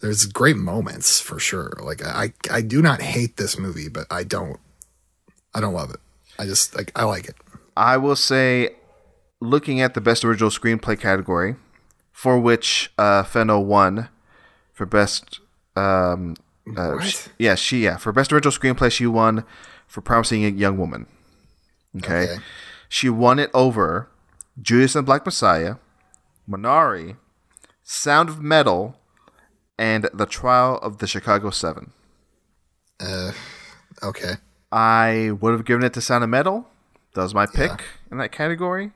there's 0.00 0.26
great 0.26 0.56
moments 0.56 1.20
for 1.20 1.38
sure. 1.38 1.72
Like 1.80 2.04
I 2.04 2.32
I 2.50 2.60
do 2.60 2.82
not 2.82 3.00
hate 3.00 3.36
this 3.36 3.58
movie, 3.58 3.88
but 3.88 4.06
I 4.10 4.24
don't 4.24 4.58
I 5.54 5.60
don't 5.60 5.74
love 5.74 5.90
it. 5.90 6.00
I 6.38 6.44
just 6.44 6.76
like 6.76 6.92
I 6.94 7.04
like 7.04 7.26
it. 7.26 7.36
I 7.76 7.96
will 7.96 8.16
say, 8.16 8.74
looking 9.40 9.80
at 9.80 9.94
the 9.94 10.00
best 10.00 10.24
original 10.24 10.50
screenplay 10.50 10.98
category, 11.00 11.56
for 12.10 12.38
which 12.38 12.92
uh, 12.98 13.22
Fennell 13.22 13.64
won 13.64 14.08
for 14.72 14.84
best. 14.84 15.40
Um, 15.76 16.36
uh, 16.76 16.92
What? 16.92 17.04
sh- 17.04 17.28
yeah, 17.38 17.54
she 17.54 17.84
yeah 17.84 17.96
for 17.96 18.12
best 18.12 18.32
original 18.32 18.52
screenplay 18.52 18.90
she 18.92 19.06
won 19.06 19.44
for 19.86 20.00
Promising 20.00 20.44
a 20.44 20.48
Young 20.48 20.76
Woman. 20.78 21.06
Okay. 21.96 22.24
Okay. 22.24 22.36
she 22.88 23.08
won 23.08 23.38
it 23.38 23.50
over 23.52 24.08
Judas 24.60 24.94
and 24.94 25.04
the 25.04 25.06
Black 25.06 25.24
Messiah, 25.26 25.76
Minari, 26.48 27.16
Sound 27.82 28.28
of 28.28 28.40
Metal, 28.42 28.96
and 29.78 30.08
The 30.14 30.26
Trial 30.26 30.78
of 30.78 30.98
the 30.98 31.06
Chicago 31.06 31.50
Seven. 31.50 31.92
Uh 33.00 33.32
okay. 34.02 34.34
I 34.70 35.32
would 35.40 35.52
have 35.52 35.64
given 35.64 35.84
it 35.84 35.92
to 35.94 36.00
Sound 36.00 36.24
of 36.24 36.30
Metal. 36.30 36.66
That 37.14 37.22
was 37.22 37.34
my 37.34 37.44
pick 37.46 37.82
in 38.10 38.16
that 38.18 38.32
category. 38.32 38.92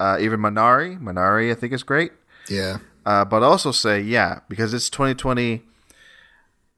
Uh, 0.00 0.16
even 0.20 0.40
Minari, 0.40 0.98
Minari, 1.00 1.50
I 1.50 1.54
think 1.54 1.72
is 1.74 1.82
great. 1.82 2.12
Yeah. 2.48 2.78
Uh, 3.04 3.24
but 3.24 3.42
also 3.42 3.70
say, 3.70 4.00
yeah, 4.00 4.40
because 4.48 4.72
it's 4.72 4.88
2020. 4.88 5.62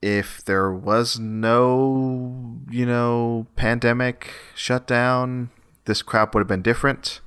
If 0.07 0.45
there 0.45 0.71
was 0.71 1.19
no, 1.19 2.61
you 2.71 2.87
know, 2.87 3.49
pandemic 3.57 4.31
shutdown, 4.55 5.51
this 5.87 6.01
crap 6.01 6.33
would 6.33 6.43
have 6.43 6.47
been 6.47 6.63
different. 6.63 7.21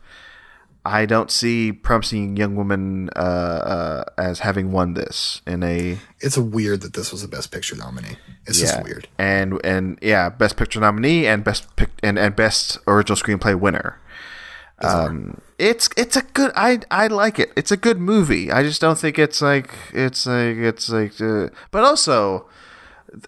I 0.85 1.05
don't 1.05 1.29
see 1.29 1.73
Promising 1.73 2.37
Young 2.37 2.55
Woman 2.55 3.09
uh, 3.17 3.19
uh, 3.19 4.03
as 4.17 4.39
having 4.39 4.71
won 4.71 4.93
this 4.93 5.41
in 5.45 5.61
a 5.61 5.97
It's 6.21 6.37
weird 6.37 6.79
that 6.81 6.93
this 6.93 7.11
was 7.11 7.21
a 7.21 7.27
best 7.27 7.51
picture 7.51 7.75
nominee. 7.75 8.15
It's 8.47 8.59
just 8.61 8.81
weird. 8.81 9.09
and 9.17 9.59
and 9.65 9.99
yeah, 10.01 10.29
best 10.29 10.55
picture 10.55 10.79
nominee 10.79 11.27
and 11.27 11.43
best 11.43 11.75
pic- 11.75 11.99
and 12.01 12.17
and 12.17 12.33
best 12.33 12.77
original 12.87 13.17
screenplay 13.17 13.59
winner. 13.59 13.99
Um, 14.81 15.41
it's 15.57 15.89
it's 15.97 16.15
a 16.15 16.21
good. 16.21 16.53
I 16.55 16.79
I 16.89 17.07
like 17.07 17.39
it. 17.39 17.51
It's 17.57 17.71
a 17.71 17.77
good 17.77 17.99
movie. 17.99 18.49
I 18.49 18.63
just 18.63 18.79
don't 18.79 18.97
think 18.97 19.19
it's 19.19 19.41
like 19.41 19.71
it's 19.93 20.25
like 20.25 20.55
it's 20.55 20.89
like. 20.89 21.19
Uh, 21.19 21.49
but 21.71 21.83
also, 21.83 22.47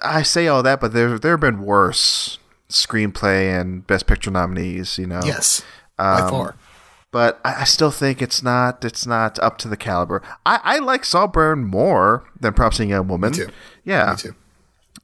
I 0.02 0.22
say 0.24 0.48
all 0.48 0.64
that, 0.64 0.80
but 0.80 0.94
there 0.94 1.18
there 1.20 1.32
have 1.32 1.40
been 1.40 1.64
worse 1.64 2.38
screenplay 2.70 3.60
and 3.60 3.86
best 3.86 4.08
picture 4.08 4.32
nominees. 4.32 4.98
You 4.98 5.08
know. 5.08 5.22
Yes. 5.24 5.64
Um, 6.00 6.22
by 6.22 6.30
far. 6.30 6.56
But 7.12 7.42
I, 7.44 7.62
I 7.62 7.64
still 7.66 7.92
think 7.92 8.22
it's 8.22 8.42
not 8.42 8.86
it's 8.86 9.06
not 9.06 9.38
up 9.40 9.58
to 9.60 9.68
the 9.68 9.78
caliber. 9.78 10.22
I, 10.46 10.60
I 10.64 10.80
like 10.80 11.04
Saltburn 11.04 11.66
more 11.66 12.24
than 12.40 12.54
Promising 12.54 12.90
Young 12.90 13.08
Woman. 13.08 13.34
too. 13.34 13.50
Yeah. 13.84 14.12
Me 14.12 14.18
too. 14.18 14.36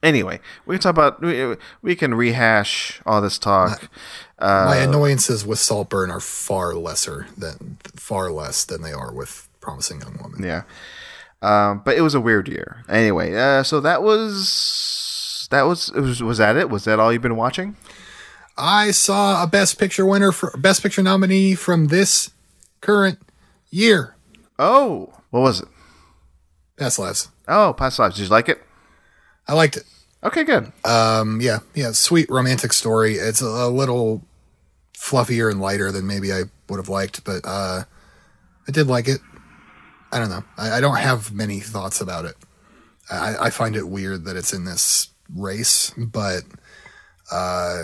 Anyway, 0.03 0.39
we 0.65 0.75
can 0.75 0.81
talk 0.81 0.91
about 0.91 1.21
we, 1.21 1.55
we 1.81 1.95
can 1.95 2.13
rehash 2.13 3.01
all 3.05 3.19
this 3.19 3.37
talk. 3.39 3.89
Uh, 4.37 4.65
My 4.67 4.77
annoyances 4.77 5.43
with 5.45 5.57
Saltburn 5.57 6.11
are 6.11 6.19
far 6.19 6.75
lesser 6.75 7.25
than 7.35 7.77
far 7.95 8.29
less 8.31 8.63
than 8.63 8.83
they 8.83 8.93
are 8.93 9.11
with 9.11 9.49
Promising 9.59 10.01
Young 10.01 10.19
Woman. 10.21 10.43
yeah, 10.43 10.61
um, 11.41 11.81
but 11.85 11.97
it 11.97 12.01
was 12.01 12.15
a 12.15 12.21
weird 12.21 12.47
year. 12.47 12.83
Anyway, 12.89 13.33
uh, 13.35 13.63
so 13.63 13.79
that 13.81 14.03
was 14.03 15.47
that 15.51 15.63
was 15.63 15.91
was 15.91 16.21
was 16.21 16.37
that 16.37 16.57
it? 16.57 16.69
Was 16.69 16.85
that 16.85 16.99
all 16.99 17.11
you've 17.11 17.21
been 17.21 17.35
watching? 17.35 17.75
I 18.57 18.91
saw 18.91 19.43
a 19.43 19.47
Best 19.47 19.77
Picture 19.77 20.05
winner 20.05 20.31
for 20.31 20.51
Best 20.57 20.81
Picture 20.81 21.03
nominee 21.03 21.53
from 21.55 21.87
this 21.87 22.31
current 22.81 23.19
year. 23.69 24.15
Oh, 24.57 25.13
what 25.29 25.41
was 25.41 25.61
it? 25.61 25.67
Past 26.77 26.99
lives. 26.99 27.29
Oh, 27.47 27.73
Past 27.73 27.99
Lives. 27.99 28.15
Did 28.15 28.23
you 28.23 28.29
like 28.29 28.49
it? 28.49 28.61
I 29.47 29.53
liked 29.53 29.77
it. 29.77 29.83
Okay, 30.23 30.43
good. 30.43 30.71
Um, 30.83 31.39
yeah, 31.41 31.59
yeah, 31.73 31.91
sweet 31.91 32.29
romantic 32.29 32.73
story. 32.73 33.15
It's 33.15 33.41
a 33.41 33.67
little 33.67 34.23
fluffier 34.97 35.49
and 35.49 35.61
lighter 35.61 35.91
than 35.91 36.07
maybe 36.07 36.33
I 36.33 36.43
would 36.69 36.77
have 36.77 36.89
liked, 36.89 37.23
but 37.23 37.41
uh, 37.45 37.83
I 38.67 38.71
did 38.71 38.87
like 38.87 39.07
it. 39.07 39.21
I 40.11 40.19
don't 40.19 40.29
know. 40.29 40.43
I, 40.57 40.77
I 40.77 40.81
don't 40.81 40.97
have 40.97 41.33
many 41.33 41.59
thoughts 41.59 42.01
about 42.01 42.25
it. 42.25 42.35
I, 43.11 43.35
I 43.47 43.49
find 43.49 43.75
it 43.75 43.87
weird 43.87 44.25
that 44.25 44.35
it's 44.35 44.53
in 44.53 44.65
this 44.65 45.09
race, 45.35 45.91
but 45.97 46.43
uh, 47.31 47.83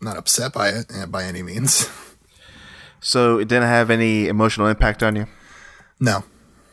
not 0.00 0.16
upset 0.16 0.52
by 0.52 0.68
it 0.68 0.86
eh, 0.94 1.06
by 1.06 1.24
any 1.24 1.42
means. 1.42 1.88
So 3.04 3.38
it 3.38 3.48
didn't 3.48 3.66
have 3.66 3.90
any 3.90 4.28
emotional 4.28 4.68
impact 4.68 5.02
on 5.02 5.16
you. 5.16 5.26
no, 5.98 6.22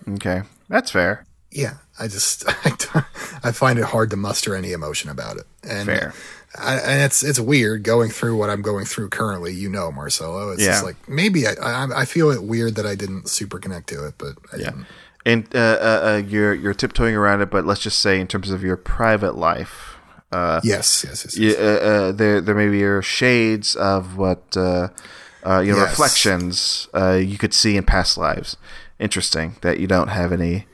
Okay, 0.07 0.43
that's 0.67 0.91
fair. 0.91 1.25
yeah. 1.49 1.77
I 1.99 2.07
just 2.07 2.43
I, 2.47 3.03
I 3.43 3.51
find 3.51 3.79
it 3.79 3.85
hard 3.85 4.11
to 4.11 4.15
muster 4.15 4.53
any 4.55 4.71
emotion 4.71 5.09
about 5.09 5.37
it. 5.37 5.45
And 5.67 5.87
Fair. 5.87 6.13
I, 6.57 6.75
and 6.77 7.01
it's 7.03 7.21
it's 7.23 7.39
weird 7.39 7.83
going 7.83 8.09
through 8.09 8.37
what 8.37 8.49
I'm 8.49 8.61
going 8.61 8.85
through 8.85 9.09
currently. 9.09 9.53
You 9.53 9.69
know, 9.69 9.91
Marcelo. 9.91 10.51
It's 10.51 10.63
just 10.63 10.83
like 10.83 10.95
maybe 11.07 11.45
I, 11.47 11.53
I 11.61 12.01
I 12.01 12.05
feel 12.05 12.31
it 12.31 12.43
weird 12.43 12.75
that 12.75 12.85
I 12.85 12.95
didn't 12.95 13.29
super 13.29 13.59
connect 13.59 13.87
to 13.89 14.05
it, 14.07 14.15
but 14.17 14.33
I 14.53 14.57
Yeah. 14.57 14.63
didn't. 14.71 14.85
And 15.25 15.47
uh, 15.55 15.59
uh, 15.59 16.01
uh, 16.03 16.21
you're 16.27 16.53
you're 16.55 16.73
tiptoeing 16.73 17.13
around 17.15 17.41
it, 17.41 17.51
but 17.51 17.65
let's 17.65 17.81
just 17.81 17.99
say 17.99 18.19
in 18.19 18.27
terms 18.27 18.49
of 18.51 18.63
your 18.63 18.77
private 18.77 19.35
life, 19.35 19.97
uh, 20.31 20.61
Yes, 20.63 21.03
yes, 21.07 21.25
yes. 21.25 21.37
you, 21.37 21.55
uh, 21.55 21.61
uh, 21.61 22.11
there 22.13 22.41
there 22.41 22.55
maybe 22.55 22.83
are 22.83 23.01
shades 23.01 23.75
of 23.75 24.17
what 24.17 24.55
uh, 24.57 24.87
uh, 25.45 25.59
you 25.59 25.71
know 25.73 25.77
Yes. 25.79 25.89
reflections 25.91 26.87
uh, 26.95 27.13
you 27.21 27.37
could 27.37 27.53
see 27.53 27.77
in 27.77 27.83
past 27.83 28.17
lives. 28.17 28.57
Interesting 28.97 29.55
that 29.61 29.79
you 29.79 29.87
don't 29.87 30.07
have 30.07 30.31
any 30.31 30.65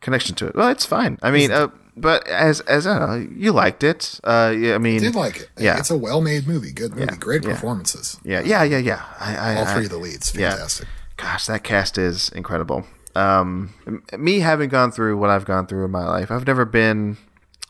connection 0.00 0.34
to 0.36 0.46
it. 0.46 0.54
Well, 0.54 0.68
it's 0.70 0.86
fine. 0.86 1.18
I 1.22 1.30
mean, 1.30 1.50
uh, 1.52 1.68
but 1.96 2.26
as 2.28 2.60
as 2.62 2.86
I 2.86 2.98
know, 2.98 3.28
you 3.34 3.52
liked 3.52 3.82
it. 3.84 4.20
Uh, 4.24 4.54
yeah, 4.56 4.74
I 4.74 4.78
mean, 4.78 5.00
did 5.00 5.14
like 5.14 5.36
it. 5.40 5.50
Yeah. 5.58 5.78
It's 5.78 5.90
a 5.90 5.96
well 5.98 6.20
made 6.20 6.46
movie. 6.46 6.72
Good 6.72 6.92
movie. 6.92 7.06
Yeah, 7.10 7.16
Great 7.18 7.44
yeah. 7.44 7.50
performances. 7.52 8.18
yeah, 8.24 8.40
yeah, 8.40 8.62
yeah, 8.62 8.78
yeah. 8.78 9.04
I, 9.18 9.36
I, 9.36 9.56
All 9.56 9.64
I- 9.66 9.74
three 9.74 9.84
of 9.84 9.90
the 9.90 9.98
leads. 9.98 10.34
yeah. 10.34 10.50
Fantastic. 10.50 10.88
Gosh, 11.16 11.46
that 11.46 11.62
cast 11.64 11.98
is 11.98 12.28
incredible. 12.30 12.86
Um, 13.14 13.74
me 14.16 14.38
having 14.40 14.68
gone 14.70 14.90
through 14.92 15.18
what 15.18 15.28
I've 15.30 15.44
gone 15.44 15.66
through 15.66 15.84
in 15.84 15.90
my 15.90 16.06
life, 16.06 16.30
I've 16.30 16.46
never 16.46 16.64
been 16.64 17.16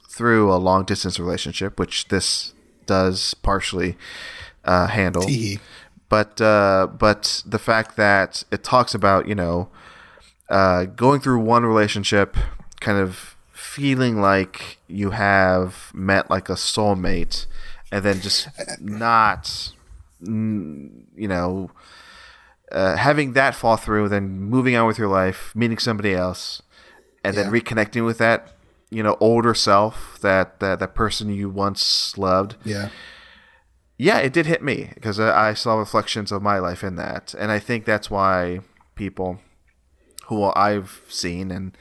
through 0.09 0.53
a 0.53 0.57
long 0.57 0.85
distance 0.85 1.19
relationship, 1.19 1.79
which 1.79 2.09
this 2.09 2.53
does 2.87 3.35
partially 3.35 3.97
uh, 4.65 4.87
handle. 4.89 5.23
Teehee. 5.23 5.59
But 6.09 6.41
uh, 6.41 6.89
but 6.89 7.43
the 7.47 7.59
fact 7.59 7.97
that 7.97 8.45
it 8.53 8.63
talks 8.65 8.95
about 8.95 9.27
you 9.29 9.35
know 9.35 9.69
uh, 10.49 10.85
going 10.85 11.21
through 11.21 11.41
one 11.41 11.65
relationship, 11.65 12.37
kind 12.81 12.99
of 12.99 13.37
feeling 13.75 14.21
like 14.21 14.79
you 14.89 15.11
have 15.11 15.91
met 15.95 16.29
like 16.31 16.49
a 16.49 16.55
soulmate, 16.55 17.47
and 17.93 18.05
then 18.05 18.21
just 18.21 18.49
not, 18.81 19.73
you 20.21 21.29
know, 21.29 21.71
uh, 22.73 22.97
having 22.97 23.33
that 23.35 23.55
fall 23.55 23.77
through, 23.77 24.09
then 24.09 24.41
moving 24.41 24.77
on 24.77 24.87
with 24.87 24.99
your 24.99 25.09
life, 25.09 25.53
meeting 25.55 25.79
somebody 25.79 26.15
else, 26.15 26.63
and 27.25 27.37
then 27.37 27.47
Yeah. 27.47 27.61
reconnecting 27.61 28.05
with 28.05 28.19
that, 28.19 28.53
you 28.91 29.03
know, 29.03 29.17
older 29.21 29.55
self, 29.55 30.19
that 30.21 30.59
that 30.61 30.79
that 30.81 30.95
person 30.95 31.33
you 31.33 31.49
once 31.49 32.17
loved. 32.19 32.57
Yeah. 32.65 32.89
Yeah, 33.99 34.19
it 34.19 34.33
did 34.33 34.47
hit 34.47 34.63
me 34.63 34.91
because 34.95 35.21
I, 35.21 35.51
I 35.51 35.55
saw 35.55 35.77
reflections 35.79 36.33
of 36.33 36.43
my 36.43 36.59
life 36.59 36.83
in 36.83 36.97
that, 36.97 37.35
and 37.39 37.51
I 37.53 37.59
think 37.59 37.85
that's 37.85 38.11
why 38.11 38.61
people 38.95 39.39
who 40.27 40.45
I've 40.57 41.03
seen 41.09 41.51
and 41.51 41.77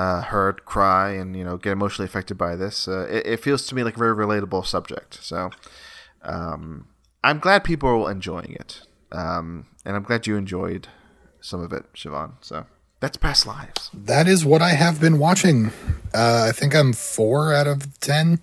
uh, 0.00 0.20
heard 0.22 0.56
cry 0.64 1.10
and 1.20 1.34
you 1.36 1.44
know 1.44 1.56
get 1.56 1.72
emotionally 1.72 2.06
affected 2.10 2.36
by 2.38 2.52
this. 2.56 2.86
Uh, 2.88 3.06
it, 3.10 3.22
it 3.32 3.40
feels 3.40 3.66
to 3.66 3.74
me 3.74 3.82
like 3.82 3.96
a 3.96 3.98
very 3.98 4.14
relatable 4.24 4.64
subject. 4.64 5.18
So 5.22 5.50
um, 6.22 6.86
I'm 7.24 7.38
glad 7.38 7.64
people 7.64 7.88
are 8.06 8.10
enjoying 8.10 8.52
it, 8.52 8.82
um, 9.12 9.66
and 9.84 9.96
I'm 9.96 10.02
glad 10.02 10.26
you 10.26 10.36
enjoyed 10.36 10.88
some 11.40 11.60
of 11.60 11.72
it, 11.72 11.84
Siobhan. 11.94 12.32
So 12.40 12.66
that's 13.00 13.16
past 13.16 13.46
lives. 13.46 13.90
That 13.94 14.26
is 14.28 14.44
what 14.44 14.62
I 14.62 14.70
have 14.70 15.00
been 15.00 15.18
watching. 15.18 15.72
Uh, 16.14 16.46
I 16.48 16.52
think 16.52 16.74
I'm 16.74 16.92
four 16.92 17.52
out 17.54 17.66
of 17.66 17.98
ten 18.00 18.40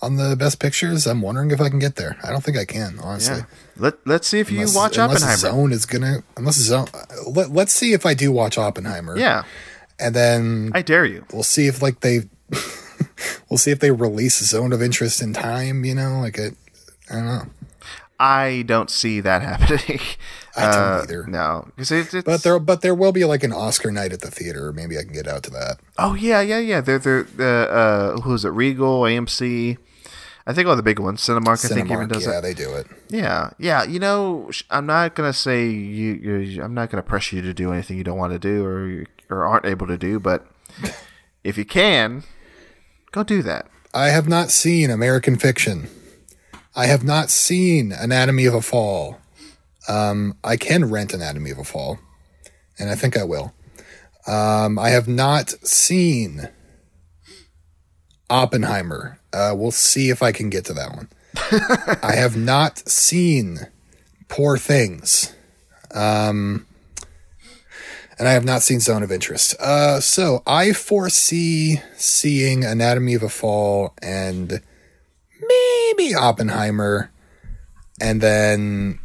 on 0.00 0.16
the 0.16 0.34
best 0.36 0.58
pictures. 0.58 1.06
I'm 1.06 1.22
wondering 1.22 1.50
if 1.52 1.60
I 1.60 1.68
can 1.68 1.78
get 1.78 1.94
there. 1.96 2.16
I 2.24 2.30
don't 2.30 2.42
think 2.42 2.56
I 2.56 2.64
can, 2.64 2.98
honestly. 3.02 3.36
Yeah. 3.38 3.44
Let 3.76 3.94
Let's 4.06 4.26
see 4.28 4.40
if 4.40 4.50
you 4.50 4.58
Unless- 4.60 4.74
watch 4.76 4.98
unless 4.98 5.22
Oppenheimer. 5.22 5.36
Zone 5.38 5.72
is 5.72 5.86
gonna 5.86 6.22
unless 6.36 6.56
Zone. 6.56 6.86
Let, 7.26 7.52
let's 7.52 7.72
see 7.72 7.92
if 7.92 8.04
I 8.04 8.14
do 8.14 8.32
watch 8.32 8.58
Oppenheimer. 8.58 9.16
Yeah, 9.16 9.44
and 10.02 10.14
then 10.14 10.70
I 10.74 10.82
dare 10.82 11.04
you. 11.04 11.24
we'll 11.32 11.42
see 11.42 11.66
if 11.66 11.80
like 11.82 12.00
they 12.00 12.20
we'll 13.48 13.58
see 13.58 13.70
if 13.70 13.80
they 13.80 13.90
release 13.90 14.40
a 14.40 14.44
Zone 14.44 14.72
of 14.72 14.82
Interest 14.82 15.22
in 15.22 15.32
time. 15.32 15.84
You 15.84 15.94
know, 15.94 16.20
like 16.20 16.38
it. 16.38 16.54
I 17.10 17.14
don't 17.14 17.26
know. 17.26 17.42
I 18.18 18.62
don't 18.66 18.88
see 18.90 19.20
that 19.20 19.42
happening. 19.50 19.98
I 20.56 20.60
don't 20.70 20.74
Uh, 20.74 21.00
either. 21.02 21.26
No, 21.26 21.66
because 21.74 21.90
it, 21.90 22.14
it's 22.14 22.24
But 22.24 22.42
there, 22.44 22.58
but 22.60 22.80
there 22.82 22.94
will 22.94 23.10
be 23.12 23.24
like 23.24 23.42
an 23.42 23.52
Oscar 23.52 23.90
night 23.90 24.12
at 24.12 24.20
the 24.20 24.30
theater. 24.30 24.72
Maybe 24.72 24.96
I 24.98 25.02
can 25.02 25.12
get 25.12 25.26
out 25.26 25.42
to 25.44 25.50
that. 25.50 25.78
Oh 25.98 26.14
yeah, 26.14 26.40
yeah, 26.40 26.58
yeah. 26.58 26.80
They're 26.80 26.98
they're 26.98 27.26
uh, 27.38 27.44
uh 27.44 28.20
who's 28.20 28.44
it? 28.44 28.50
Regal, 28.50 29.02
AMC. 29.02 29.78
I 30.44 30.52
think 30.52 30.66
all 30.68 30.74
the 30.76 30.82
big 30.82 30.98
ones. 30.98 31.20
Cinemark, 31.22 31.64
I 31.64 31.68
think 31.74 31.90
even 31.90 32.08
does 32.08 32.26
yeah, 32.26 32.38
it. 32.38 32.42
they 32.42 32.52
do 32.54 32.72
it. 32.74 32.86
Yeah, 33.08 33.50
yeah. 33.58 33.84
You 33.84 34.00
know, 34.00 34.50
I'm 34.70 34.86
not 34.86 35.14
gonna 35.14 35.32
say 35.32 35.68
you. 35.68 36.14
you 36.14 36.62
I'm 36.62 36.74
not 36.74 36.90
gonna 36.90 37.02
pressure 37.02 37.36
you 37.36 37.42
to 37.42 37.54
do 37.54 37.72
anything 37.72 37.96
you 37.96 38.04
don't 38.04 38.18
want 38.18 38.32
to 38.32 38.38
do 38.40 38.64
or 38.64 39.04
or 39.32 39.44
aren't 39.44 39.66
able 39.66 39.86
to 39.86 39.98
do. 39.98 40.20
But 40.20 40.46
if 41.42 41.58
you 41.58 41.64
can, 41.64 42.24
go 43.10 43.22
do 43.22 43.42
that. 43.42 43.66
I 43.94 44.08
have 44.08 44.28
not 44.28 44.50
seen 44.50 44.90
American 44.90 45.36
Fiction. 45.36 45.88
I 46.74 46.86
have 46.86 47.04
not 47.04 47.30
seen 47.30 47.92
Anatomy 47.92 48.46
of 48.46 48.54
a 48.54 48.62
Fall. 48.62 49.18
Um, 49.88 50.36
I 50.42 50.56
can 50.56 50.88
rent 50.90 51.12
Anatomy 51.12 51.50
of 51.50 51.58
a 51.58 51.64
Fall, 51.64 51.98
and 52.78 52.88
I 52.88 52.94
think 52.94 53.16
I 53.16 53.24
will. 53.24 53.52
Um, 54.26 54.78
I 54.78 54.90
have 54.90 55.08
not 55.08 55.50
seen 55.66 56.48
Oppenheimer. 58.30 59.18
Uh, 59.32 59.52
we'll 59.54 59.72
see 59.72 60.08
if 60.10 60.22
I 60.22 60.32
can 60.32 60.48
get 60.48 60.64
to 60.66 60.72
that 60.74 60.94
one. 60.94 61.08
I 62.02 62.14
have 62.14 62.36
not 62.36 62.88
seen 62.88 63.66
Poor 64.28 64.56
Things. 64.56 65.34
Um, 65.94 66.66
and 68.18 68.28
I 68.28 68.32
have 68.32 68.44
not 68.44 68.62
seen 68.62 68.80
Zone 68.80 69.02
of 69.02 69.12
Interest. 69.12 69.54
Uh, 69.60 70.00
so 70.00 70.42
I 70.46 70.72
foresee 70.72 71.80
seeing 71.96 72.64
Anatomy 72.64 73.14
of 73.14 73.22
a 73.22 73.28
Fall 73.28 73.94
and 74.02 74.60
maybe 75.40 76.14
Oppenheimer, 76.14 77.10
and 78.00 78.20
then 78.20 78.98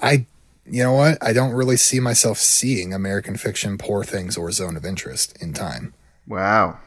I, 0.00 0.26
you 0.66 0.82
know 0.82 0.92
what? 0.92 1.18
I 1.22 1.32
don't 1.32 1.52
really 1.52 1.76
see 1.76 2.00
myself 2.00 2.38
seeing 2.38 2.92
American 2.92 3.36
Fiction, 3.36 3.78
Poor 3.78 4.04
Things, 4.04 4.36
or 4.36 4.50
Zone 4.50 4.76
of 4.76 4.84
Interest 4.84 5.40
in 5.40 5.52
time. 5.52 5.94
Wow. 6.26 6.78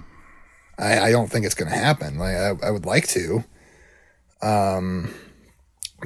I, 0.77 0.99
I 0.99 1.11
don't 1.11 1.31
think 1.31 1.45
it's 1.45 1.55
going 1.55 1.71
to 1.71 1.77
happen. 1.77 2.17
Like 2.17 2.35
I, 2.35 2.51
I 2.63 2.71
would 2.71 2.85
like 2.85 3.07
to. 3.09 3.43
Um, 4.41 5.13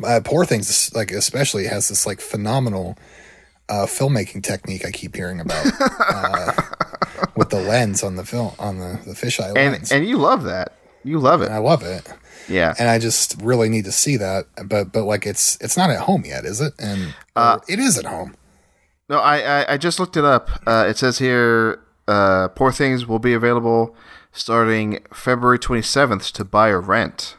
uh, 0.04 0.22
Poor 0.24 0.46
Things, 0.46 0.94
like 0.94 1.12
especially, 1.12 1.66
has 1.66 1.90
this 1.90 2.06
like 2.06 2.22
phenomenal 2.22 2.98
uh, 3.70 3.86
filmmaking 3.86 4.44
technique 4.44 4.86
I 4.86 4.92
keep 4.92 5.16
hearing 5.16 5.40
about 5.40 5.66
uh, 6.00 6.52
with 7.36 7.50
the 7.50 7.62
lens 7.62 8.04
on 8.04 8.16
the 8.16 8.26
film 8.26 8.54
on 8.60 8.80
the 8.80 9.00
the 9.06 9.14
fisheye 9.14 9.48
And 9.56 9.74
lens. 9.74 9.92
and 9.92 10.08
you 10.08 10.18
love 10.18 10.44
that. 10.44 10.74
You 11.04 11.20
love 11.20 11.42
it. 11.42 11.50
I 11.50 11.60
love 11.60 11.82
it, 11.84 12.12
Yeah. 12.50 12.74
and 12.78 12.90
I 12.90 13.00
just 13.00 13.42
really 13.42 13.70
need 13.70 13.86
to 13.86 13.92
see 13.92 14.18
that. 14.18 14.46
But 14.66 14.92
but 14.92 15.04
like 15.06 15.26
it's 15.26 15.58
it's 15.62 15.78
not 15.78 15.90
at 15.90 16.00
home 16.02 16.24
yet, 16.26 16.44
is 16.46 16.60
it? 16.60 16.74
And 16.80 17.14
or 17.36 17.62
it 17.70 17.80
is 17.80 17.98
at 17.98 18.06
home. 18.06 18.36
No, 19.08 19.18
I, 19.20 19.62
I, 19.62 19.74
I 19.74 19.78
just 19.78 20.00
looked 20.00 20.18
it 20.18 20.26
up. 20.26 20.50
Uh, 20.68 20.86
it 20.88 20.98
says 20.98 21.18
here, 21.18 21.80
uh, 22.08 22.50
Poor 22.50 22.72
Things 22.72 23.08
will 23.08 23.18
be 23.18 23.34
available 23.34 23.96
starting 24.32 25.00
February 25.12 25.58
27th 25.58 26.32
to 26.34 26.46
buy 26.46 26.70
or 26.70 26.80
rent. 26.80 27.36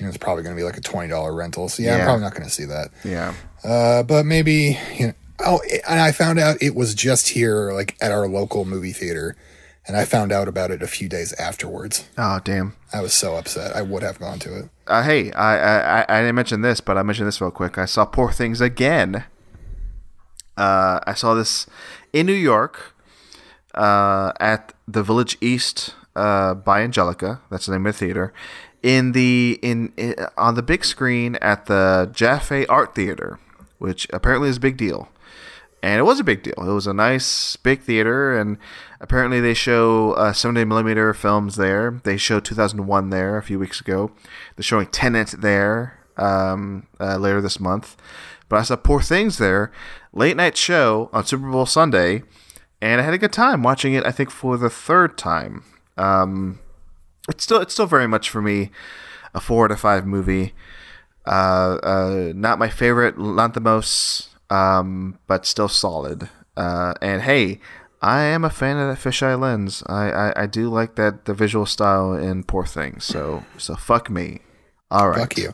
And 0.00 0.08
it's 0.08 0.16
probably 0.18 0.42
going 0.42 0.56
to 0.56 0.60
be 0.60 0.64
like 0.64 0.76
a 0.76 0.80
twenty 0.80 1.08
dollar 1.10 1.32
rental. 1.32 1.68
So 1.68 1.82
yeah, 1.82 1.90
Yeah. 1.90 1.98
I'm 1.98 2.04
probably 2.06 2.22
not 2.24 2.32
going 2.32 2.42
to 2.44 2.50
see 2.50 2.64
that. 2.64 2.88
Yeah. 3.04 3.34
Uh, 3.62 4.02
but 4.02 4.24
maybe 4.26 4.78
you 4.98 5.08
know. 5.08 5.12
Oh, 5.44 5.60
and 5.88 6.00
I 6.00 6.12
found 6.12 6.38
out 6.38 6.62
it 6.62 6.74
was 6.74 6.94
just 6.94 7.30
here, 7.30 7.72
like 7.72 7.96
at 8.00 8.12
our 8.12 8.28
local 8.28 8.64
movie 8.64 8.92
theater, 8.92 9.36
and 9.86 9.96
I 9.96 10.04
found 10.04 10.30
out 10.32 10.48
about 10.48 10.70
it 10.70 10.82
a 10.82 10.86
few 10.86 11.08
days 11.08 11.32
afterwards. 11.34 12.04
Oh, 12.16 12.40
damn. 12.44 12.74
I 12.92 13.00
was 13.00 13.12
so 13.12 13.34
upset. 13.36 13.74
I 13.74 13.82
would 13.82 14.02
have 14.02 14.18
gone 14.18 14.38
to 14.40 14.56
it. 14.58 14.68
Uh, 14.86 15.02
hey, 15.02 15.32
I, 15.32 16.00
I 16.00 16.04
I- 16.08 16.20
didn't 16.20 16.34
mention 16.36 16.60
this, 16.62 16.80
but 16.80 16.96
I 16.98 17.02
mentioned 17.02 17.26
this 17.28 17.40
real 17.40 17.50
quick. 17.50 17.78
I 17.78 17.84
saw 17.86 18.04
Poor 18.04 18.30
Things 18.30 18.60
again. 18.60 19.24
Uh, 20.56 21.00
I 21.06 21.14
saw 21.14 21.34
this 21.34 21.66
in 22.12 22.26
New 22.26 22.32
York 22.34 22.94
uh, 23.74 24.32
at 24.38 24.74
the 24.86 25.02
Village 25.02 25.38
East 25.40 25.94
uh, 26.14 26.54
by 26.54 26.82
Angelika. 26.82 27.40
That's 27.50 27.66
the 27.66 27.72
name 27.72 27.86
of 27.86 27.94
the 27.94 27.98
theater. 28.06 28.32
In 28.82 29.12
the 29.12 29.58
in, 29.62 29.92
in 29.96 30.14
on 30.36 30.56
the 30.56 30.62
big 30.62 30.84
screen 30.84 31.36
at 31.36 31.66
the 31.66 32.10
Jaffe 32.12 32.66
Art 32.66 32.94
Theater, 32.94 33.38
which 33.78 34.06
apparently 34.12 34.48
is 34.48 34.56
a 34.56 34.60
big 34.60 34.76
deal. 34.76 35.08
And 35.82 35.98
it 35.98 36.04
was 36.04 36.20
a 36.20 36.24
big 36.24 36.44
deal. 36.44 36.54
It 36.58 36.72
was 36.72 36.86
a 36.86 36.94
nice 36.94 37.56
big 37.56 37.82
theater, 37.82 38.38
and 38.38 38.56
apparently 39.00 39.40
they 39.40 39.54
show 39.54 40.12
uh, 40.12 40.32
70 40.32 40.64
millimeter 40.64 41.12
films 41.12 41.56
there. 41.56 42.00
They 42.04 42.16
showed 42.16 42.44
2001 42.44 43.10
there 43.10 43.36
a 43.36 43.42
few 43.42 43.58
weeks 43.58 43.80
ago. 43.80 44.12
They're 44.54 44.62
showing 44.62 44.86
Tenet 44.86 45.34
there 45.38 45.98
um, 46.16 46.86
uh, 47.00 47.16
later 47.16 47.40
this 47.40 47.58
month. 47.58 47.96
But 48.48 48.60
I 48.60 48.62
saw 48.62 48.76
Poor 48.76 49.00
Things 49.00 49.38
there, 49.38 49.72
late 50.12 50.36
night 50.36 50.56
show 50.56 51.10
on 51.12 51.24
Super 51.24 51.50
Bowl 51.50 51.66
Sunday, 51.66 52.22
and 52.80 53.00
I 53.00 53.04
had 53.04 53.14
a 53.14 53.18
good 53.18 53.32
time 53.32 53.62
watching 53.62 53.94
it. 53.94 54.06
I 54.06 54.12
think 54.12 54.30
for 54.30 54.56
the 54.56 54.70
third 54.70 55.18
time. 55.18 55.64
Um, 55.96 56.60
it's 57.28 57.44
still 57.44 57.60
it's 57.60 57.72
still 57.72 57.86
very 57.86 58.06
much 58.06 58.28
for 58.28 58.42
me 58.42 58.70
a 59.34 59.40
four 59.40 59.68
to 59.68 59.76
five 59.76 60.06
movie. 60.06 60.54
Uh, 61.24 61.78
uh, 61.82 62.32
not 62.34 62.58
my 62.58 62.68
favorite, 62.68 63.18
not 63.18 63.54
the 63.54 63.60
most, 63.60 64.28
um, 64.52 65.18
but 65.26 65.46
still 65.46 65.68
solid. 65.68 66.28
Uh, 66.56 66.94
and 67.00 67.22
hey, 67.22 67.58
I 68.02 68.22
am 68.24 68.44
a 68.44 68.50
fan 68.50 68.76
of 68.76 68.88
that 68.88 69.02
fisheye 69.02 69.38
lens. 69.38 69.82
I, 69.86 70.10
I, 70.10 70.42
I 70.42 70.46
do 70.46 70.68
like 70.68 70.96
that 70.96 71.24
the 71.24 71.34
visual 71.34 71.66
style 71.66 72.12
in 72.12 72.42
Poor 72.44 72.66
Things. 72.66 73.04
So 73.04 73.44
so 73.58 73.74
fuck 73.76 74.10
me. 74.10 74.40
All 74.90 75.08
right. 75.08 75.20
Fuck 75.20 75.38
you. 75.38 75.52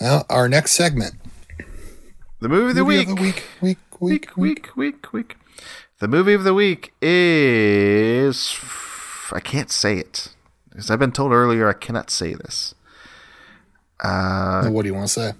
Well, 0.00 0.24
our 0.30 0.48
next 0.48 0.72
segment. 0.72 1.14
The 2.40 2.48
movie 2.48 2.68
of 2.70 2.76
the 2.76 2.84
Movie 2.84 2.98
week. 2.98 3.08
of 3.08 3.16
the 3.16 3.22
week, 3.22 3.44
week, 3.60 3.78
week, 4.00 4.36
week, 4.36 4.36
week, 4.36 4.76
week, 4.76 5.12
week. 5.12 5.36
The 5.98 6.06
movie 6.06 6.34
of 6.34 6.44
the 6.44 6.54
week 6.54 6.92
is. 7.02 8.56
I 9.32 9.40
can't 9.40 9.70
say 9.72 9.98
it. 9.98 10.28
Because 10.70 10.90
I've 10.92 11.00
been 11.00 11.10
told 11.10 11.32
earlier 11.32 11.68
I 11.68 11.72
cannot 11.72 12.08
say 12.10 12.34
this. 12.34 12.76
Uh, 13.98 14.68
What 14.68 14.82
do 14.82 14.88
you 14.88 14.94
want 14.94 15.08
to 15.08 15.12
say? 15.12 15.32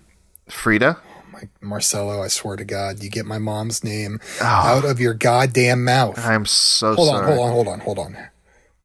Frida. 0.49 0.97
My, 1.41 1.49
Marcelo, 1.61 2.22
I 2.22 2.28
swear 2.28 2.57
to 2.57 2.64
God, 2.64 3.03
you 3.03 3.11
get 3.11 3.26
my 3.26 3.39
mom's 3.39 3.84
name 3.84 4.20
Oh. 4.41 4.45
out 4.45 4.84
of 4.84 5.01
your 5.01 5.14
goddamn 5.14 5.84
mouth. 5.84 6.18
I'm 6.18 6.47
so 6.47 6.95
hold 6.95 7.09
on, 7.11 7.14
sorry. 7.24 7.26
hold 7.36 7.47
on, 7.47 7.53
hold 7.53 7.68
on, 7.68 7.80
hold 7.80 7.99
on. 7.99 8.16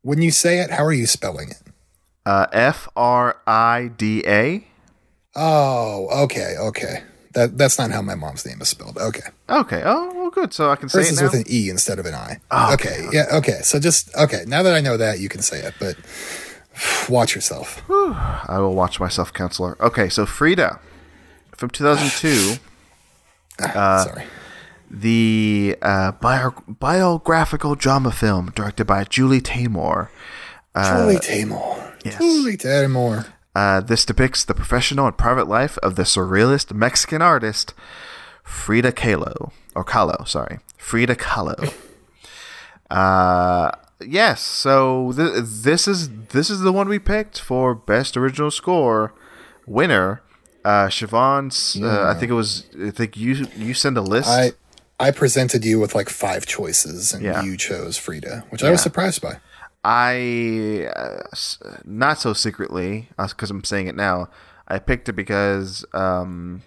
When 0.02 0.22
you 0.22 0.32
say 0.32 0.60
it, 0.60 0.70
how 0.72 0.84
are 0.84 0.94
you 0.94 1.06
spelling 1.08 1.50
it? 1.50 1.62
Uh, 2.26 2.48
F 2.52 2.88
R 2.96 3.38
I 3.48 3.92
D 3.98 4.24
A. 4.28 4.66
Oh, 5.36 6.08
okay, 6.26 6.56
okay. 6.60 7.04
That 7.34 7.58
that's 7.58 7.80
not 7.80 7.90
how 7.92 8.02
my 8.04 8.14
mom's 8.16 8.46
name 8.46 8.62
is 8.62 8.70
spelled. 8.70 8.98
Okay. 8.98 9.28
Okay. 9.50 9.82
Oh, 9.84 10.12
well, 10.14 10.30
good. 10.30 10.54
So 10.54 10.70
I 10.70 10.76
can 10.76 10.88
say 10.90 11.00
Hers 11.00 11.08
it 11.10 11.14
is 11.14 11.20
now. 11.22 11.26
with 11.28 11.34
an 11.34 11.44
E 11.50 11.70
instead 11.70 11.98
of 11.98 12.06
an 12.06 12.14
I. 12.14 12.40
Oh, 12.52 12.74
okay. 12.76 13.08
Yeah, 13.12 13.26
okay. 13.34 13.60
So 13.64 13.80
just 13.80 14.14
okay, 14.16 14.44
now 14.46 14.62
that 14.64 14.76
I 14.76 14.82
know 14.82 14.98
that, 14.98 15.20
you 15.20 15.30
can 15.30 15.42
say 15.42 15.60
it, 15.62 15.74
but 15.80 15.96
watch 17.10 17.34
yourself. 17.34 17.82
I 17.90 18.58
will 18.60 18.76
watch 18.76 19.00
myself, 19.00 19.34
counselor. 19.34 19.76
Okay, 19.82 20.10
so 20.10 20.26
Frida 20.28 20.80
from 21.56 21.70
2002, 21.70 22.56
Uh, 23.60 24.04
Sorry. 24.06 24.24
the 24.90 25.78
uh, 25.84 26.12
bio- 26.14 26.56
biographical 26.68 27.76
drama 27.76 28.12
film 28.12 28.52
directed 28.56 28.86
by 28.86 29.04
Julie 29.04 29.42
Taymor. 29.42 30.10
Julie 30.76 31.18
Taymor. 31.18 31.94
yes. 32.04 32.18
Julie 32.18 32.58
Taymor. 32.58 33.28
Uh, 33.56 33.80
this 33.80 34.06
depicts 34.06 34.44
the 34.44 34.56
professional 34.56 35.06
and 35.06 35.16
private 35.18 35.48
life 35.48 35.78
of 35.84 35.96
the 35.96 36.02
surrealist 36.02 36.74
Mexican 36.74 37.22
artist 37.22 37.76
Frida 38.44 38.92
Kahlo, 38.94 39.52
or 39.76 39.86
Kahlo, 39.86 40.28
sorry, 40.28 40.58
Frida 40.78 41.16
Kahlo. 41.16 41.72
Uh, 42.92 43.72
yes, 44.06 44.42
so 44.42 45.14
th- 45.16 45.34
this 45.44 45.88
is 45.88 46.10
this 46.28 46.50
is 46.50 46.60
the 46.62 46.72
one 46.72 46.88
we 46.88 47.00
picked 47.00 47.40
for 47.40 47.74
best 47.74 48.16
original 48.18 48.52
score 48.52 49.14
winner. 49.66 50.22
Uh, 50.66 50.90
uh, 50.90 52.06
I 52.08 52.14
think 52.14 52.30
it 52.32 52.36
was. 52.36 52.66
I 52.82 52.92
think 52.92 53.18
you 53.18 53.48
you 53.58 53.74
send 53.74 53.98
a 53.98 54.02
list. 54.02 54.30
I 54.30 54.52
I 55.00 55.12
presented 55.12 55.66
you 55.66 55.80
with 55.80 55.94
like 55.96 56.10
five 56.10 56.46
choices, 56.46 57.14
and 57.14 57.24
Yeah. 57.24 57.44
you 57.44 57.58
chose 57.58 57.98
Frida, 57.98 58.46
which 58.50 58.64
I 58.64 58.72
was 58.72 58.82
surprised 58.82 59.22
by. 59.22 59.40
I 59.84 60.90
uh, 60.96 61.24
not 61.84 62.20
so 62.20 62.34
secretly 62.34 63.10
because 63.18 63.50
I'm 63.52 63.64
saying 63.64 63.88
it 63.88 63.96
now. 63.96 64.30
I 64.68 64.80
picked 64.80 65.10
it 65.10 65.14
because 65.14 65.84
um, 65.94 66.62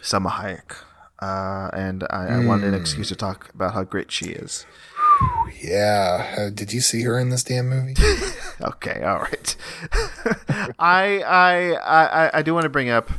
Salma 0.00 0.30
Hayek, 0.30 0.76
uh, 1.20 1.70
and 1.76 2.04
I, 2.10 2.36
I 2.36 2.46
wanted 2.46 2.68
an 2.68 2.74
excuse 2.74 3.08
to 3.08 3.16
talk 3.16 3.50
about 3.54 3.74
how 3.74 3.82
great 3.82 4.12
she 4.12 4.26
is. 4.26 4.66
Yeah. 5.60 6.34
Uh, 6.38 6.50
did 6.50 6.72
you 6.72 6.80
see 6.80 7.02
her 7.02 7.18
in 7.18 7.30
this 7.30 7.44
damn 7.44 7.68
movie? 7.68 7.94
Okay, 8.60 9.02
all 9.02 9.18
right. 9.18 9.56
I, 10.78 11.22
I 11.26 11.72
I 11.74 12.30
I 12.38 12.42
do 12.42 12.54
want 12.54 12.62
to 12.62 12.70
bring 12.70 12.88
up 12.88 13.10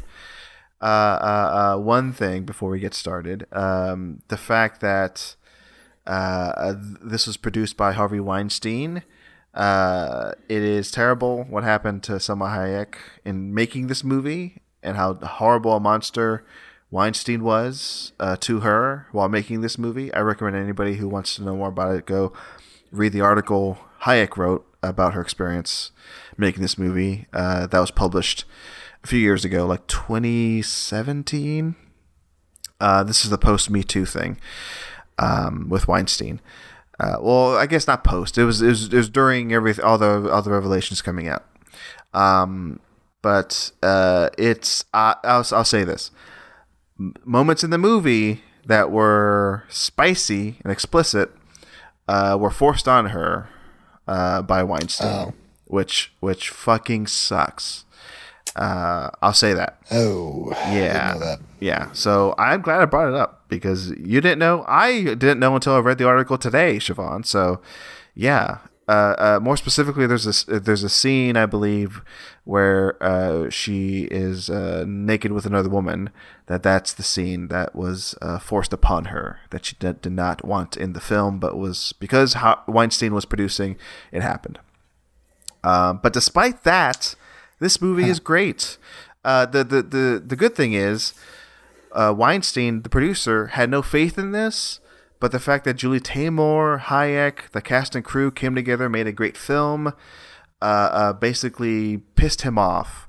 uh, 0.81 0.85
uh, 0.85 1.73
uh, 1.75 1.77
one 1.77 2.13
thing 2.13 2.45
before 2.45 2.69
we 2.69 2.79
get 2.79 2.93
started. 2.93 3.45
Um, 3.51 4.21
the 4.29 4.37
fact 4.37 4.79
that 4.79 5.35
uh, 6.07 6.73
this 7.03 7.27
was 7.27 7.35
produced 7.37 7.75
by 7.75 7.91
Harvey 7.91 8.21
Weinstein. 8.21 9.03
It 9.53 10.35
is 10.49 10.89
terrible 10.89 11.43
what 11.43 11.63
happened 11.65 12.01
to 12.03 12.13
Salma 12.13 12.55
Hayek 12.55 12.95
in 13.25 13.53
making 13.53 13.87
this 13.87 14.03
movie, 14.03 14.61
and 14.81 14.95
how 14.95 15.15
horrible 15.15 15.73
a 15.75 15.79
monster 15.81 16.45
Weinstein 16.95 17.43
was 17.43 18.13
uh, 18.21 18.37
to 18.37 18.61
her 18.61 19.07
while 19.11 19.27
making 19.27 19.59
this 19.59 19.77
movie. 19.77 20.13
I 20.13 20.21
recommend 20.21 20.55
anybody 20.55 20.95
who 20.95 21.09
wants 21.09 21.35
to 21.35 21.43
know 21.43 21.57
more 21.57 21.67
about 21.67 21.93
it 21.93 22.05
go 22.05 22.31
read 22.89 23.11
the 23.11 23.19
article 23.19 23.77
Hayek 24.03 24.37
wrote 24.37 24.65
about 24.81 25.13
her 25.13 25.19
experience 25.19 25.91
making 26.37 26.61
this 26.61 26.77
movie. 26.77 27.27
Uh, 27.33 27.67
that 27.67 27.79
was 27.79 27.91
published 27.91 28.45
a 29.03 29.07
few 29.07 29.19
years 29.19 29.43
ago, 29.43 29.65
like 29.65 29.85
2017. 29.87 31.75
Uh, 32.79 33.03
this 33.03 33.25
is 33.25 33.29
the 33.29 33.37
post 33.37 33.69
Me 33.69 33.83
Too 33.83 34.05
thing 34.05 34.39
um, 35.19 35.67
with 35.67 35.89
Weinstein. 35.89 36.39
Uh, 36.97 37.17
well, 37.19 37.57
I 37.57 37.65
guess 37.65 37.87
not 37.87 38.05
post. 38.05 38.37
It 38.37 38.45
was 38.45 38.61
it 38.61 38.69
was, 38.69 38.85
it 38.85 38.93
was 38.93 39.09
during 39.09 39.51
every 39.51 39.77
all 39.81 39.97
the 39.97 40.31
all 40.31 40.41
the 40.41 40.51
revelations 40.51 41.01
coming 41.01 41.27
out. 41.27 41.43
Um, 42.13 42.79
but 43.21 43.73
uh, 43.83 44.29
it's 44.37 44.85
I'll 44.93 45.19
I'll 45.51 45.65
say 45.65 45.83
this: 45.83 46.11
moments 46.97 47.63
in 47.63 47.69
the 47.69 47.77
movie 47.77 48.41
that 48.65 48.91
were 48.91 49.63
spicy 49.69 50.57
and 50.63 50.71
explicit 50.71 51.31
uh, 52.07 52.37
were 52.39 52.49
forced 52.51 52.87
on 52.87 53.07
her 53.07 53.47
uh, 54.07 54.41
by 54.41 54.63
Weinstein, 54.63 55.07
Oh. 55.29 55.33
which 55.65 56.13
which 56.19 56.49
fucking 56.49 57.07
sucks. 57.07 57.83
Uh, 58.55 59.09
I'll 59.21 59.33
say 59.33 59.53
that. 59.53 59.77
Oh, 59.91 60.51
Yeah. 60.71 61.17
that. 61.17 61.39
Yeah. 61.59 61.91
So 61.91 62.33
I'm 62.37 62.61
glad 62.61 62.81
I 62.81 62.85
brought 62.85 63.09
it 63.09 63.15
up 63.15 63.43
because 63.49 63.89
you 63.91 64.21
didn't 64.21 64.39
know. 64.39 64.63
I 64.67 65.01
didn't 65.03 65.39
know 65.39 65.55
until 65.55 65.73
I 65.73 65.79
read 65.79 65.97
the 65.97 66.07
article 66.07 66.37
today, 66.37 66.77
Siobhan. 66.77 67.25
So, 67.25 67.59
yeah. 68.13 68.59
Uh, 68.87 69.15
uh, 69.17 69.39
more 69.41 69.57
specifically, 69.57 70.05
there's 70.07 70.25
this 70.25 70.43
there's 70.47 70.83
a 70.83 70.89
scene 70.89 71.35
I 71.35 71.47
believe 71.47 72.01
where 72.45 73.01
uh, 73.03 73.49
she 73.49 74.03
is 74.11 74.49
uh, 74.49 74.85
naked 74.87 75.31
with 75.31 75.45
another 75.45 75.69
woman. 75.69 76.11
That 76.45 76.63
that's 76.63 76.93
the 76.93 77.03
scene 77.03 77.47
that 77.49 77.75
was 77.75 78.15
uh, 78.21 78.39
forced 78.39 78.71
upon 78.71 79.05
her 79.05 79.39
that 79.49 79.65
she 79.65 79.75
did, 79.77 80.01
did 80.01 80.13
not 80.13 80.45
want 80.45 80.77
in 80.77 80.93
the 80.93 81.01
film, 81.01 81.39
but 81.39 81.57
was 81.57 81.93
because 81.99 82.35
Weinstein 82.67 83.13
was 83.13 83.25
producing. 83.25 83.77
It 84.11 84.21
happened. 84.21 84.59
Um, 85.63 85.99
but 86.01 86.13
despite 86.13 86.63
that, 86.63 87.15
this 87.59 87.81
movie 87.81 88.07
is 88.07 88.19
great. 88.31 88.77
Uh, 89.25 89.47
the, 89.47 89.63
the 89.63 89.81
the 89.81 90.23
the 90.23 90.35
good 90.35 90.55
thing 90.55 90.73
is, 90.73 91.15
uh, 91.91 92.13
Weinstein, 92.15 92.83
the 92.83 92.89
producer, 92.89 93.47
had 93.47 93.71
no 93.71 93.81
faith 93.81 94.17
in 94.19 94.31
this. 94.31 94.79
But 95.19 95.31
the 95.31 95.39
fact 95.39 95.63
that 95.63 95.77
Julie 95.77 96.01
Taymor, 96.01 96.79
Hayek, 96.79 97.49
the 97.51 97.61
cast 97.61 97.95
and 97.95 98.03
crew 98.03 98.29
came 98.31 98.53
together, 98.53 98.89
made 98.89 99.07
a 99.07 99.13
great 99.13 99.37
film, 99.37 99.93
uh, 100.61 100.65
uh, 100.65 101.13
basically 101.13 101.97
pissed 102.15 102.41
him 102.41 102.57
off, 102.57 103.07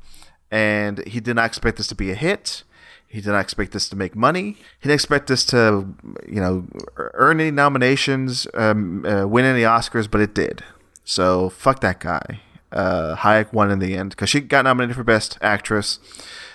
and 0.50 1.06
he 1.06 1.20
did 1.20 1.36
not 1.36 1.46
expect 1.46 1.76
this 1.78 1.86
to 1.88 1.94
be 1.94 2.10
a 2.10 2.14
hit. 2.14 2.62
He 3.08 3.20
did 3.20 3.30
not 3.30 3.40
expect 3.40 3.72
this 3.72 3.88
to 3.90 3.96
make 3.96 4.16
money. 4.16 4.56
He 4.80 4.88
didn't 4.88 4.94
expect 4.94 5.28
this 5.28 5.44
to, 5.46 5.94
you 6.28 6.40
know, 6.40 6.66
earn 6.96 7.40
any 7.40 7.50
nominations, 7.50 8.46
um, 8.54 9.06
uh, 9.06 9.26
win 9.26 9.44
any 9.44 9.62
Oscars, 9.62 10.10
but 10.10 10.20
it 10.20 10.34
did. 10.34 10.64
So 11.04 11.48
fuck 11.50 11.80
that 11.80 12.00
guy. 12.00 12.40
Uh, 12.72 13.14
Hayek 13.16 13.52
won 13.52 13.70
in 13.70 13.78
the 13.78 13.96
end 13.96 14.10
because 14.10 14.28
she 14.28 14.40
got 14.40 14.64
nominated 14.64 14.96
for 14.96 15.04
Best 15.04 15.38
Actress. 15.40 16.00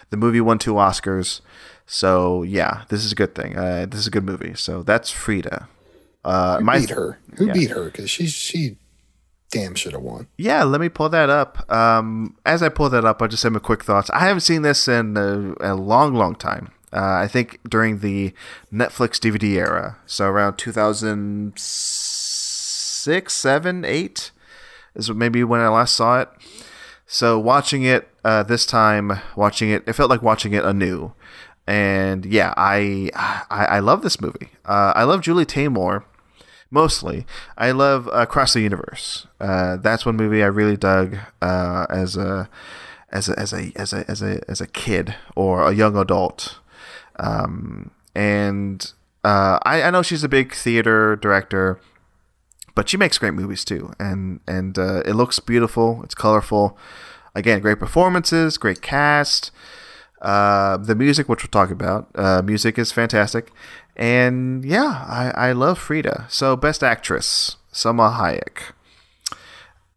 The 0.10 0.18
movie 0.18 0.42
won 0.42 0.60
two 0.60 0.74
Oscars. 0.74 1.40
So 1.86 2.44
yeah, 2.44 2.84
this 2.90 3.06
is 3.06 3.14
a 3.14 3.16
good 3.16 3.34
thing. 3.34 3.58
Uh, 3.58 3.86
this 3.90 4.02
is 4.02 4.08
a 4.08 4.12
good 4.12 4.26
movie. 4.26 4.54
So 4.56 4.84
that's 4.84 5.10
Frida. 5.10 5.68
Uh, 6.24 6.60
Who 6.60 6.66
my 6.66 6.80
beat 6.80 6.90
her? 6.92 7.20
Who 7.38 7.48
yeah. 7.48 7.54
beat 7.54 7.70
her? 7.72 7.86
Because 7.86 8.10
she 8.10 8.28
she 8.28 8.78
damn 9.52 9.76
should 9.76 9.94
have 9.94 10.02
won. 10.02 10.26
Yeah, 10.38 10.64
let 10.64 10.82
me 10.82 10.90
pull 10.90 11.10
that 11.10 11.30
up. 11.30 11.72
Um, 11.72 12.36
as 12.46 12.64
I 12.64 12.70
pull 12.70 12.90
that 12.90 13.06
up, 13.06 13.22
I'll 13.22 13.28
just 13.28 13.44
say 13.44 13.50
my 13.50 13.60
quick 13.60 13.84
thoughts. 13.84 14.10
I 14.12 14.20
haven't 14.20 14.42
seen 14.42 14.64
this 14.64 14.88
in 14.88 15.16
a, 15.18 15.54
a 15.60 15.76
long, 15.76 16.16
long 16.16 16.34
time. 16.36 16.72
Uh, 16.94 17.22
I 17.24 17.28
think 17.28 17.60
during 17.70 18.00
the 18.00 18.34
Netflix 18.74 19.20
DVD 19.20 19.58
era, 19.58 19.98
so 20.06 20.26
around 20.26 20.58
2006, 20.58 23.34
7, 23.34 23.86
8 23.86 24.32
is 24.96 25.12
maybe 25.12 25.44
when 25.44 25.62
I 25.62 25.68
last 25.70 25.96
saw 25.96 26.22
it. 26.22 26.30
So 27.06 27.40
watching 27.40 27.84
it 27.84 28.10
uh, 28.24 28.44
this 28.44 28.66
time, 28.66 29.20
watching 29.36 29.70
it, 29.70 29.84
it 29.88 29.94
felt 29.94 30.10
like 30.10 30.22
watching 30.22 30.54
it 30.54 30.66
anew. 30.66 31.14
And 31.68 32.26
yeah, 32.26 32.54
I 32.58 33.12
I, 33.14 33.66
I 33.66 33.80
love 33.80 34.02
this 34.02 34.20
movie. 34.20 34.50
Uh, 34.66 34.94
I 34.96 35.04
love 35.04 35.22
Julie 35.22 35.46
Taymor 35.46 36.04
mostly. 36.72 37.26
I 37.58 37.72
love 37.72 38.08
uh, 38.08 38.12
Across 38.22 38.54
the 38.54 38.62
Universe. 38.62 39.28
Uh, 39.40 39.78
that's 39.78 40.06
one 40.06 40.16
movie 40.16 40.42
I 40.42 40.48
really 40.48 40.78
dug 40.78 41.18
uh, 41.42 41.86
as 41.90 42.18
a 42.18 42.50
as 43.12 43.30
a 43.30 43.38
as 43.38 43.54
a 43.54 43.72
as 43.76 43.94
a 43.94 44.10
as 44.10 44.22
a 44.24 44.42
as 44.50 44.62
a 44.62 44.68
kid 44.68 45.16
or 45.36 45.68
a 45.68 45.74
young 45.74 45.96
adult. 45.98 46.58
Um, 47.20 47.92
and 48.16 48.92
uh, 49.24 49.60
I, 49.64 49.84
I 49.84 49.92
know 49.92 50.02
she's 50.02 50.24
a 50.24 50.30
big 50.30 50.54
theater 50.54 51.16
director, 51.16 51.80
but 52.74 52.90
she 52.90 52.98
makes 52.98 53.18
great 53.18 53.34
movies 53.34 53.64
too. 53.66 53.94
And 54.00 54.40
and 54.48 54.80
uh, 54.80 55.04
it 55.06 55.14
looks 55.14 55.40
beautiful. 55.40 56.02
It's 56.04 56.16
colorful. 56.16 56.78
Again, 57.36 57.62
great 57.62 57.80
performances, 57.80 58.58
great 58.58 58.82
cast. 58.82 59.52
Uh, 60.22 60.78
the 60.78 60.94
music, 60.94 61.28
which 61.28 61.42
we'll 61.42 61.50
talk 61.50 61.72
about, 61.72 62.46
music 62.46 62.78
is 62.78 62.92
fantastic, 62.92 63.52
And 63.96 64.64
yeah, 64.66 65.06
I, 65.08 65.50
I 65.50 65.52
love 65.52 65.78
Frida. 65.78 66.28
So 66.30 66.56
best 66.56 66.84
actress, 66.84 67.58
Salma 67.74 68.18
Hayek. 68.18 68.74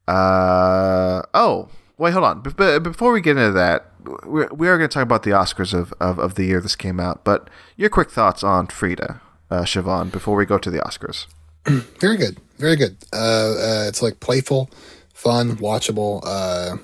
Uh 0.06 1.22
oh, 1.32 1.68
wait, 1.96 2.12
hold 2.12 2.24
on. 2.24 2.42
But 2.42 2.80
before 2.80 3.12
we 3.12 3.20
get 3.20 3.36
into 3.36 3.52
that, 3.52 3.90
we're, 4.24 4.48
we 4.48 4.68
are 4.68 4.76
going 4.76 4.88
to 4.90 4.92
talk 4.92 5.02
about 5.02 5.22
the 5.22 5.30
Oscars 5.30 5.72
of, 5.72 5.94
of, 6.00 6.18
of 6.18 6.34
the 6.34 6.44
year 6.44 6.60
this 6.60 6.76
came 6.76 7.00
out. 7.00 7.24
But 7.24 7.48
your 7.76 7.88
quick 7.88 8.10
thoughts 8.10 8.44
on 8.44 8.66
Frida, 8.66 9.20
uh, 9.50 9.62
Siobhan, 9.62 10.12
before 10.12 10.36
we 10.36 10.44
go 10.44 10.58
to 10.58 10.70
the 10.70 10.78
Oscars. 10.80 11.26
Very 11.98 12.18
good, 12.18 12.38
very 12.58 12.76
good. 12.76 12.98
Uh, 13.10 13.16
uh, 13.16 13.84
it's 13.88 14.02
like 14.02 14.20
playful, 14.20 14.68
fun, 15.14 15.56
watchable. 15.56 16.20
Uh, 16.22 16.76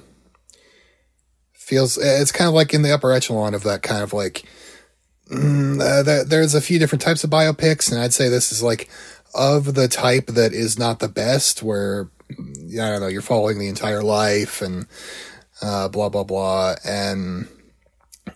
feels 1.53 1.99
it's 1.99 2.33
kind 2.33 2.49
of 2.49 2.55
like 2.55 2.73
in 2.73 2.81
the 2.81 2.91
upper 2.91 3.13
echelon 3.13 3.53
of 3.53 3.63
that 3.65 3.83
kind 3.83 4.03
of 4.03 4.15
like. 4.15 4.45
Mm, 5.31 5.81
uh, 5.81 6.25
there's 6.25 6.55
a 6.55 6.61
few 6.61 6.79
different 6.79 7.03
types 7.03 7.25
of 7.25 7.31
biopics, 7.31 7.91
and 7.91 8.01
I'd 8.01 8.13
say 8.13 8.29
this 8.29 8.51
is 8.53 8.63
like 8.63 8.89
of 9.35 9.75
the 9.75 9.89
type 9.89 10.27
that 10.27 10.53
is 10.53 10.79
not 10.79 10.99
the 10.99 11.09
best, 11.09 11.63
where 11.63 12.09
I 12.31 12.35
don't 12.75 13.01
know, 13.01 13.07
you're 13.07 13.23
following 13.23 13.59
the 13.59 13.69
entire 13.69 14.03
life 14.03 14.61
and 14.61 14.87
uh, 15.63 15.89
blah 15.89 16.09
blah 16.09 16.25
blah, 16.25 16.75
and 16.85 17.49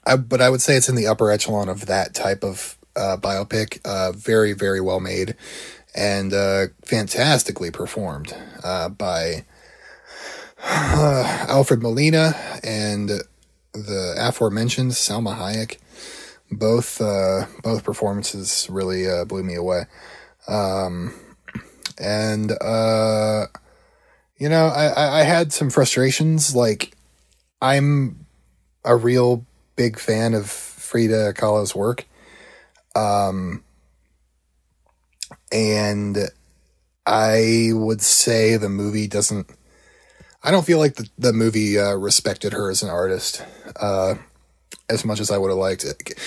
I, 0.07 0.17
but 0.17 0.41
I 0.41 0.51
would 0.51 0.63
say 0.63 0.77
it's 0.77 0.89
in 0.89 0.95
the 0.95 1.09
upper 1.09 1.31
echelon 1.31 1.69
of 1.69 1.87
that 1.87 2.15
type 2.15 2.45
of 2.45 2.79
uh, 2.95 3.17
biopic. 3.21 3.81
Uh, 3.85 4.13
very 4.13 4.53
very 4.53 4.81
well 4.81 5.01
made 5.01 5.35
and 5.95 6.33
uh, 6.33 6.67
fantastically 6.85 7.71
performed 7.71 8.35
uh, 8.63 8.89
by 8.89 9.45
Alfred 10.65 11.83
Molina 11.83 12.35
and 12.63 13.09
the 13.73 14.15
aforementioned 14.19 14.93
Salma 14.93 15.37
Hayek. 15.37 15.79
Both 16.51 16.99
both 16.99 17.85
performances 17.85 18.69
really 18.71 19.07
blew 19.25 19.43
me 19.43 19.55
away. 19.55 19.87
Um, 20.47 21.15
and 21.99 22.51
you 24.39 24.49
know, 24.49 24.67
I, 24.67 25.21
I 25.21 25.23
had 25.23 25.53
some 25.53 25.71
frustrations. 25.71 26.55
Like, 26.55 26.97
I'm 27.63 28.27
a 28.85 28.97
real 28.97 29.47
big 29.77 29.99
fan 29.99 30.35
of 30.35 30.51
Frida 30.51 31.35
Kahlo's 31.35 31.75
work. 31.75 32.07
Um, 32.95 33.65
and 35.51 36.19
I 37.07 37.71
would 37.73 38.01
say 38.01 38.57
the 38.57 38.69
movie 38.69 39.07
doesn't. 39.07 39.49
I 40.43 40.51
don't 40.51 40.67
feel 40.67 40.79
like 40.79 40.97
the, 40.97 41.09
the 41.17 41.33
movie 41.33 41.79
uh, 41.79 41.95
respected 41.95 42.53
her 42.53 42.71
as 42.71 42.83
an 42.83 42.91
artist 42.91 43.43
uh, 43.81 44.17
as 44.89 45.05
much 45.05 45.21
as 45.21 45.31
I 45.31 45.39
would 45.39 45.49
have 45.49 45.59
liked 45.59 45.85
it. 45.85 46.19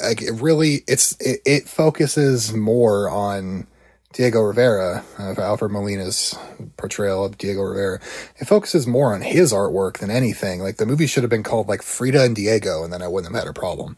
Like, 0.00 0.22
it 0.22 0.32
really, 0.32 0.82
it's 0.86 1.12
it, 1.20 1.40
it 1.44 1.68
focuses 1.68 2.52
more 2.52 3.10
on 3.10 3.66
Diego 4.14 4.40
Rivera, 4.40 5.04
uh, 5.18 5.34
Alfred 5.40 5.72
Molina's 5.72 6.38
portrayal 6.76 7.24
of 7.24 7.36
Diego 7.36 7.62
Rivera, 7.62 8.00
it 8.38 8.46
focuses 8.46 8.86
more 8.86 9.12
on 9.12 9.22
his 9.22 9.52
artwork 9.52 9.98
than 9.98 10.10
anything. 10.10 10.60
Like 10.60 10.76
the 10.76 10.86
movie 10.86 11.08
should 11.08 11.24
have 11.24 11.30
been 11.30 11.42
called 11.42 11.68
like 11.68 11.82
Frida 11.82 12.22
and 12.22 12.36
Diego, 12.36 12.84
and 12.84 12.92
then 12.92 13.02
I 13.02 13.08
wouldn't 13.08 13.34
have 13.34 13.42
had 13.42 13.50
a 13.50 13.52
problem. 13.52 13.96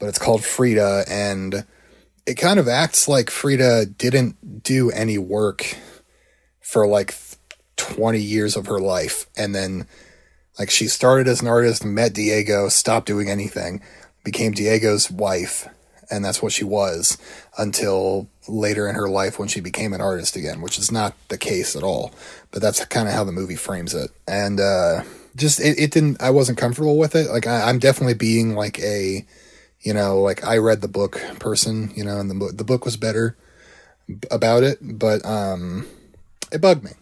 But 0.00 0.08
it's 0.08 0.18
called 0.18 0.44
Frida, 0.44 1.04
and 1.08 1.64
it 2.26 2.34
kind 2.34 2.58
of 2.58 2.66
acts 2.66 3.06
like 3.06 3.30
Frida 3.30 3.86
didn't 3.86 4.64
do 4.64 4.90
any 4.90 5.18
work 5.18 5.76
for 6.60 6.84
like 6.88 7.14
20 7.76 8.18
years 8.18 8.56
of 8.56 8.66
her 8.66 8.80
life. 8.80 9.26
And 9.36 9.54
then, 9.54 9.86
like, 10.58 10.70
she 10.70 10.86
started 10.86 11.28
as 11.28 11.42
an 11.42 11.48
artist, 11.48 11.84
met 11.84 12.12
Diego, 12.12 12.68
stopped 12.68 13.06
doing 13.06 13.28
anything, 13.28 13.80
became 14.24 14.52
Diego's 14.52 15.10
wife, 15.10 15.68
and 16.10 16.24
that's 16.24 16.42
what 16.42 16.52
she 16.52 16.64
was 16.64 17.18
until 17.58 18.28
later 18.46 18.88
in 18.88 18.94
her 18.94 19.08
life 19.08 19.38
when 19.38 19.48
she 19.48 19.60
became 19.60 19.92
an 19.92 20.00
artist 20.00 20.36
again, 20.36 20.60
which 20.60 20.78
is 20.78 20.92
not 20.92 21.14
the 21.28 21.38
case 21.38 21.74
at 21.74 21.82
all. 21.82 22.12
But 22.50 22.62
that's 22.62 22.84
kind 22.86 23.08
of 23.08 23.14
how 23.14 23.24
the 23.24 23.32
movie 23.32 23.56
frames 23.56 23.94
it. 23.94 24.10
And 24.28 24.60
uh, 24.60 25.02
just 25.36 25.60
it, 25.60 25.78
it 25.78 25.90
didn't. 25.90 26.22
I 26.22 26.30
wasn't 26.30 26.58
comfortable 26.58 26.98
with 26.98 27.14
it. 27.14 27.30
Like 27.30 27.46
I, 27.46 27.68
I'm 27.68 27.78
definitely 27.78 28.14
being 28.14 28.54
like 28.54 28.78
a, 28.80 29.24
you 29.80 29.92
know, 29.92 30.20
like 30.20 30.44
I 30.44 30.58
read 30.58 30.80
the 30.80 30.88
book 30.88 31.20
person, 31.38 31.92
you 31.96 32.04
know, 32.04 32.18
and 32.18 32.30
the 32.30 32.52
the 32.52 32.64
book 32.64 32.84
was 32.84 32.96
better 32.96 33.36
about 34.30 34.62
it, 34.62 34.78
but 34.80 35.24
um, 35.24 35.86
it 36.52 36.60
bugged 36.60 36.84
me. 36.84 36.92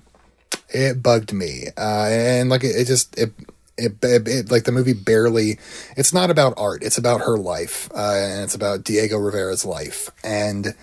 It 0.72 1.02
bugged 1.02 1.32
me, 1.32 1.66
uh, 1.76 2.08
and 2.10 2.48
like 2.48 2.64
it, 2.64 2.76
it 2.76 2.86
just 2.86 3.18
it 3.18 3.32
it, 3.76 3.96
it, 4.02 4.28
it, 4.28 4.50
like 4.50 4.64
the 4.64 4.72
movie 4.72 4.92
barely 4.92 5.58
it's 5.96 6.12
not 6.12 6.30
about 6.30 6.54
art 6.58 6.82
it's 6.82 6.98
about 6.98 7.22
her 7.22 7.38
life 7.38 7.90
uh, 7.94 8.14
and 8.14 8.44
it's 8.44 8.54
about 8.54 8.84
diego 8.84 9.16
rivera's 9.16 9.64
life. 9.64 10.10
And 10.22 10.74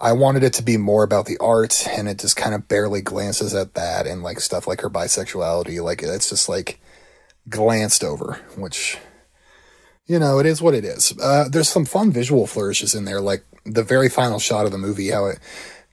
i 0.00 0.12
wanted 0.12 0.42
it 0.42 0.52
to 0.54 0.62
be 0.62 0.76
more 0.76 1.04
about 1.04 1.26
the 1.26 1.38
art 1.38 1.86
and 1.88 2.08
it 2.08 2.18
just 2.18 2.36
kind 2.36 2.54
of 2.54 2.68
barely 2.68 3.00
glances 3.00 3.54
at 3.54 3.74
that 3.74 4.06
and 4.06 4.22
like 4.22 4.40
stuff 4.40 4.66
like 4.66 4.82
her 4.82 4.90
bisexuality 4.90 5.82
like 5.82 6.02
it's 6.02 6.28
just 6.28 6.50
like 6.50 6.78
glanced 7.48 8.04
over 8.04 8.34
which 8.56 8.98
you 10.06 10.18
know 10.18 10.38
it 10.38 10.46
is 10.46 10.62
what 10.62 10.74
it 10.74 10.84
is. 10.84 11.12
Uh, 11.20 11.48
there's 11.48 11.68
some 11.68 11.84
fun 11.84 12.10
visual 12.10 12.46
flourishes 12.46 12.94
in 12.94 13.04
there 13.04 13.20
like 13.20 13.44
the 13.64 13.82
very 13.82 14.08
final 14.08 14.38
shot 14.38 14.66
of 14.66 14.72
the 14.72 14.78
movie 14.78 15.10
how 15.10 15.26
it 15.26 15.38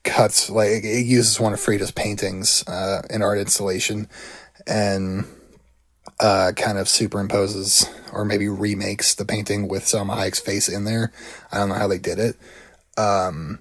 cuts 0.03 0.49
like 0.49 0.83
it 0.83 1.05
uses 1.05 1.39
one 1.39 1.53
of 1.53 1.59
frida's 1.59 1.91
paintings 1.91 2.63
uh, 2.67 3.01
in 3.09 3.21
art 3.21 3.37
installation 3.37 4.07
and 4.67 5.25
uh, 6.19 6.51
kind 6.55 6.77
of 6.77 6.87
superimposes 6.87 7.89
or 8.13 8.25
maybe 8.25 8.47
remakes 8.47 9.15
the 9.15 9.25
painting 9.25 9.67
with 9.67 9.83
Salma 9.83 10.15
Hayek's 10.15 10.39
face 10.39 10.69
in 10.69 10.85
there. 10.85 11.11
I 11.51 11.57
don't 11.57 11.69
know 11.69 11.75
how 11.75 11.87
they 11.87 11.97
did 11.97 12.19
it. 12.19 12.35
Um, 12.97 13.59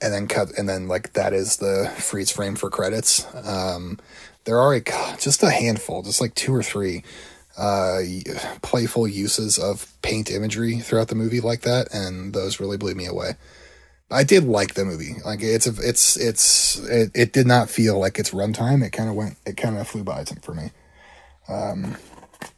and 0.00 0.12
then 0.12 0.28
cut, 0.28 0.56
and 0.58 0.68
then 0.68 0.86
like 0.86 1.14
that 1.14 1.32
is 1.32 1.56
the 1.56 1.92
freeze 1.96 2.30
frame 2.30 2.56
for 2.56 2.70
credits. 2.70 3.26
Um, 3.34 3.98
there 4.44 4.58
are 4.58 4.74
a, 4.74 4.82
just 5.18 5.42
a 5.42 5.50
handful, 5.50 6.02
just 6.02 6.20
like 6.20 6.34
two 6.34 6.54
or 6.54 6.62
three, 6.62 7.02
uh, 7.56 8.00
playful 8.62 9.08
uses 9.08 9.58
of 9.58 9.90
paint 10.02 10.30
imagery 10.30 10.78
throughout 10.78 11.08
the 11.08 11.14
movie 11.14 11.40
like 11.40 11.62
that, 11.62 11.92
and 11.94 12.34
those 12.34 12.60
really 12.60 12.76
blew 12.76 12.94
me 12.94 13.06
away. 13.06 13.36
I 14.10 14.24
did 14.24 14.44
like 14.44 14.74
the 14.74 14.84
movie. 14.84 15.16
Like 15.24 15.40
it's 15.42 15.66
a, 15.66 15.74
it's 15.80 16.16
it's 16.16 16.78
it, 16.88 17.10
it 17.14 17.32
did 17.32 17.46
not 17.46 17.70
feel 17.70 17.98
like 17.98 18.18
its 18.18 18.30
runtime. 18.30 18.84
It 18.84 18.90
kind 18.90 19.08
of 19.08 19.16
went. 19.16 19.36
It 19.46 19.56
kind 19.56 19.76
of 19.76 19.88
flew 19.88 20.04
by 20.04 20.24
for 20.42 20.54
me. 20.54 20.70
Um, 21.48 21.96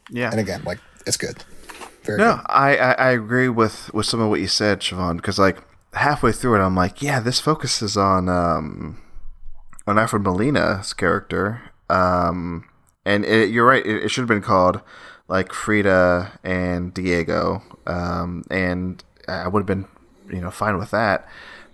yeah. 0.09 0.31
And 0.31 0.39
again, 0.39 0.63
like 0.65 0.79
it's 1.05 1.17
good. 1.17 1.43
Very 2.03 2.17
no, 2.17 2.35
good. 2.35 2.45
I, 2.47 2.77
I, 2.77 2.91
I 2.91 3.09
agree 3.11 3.49
with 3.49 3.93
with 3.93 4.05
some 4.05 4.19
of 4.19 4.29
what 4.29 4.39
you 4.39 4.47
said, 4.47 4.81
Siobhan, 4.81 5.17
because 5.17 5.39
like 5.39 5.57
halfway 5.93 6.31
through 6.31 6.55
it, 6.55 6.65
I'm 6.65 6.75
like, 6.75 7.01
yeah, 7.01 7.19
this 7.19 7.39
focuses 7.39 7.97
on 7.97 8.29
um 8.29 9.01
on 9.85 9.97
Alfred 9.97 10.23
Molina's 10.23 10.93
character. 10.93 11.61
Um, 11.89 12.65
and 13.05 13.23
it, 13.23 13.49
you're 13.49 13.65
right. 13.65 13.85
It, 13.85 14.03
it 14.03 14.09
should 14.09 14.21
have 14.21 14.27
been 14.27 14.41
called 14.41 14.81
like 15.27 15.53
Frida 15.53 16.39
and 16.43 16.93
Diego. 16.93 17.63
Um, 17.85 18.43
and 18.49 19.03
I 19.27 19.47
would 19.47 19.61
have 19.61 19.65
been, 19.67 19.85
you 20.29 20.41
know, 20.41 20.51
fine 20.51 20.77
with 20.77 20.91
that. 20.91 21.27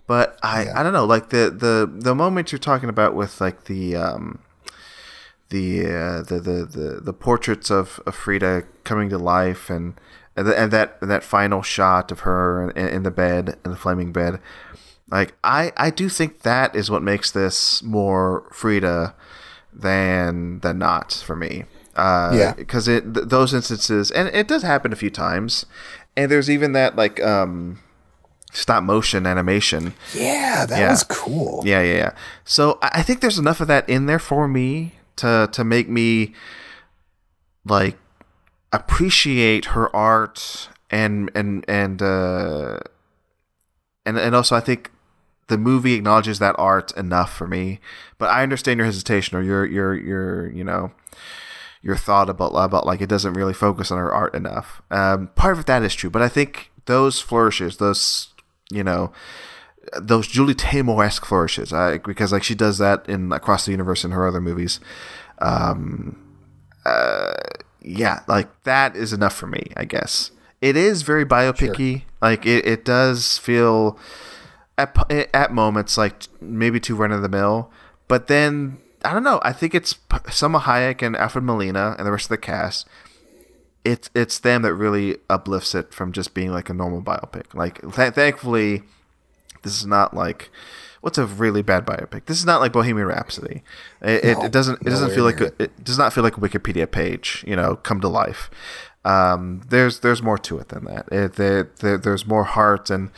But 0.06 0.38
I, 0.44 0.66
yeah. 0.66 0.80
I 0.80 0.84
don't 0.84 0.94
know, 0.94 1.06
like 1.06 1.30
the, 1.30 1.50
the, 1.50 1.90
the 1.92 2.14
moment 2.14 2.52
you're 2.52 2.60
talking 2.60 2.90
about 2.90 3.16
with 3.16 3.40
like 3.40 3.66
the, 3.66 3.96
um, 3.96 4.40
the, 5.50 5.86
uh, 5.86 6.22
the, 6.24 6.40
the 6.40 6.66
the 6.66 7.00
the 7.00 7.14
portraits 7.14 7.70
of, 7.70 8.00
of 8.08 8.16
Frida 8.16 8.64
coming 8.84 9.10
to 9.10 9.20
life 9.20 9.70
and 9.70 9.94
and, 10.36 10.48
the, 10.48 10.60
and 10.60 10.72
that 10.72 10.98
and 11.00 11.12
that 11.12 11.24
final 11.24 11.62
shot 11.62 12.12
of 12.12 12.22
her 12.22 12.72
in, 12.72 12.88
in, 12.88 13.04
the 13.04 13.12
bed 13.12 13.58
in 13.64 13.72
the 13.72 13.78
flaming 13.78 14.12
bed 14.12 14.40
like 15.12 15.36
I 15.44 15.72
I 15.78 15.92
do 15.92 16.10
think 16.10 16.42
that 16.42 16.76
is 16.76 16.90
what 16.90 17.04
makes 17.04 17.32
this 17.32 17.84
more 17.84 18.48
Frida 18.52 19.14
than 19.72 20.60
than 20.62 20.80
not 20.80 21.14
for 21.14 21.36
me 21.36 21.66
uh, 21.96 22.32
yeah 22.34 22.54
because 22.54 22.88
it 22.88 23.14
th- 23.14 23.28
those 23.28 23.54
instances 23.54 24.10
and 24.10 24.30
it 24.30 24.48
does 24.48 24.64
happen 24.64 24.92
a 24.92 24.96
few 24.96 25.12
times 25.12 25.68
and 26.18 26.32
there's 26.32 26.50
even 26.50 26.74
that 26.74 26.96
like 26.96 27.22
um 27.22 27.80
stop 28.54 28.84
motion 28.84 29.26
animation 29.26 29.94
yeah 30.14 30.66
that 30.66 30.80
yeah. 30.80 30.92
was 30.92 31.04
cool 31.04 31.62
yeah 31.66 31.82
yeah 31.82 31.96
yeah 31.96 32.12
so 32.46 32.78
I 32.82 33.02
think 33.02 33.22
there's 33.22 33.40
enough 33.40 33.60
of 33.60 33.68
that 33.68 33.88
in 33.90 34.06
there 34.06 34.20
for 34.20 34.48
me 34.48 34.94
to 35.18 35.50
to 35.52 35.64
make 35.64 35.90
me 35.90 36.34
like 37.66 37.98
appreciate 38.72 39.66
her 39.66 39.94
art 39.96 40.70
and 40.90 41.32
and 41.36 41.66
and 41.68 42.02
uh 42.02 42.80
and 44.06 44.18
and 44.18 44.36
also 44.36 44.56
I 44.56 44.60
think 44.60 44.92
the 45.48 45.58
movie 45.58 45.94
acknowledges 45.94 46.40
that 46.40 46.56
art 46.58 46.92
enough 46.98 47.34
for 47.34 47.48
me. 47.48 47.80
But 48.18 48.30
I 48.30 48.44
understand 48.44 48.78
your 48.78 48.86
hesitation 48.86 49.38
or 49.38 49.42
your 49.42 49.66
your 49.66 49.94
your 49.94 50.50
you 50.52 50.64
know 50.64 50.92
your 51.82 51.96
thought 51.96 52.30
about 52.30 52.54
about 52.54 52.86
like 52.86 53.02
it 53.02 53.10
doesn't 53.10 53.34
really 53.34 53.54
focus 53.54 53.92
on 53.92 53.98
her 53.98 54.14
art 54.14 54.34
enough. 54.36 54.82
Um, 54.90 55.28
part 55.36 55.58
of 55.58 55.66
that 55.66 55.84
is 55.84 55.96
true, 55.96 56.10
but 56.10 56.22
I 56.22 56.30
think 56.30 56.72
those 56.86 57.20
flourishes, 57.20 57.78
those 57.78 58.33
you 58.74 58.84
know, 58.84 59.12
those 60.00 60.28
Julie 60.28 60.56
Taymor 60.56 61.06
esque 61.06 61.26
flourishes, 61.26 61.72
I, 61.74 61.98
because 62.00 62.32
like 62.32 62.44
she 62.44 62.56
does 62.56 62.78
that 62.78 63.08
in 63.08 63.32
Across 63.32 63.66
the 63.66 63.72
Universe 63.72 64.04
in 64.04 64.12
her 64.12 64.28
other 64.28 64.42
movies. 64.42 64.80
Um, 65.40 66.18
uh, 66.86 67.34
yeah, 67.82 68.22
like 68.28 68.64
that 68.64 68.96
is 68.96 69.14
enough 69.14 69.36
for 69.36 69.48
me, 69.48 69.68
I 69.76 69.86
guess. 69.86 70.32
it 70.62 70.78
is 70.78 71.02
very 71.02 71.26
biopicy. 71.26 72.04
Like 72.22 72.46
it, 72.46 72.66
it 72.66 72.86
does 72.86 73.38
feel 73.38 74.00
at 74.78 74.96
at 75.34 75.52
moments 75.52 75.98
like 75.98 76.24
maybe 76.40 76.80
too 76.80 76.96
run 76.96 77.12
of 77.12 77.22
the 77.22 77.30
mill, 77.30 77.70
but 78.08 78.28
then 78.28 78.78
I 79.04 79.12
don't 79.12 79.24
know. 79.24 79.42
I 79.44 79.52
think 79.52 79.76
it's 79.76 79.96
Salma 80.32 80.62
Hayek 80.62 81.02
and 81.02 81.18
Alfred 81.18 81.44
Molina 81.44 81.96
and 81.98 82.08
the 82.08 82.12
rest 82.12 82.26
of 82.26 82.30
the 82.30 82.38
cast. 82.38 82.88
It's 83.86 84.10
it's 84.16 84.40
them 84.40 84.62
that 84.62 84.74
really 84.74 85.18
uplifts 85.30 85.76
it 85.76 85.94
from 85.94 86.12
just 86.14 86.34
being 86.34 86.52
like 86.52 86.70
a 86.70 86.74
normal 86.74 87.02
biopic. 87.02 87.54
Like 87.54 87.82
th- 87.82 88.14
thankfully, 88.14 88.84
this 89.64 89.78
is 89.78 89.86
not 89.86 90.14
like 90.14 90.50
what's 91.02 91.18
a 91.18 91.26
really 91.26 91.62
bad 91.62 91.86
biopic. 91.86 92.26
This 92.26 92.38
is 92.40 92.46
not 92.46 92.62
like 92.62 92.72
Bohemian 92.72 93.08
Rhapsody. 93.08 93.62
It, 94.02 94.24
it, 94.24 94.38
No, 94.38 94.46
it 94.46 94.52
doesn't 94.52 94.82
it 94.82 94.90
doesn't 94.90 95.12
feel 95.12 95.26
like 95.26 95.42
a, 95.42 95.52
it 95.62 95.84
does 95.84 95.98
not 95.98 96.14
feel 96.14 96.24
like 96.24 96.38
a 96.38 96.40
Wikipedia 96.40 96.90
page. 96.90 97.44
You 97.46 97.56
know, 97.58 97.76
come 97.76 98.00
to 98.02 98.08
life. 98.08 98.50
Um, 99.06 99.62
there's 99.68 100.00
there's 100.00 100.22
more 100.24 100.38
to 100.38 100.60
it 100.60 100.70
than 100.70 100.86
that. 100.86 101.10
It, 101.12 101.34
there, 101.34 101.70
there, 101.82 101.98
there's 101.98 102.26
more 102.26 102.46
heart 102.46 102.90
and 102.90 103.12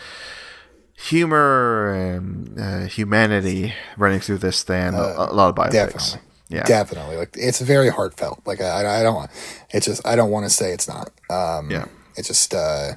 humor 0.98 1.94
and 1.94 2.60
uh, 2.60 2.80
humanity 2.88 3.74
running 3.98 4.20
through 4.20 4.40
this 4.40 4.64
than 4.64 4.96
a, 4.96 4.98
a 4.98 5.34
lot 5.34 5.50
of 5.50 5.56
biopics. 5.56 5.72
Definitely. 5.72 6.22
Yeah. 6.50 6.64
Definitely. 6.64 7.18
Like 7.18 7.36
it's 7.36 7.60
very 7.60 7.90
heartfelt. 7.90 8.42
Like 8.46 8.62
I, 8.62 9.00
I 9.00 9.04
don't 9.04 9.16
want, 9.16 9.32
it's 9.72 9.86
just, 9.88 10.06
I 10.06 10.16
don't 10.16 10.30
want 10.30 10.46
to 10.46 10.50
say 10.50 10.72
it's 10.72 10.88
not. 10.88 11.10
Um, 11.30 11.72
Yeah. 11.72 11.86
It's 12.16 12.28
just, 12.28 12.54
uh, 12.54 12.94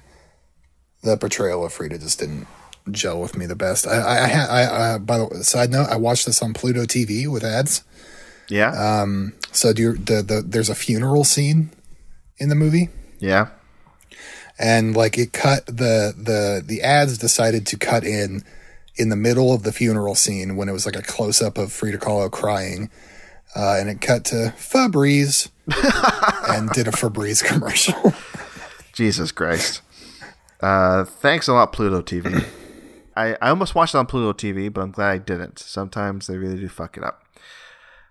the 1.02 1.16
portrayal 1.16 1.64
of 1.64 1.72
Frida 1.72 1.98
just 1.98 2.18
didn't 2.18 2.46
gel 2.90 3.20
with 3.20 3.36
me 3.36 3.46
the 3.46 3.56
best. 3.56 3.86
I, 3.86 3.96
I, 3.98 4.16
I, 4.16 4.44
I 4.44 4.64
uh, 4.64 4.98
by 4.98 5.18
the 5.18 5.24
way, 5.26 5.40
side 5.42 5.70
note, 5.70 5.88
I 5.88 5.96
watched 5.96 6.26
this 6.26 6.42
on 6.42 6.54
Pluto 6.54 6.82
TV 6.82 7.26
with 7.26 7.44
ads. 7.44 7.84
Yeah. 8.48 8.70
Um. 9.02 9.34
So 9.52 9.72
do 9.72 9.82
you, 9.82 9.92
the, 9.94 10.22
the, 10.22 10.42
there's 10.44 10.68
a 10.68 10.74
funeral 10.74 11.24
scene 11.24 11.70
in 12.38 12.48
the 12.48 12.54
movie. 12.54 12.88
yeah. 13.18 13.48
and 14.58 14.96
like 14.96 15.16
it 15.18 15.32
cut 15.32 15.66
the 15.66 16.12
the 16.16 16.62
the 16.64 16.82
ads 16.82 17.18
decided 17.18 17.66
to 17.66 17.76
cut 17.76 18.04
in 18.04 18.42
in 18.96 19.08
the 19.08 19.16
middle 19.16 19.52
of 19.52 19.62
the 19.62 19.72
funeral 19.72 20.14
scene 20.14 20.56
when 20.56 20.68
it 20.68 20.72
was 20.72 20.84
like 20.86 20.96
a 20.96 21.02
close 21.02 21.40
up 21.40 21.56
of 21.58 21.72
Frida 21.72 21.98
Kahlo 21.98 22.30
crying, 22.30 22.90
uh, 23.58 23.76
and 23.78 23.90
it 23.90 24.00
cut 24.00 24.24
to 24.26 24.54
Febreze 24.56 25.50
and 26.48 26.70
did 26.70 26.86
a 26.86 26.92
Febreze 26.92 27.44
commercial. 27.44 28.14
Jesus 28.92 29.32
Christ. 29.32 29.82
Uh, 30.60 31.04
thanks 31.04 31.48
a 31.48 31.52
lot, 31.52 31.72
Pluto 31.72 32.00
TV. 32.00 32.46
I, 33.16 33.36
I 33.42 33.50
almost 33.50 33.74
watched 33.74 33.94
it 33.94 33.98
on 33.98 34.06
Pluto 34.06 34.32
TV, 34.32 34.72
but 34.72 34.82
I'm 34.82 34.92
glad 34.92 35.10
I 35.10 35.18
didn't. 35.18 35.58
Sometimes 35.58 36.28
they 36.28 36.38
really 36.38 36.58
do 36.58 36.68
fuck 36.68 36.96
it 36.96 37.02
up. 37.02 37.24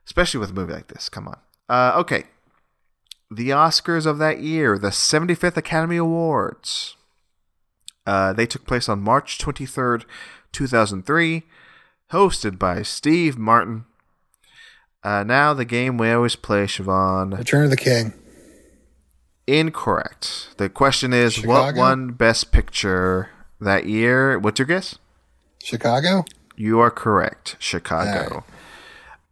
Especially 0.05 0.39
with 0.39 0.51
a 0.51 0.53
movie 0.53 0.73
like 0.73 0.87
this. 0.87 1.07
Come 1.07 1.29
on. 1.29 1.39
Uh, 1.69 1.93
okay. 1.97 2.25
The 3.31 3.49
Oscars 3.49 4.05
of 4.05 4.17
that 4.19 4.39
year, 4.39 4.77
the 4.77 4.89
75th 4.89 5.57
Academy 5.57 5.97
Awards. 5.97 6.95
Uh, 8.05 8.31
they 8.33 8.45
took 8.45 8.65
place 8.65 8.87
on 8.87 9.01
March 9.01 9.37
23rd, 9.37 10.03
2003, 10.53 11.43
hosted 12.11 12.57
by 12.57 12.81
Steve 12.81 13.37
Martin. 13.37 13.85
Uh, 15.07 15.23
now, 15.23 15.53
the 15.53 15.63
game 15.63 15.97
we 15.97 16.11
always 16.11 16.35
play, 16.35 16.65
Siobhan. 16.65 17.37
Return 17.37 17.63
of 17.63 17.69
the 17.69 17.77
King. 17.77 18.11
Incorrect. 19.45 20.49
The 20.57 20.67
question 20.69 21.13
is 21.13 21.37
what 21.37 21.59
Chicago? 21.67 21.79
won 21.79 22.07
Best 22.11 22.51
Picture 22.51 23.29
that 23.61 23.85
year? 23.85 24.37
What's 24.37 24.59
your 24.59 24.65
guess? 24.65 24.97
Chicago. 25.63 26.25
You 26.57 26.79
are 26.79 26.91
correct. 26.91 27.55
Chicago. 27.59 28.43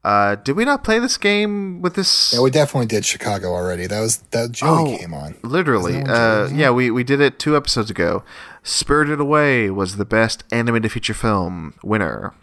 Uh, 0.03 0.35
did 0.35 0.55
we 0.55 0.63
not 0.63 0.83
play 0.83 0.99
this 0.99 1.17
game 1.17 1.81
with 1.81 1.95
this? 1.95 2.31
Yeah, 2.33 2.39
we 2.41 2.51
definitely 2.51 2.85
did 2.85 3.03
Chicago 3.05 3.47
already. 3.53 3.87
That 3.87 3.99
was 3.99 4.17
that 4.31 4.51
Joey 4.53 4.93
Oh, 4.93 4.97
came 4.97 5.13
on. 5.13 5.35
Literally. 5.43 5.97
What 5.97 6.09
Uh, 6.09 6.13
Joey 6.15 6.41
was 6.43 6.51
on? 6.53 6.57
yeah, 6.59 6.69
we, 6.69 6.91
we 6.91 7.03
did 7.03 7.19
it 7.19 7.39
two 7.39 7.57
episodes 7.57 7.89
ago. 7.89 8.23
Spirited 8.63 9.19
Away 9.19 9.69
was 9.71 9.97
the 9.97 10.05
best 10.05 10.43
animated 10.51 10.91
feature 10.93 11.13
film 11.15 11.73
winner. 11.83 12.33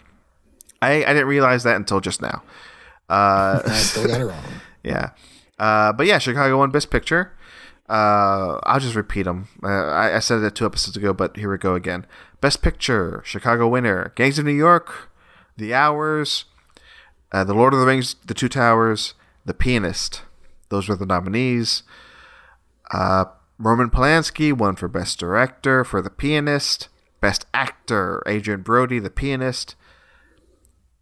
I, 0.82 1.04
I 1.04 1.12
didn't 1.14 1.28
realize 1.28 1.62
that 1.62 1.76
until 1.76 2.00
just 2.00 2.20
now. 2.20 2.42
Uh, 3.08 3.62
I 3.66 3.72
still 3.72 4.06
got 4.06 4.20
it 4.20 4.24
wrong. 4.26 4.44
Yeah. 4.84 5.10
Uh, 5.60 5.92
but 5.92 6.08
yeah, 6.08 6.18
Chicago 6.18 6.58
won 6.58 6.72
Best 6.72 6.90
Picture. 6.90 7.36
Uh, 7.88 8.58
I'll 8.64 8.80
just 8.80 8.96
repeat 8.96 9.22
them. 9.22 9.46
Uh, 9.62 9.68
I, 9.68 10.16
I 10.16 10.18
said 10.18 10.42
it 10.42 10.56
two 10.56 10.66
episodes 10.66 10.96
ago, 10.96 11.12
but 11.12 11.36
here 11.36 11.52
we 11.52 11.56
go 11.56 11.76
again. 11.76 12.04
Best 12.40 12.62
Picture, 12.62 13.22
Chicago 13.24 13.68
winner. 13.68 14.12
Gangs 14.16 14.40
of 14.40 14.44
New 14.44 14.50
York, 14.50 15.08
The 15.56 15.72
Hours, 15.72 16.46
uh, 17.30 17.44
The 17.44 17.54
Lord 17.54 17.74
of 17.74 17.78
the 17.78 17.86
Rings, 17.86 18.16
The 18.26 18.34
Two 18.34 18.48
Towers, 18.48 19.14
The 19.44 19.54
Pianist. 19.54 20.22
Those 20.68 20.88
were 20.88 20.96
the 20.96 21.06
nominees. 21.06 21.84
Uh, 22.92 23.26
Roman 23.58 23.90
Polanski 23.90 24.52
won 24.52 24.74
for 24.74 24.88
Best 24.88 25.20
Director 25.20 25.84
for 25.84 26.02
The 26.02 26.10
Pianist. 26.10 26.88
Best 27.20 27.46
Actor, 27.54 28.22
Adrien 28.26 28.62
Brody, 28.62 28.98
The 28.98 29.10
Pianist. 29.10 29.76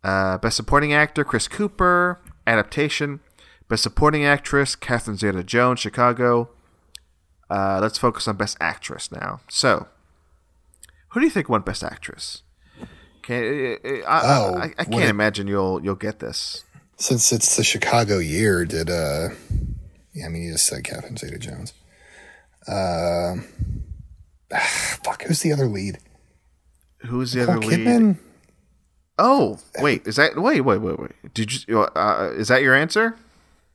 Uh, 0.03 0.38
Best 0.38 0.57
Supporting 0.57 0.92
Actor, 0.92 1.24
Chris 1.24 1.48
Cooper. 1.48 2.18
Adaptation. 2.46 3.20
Best 3.68 3.82
Supporting 3.82 4.24
Actress, 4.24 4.74
Catherine 4.74 5.16
Zeta-Jones, 5.16 5.78
Chicago. 5.80 6.51
Uh, 7.48 7.78
let's 7.82 7.98
focus 7.98 8.26
on 8.26 8.36
Best 8.36 8.57
Actress 8.61 9.12
now. 9.12 9.40
So, 9.48 9.88
who 11.11 11.20
do 11.20 11.26
you 11.26 11.30
think 11.30 11.48
won 11.48 11.61
Best 11.62 11.82
Actress? 11.84 12.42
Okay, 13.18 13.76
I, 13.84 14.01
I, 14.09 14.20
Oh, 14.24 14.55
I, 14.57 14.64
I 14.78 14.84
can't 14.84 15.05
a- 15.05 15.09
imagine 15.09 15.46
you'll 15.46 15.82
you'll 15.84 15.94
get 15.94 16.18
this. 16.20 16.64
Since 16.96 17.32
it's 17.32 17.57
the 17.57 17.64
Chicago 17.64 18.18
year, 18.18 18.64
did 18.64 18.88
uh, 18.90 19.28
yeah, 20.14 20.26
I 20.26 20.28
mean 20.30 20.42
you 20.42 20.53
just 20.53 20.66
said 20.66 20.84
Catherine 20.84 21.16
Zeta-Jones. 21.16 21.72
Uh, 22.66 23.36
ah, 24.53 24.98
fuck, 25.05 25.22
who's 25.24 25.40
the 25.42 25.53
other 25.53 25.66
lead? 25.66 25.98
Who's 27.07 27.32
the 27.32 27.40
Nicole 27.40 27.57
other 27.59 27.66
lead? 27.66 27.78
Kidman. 27.86 28.18
Oh, 29.22 29.58
wait, 29.80 30.06
is 30.06 30.16
that 30.16 30.34
wait, 30.36 30.62
wait, 30.62 30.78
wait, 30.78 30.98
wait? 30.98 31.34
Did 31.34 31.68
you? 31.68 31.82
Uh, 31.82 32.32
is 32.34 32.48
that 32.48 32.62
your 32.62 32.74
answer? 32.74 33.16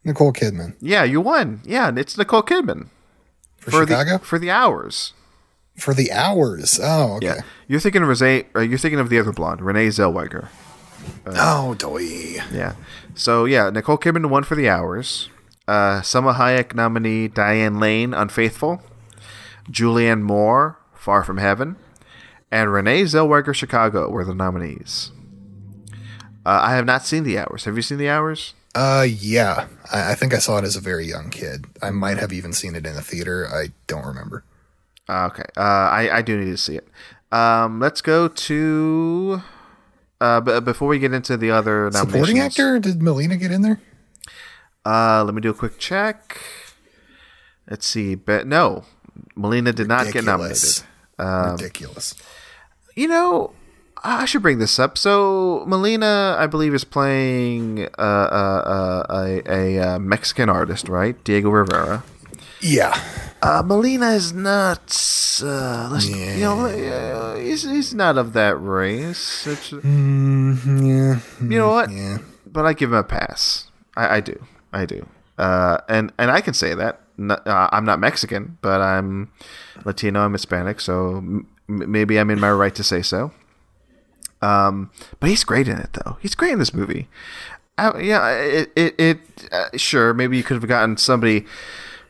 Nicole 0.04 0.34
Kidman 0.34 0.74
Yeah, 0.82 1.04
you 1.04 1.22
won. 1.22 1.62
Yeah, 1.64 1.92
it's 1.96 2.18
Nicole 2.18 2.42
Kidman 2.42 2.88
for, 3.58 3.70
for 3.72 3.88
Chicago 3.88 4.18
the 4.18 4.26
for 4.26 4.40
the 4.40 4.50
hours. 4.50 5.14
for 5.76 5.94
the 5.94 6.12
hours. 6.12 6.80
Oh, 6.82 7.18
okay. 7.18 7.28
Yeah, 7.28 7.42
you're 7.68 7.80
thinking 7.80 8.02
of 8.02 8.10
Renee. 8.10 8.46
Or 8.56 8.64
you're 8.64 8.80
thinking 8.80 9.00
of 9.00 9.10
the 9.10 9.20
other 9.20 9.32
blonde, 9.32 9.62
Renee 9.62 9.90
Zellweger. 9.90 10.48
Oh, 11.28 11.76
doy. 11.76 12.02
Yeah. 12.52 12.74
So 13.14 13.46
yeah, 13.46 13.70
Nicole 13.70 14.00
Kidman 14.00 14.30
won 14.30 14.44
for 14.44 14.56
the 14.56 14.68
hours. 14.68 15.30
Uh, 15.68 16.02
Salma 16.02 16.36
Hayek 16.36 16.74
nominee 16.74 17.28
Diane 17.28 17.80
Lane, 17.80 18.14
Unfaithful. 18.14 18.82
Julianne 19.70 20.22
Moore, 20.22 20.78
Far 20.94 21.24
from 21.24 21.38
Heaven, 21.38 21.76
and 22.52 22.72
Renee 22.72 23.04
Zellweger, 23.04 23.54
Chicago 23.54 24.10
were 24.10 24.24
the 24.24 24.36
nominees. 24.36 25.12
Uh, 26.46 26.60
I 26.64 26.76
have 26.76 26.86
not 26.86 27.06
seen 27.06 27.24
the 27.24 27.40
hours. 27.40 27.66
Have 27.66 27.76
you 27.76 27.82
seen 27.82 27.98
the 27.98 28.10
hours? 28.10 28.54
Uh, 28.76 29.06
yeah. 29.08 29.68
I, 29.92 30.12
I 30.12 30.16
think 30.16 30.34
I 30.34 30.38
saw 30.38 30.58
it 30.58 30.64
as 30.64 30.76
a 30.76 30.82
very 30.82 31.06
young 31.06 31.30
kid. 31.30 31.66
I 31.82 31.90
might 31.92 32.18
have 32.18 32.32
even 32.34 32.54
seen 32.54 32.76
it 32.76 32.86
in 32.86 32.96
a 32.96 33.02
theater. 33.02 33.48
I 33.48 33.72
don't 33.88 34.06
remember. 34.06 34.44
Uh, 35.10 35.28
okay. 35.32 35.44
Uh, 35.58 35.62
I, 35.62 36.18
I 36.18 36.22
do 36.22 36.38
need 36.38 36.52
to 36.52 36.58
see 36.58 36.76
it. 36.76 36.88
Um, 37.32 37.80
let's 37.80 38.02
go 38.02 38.28
to. 38.28 39.42
Uh, 40.22 40.42
b- 40.42 40.60
before 40.62 40.88
we 40.88 41.00
get 41.00 41.14
into 41.14 41.36
the 41.38 41.52
other 41.52 41.92
Supporting 41.92 42.40
actor? 42.40 42.80
Did 42.80 43.02
Molina 43.02 43.38
get 43.38 43.52
in 43.52 43.62
there? 43.62 43.82
Uh, 44.86 45.24
let 45.24 45.34
me 45.34 45.42
do 45.42 45.50
a 45.50 45.54
quick 45.54 45.78
check. 45.80 46.40
Let's 47.70 47.86
see. 47.88 48.16
But 48.16 48.46
no, 48.48 48.86
Molina 49.36 49.74
did 49.74 49.88
not 49.88 50.12
get 50.14 50.24
nominated. 50.24 50.62
Ridiculous. 50.64 50.84
Um, 51.18 51.52
Ridiculous. 51.52 52.16
You 52.96 53.08
know, 53.08 53.54
I 54.08 54.26
should 54.26 54.42
bring 54.42 54.60
this 54.60 54.78
up. 54.80 54.98
So 54.98 55.64
Molina, 55.68 56.36
I 56.40 56.48
believe, 56.48 56.74
is 56.74 56.84
playing 56.84 57.88
uh, 57.98 58.02
uh, 58.02 58.64
uh, 58.66 59.06
a, 59.10 59.42
a, 59.52 59.80
uh 59.80 60.00
Mexican 60.00 60.50
artist, 60.50 60.88
right? 60.90 61.22
Diego 61.24 61.50
Rivera. 61.50 62.04
Yeah. 62.62 63.00
Uh, 63.42 63.62
Molina 63.66 64.12
is 64.12 64.32
not. 64.34 64.80
Uh, 65.44 65.90
let's, 65.92 66.08
You 66.08 66.40
know, 66.40 67.36
he's, 67.38 67.64
he's 67.64 67.94
not 67.94 68.18
of 68.18 68.34
that 68.34 68.56
race. 68.62 69.46
It's, 69.46 69.72
Yeah. 69.72 71.20
you 71.42 71.58
know 71.60 71.70
what? 71.70 71.92
Yeah. 71.92 72.20
But 72.46 72.66
I 72.66 72.74
give 72.74 72.92
him 72.92 72.98
a 72.98 73.04
pass. 73.04 73.70
I, 73.98 74.18
I 74.18 74.20
do. 74.22 74.42
I 74.72 74.86
do. 74.86 75.06
Uh, 75.38 75.78
and 75.90 76.14
and 76.18 76.32
I 76.32 76.40
can 76.42 76.54
say 76.54 76.74
that 76.74 77.02
uh, 77.20 77.70
I'm 77.72 77.84
not 77.86 78.00
Mexican, 78.00 78.58
but 78.62 78.80
I'm 78.82 79.30
Latino. 79.84 80.22
I'm 80.22 80.32
Hispanic, 80.32 80.80
so 80.80 81.18
m- 81.18 81.48
maybe 81.68 82.18
I'm 82.18 82.30
in 82.30 82.40
my 82.40 82.52
right 82.52 82.74
to 82.76 82.84
say 82.84 83.02
so. 83.02 83.32
Um, 84.46 84.92
but 85.20 85.30
he's 85.30 85.44
great 85.44 85.68
in 85.68 85.78
it, 85.78 85.94
though. 85.94 86.18
He's 86.22 86.36
great 86.36 86.52
in 86.54 86.60
this 86.60 86.74
movie. 86.74 87.08
Uh, 87.78 87.94
yeah, 88.00 88.30
it 88.30 88.72
it, 88.76 88.96
it 89.00 89.20
uh, 89.52 89.76
sure 89.76 90.14
maybe 90.14 90.38
you 90.38 90.44
could 90.44 90.56
have 90.56 90.68
gotten 90.68 90.98
somebody 90.98 91.46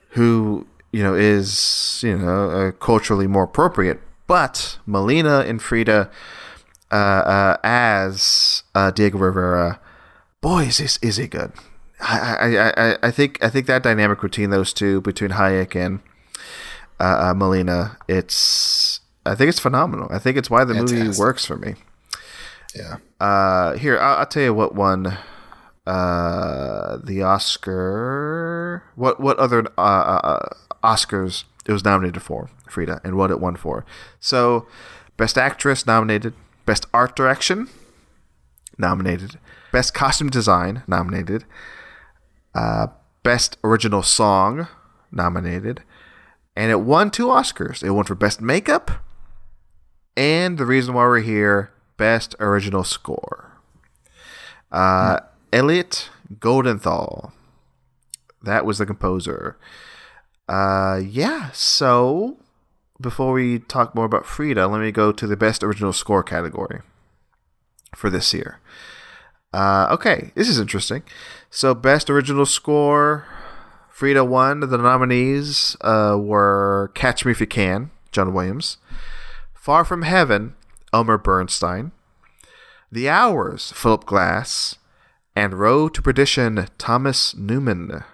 who 0.09 0.67
you 0.91 1.01
know 1.01 1.15
is 1.15 2.01
you 2.03 2.17
know 2.17 2.49
uh, 2.49 2.71
culturally 2.71 3.27
more 3.27 3.43
appropriate, 3.43 3.99
but 4.27 4.77
Molina 4.85 5.39
and 5.39 5.61
Frida 5.61 6.11
uh, 6.91 6.95
uh, 6.95 7.57
as 7.63 8.63
uh, 8.75 8.91
Diego 8.91 9.17
Rivera, 9.17 9.79
boy, 10.41 10.63
is 10.63 10.79
is, 10.79 10.99
is 11.01 11.17
he 11.17 11.27
good? 11.27 11.51
I, 12.01 12.35
I, 12.39 12.89
I, 12.91 12.97
I 13.03 13.11
think 13.11 13.43
I 13.43 13.49
think 13.49 13.65
that 13.67 13.81
dynamic 13.81 14.21
between 14.21 14.49
those 14.49 14.73
two, 14.73 15.01
between 15.01 15.31
Hayek 15.31 15.75
and 15.75 16.01
uh, 16.99 17.29
uh, 17.29 17.33
Molina. 17.33 17.97
It's 18.07 18.99
I 19.25 19.35
think 19.35 19.49
it's 19.49 19.59
phenomenal. 19.59 20.07
I 20.11 20.19
think 20.19 20.37
it's 20.37 20.49
why 20.49 20.63
the 20.63 20.75
movie 20.75 21.09
works 21.17 21.45
for 21.45 21.57
me. 21.57 21.75
Yeah. 22.75 22.97
Uh, 23.19 23.77
here 23.77 23.97
I'll, 23.97 24.19
I'll 24.19 24.25
tell 24.25 24.43
you 24.43 24.53
what 24.53 24.75
won 24.75 25.17
uh, 25.87 26.97
the 27.03 27.23
Oscar. 27.23 28.83
What 28.95 29.19
what 29.19 29.37
other 29.37 29.65
uh, 29.77 29.81
uh, 29.81 30.49
Oscars 30.83 31.45
it 31.65 31.71
was 31.71 31.83
nominated 31.83 32.21
for, 32.21 32.49
Frida, 32.69 33.01
and 33.03 33.15
what 33.15 33.31
it 33.31 33.39
won 33.39 33.55
for. 33.55 33.85
So, 34.19 34.67
Best 35.17 35.37
Actress 35.37 35.87
nominated, 35.87 36.33
Best 36.65 36.85
Art 36.93 37.15
Direction 37.15 37.69
nominated, 38.77 39.39
Best 39.71 39.95
Costume 39.95 40.29
Design 40.29 40.83
nominated, 40.85 41.45
uh, 42.53 42.87
Best 43.23 43.57
Original 43.63 44.03
Song 44.03 44.67
nominated, 45.11 45.81
and 46.55 46.71
it 46.71 46.81
won 46.81 47.09
two 47.09 47.27
Oscars. 47.27 47.81
It 47.83 47.91
won 47.91 48.03
for 48.03 48.15
Best 48.15 48.41
Makeup 48.41 48.91
and 50.17 50.57
the 50.57 50.65
reason 50.65 50.93
why 50.93 51.03
we're 51.03 51.19
here, 51.19 51.71
Best 51.97 52.35
Original 52.39 52.83
Score. 52.83 53.51
Uh, 54.71 55.19
Elliot 55.53 56.09
Goldenthal. 56.39 57.31
That 58.43 58.65
was 58.65 58.77
the 58.77 58.85
composer. 58.85 59.57
Uh, 60.47 61.01
yeah, 61.03 61.49
so 61.51 62.37
before 63.01 63.33
we 63.33 63.59
talk 63.59 63.95
more 63.95 64.05
about 64.05 64.25
Frida, 64.25 64.67
let 64.67 64.81
me 64.81 64.91
go 64.91 65.11
to 65.11 65.27
the 65.27 65.37
Best 65.37 65.63
Original 65.63 65.93
Score 65.93 66.23
category 66.23 66.81
for 67.95 68.09
this 68.09 68.33
year. 68.33 68.59
Uh, 69.53 69.87
okay, 69.89 70.31
this 70.35 70.49
is 70.49 70.59
interesting. 70.59 71.03
So, 71.49 71.73
Best 71.73 72.09
Original 72.09 72.45
Score, 72.45 73.25
Frida 73.89 74.25
won. 74.25 74.59
The 74.59 74.77
nominees 74.77 75.77
uh, 75.81 76.17
were 76.19 76.91
Catch 76.93 77.25
Me 77.25 77.31
If 77.31 77.39
You 77.39 77.47
Can, 77.47 77.91
John 78.11 78.33
Williams. 78.33 78.77
Far 79.53 79.85
From 79.85 80.01
Heaven, 80.01 80.55
Elmer 80.95 81.17
Bernstein. 81.17 81.91
The 82.89 83.09
Hours, 83.09 83.73
Philip 83.73 84.05
Glass. 84.05 84.77
And 85.35 85.53
Road 85.55 85.93
to 85.95 86.01
Perdition, 86.01 86.67
Thomas 86.77 87.35
Newman. 87.35 88.05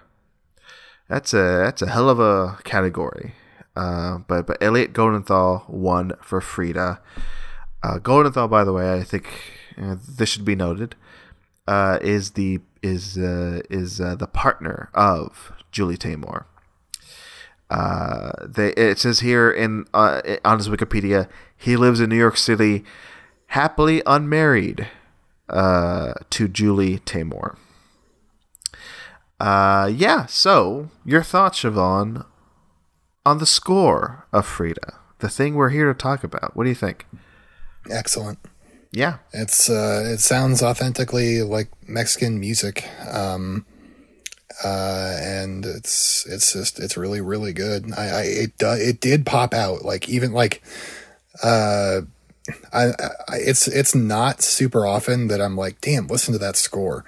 That's 1.08 1.32
a 1.32 1.62
that's 1.62 1.80
a 1.80 1.90
hell 1.90 2.10
of 2.10 2.18
a 2.18 2.58
category. 2.64 3.34
Uh, 3.76 4.18
but 4.26 4.48
but 4.48 4.60
Elliot 4.60 4.92
Goldenthal 4.92 5.68
won 5.70 6.14
for 6.20 6.40
Frida. 6.40 7.00
Uh, 7.84 7.98
Goldenthal, 8.00 8.50
by 8.50 8.64
the 8.64 8.72
way, 8.72 8.92
I 8.92 9.04
think 9.04 9.28
uh, 9.80 9.94
this 10.18 10.30
should 10.30 10.44
be 10.44 10.56
noted, 10.56 10.96
uh, 11.68 12.00
is 12.02 12.32
the 12.32 12.58
is 12.82 13.16
uh, 13.16 13.60
is 13.70 14.00
uh, 14.00 14.16
the 14.16 14.26
partner 14.26 14.90
of 14.92 15.52
Julie 15.70 15.96
Taymor. 15.96 16.46
Uh, 17.70 18.32
they, 18.44 18.70
it 18.72 18.98
says 18.98 19.20
here 19.20 19.48
in 19.50 19.86
on 19.94 20.58
his 20.58 20.68
Wikipedia, 20.68 21.28
he 21.62 21.76
lives 21.76 22.00
in 22.00 22.10
New 22.10 22.16
York 22.16 22.36
City, 22.36 22.84
happily 23.46 24.02
unmarried 24.04 24.88
uh, 25.48 26.14
to 26.30 26.48
Julie 26.48 26.98
Taymor. 26.98 27.56
Uh, 29.38 29.90
yeah. 29.94 30.26
So, 30.26 30.90
your 31.04 31.22
thoughts, 31.22 31.62
Siobhan, 31.62 32.26
on 33.24 33.38
the 33.38 33.46
score 33.46 34.26
of 34.32 34.44
Frida, 34.44 34.94
the 35.20 35.28
thing 35.28 35.54
we're 35.54 35.68
here 35.68 35.92
to 35.92 35.96
talk 35.96 36.24
about. 36.24 36.56
What 36.56 36.64
do 36.64 36.68
you 36.68 36.74
think? 36.74 37.06
Excellent. 37.88 38.40
Yeah. 38.90 39.18
It's 39.32 39.70
uh, 39.70 40.02
it 40.04 40.18
sounds 40.18 40.62
authentically 40.62 41.42
like 41.42 41.68
Mexican 41.88 42.40
music, 42.40 42.88
um, 43.08 43.66
uh, 44.64 45.16
and 45.20 45.64
it's 45.64 46.26
it's 46.26 46.52
just 46.52 46.78
it's 46.78 46.96
really 46.96 47.20
really 47.20 47.52
good. 47.52 47.92
I, 47.96 48.04
I 48.04 48.22
it 48.22 48.58
do, 48.58 48.72
it 48.72 49.00
did 49.00 49.24
pop 49.24 49.54
out 49.54 49.84
like 49.84 50.08
even 50.08 50.32
like 50.32 50.62
uh, 51.42 52.02
I, 52.72 52.84
I 52.86 53.36
it's 53.36 53.68
it's 53.68 53.94
not 53.94 54.42
super 54.42 54.86
often 54.86 55.28
that 55.28 55.40
I'm 55.40 55.56
like 55.56 55.80
damn 55.80 56.06
listen 56.06 56.32
to 56.32 56.38
that 56.38 56.56
score, 56.56 57.04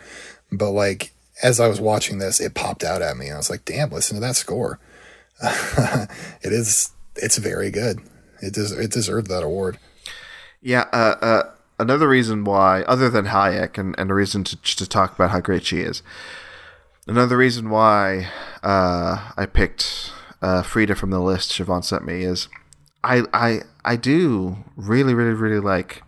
but 0.52 0.70
like 0.70 1.12
as 1.42 1.60
I 1.60 1.68
was 1.68 1.80
watching 1.80 2.18
this 2.18 2.40
it 2.40 2.54
popped 2.54 2.84
out 2.84 3.02
at 3.02 3.16
me 3.16 3.26
and 3.26 3.34
I 3.34 3.38
was 3.38 3.50
like 3.50 3.64
damn 3.64 3.90
listen 3.90 4.16
to 4.16 4.20
that 4.20 4.36
score. 4.36 4.78
it 5.42 6.52
is 6.52 6.90
it's 7.16 7.38
very 7.38 7.70
good. 7.70 8.00
It 8.40 8.54
des- 8.54 8.80
it 8.80 8.90
deserved 8.90 9.28
that 9.28 9.42
award. 9.42 9.78
Yeah. 10.64 10.86
Uh, 10.92 11.16
uh, 11.20 11.50
another 11.78 12.08
reason 12.08 12.44
why, 12.44 12.82
other 12.82 13.10
than 13.10 13.26
Hayek, 13.26 13.78
and, 13.78 13.94
and 13.98 14.10
a 14.10 14.14
reason 14.14 14.44
to, 14.44 14.56
to 14.56 14.88
talk 14.88 15.14
about 15.14 15.30
how 15.30 15.40
great 15.40 15.66
she 15.66 15.80
is, 15.80 16.02
another 17.06 17.36
reason 17.36 17.70
why 17.70 18.28
uh, 18.62 19.30
I 19.36 19.46
picked 19.46 20.12
uh, 20.42 20.62
Frida 20.62 20.94
from 20.94 21.10
the 21.10 21.20
list 21.20 21.50
Siobhan 21.50 21.84
sent 21.84 22.04
me 22.04 22.24
is 22.24 22.48
I, 23.04 23.24
I, 23.32 23.60
I 23.84 23.96
do 23.96 24.56
really, 24.76 25.14
really, 25.14 25.34
really 25.34 25.60
like 25.60 26.02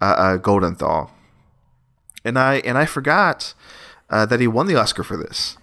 uh, 0.00 0.04
uh, 0.04 0.38
Goldenthal. 0.38 1.10
And 2.24 2.38
I, 2.38 2.56
and 2.56 2.76
I 2.76 2.84
forgot 2.86 3.54
uh, 4.10 4.26
that 4.26 4.40
he 4.40 4.46
won 4.46 4.66
the 4.66 4.76
Oscar 4.76 5.02
for 5.02 5.16
this. 5.16 5.56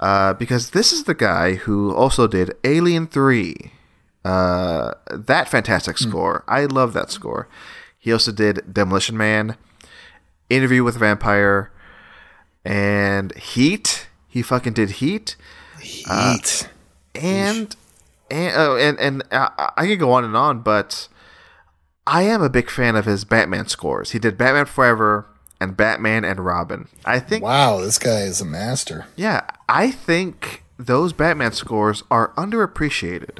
Uh, 0.00 0.34
because 0.34 0.70
this 0.70 0.92
is 0.92 1.04
the 1.04 1.14
guy 1.14 1.54
who 1.54 1.94
also 1.94 2.26
did 2.26 2.54
Alien 2.64 3.06
3. 3.06 3.72
Uh, 4.24 4.92
that 5.10 5.48
fantastic 5.48 5.98
score. 5.98 6.44
I 6.48 6.64
love 6.64 6.92
that 6.94 7.10
score. 7.10 7.48
He 7.98 8.12
also 8.12 8.32
did 8.32 8.72
Demolition 8.72 9.16
Man, 9.16 9.56
Interview 10.50 10.84
with 10.84 10.96
a 10.96 10.98
Vampire, 10.98 11.70
and 12.64 13.34
Heat. 13.36 14.08
He 14.28 14.42
fucking 14.42 14.72
did 14.72 14.90
Heat. 14.92 15.36
Heat. 15.80 16.68
And 17.14 17.74
and 18.34 18.52
oh, 18.56 18.76
and 18.76 18.98
and 18.98 19.22
I, 19.30 19.72
I 19.76 19.86
could 19.86 19.98
go 19.98 20.12
on 20.12 20.24
and 20.24 20.36
on, 20.36 20.60
but 20.60 21.08
I 22.06 22.22
am 22.22 22.42
a 22.42 22.50
big 22.50 22.68
fan 22.68 22.96
of 22.96 23.04
his 23.04 23.24
Batman 23.24 23.68
scores. 23.68 24.10
He 24.10 24.18
did 24.18 24.36
Batman 24.36 24.66
Forever 24.66 25.26
and 25.60 25.76
Batman 25.76 26.24
and 26.24 26.44
Robin. 26.44 26.88
I 27.04 27.20
think 27.20 27.44
wow, 27.44 27.78
this 27.78 27.98
guy 27.98 28.22
is 28.22 28.40
a 28.40 28.44
master. 28.44 29.06
yeah, 29.16 29.46
I 29.68 29.90
think 29.90 30.64
those 30.78 31.12
Batman 31.12 31.52
scores 31.52 32.02
are 32.10 32.32
underappreciated. 32.34 33.38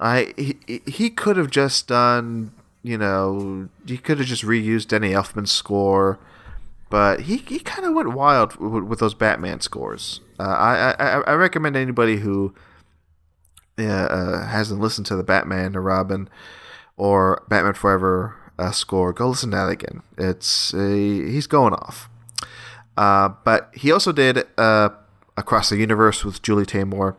I 0.00 0.32
he, 0.36 0.80
he 0.86 1.10
could 1.10 1.36
have 1.36 1.50
just 1.50 1.88
done, 1.88 2.52
you 2.82 2.96
know, 2.96 3.68
he 3.86 3.98
could 3.98 4.18
have 4.18 4.26
just 4.26 4.44
reused 4.44 4.88
Danny 4.88 5.10
Elfman's 5.10 5.52
score, 5.52 6.18
but 6.88 7.22
he, 7.22 7.38
he 7.38 7.58
kind 7.58 7.84
of 7.84 7.94
went 7.94 8.12
wild 8.12 8.56
with, 8.56 8.84
with 8.84 8.98
those 9.00 9.14
Batman 9.14 9.60
scores. 9.60 10.20
Uh, 10.38 10.44
I, 10.44 10.94
I 10.98 11.20
I 11.20 11.32
recommend 11.34 11.76
anybody 11.76 12.18
who 12.18 12.54
uh, 13.86 14.46
hasn't 14.46 14.80
listened 14.80 15.06
to 15.06 15.16
the 15.16 15.22
Batman 15.22 15.76
or 15.76 15.82
Robin 15.82 16.28
or 16.96 17.44
Batman 17.48 17.74
Forever 17.74 18.36
uh, 18.58 18.72
score, 18.72 19.12
go 19.12 19.28
listen 19.28 19.50
to 19.52 19.56
that 19.56 19.68
again. 19.68 20.02
It's 20.16 20.72
he's 20.72 21.46
going 21.46 21.74
off. 21.74 22.08
Uh, 22.96 23.30
but 23.44 23.70
he 23.74 23.92
also 23.92 24.10
did 24.10 24.44
uh, 24.58 24.88
Across 25.36 25.70
the 25.70 25.76
Universe 25.76 26.24
with 26.24 26.42
Julie 26.42 26.66
Taymor, 26.66 27.16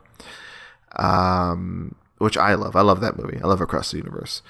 um, 0.97 1.95
which 2.17 2.35
I 2.35 2.53
love. 2.55 2.75
I 2.75 2.81
love 2.81 2.99
that 2.99 3.17
movie. 3.17 3.39
I 3.41 3.47
love 3.47 3.61
Across 3.61 3.91
the 3.91 3.97
Universe. 3.97 4.41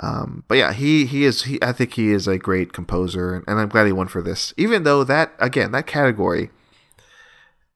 Um, 0.00 0.44
but 0.46 0.58
yeah, 0.58 0.74
he 0.74 1.06
he 1.06 1.24
is. 1.24 1.44
He, 1.44 1.58
I 1.62 1.72
think 1.72 1.94
he 1.94 2.10
is 2.12 2.28
a 2.28 2.36
great 2.36 2.74
composer, 2.74 3.42
and 3.48 3.58
I'm 3.58 3.70
glad 3.70 3.86
he 3.86 3.92
won 3.92 4.08
for 4.08 4.20
this. 4.20 4.52
Even 4.58 4.82
though 4.82 5.04
that 5.04 5.32
again, 5.38 5.72
that 5.72 5.86
category 5.86 6.50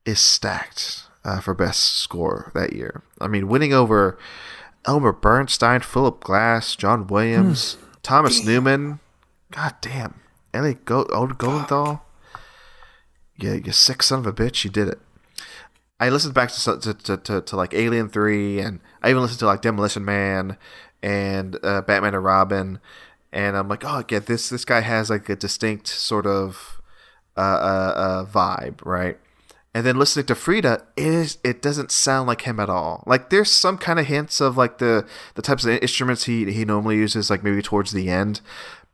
is 0.05 0.20
stacked 0.20 1.05
uh, 1.25 1.41
for 1.41 1.55
best 1.55 1.83
score 1.99 2.51
that 2.55 2.73
year. 2.73 3.03
I 3.20 3.29
mean, 3.29 3.49
winning 3.49 3.73
over 3.73 4.18
Elmer 4.85 5.12
Bernstein, 5.12 5.81
Philip 5.81 6.23
Glass, 6.23 6.77
John 6.77 7.07
Williams, 7.07 7.77
Thomas 8.03 8.45
Newman. 8.45 9.01
God 9.51 9.75
damn, 9.81 10.20
Ellie 10.53 10.79
Go- 10.85 11.07
Old 11.12 11.39
Goldenthal. 11.39 12.01
Yeah, 13.37 13.55
you 13.55 13.73
sick 13.73 14.03
son 14.03 14.20
of 14.20 14.27
a 14.27 14.33
bitch. 14.33 14.64
You 14.64 14.70
did 14.70 14.89
it. 14.89 15.01
I 16.01 16.09
listened 16.09 16.35
back 16.35 16.51
to 16.51 16.79
to, 16.79 16.95
to, 16.95 17.16
to, 17.16 17.41
to 17.41 17.57
like 17.57 17.75
Alien 17.75 18.09
Three, 18.09 18.59
and 18.59 18.81
I 19.03 19.11
even 19.11 19.23
listened 19.23 19.41
to 19.41 19.47
like 19.47 19.62
Demolition 19.62 20.05
Man 20.05 20.57
and 21.03 21.59
uh, 21.62 21.83
Batman 21.83 22.14
and 22.14 22.25
Robin, 22.25 22.81
and 23.33 23.57
I'm 23.57 23.68
like, 23.68 23.85
oh, 23.85 24.03
yeah, 24.11 24.18
this 24.18 24.49
this 24.49 24.64
guy 24.64 24.81
has 24.81 25.11
like 25.11 25.29
a 25.29 25.37
distinct 25.37 25.87
sort 25.87 26.27
of 26.27 26.81
uh, 27.37 27.41
uh, 27.41 27.95
uh, 27.97 28.27
vibe, 28.27 28.85
right? 28.85 29.18
And 29.75 29.87
then 29.87 29.99
listening 29.99 30.27
to 30.27 30.35
Frida, 30.35 30.83
it 30.97 31.07
is 31.07 31.39
it 31.43 31.62
doesn't 31.62 31.91
sound 31.91 32.27
like 32.29 32.43
him 32.43 32.61
at 32.61 32.68
all. 32.68 33.03
Like 33.07 33.31
there's 33.31 33.51
some 33.51 33.79
kind 33.79 33.99
of 33.99 34.07
hints 34.07 34.41
of 34.41 34.57
like 34.57 34.79
the 34.79 35.07
the 35.35 35.43
types 35.43 35.64
of 35.64 35.70
instruments 35.70 36.25
he 36.25 36.53
he 36.53 36.64
normally 36.64 36.97
uses, 36.97 37.31
like 37.31 37.43
maybe 37.43 37.62
towards 37.62 37.93
the 37.93 38.11
end, 38.11 38.43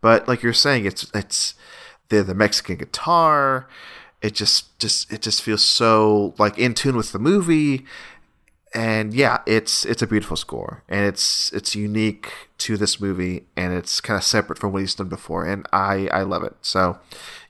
but 0.00 0.28
like 0.28 0.42
you're 0.42 0.52
saying, 0.52 0.84
it's 0.84 1.10
it's 1.14 1.54
the 2.08 2.22
the 2.22 2.34
Mexican 2.34 2.76
guitar. 2.76 3.68
It 4.22 4.34
just 4.34 4.78
just 4.78 5.12
it 5.12 5.22
just 5.22 5.42
feels 5.42 5.64
so 5.64 6.34
like 6.38 6.58
in 6.58 6.74
tune 6.74 6.96
with 6.96 7.12
the 7.12 7.18
movie, 7.18 7.84
and 8.74 9.14
yeah, 9.14 9.38
it's 9.46 9.84
it's 9.84 10.02
a 10.02 10.06
beautiful 10.06 10.36
score, 10.36 10.84
and 10.88 11.06
it's 11.06 11.52
it's 11.52 11.74
unique 11.74 12.32
to 12.58 12.76
this 12.76 13.00
movie, 13.00 13.46
and 13.56 13.72
it's 13.72 14.00
kind 14.00 14.16
of 14.16 14.24
separate 14.24 14.58
from 14.58 14.72
what 14.72 14.80
he's 14.80 14.94
done 14.94 15.08
before, 15.08 15.44
and 15.44 15.66
I 15.72 16.08
I 16.12 16.22
love 16.22 16.42
it. 16.44 16.54
So, 16.62 16.98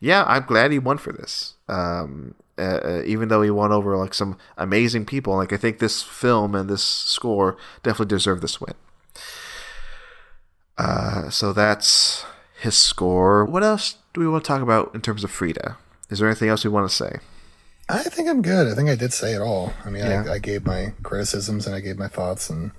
yeah, 0.00 0.24
I'm 0.26 0.44
glad 0.44 0.72
he 0.72 0.78
won 0.78 0.98
for 0.98 1.12
this. 1.12 1.54
Um, 1.68 2.34
uh, 2.58 3.02
even 3.04 3.28
though 3.28 3.42
he 3.42 3.50
won 3.50 3.72
over 3.72 3.96
like 3.96 4.14
some 4.14 4.36
amazing 4.56 5.06
people. 5.06 5.36
Like 5.36 5.52
I 5.52 5.56
think 5.56 5.78
this 5.78 6.02
film 6.02 6.54
and 6.54 6.68
this 6.68 6.82
score 6.82 7.56
definitely 7.82 8.14
deserve 8.14 8.40
this 8.40 8.60
win. 8.60 8.74
Uh, 10.76 11.28
so 11.30 11.52
that's 11.52 12.24
his 12.60 12.76
score. 12.76 13.44
What 13.44 13.64
else 13.64 13.96
do 14.14 14.20
we 14.20 14.28
want 14.28 14.44
to 14.44 14.48
talk 14.48 14.62
about 14.62 14.94
in 14.94 15.00
terms 15.00 15.24
of 15.24 15.30
Frida? 15.30 15.76
Is 16.10 16.18
there 16.18 16.28
anything 16.28 16.48
else 16.48 16.64
we 16.64 16.70
want 16.70 16.88
to 16.88 16.94
say? 16.94 17.18
I 17.88 18.02
think 18.04 18.28
I'm 18.28 18.42
good. 18.42 18.66
I 18.70 18.74
think 18.74 18.88
I 18.88 18.94
did 18.94 19.12
say 19.12 19.32
it 19.34 19.40
all. 19.40 19.72
I 19.84 19.90
mean, 19.90 20.04
Yeah. 20.04 20.24
I, 20.28 20.34
I 20.34 20.38
gave 20.38 20.66
my 20.66 20.92
criticisms 21.02 21.66
and 21.66 21.74
I 21.74 21.80
gave 21.80 21.98
my 21.98 22.08
thoughts, 22.08 22.50
and 22.50 22.70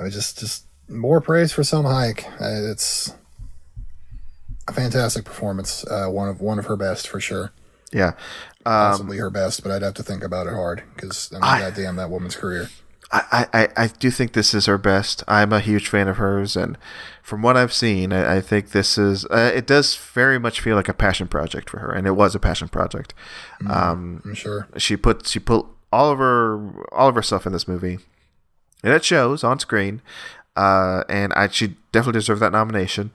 I 0.00 0.02
was 0.02 0.14
just 0.14 0.38
just 0.38 0.64
more 0.88 1.20
praise 1.20 1.52
for 1.52 1.62
Salma 1.62 1.92
Hayek. 1.92 2.26
Uh, 2.40 2.70
it's 2.70 3.14
a 4.68 4.72
fantastic 4.72 5.24
performance. 5.24 5.86
Uh, 5.86 6.08
one 6.08 6.28
of 6.28 6.40
one 6.40 6.58
of 6.58 6.66
her 6.66 6.76
best 6.76 7.06
for 7.06 7.20
sure. 7.20 7.52
Yeah. 7.96 8.08
Um, 8.66 8.90
Possibly 8.92 9.18
her 9.18 9.30
best, 9.30 9.62
but 9.62 9.72
I'd 9.72 9.82
have 9.82 9.94
to 9.94 10.02
think 10.02 10.22
about 10.22 10.46
it 10.46 10.52
hard 10.52 10.82
because 10.94 11.30
I 11.32 11.36
mean, 11.36 11.44
I- 11.44 11.60
goddamn, 11.60 11.96
that 11.96 12.10
woman's 12.10 12.36
career. 12.36 12.68
I, 13.12 13.46
I, 13.54 13.68
I 13.76 13.86
do 13.86 14.10
think 14.10 14.32
this 14.32 14.52
is 14.52 14.66
her 14.66 14.78
best. 14.78 15.22
I'm 15.28 15.52
a 15.52 15.60
huge 15.60 15.86
fan 15.86 16.08
of 16.08 16.16
hers, 16.16 16.56
and 16.56 16.76
from 17.22 17.40
what 17.40 17.56
I've 17.56 17.72
seen, 17.72 18.12
I, 18.12 18.38
I 18.38 18.40
think 18.40 18.72
this 18.72 18.98
is. 18.98 19.24
Uh, 19.26 19.52
it 19.54 19.64
does 19.64 19.94
very 19.96 20.40
much 20.40 20.60
feel 20.60 20.74
like 20.74 20.88
a 20.88 20.92
passion 20.92 21.28
project 21.28 21.70
for 21.70 21.78
her, 21.78 21.92
and 21.92 22.08
it 22.08 22.16
was 22.16 22.34
a 22.34 22.40
passion 22.40 22.66
project. 22.66 23.14
Um, 23.70 24.22
I'm 24.24 24.34
sure. 24.34 24.66
she 24.76 24.96
put 24.96 25.24
she 25.28 25.38
put 25.38 25.64
all 25.92 26.10
of 26.10 26.18
her 26.18 26.56
all 26.92 27.08
of 27.08 27.14
her 27.14 27.22
stuff 27.22 27.46
in 27.46 27.52
this 27.52 27.68
movie, 27.68 28.00
and 28.82 28.92
it 28.92 29.04
shows 29.04 29.44
on 29.44 29.60
screen. 29.60 30.02
Uh, 30.56 31.04
and 31.08 31.32
I 31.34 31.46
she 31.46 31.76
definitely 31.92 32.18
deserved 32.18 32.42
that 32.42 32.50
nomination. 32.52 33.12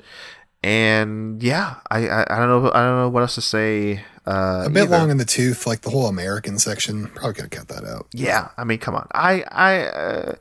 And 0.63 1.41
yeah, 1.41 1.75
I, 1.89 2.07
I, 2.07 2.35
I 2.35 2.39
don't 2.39 2.47
know 2.63 2.71
I 2.73 2.83
don't 2.83 2.97
know 2.97 3.09
what 3.09 3.21
else 3.21 3.35
to 3.35 3.41
say. 3.41 4.03
Uh, 4.27 4.63
A 4.65 4.69
bit 4.69 4.83
either. 4.83 4.97
long 4.97 5.09
in 5.09 5.17
the 5.17 5.25
tooth, 5.25 5.65
like 5.65 5.81
the 5.81 5.89
whole 5.89 6.05
American 6.07 6.59
section. 6.59 7.07
Probably 7.07 7.33
could 7.33 7.41
have 7.53 7.67
cut 7.67 7.67
that 7.69 7.83
out. 7.87 8.05
Yeah, 8.13 8.49
I 8.57 8.63
mean, 8.63 8.77
come 8.77 8.93
on. 8.93 9.07
I 9.11 9.43
I 9.49 9.85
uh, 9.87 10.35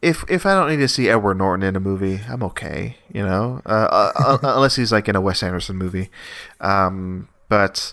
if 0.00 0.24
if 0.30 0.46
I 0.46 0.54
don't 0.54 0.70
need 0.70 0.78
to 0.78 0.88
see 0.88 1.10
Edward 1.10 1.36
Norton 1.36 1.62
in 1.62 1.76
a 1.76 1.80
movie, 1.80 2.20
I'm 2.28 2.42
okay. 2.44 2.96
You 3.12 3.22
know, 3.26 3.60
uh, 3.66 4.10
uh, 4.14 4.38
unless 4.42 4.76
he's 4.76 4.92
like 4.92 5.08
in 5.08 5.16
a 5.16 5.20
Wes 5.20 5.42
Anderson 5.42 5.76
movie. 5.76 6.08
Um, 6.62 7.28
but 7.50 7.92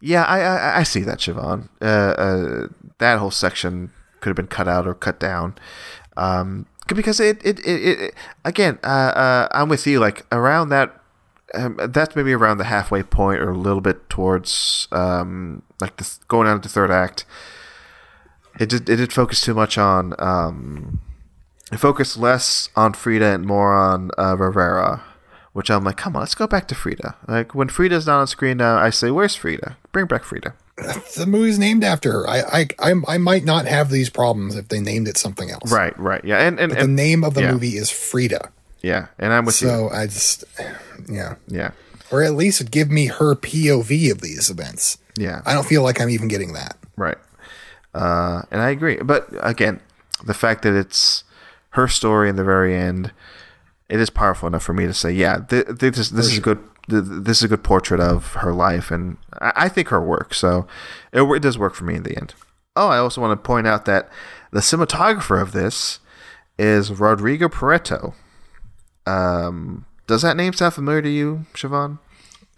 yeah, 0.00 0.24
I 0.24 0.40
I, 0.40 0.78
I 0.78 0.82
see 0.82 1.02
that 1.02 1.18
Siobhan. 1.18 1.68
Uh, 1.80 1.84
uh, 1.84 2.66
that 2.98 3.20
whole 3.20 3.30
section 3.30 3.92
could 4.20 4.30
have 4.30 4.36
been 4.36 4.48
cut 4.48 4.66
out 4.66 4.88
or 4.88 4.94
cut 4.94 5.20
down. 5.20 5.54
Um, 6.16 6.66
because 6.88 7.20
it 7.20 7.40
it, 7.44 7.60
it, 7.60 8.00
it 8.00 8.14
again, 8.44 8.80
uh, 8.82 8.86
uh, 9.14 9.48
I'm 9.52 9.68
with 9.68 9.86
you. 9.86 10.00
Like 10.00 10.26
around 10.32 10.70
that 10.70 10.96
um, 11.54 11.78
that's 11.88 12.14
maybe 12.16 12.32
around 12.32 12.58
the 12.58 12.64
halfway 12.64 13.02
point 13.02 13.40
or 13.40 13.50
a 13.50 13.58
little 13.58 13.80
bit 13.80 14.08
towards 14.08 14.88
um, 14.92 15.62
like 15.80 15.96
the 15.96 16.08
going 16.28 16.46
on 16.46 16.60
to 16.60 16.68
the 16.68 16.72
third 16.72 16.90
act. 16.90 17.24
It 18.58 18.68
did 18.68 18.88
it 18.88 18.96
did 18.96 19.12
focus 19.12 19.40
too 19.40 19.54
much 19.54 19.78
on 19.78 20.14
um, 20.18 21.00
it 21.72 21.78
focused 21.78 22.16
less 22.16 22.68
on 22.76 22.92
Frida 22.92 23.24
and 23.24 23.46
more 23.46 23.74
on 23.74 24.10
uh, 24.18 24.36
Rivera, 24.36 25.02
which 25.52 25.70
I'm 25.70 25.84
like, 25.84 25.96
come 25.96 26.16
on, 26.16 26.22
let's 26.22 26.34
go 26.34 26.46
back 26.46 26.66
to 26.68 26.74
Frida. 26.74 27.16
Like 27.28 27.54
when 27.54 27.68
Frida's 27.68 28.06
not 28.06 28.20
on 28.20 28.26
screen 28.26 28.58
now, 28.58 28.78
I 28.78 28.90
say, 28.90 29.10
where's 29.10 29.34
Frida? 29.36 29.76
Bring 29.92 30.06
back 30.06 30.24
Frida. 30.24 30.54
The 31.16 31.26
movie's 31.26 31.58
named 31.58 31.84
after 31.84 32.10
her. 32.12 32.28
I, 32.28 32.40
I, 32.40 32.66
I, 32.78 32.94
I 33.06 33.18
might 33.18 33.44
not 33.44 33.66
have 33.66 33.90
these 33.90 34.08
problems 34.08 34.56
if 34.56 34.68
they 34.68 34.80
named 34.80 35.08
it 35.08 35.18
something 35.18 35.50
else. 35.50 35.70
Right, 35.70 35.96
right, 35.98 36.24
yeah, 36.24 36.38
and 36.38 36.58
and, 36.58 36.72
The 36.72 36.80
and 36.80 36.96
name 36.96 37.22
of 37.22 37.34
the 37.34 37.42
yeah. 37.42 37.52
movie 37.52 37.76
is 37.76 37.90
Frida. 37.90 38.50
Yeah, 38.82 39.06
and 39.18 39.32
I'm 39.32 39.44
with 39.44 39.60
you. 39.60 39.68
So 39.68 39.90
I 39.90 40.06
just, 40.06 40.44
yeah. 41.08 41.36
Yeah, 41.48 41.72
Or 42.10 42.22
at 42.22 42.32
least 42.34 42.70
give 42.70 42.90
me 42.90 43.06
her 43.06 43.34
POV 43.34 44.10
of 44.10 44.20
these 44.22 44.48
events. 44.50 44.98
yeah. 45.16 45.42
I 45.44 45.52
don't 45.54 45.66
feel 45.66 45.82
like 45.82 46.00
I'm 46.00 46.10
even 46.10 46.28
getting 46.28 46.52
that. 46.54 46.76
Right. 46.96 47.18
Uh, 47.94 48.42
and 48.50 48.60
I 48.60 48.70
agree. 48.70 48.96
But 48.96 49.28
again, 49.42 49.80
the 50.24 50.34
fact 50.34 50.62
that 50.62 50.74
it's 50.74 51.24
her 51.70 51.88
story 51.88 52.28
in 52.28 52.36
the 52.36 52.44
very 52.44 52.74
end, 52.76 53.12
it 53.88 54.00
is 54.00 54.10
powerful 54.10 54.46
enough 54.46 54.62
for 54.62 54.72
me 54.72 54.86
to 54.86 54.94
say, 54.94 55.10
yeah, 55.12 55.38
th- 55.48 55.66
th- 55.78 55.94
this, 55.94 56.10
this 56.10 56.26
is 56.32 56.38
a 56.38 56.40
good. 56.40 56.58
th- 56.88 57.02
This 57.06 57.38
is 57.38 57.44
a 57.44 57.48
good 57.48 57.62
portrait 57.64 58.00
of 58.00 58.34
her 58.34 58.52
life, 58.52 58.90
and 58.90 59.16
I 59.40 59.52
I 59.64 59.68
think 59.68 59.88
her 59.88 60.00
work. 60.00 60.34
So 60.34 60.66
it, 61.12 61.22
it 61.22 61.40
does 61.42 61.58
work 61.58 61.74
for 61.74 61.84
me 61.84 61.94
in 61.96 62.02
the 62.04 62.16
end. 62.16 62.34
Oh, 62.76 62.88
I 62.88 62.98
also 62.98 63.20
want 63.20 63.32
to 63.32 63.46
point 63.46 63.66
out 63.66 63.84
that 63.86 64.08
the 64.52 64.60
cinematographer 64.60 65.40
of 65.42 65.52
this 65.52 65.98
is 66.58 66.90
Rodrigo 66.92 67.48
Prieto. 67.48 68.14
Um, 69.10 69.86
does 70.06 70.22
that 70.22 70.36
name 70.36 70.52
sound 70.52 70.74
familiar 70.74 71.02
to 71.02 71.08
you, 71.08 71.46
Siobhan? 71.54 71.98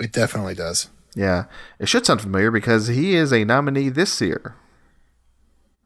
It 0.01 0.13
definitely 0.13 0.55
does. 0.55 0.89
Yeah, 1.15 1.45
it 1.79 1.89
should 1.89 2.07
sound 2.07 2.21
familiar 2.21 2.51
because 2.51 2.89
he 2.89 3.15
is 3.15 3.33
a 3.33 3.45
nominee 3.45 3.91
this 3.91 4.21
year 4.21 4.57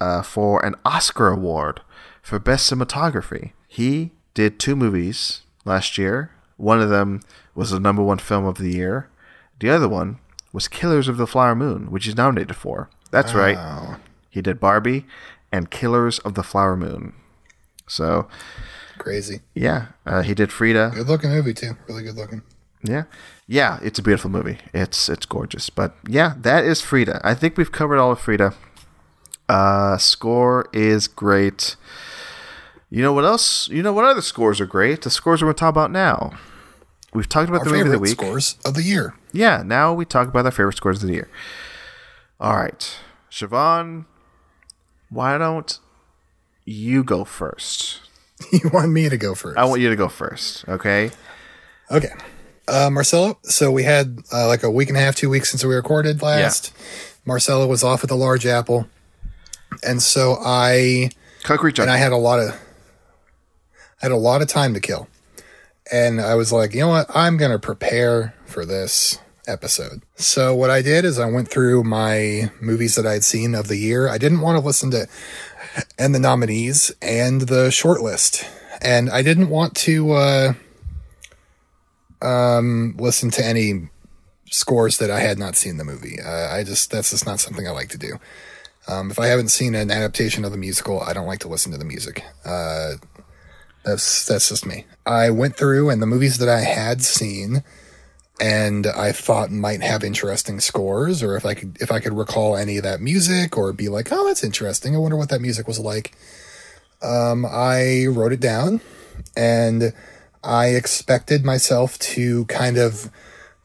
uh, 0.01 0.23
for 0.23 0.64
an 0.64 0.75
Oscar 0.85 1.29
award 1.29 1.81
for 2.23 2.39
best 2.39 2.71
cinematography. 2.71 3.53
He 3.67 4.12
did 4.35 4.59
two 4.59 4.77
movies 4.77 5.43
last 5.64 5.99
year. 5.99 6.31
One 6.57 6.81
of 6.81 6.91
them 6.91 7.21
was 7.55 7.71
the 7.71 7.81
number 7.81 8.03
one 8.03 8.19
film 8.19 8.45
of 8.45 8.59
the 8.59 8.73
year. 8.73 9.11
The 9.59 9.71
other 9.71 9.89
one 9.89 10.19
was 10.53 10.69
Killers 10.69 11.09
of 11.09 11.17
the 11.17 11.27
Flower 11.27 11.55
Moon, 11.55 11.91
which 11.91 12.05
he's 12.05 12.17
nominated 12.17 12.57
for. 12.57 12.89
That's 13.11 13.35
right. 13.35 13.99
He 14.31 14.41
did 14.43 14.61
Barbie 14.61 15.07
and 15.51 15.71
Killers 15.71 16.19
of 16.21 16.35
the 16.35 16.43
Flower 16.43 16.77
Moon. 16.77 17.14
So 17.89 18.29
Crazy. 19.07 19.41
yeah, 19.55 19.87
uh, 20.05 20.23
he 20.23 20.35
did 20.35 20.51
Frida. 20.51 20.91
Good 20.97 21.07
looking 21.07 21.31
movie, 21.31 21.55
too. 21.55 21.77
Really 21.89 22.03
good 22.03 22.17
looking. 22.17 22.43
Yeah, 22.83 23.05
yeah, 23.47 23.79
it's 23.83 24.01
a 24.01 24.03
beautiful 24.03 24.31
movie. 24.31 24.59
It's 24.75 25.09
it's 25.09 25.27
gorgeous. 25.27 25.71
But 25.71 25.95
yeah, 26.09 26.35
that 26.41 26.65
is 26.65 26.81
Frida. 26.81 27.21
I 27.23 27.35
think 27.35 27.57
we've 27.57 27.71
covered 27.71 27.99
all 27.99 28.11
of 28.11 28.19
Frida. 28.21 28.55
Uh, 29.49 29.97
score 29.97 30.69
is 30.73 31.07
great. 31.07 31.77
You 32.91 33.03
know 33.03 33.13
what 33.13 33.25
else? 33.25 33.69
You 33.69 33.83
know 33.83 33.93
what 33.93 34.05
other 34.05 34.23
scores 34.23 34.61
are 34.61 34.67
great? 34.67 35.03
The 35.03 35.11
scores 35.11 35.41
we're 35.41 35.47
going 35.47 35.55
to 35.55 35.61
talk 35.61 35.71
about 35.71 35.91
now. 35.93 36.33
We've 37.15 37.29
talked 37.29 37.49
about 37.49 37.61
Our 37.61 37.65
the 37.67 37.71
movie 37.71 37.83
of 37.87 37.93
the 37.93 37.99
week. 38.01 38.11
scores 38.11 38.57
of 38.65 38.75
the 38.75 38.83
year. 38.83 39.15
Yeah, 39.33 39.63
now 39.65 39.93
we 39.95 40.05
talk 40.05 40.27
about 40.29 40.45
our 40.45 40.51
favorite 40.51 40.77
scores 40.77 41.03
of 41.03 41.09
the 41.09 41.15
year. 41.15 41.29
All 42.41 42.57
right, 42.57 42.99
Siobhan, 43.31 44.07
why 45.11 45.39
don't 45.39 45.79
you 46.65 47.03
go 47.05 47.25
first? 47.25 48.01
you 48.53 48.70
want 48.72 48.91
me 48.91 49.09
to 49.09 49.16
go 49.16 49.34
first? 49.34 49.59
I 49.59 49.64
want 49.64 49.80
you 49.80 49.91
to 49.91 49.97
go 49.97 50.09
first. 50.09 50.68
Okay. 50.68 51.11
Okay. 51.91 52.12
Uh, 52.68 52.91
Marcelo, 52.91 53.39
so 53.43 53.70
we 53.70 53.84
had 53.84 54.18
uh, 54.32 54.49
like 54.49 54.64
a 54.64 54.70
week 54.70 54.89
and 54.89 54.97
a 54.97 55.01
half, 55.01 55.14
two 55.14 55.30
weeks 55.30 55.51
since 55.51 55.64
we 55.64 55.74
recorded 55.74 56.20
last. 56.20 56.72
Marcelo 57.24 57.66
was 57.66 57.84
off 57.84 58.03
at 58.03 58.09
the 58.09 58.16
Large 58.16 58.45
Apple. 58.45 58.89
And 59.87 60.03
so 60.03 60.39
I 60.45 61.11
Concrete 61.43 61.78
and. 61.78 61.91
I 61.91 61.97
had 61.97 62.12
a 62.12 62.16
lot 62.16 62.40
of 62.40 62.51
I 62.51 64.06
had 64.06 64.12
a 64.12 64.16
lot 64.16 64.43
of 64.43 64.48
time 64.48 64.74
to 64.74 64.81
kill. 64.81 65.09
And 65.93 66.20
I 66.20 66.35
was 66.35 66.52
like, 66.52 66.74
you 66.74 66.81
know 66.81 66.89
what? 66.89 67.06
I'm 67.15 67.36
going 67.36 67.52
to 67.52 67.59
prepare 67.59 68.35
for 68.47 68.66
this 68.66 69.19
episode. 69.47 70.02
So 70.16 70.55
what 70.55 70.70
I 70.70 70.82
did 70.82 71.05
is 71.05 71.19
I 71.19 71.31
went 71.31 71.48
through 71.48 71.85
my 71.85 72.51
movies 72.61 72.97
that 72.97 73.06
I 73.06 73.12
had 73.12 73.24
seen 73.24 73.55
of 73.55 73.69
the 73.69 73.77
year. 73.77 74.09
I 74.09 74.19
didn't 74.19 74.40
want 74.40 74.59
to 74.59 74.65
listen 74.65 74.90
to 74.90 75.06
and 75.98 76.15
the 76.15 76.19
nominees 76.19 76.94
and 77.03 77.43
the 77.43 77.69
shortlist. 77.69 78.47
And 78.81 79.11
I 79.11 79.23
didn't 79.23 79.48
want 79.48 79.74
to 79.77 80.12
uh 80.12 80.53
um 82.23 82.97
listen 82.98 83.31
to 83.32 83.44
any 83.44 83.89
scores 84.51 84.98
that 84.98 85.11
I 85.11 85.20
had 85.20 85.39
not 85.39 85.57
seen 85.57 85.77
the 85.77 85.85
movie. 85.85 86.19
Uh, 86.20 86.48
I 86.55 86.65
just 86.65 86.90
that's 86.90 87.11
just 87.11 87.27
not 87.27 87.40
something 87.40 87.66
I 87.66 87.73
like 87.73 87.89
to 87.90 87.98
do. 87.98 88.19
Um, 88.89 89.11
if 89.11 89.19
I 89.19 89.27
haven't 89.27 89.48
seen 89.48 89.74
an 89.74 89.90
adaptation 89.90 90.44
of 90.44 90.53
the 90.53 90.59
musical, 90.59 91.01
I 91.01 91.12
don't 91.12 91.27
like 91.27 91.40
to 91.40 91.48
listen 91.48 91.73
to 91.73 91.78
the 91.78 91.85
music. 91.85 92.24
Uh, 92.44 92.94
that's 93.85 94.27
that's 94.27 94.48
just 94.48 94.66
me. 94.66 94.86
I 95.05 95.31
went 95.31 95.57
through 95.57 95.90
and 95.90 96.01
the 96.01 96.07
movies 96.07 96.39
that 96.39 96.48
I 96.48 96.61
had 96.61 97.03
seen 97.03 97.62
and 98.41 98.87
I 98.87 99.13
thought 99.13 99.51
might 99.51 99.83
have 99.83 100.05
interesting 100.05 100.61
scores, 100.61 101.23
or 101.23 101.37
if 101.37 101.47
I 101.47 101.55
could 101.55 101.79
if 101.81 101.91
I 101.91 102.01
could 102.01 102.17
recall 102.17 102.57
any 102.57 102.77
of 102.77 102.83
that 102.83 103.01
music, 103.01 103.57
or 103.57 103.73
be 103.73 103.89
like, 103.89 104.09
oh, 104.11 104.27
that's 104.27 104.45
interesting. 104.45 104.95
I 104.95 104.99
wonder 104.99 105.17
what 105.17 105.31
that 105.31 105.41
music 105.41 105.67
was 105.67 105.79
like. 105.79 106.13
Um, 107.03 107.47
I 107.47 108.07
wrote 108.07 108.33
it 108.33 108.41
down, 108.41 108.81
and 109.37 109.93
I 110.43 110.69
expected 110.69 111.45
myself 111.45 111.99
to 111.99 112.45
kind 112.47 112.79
of 112.79 113.11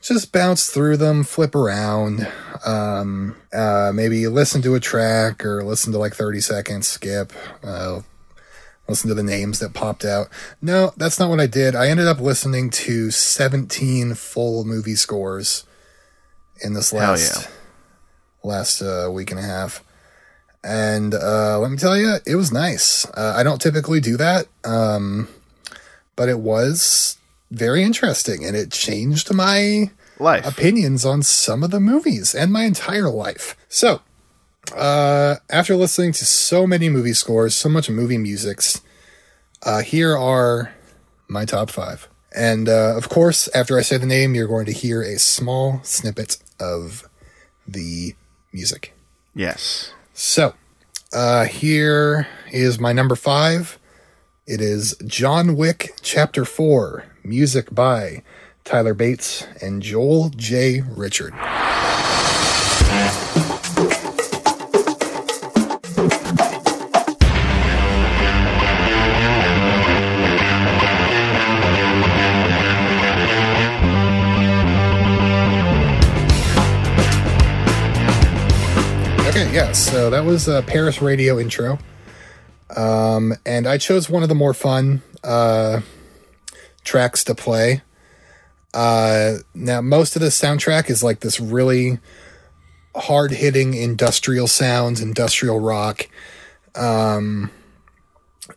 just 0.02 0.31
bounce 0.31 0.68
through 0.68 0.98
them, 0.98 1.23
flip 1.23 1.53
around, 1.53 2.27
um, 2.65 3.35
uh, 3.53 3.91
maybe 3.93 4.27
listen 4.27 4.61
to 4.64 4.73
a 4.73 4.80
track 4.80 5.45
or 5.45 5.64
listen 5.64 5.91
to 5.93 5.99
like 5.99 6.15
30 6.15 6.41
seconds, 6.41 6.88
skip, 6.88 7.31
uh, 7.64 8.02
listen 8.91 9.09
to 9.09 9.15
the 9.15 9.23
names 9.23 9.59
that 9.59 9.73
popped 9.73 10.05
out. 10.05 10.27
No, 10.61 10.93
that's 10.97 11.19
not 11.19 11.30
what 11.30 11.39
I 11.39 11.47
did. 11.47 11.76
I 11.76 11.88
ended 11.88 12.07
up 12.07 12.19
listening 12.19 12.69
to 12.72 13.09
17 13.09 14.13
full 14.13 14.63
movie 14.65 14.95
scores 14.95 15.65
in 16.63 16.73
this 16.73 16.93
last, 16.93 17.47
yeah. 17.47 17.51
last 18.43 18.81
uh, 18.81 19.09
week 19.11 19.31
and 19.31 19.39
a 19.39 19.43
half. 19.43 19.84
And 20.63 21.15
uh, 21.15 21.57
let 21.59 21.72
me 21.72 21.77
tell 21.77 21.97
you, 21.97 22.18
it 22.26 22.35
was 22.35 22.51
nice. 22.51 23.05
Uh, 23.09 23.34
I 23.35 23.41
don't 23.41 23.59
typically 23.59 23.99
do 23.99 24.18
that, 24.18 24.45
um, 24.63 25.27
but 26.15 26.30
it 26.30 26.39
was 26.39 27.18
very 27.49 27.84
interesting 27.84 28.45
and 28.45 28.55
it 28.55 28.72
changed 28.72 29.34
my 29.34 29.89
Life. 30.19 30.45
opinions 30.45 31.03
on 31.03 31.23
some 31.23 31.63
of 31.63 31.72
the 31.72 31.80
movies 31.80 32.35
and 32.35 32.53
my 32.53 32.63
entire 32.63 33.09
life. 33.09 33.55
So, 33.69 34.01
uh, 34.76 35.35
after 35.49 35.76
listening 35.76 36.11
to 36.14 36.26
so 36.26 36.65
many 36.65 36.89
movie 36.89 37.14
scores, 37.14 37.56
so 37.56 37.69
much 37.69 37.89
movie 37.89 38.18
musics, 38.18 38.81
uh, 39.64 39.81
here 39.81 40.18
are 40.18 40.73
my 41.27 41.45
top 41.45 41.69
five. 41.69 42.07
And 42.34 42.69
uh, 42.69 42.95
of 42.95 43.10
course, 43.10 43.49
after 43.53 43.77
I 43.77 43.81
say 43.81 43.98
the 43.98 44.06
name, 44.06 44.35
you're 44.35 44.48
going 44.48 44.65
to 44.65 44.72
hear 44.72 45.02
a 45.02 45.19
small 45.19 45.81
snippet 45.84 46.38
of 46.60 47.07
the 47.68 48.15
music. 48.53 48.93
Yes. 49.35 49.93
So, 50.14 50.53
uh, 51.14 51.45
here 51.45 52.27
is 52.52 52.80
my 52.80 52.93
number 52.93 53.15
five. 53.15 53.77
It 54.48 54.61
is 54.61 54.95
John 55.06 55.56
Wick 55.56 55.93
Chapter 56.02 56.45
4, 56.45 57.06
music 57.23 57.73
by 57.73 58.23
Tyler 58.64 58.93
Bates 58.93 59.45
and 59.61 59.81
Joel 59.81 60.30
J. 60.30 60.81
Richard. 60.81 61.34
Yeah, 79.51 79.73
so 79.73 80.09
that 80.09 80.23
was 80.23 80.47
a 80.47 80.61
Paris 80.61 81.01
radio 81.01 81.37
intro. 81.37 81.77
Um, 82.73 83.33
and 83.45 83.67
I 83.67 83.77
chose 83.77 84.09
one 84.09 84.23
of 84.23 84.29
the 84.29 84.35
more 84.35 84.53
fun 84.53 85.01
uh, 85.25 85.81
tracks 86.85 87.25
to 87.25 87.35
play. 87.35 87.81
Uh, 88.73 89.39
now, 89.53 89.81
most 89.81 90.15
of 90.15 90.21
the 90.21 90.29
soundtrack 90.29 90.89
is 90.89 91.03
like 91.03 91.19
this 91.19 91.41
really 91.41 91.99
hard 92.95 93.31
hitting 93.31 93.73
industrial 93.73 94.47
sounds, 94.47 95.01
industrial 95.01 95.59
rock. 95.59 96.07
Um, 96.73 97.51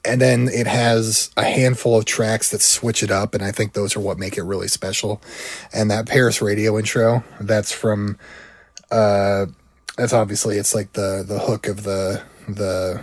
and 0.04 0.20
then 0.20 0.46
it 0.46 0.68
has 0.68 1.32
a 1.36 1.42
handful 1.42 1.98
of 1.98 2.04
tracks 2.04 2.52
that 2.52 2.62
switch 2.62 3.02
it 3.02 3.10
up, 3.10 3.34
and 3.34 3.42
I 3.42 3.50
think 3.50 3.72
those 3.72 3.96
are 3.96 4.00
what 4.00 4.16
make 4.16 4.38
it 4.38 4.44
really 4.44 4.68
special. 4.68 5.20
And 5.72 5.90
that 5.90 6.06
Paris 6.06 6.40
radio 6.40 6.78
intro, 6.78 7.24
that's 7.40 7.72
from, 7.72 8.16
uh, 8.92 9.46
that's 9.96 10.12
obviously 10.12 10.58
it's 10.58 10.74
like 10.74 10.92
the 10.92 11.24
the 11.26 11.38
hook 11.38 11.68
of 11.68 11.82
the 11.82 12.22
the 12.48 13.02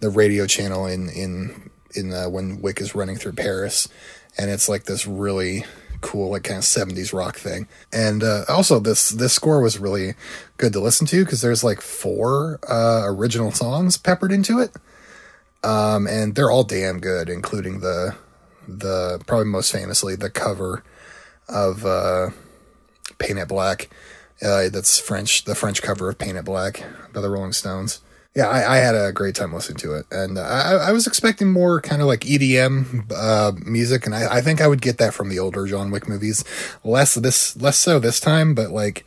the 0.00 0.10
radio 0.10 0.46
channel 0.46 0.86
in 0.86 1.08
in 1.10 1.70
in 1.94 2.12
uh, 2.12 2.28
when 2.28 2.60
Wick 2.60 2.80
is 2.80 2.94
running 2.94 3.16
through 3.16 3.32
Paris, 3.32 3.88
and 4.36 4.50
it's 4.50 4.68
like 4.68 4.84
this 4.84 5.06
really 5.06 5.64
cool 6.00 6.30
like 6.30 6.44
kind 6.44 6.58
of 6.58 6.64
70s 6.64 7.12
rock 7.12 7.36
thing. 7.36 7.66
And 7.92 8.22
uh, 8.22 8.44
also 8.48 8.78
this 8.78 9.10
this 9.10 9.32
score 9.32 9.60
was 9.60 9.78
really 9.78 10.14
good 10.56 10.72
to 10.74 10.80
listen 10.80 11.06
to 11.08 11.24
because 11.24 11.40
there's 11.40 11.64
like 11.64 11.80
four 11.80 12.60
uh, 12.68 13.02
original 13.04 13.50
songs 13.50 13.96
peppered 13.96 14.32
into 14.32 14.60
it. 14.60 14.72
Um, 15.64 16.06
and 16.06 16.36
they're 16.36 16.52
all 16.52 16.62
damn 16.62 17.00
good 17.00 17.28
including 17.28 17.80
the 17.80 18.14
the 18.68 19.20
probably 19.26 19.46
most 19.46 19.72
famously 19.72 20.14
the 20.14 20.30
cover 20.30 20.84
of 21.48 21.84
uh, 21.84 22.30
paint 23.18 23.40
it 23.40 23.48
black 23.48 23.88
uh, 24.42 24.68
that's 24.68 24.98
French, 24.98 25.44
the 25.44 25.54
French 25.54 25.82
cover 25.82 26.08
of 26.08 26.18
Paint 26.18 26.38
It 26.38 26.44
Black 26.44 26.84
by 27.12 27.20
the 27.20 27.30
Rolling 27.30 27.52
Stones. 27.52 28.00
Yeah, 28.34 28.46
I, 28.46 28.74
I 28.74 28.76
had 28.76 28.94
a 28.94 29.10
great 29.12 29.34
time 29.34 29.52
listening 29.52 29.78
to 29.78 29.94
it, 29.94 30.06
and 30.12 30.38
I, 30.38 30.74
I, 30.74 30.92
was 30.92 31.08
expecting 31.08 31.50
more 31.50 31.80
kind 31.80 32.00
of 32.00 32.06
like 32.06 32.20
EDM 32.20 33.10
uh, 33.12 33.52
music, 33.64 34.06
and 34.06 34.14
I, 34.14 34.36
I, 34.36 34.40
think 34.42 34.60
I 34.60 34.68
would 34.68 34.82
get 34.82 34.98
that 34.98 35.12
from 35.12 35.28
the 35.28 35.40
older 35.40 35.66
John 35.66 35.90
Wick 35.90 36.08
movies. 36.08 36.44
Less 36.84 37.14
this, 37.14 37.60
less 37.60 37.78
so 37.78 37.98
this 37.98 38.20
time, 38.20 38.54
but 38.54 38.70
like 38.70 39.04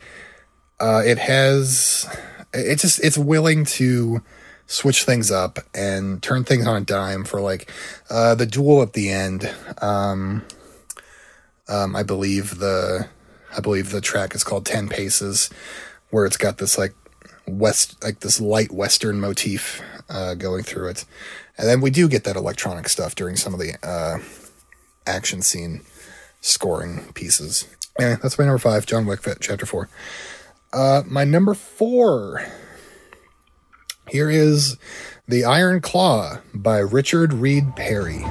uh, 0.80 1.02
it 1.06 1.16
has, 1.18 2.06
it 2.52 2.78
just 2.80 3.02
it's 3.02 3.16
willing 3.16 3.64
to 3.64 4.22
switch 4.66 5.04
things 5.04 5.30
up 5.30 5.60
and 5.74 6.22
turn 6.22 6.44
things 6.44 6.66
on 6.66 6.82
a 6.82 6.84
dime 6.84 7.24
for 7.24 7.40
like 7.40 7.70
uh, 8.10 8.34
the 8.34 8.46
duel 8.46 8.82
at 8.82 8.92
the 8.92 9.08
end. 9.08 9.50
Um, 9.80 10.44
um, 11.68 11.96
I 11.96 12.02
believe 12.02 12.58
the 12.58 13.08
I 13.56 13.60
believe 13.60 13.90
the 13.90 14.00
track 14.00 14.34
is 14.34 14.44
called 14.44 14.66
10 14.66 14.88
Paces, 14.88 15.50
where 16.10 16.26
it's 16.26 16.36
got 16.36 16.58
this 16.58 16.78
like 16.78 16.94
west, 17.46 18.02
like 18.02 18.20
this 18.20 18.40
light 18.40 18.72
western 18.72 19.20
motif 19.20 19.82
uh, 20.08 20.34
going 20.34 20.62
through 20.62 20.88
it. 20.88 21.04
And 21.58 21.68
then 21.68 21.80
we 21.80 21.90
do 21.90 22.08
get 22.08 22.24
that 22.24 22.36
electronic 22.36 22.88
stuff 22.88 23.14
during 23.14 23.36
some 23.36 23.54
of 23.54 23.60
the 23.60 23.74
uh, 23.82 24.18
action 25.06 25.42
scene 25.42 25.82
scoring 26.40 27.12
pieces. 27.14 27.68
Yeah, 27.98 28.16
that's 28.22 28.38
my 28.38 28.44
number 28.44 28.58
five, 28.58 28.86
John 28.86 29.06
Wick, 29.06 29.20
Chapter 29.40 29.66
4. 29.66 29.88
Uh, 30.72 31.02
my 31.06 31.24
number 31.24 31.52
four. 31.52 32.44
Here 34.08 34.30
is 34.30 34.76
The 35.28 35.44
Iron 35.44 35.80
Claw 35.80 36.38
by 36.54 36.78
Richard 36.78 37.34
Reed 37.34 37.76
Parry. 37.76 38.24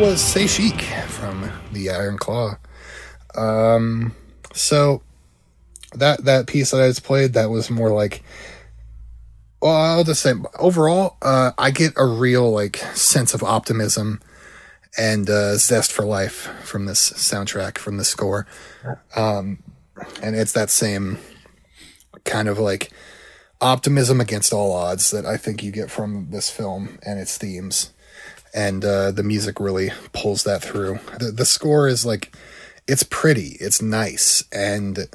Was 0.00 0.20
Say 0.20 0.46
Chic 0.46 0.80
from 0.82 1.50
the 1.72 1.90
Iron 1.90 2.18
Claw. 2.18 2.56
Um, 3.34 4.14
so 4.52 5.02
that 5.92 6.24
that 6.24 6.46
piece 6.46 6.70
that 6.70 6.80
I 6.80 6.86
just 6.86 7.02
played, 7.02 7.32
that 7.32 7.50
was 7.50 7.68
more 7.68 7.90
like, 7.90 8.22
well, 9.60 9.74
I'll 9.74 10.04
just 10.04 10.22
say 10.22 10.34
overall, 10.58 11.16
uh, 11.20 11.50
I 11.58 11.72
get 11.72 11.94
a 11.96 12.06
real 12.06 12.48
like 12.48 12.76
sense 12.94 13.34
of 13.34 13.42
optimism 13.42 14.20
and 14.96 15.28
uh, 15.28 15.56
zest 15.56 15.90
for 15.90 16.04
life 16.04 16.48
from 16.62 16.86
this 16.86 17.10
soundtrack, 17.10 17.76
from 17.76 17.96
the 17.96 18.04
score, 18.04 18.46
um, 19.16 19.62
and 20.22 20.36
it's 20.36 20.52
that 20.52 20.70
same 20.70 21.18
kind 22.24 22.46
of 22.48 22.60
like 22.60 22.92
optimism 23.60 24.20
against 24.20 24.52
all 24.52 24.70
odds 24.70 25.10
that 25.10 25.26
I 25.26 25.36
think 25.36 25.64
you 25.64 25.72
get 25.72 25.90
from 25.90 26.30
this 26.30 26.50
film 26.50 27.00
and 27.02 27.18
its 27.18 27.36
themes 27.36 27.92
and 28.54 28.84
uh, 28.84 29.10
the 29.10 29.22
music 29.22 29.60
really 29.60 29.90
pulls 30.12 30.44
that 30.44 30.62
through. 30.62 30.98
The, 31.18 31.30
the 31.30 31.44
score 31.44 31.88
is 31.88 32.04
like 32.04 32.34
it's 32.86 33.02
pretty, 33.02 33.56
it's 33.60 33.82
nice, 33.82 34.44
and 34.52 35.06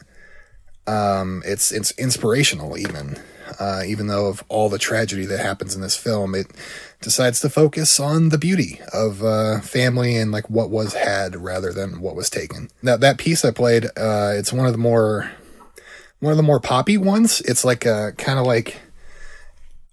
um, 0.88 1.42
it's 1.46 1.72
it's 1.72 1.92
inspirational 1.92 2.78
even. 2.78 3.18
Uh, 3.60 3.84
even 3.86 4.08
though 4.08 4.28
of 4.28 4.44
all 4.48 4.70
the 4.70 4.80
tragedy 4.80 5.26
that 5.26 5.40
happens 5.40 5.76
in 5.76 5.82
this 5.82 5.96
film, 5.96 6.34
it 6.34 6.48
decides 7.02 7.40
to 7.42 7.50
focus 7.50 8.00
on 8.00 8.30
the 8.30 8.38
beauty 8.38 8.80
of 8.92 9.24
uh, 9.24 9.60
family 9.60 10.16
and 10.16 10.32
like 10.32 10.50
what 10.50 10.70
was 10.70 10.94
had 10.94 11.36
rather 11.36 11.72
than 11.72 12.02
what 12.02 12.16
was 12.16 12.30
taken. 12.30 12.70
Now 12.82 12.98
that 12.98 13.18
piece 13.18 13.46
I 13.46 13.52
played, 13.52 13.86
uh, 13.98 14.34
it's 14.36 14.54
one 14.54 14.66
of 14.66 14.72
the 14.72 14.80
more 14.80 15.30
one 16.20 16.32
of 16.32 16.38
the 16.38 16.44
more 16.44 16.60
poppy 16.60 16.98
ones. 16.98 17.42
It's 17.42 17.66
like 17.66 17.86
a 17.86 18.14
kind 18.18 18.40
of 18.40 18.46
like 18.46 18.80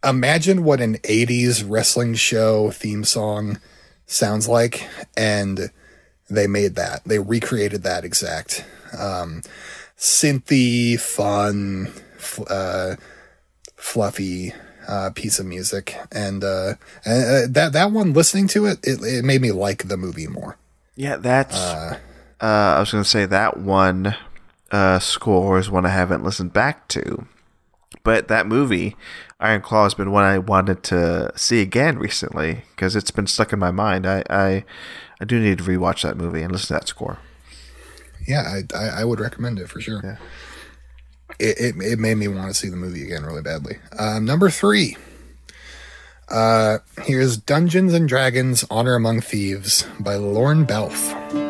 imagine 0.05 0.65
what 0.65 0.81
an 0.81 0.97
80s 0.99 1.65
wrestling 1.67 2.15
show 2.15 2.71
theme 2.71 3.05
song 3.05 3.59
sounds 4.07 4.49
like 4.49 4.89
and 5.17 5.71
they 6.29 6.47
made 6.47 6.77
that. 6.77 7.05
They 7.05 7.19
recreated 7.19 7.83
that 7.83 8.05
exact 8.05 8.65
um, 8.97 9.43
synthy 9.97 10.99
fun 10.99 11.93
uh, 12.49 12.97
fluffy 13.77 14.55
uh, 14.89 15.11
piece 15.15 15.39
of 15.39 15.47
music. 15.47 15.97
And, 16.13 16.43
uh, 16.45 16.75
and 17.05 17.25
uh, 17.25 17.47
that 17.51 17.73
that 17.73 17.93
one 17.93 18.13
listening 18.13 18.49
to 18.49 18.67
it, 18.67 18.79
it, 18.83 19.03
it 19.03 19.25
made 19.25 19.41
me 19.41 19.53
like 19.53 19.89
the 19.89 19.97
movie 19.97 20.27
more. 20.27 20.57
Yeah 20.97 21.17
that's 21.17 21.57
uh, 21.57 21.99
uh, 22.43 22.45
i 22.77 22.81
was 22.81 22.91
gonna 22.93 23.05
say 23.05 23.25
that 23.25 23.57
one 23.57 24.17
score 25.01 25.59
is 25.59 25.71
one 25.71 25.87
i 25.87 25.91
haven't 25.91 26.25
listened 26.25 26.53
back 26.53 26.89
to. 26.89 27.27
But 28.03 28.29
that 28.29 28.47
movie 28.47 28.97
Iron 29.41 29.63
Claw 29.63 29.85
has 29.85 29.95
been 29.95 30.13
one 30.13 30.25
I 30.25 30.39
wanted 30.39 30.83
to 30.85 31.33
see 31.35 31.63
again 31.63 31.99
recently 31.99 32.65
because 32.71 32.95
it's 32.95 33.11
been 33.11 33.27
stuck 33.27 33.53
in 33.53 33.59
my 33.59 33.71
mind. 33.71 34.07
I, 34.07 34.23
I, 34.29 34.65
I 35.21 35.25
do 35.25 35.41
need 35.41 35.59
to 35.59 35.65
rewatch 35.65 36.03
that 36.03 36.17
movie 36.17 36.43
and 36.43 36.53
listen 36.53 36.69
to 36.69 36.73
that 36.75 36.89
score. 36.89 37.19
Yeah, 38.29 38.43
I, 38.43 38.77
I, 38.77 39.01
I 39.01 39.05
would 39.05 39.19
recommend 39.19 39.59
it 39.59 39.69
for 39.69 39.81
sure. 39.81 40.01
Yeah. 40.05 40.17
It, 41.39 41.59
it, 41.59 41.83
it 41.83 41.99
made 41.99 42.17
me 42.17 42.29
want 42.29 42.49
to 42.49 42.55
see 42.55 42.69
the 42.69 42.77
movie 42.77 43.03
again 43.03 43.25
really 43.25 43.43
badly. 43.43 43.79
Um, 43.99 44.27
number 44.27 44.51
three. 44.51 44.97
Uh, 46.29 46.79
here's 47.03 47.37
Dungeons 47.37 47.95
and 47.95 48.09
Dragons: 48.09 48.65
Honor 48.71 48.95
Among 48.95 49.21
Thieves 49.21 49.87
by 49.99 50.17
Lorne 50.17 50.65
Balfe. 50.65 51.50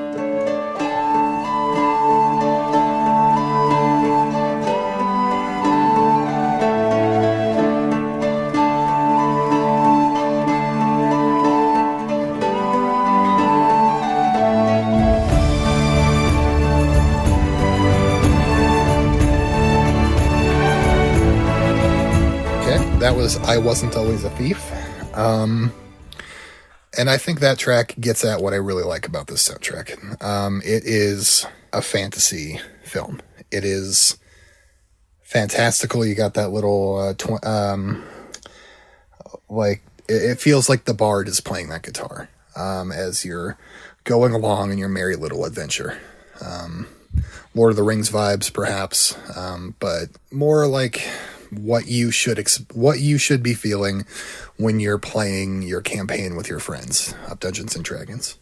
Was 23.20 23.36
I 23.36 23.58
Wasn't 23.58 23.96
Always 23.96 24.24
a 24.24 24.30
Thief. 24.30 24.72
Um, 25.14 25.74
and 26.96 27.10
I 27.10 27.18
think 27.18 27.40
that 27.40 27.58
track 27.58 27.94
gets 28.00 28.24
at 28.24 28.40
what 28.40 28.54
I 28.54 28.56
really 28.56 28.82
like 28.82 29.06
about 29.06 29.26
this 29.26 29.46
soundtrack. 29.46 30.24
Um, 30.24 30.62
it 30.64 30.86
is 30.86 31.44
a 31.70 31.82
fantasy 31.82 32.60
film. 32.82 33.20
It 33.50 33.62
is 33.62 34.16
fantastical. 35.20 36.06
You 36.06 36.14
got 36.14 36.32
that 36.32 36.48
little, 36.48 36.96
uh, 36.96 37.12
tw- 37.12 37.44
um, 37.44 38.02
like, 39.50 39.82
it, 40.08 40.22
it 40.22 40.40
feels 40.40 40.70
like 40.70 40.86
the 40.86 40.94
bard 40.94 41.28
is 41.28 41.42
playing 41.42 41.68
that 41.68 41.82
guitar 41.82 42.30
um, 42.56 42.90
as 42.90 43.22
you're 43.22 43.58
going 44.04 44.32
along 44.32 44.72
in 44.72 44.78
your 44.78 44.88
merry 44.88 45.16
little 45.16 45.44
adventure. 45.44 46.00
Um, 46.40 46.86
Lord 47.54 47.68
of 47.68 47.76
the 47.76 47.82
Rings 47.82 48.08
vibes, 48.08 48.50
perhaps, 48.50 49.14
um, 49.36 49.74
but 49.78 50.08
more 50.30 50.66
like 50.66 51.06
what 51.50 51.86
you 51.88 52.10
should 52.10 52.38
ex- 52.38 52.64
what 52.72 53.00
you 53.00 53.18
should 53.18 53.42
be 53.42 53.54
feeling 53.54 54.04
when 54.56 54.80
you're 54.80 54.98
playing 54.98 55.62
your 55.62 55.80
campaign 55.80 56.36
with 56.36 56.48
your 56.48 56.58
friends 56.60 57.14
of 57.28 57.40
Dungeons 57.40 57.74
and 57.76 57.84
Dragons. 57.84 58.38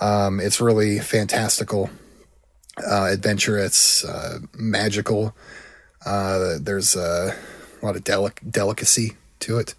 Um, 0.00 0.40
it's 0.40 0.60
really 0.60 0.98
fantastical, 0.98 1.90
uh, 2.84 3.08
adventurous, 3.12 4.04
uh, 4.04 4.38
magical. 4.54 5.36
Uh, 6.04 6.58
there's 6.60 6.96
a 6.96 7.34
lot 7.82 7.96
of 7.96 8.04
delic- 8.04 8.50
delicacy 8.50 9.12
to 9.40 9.58
it, 9.58 9.74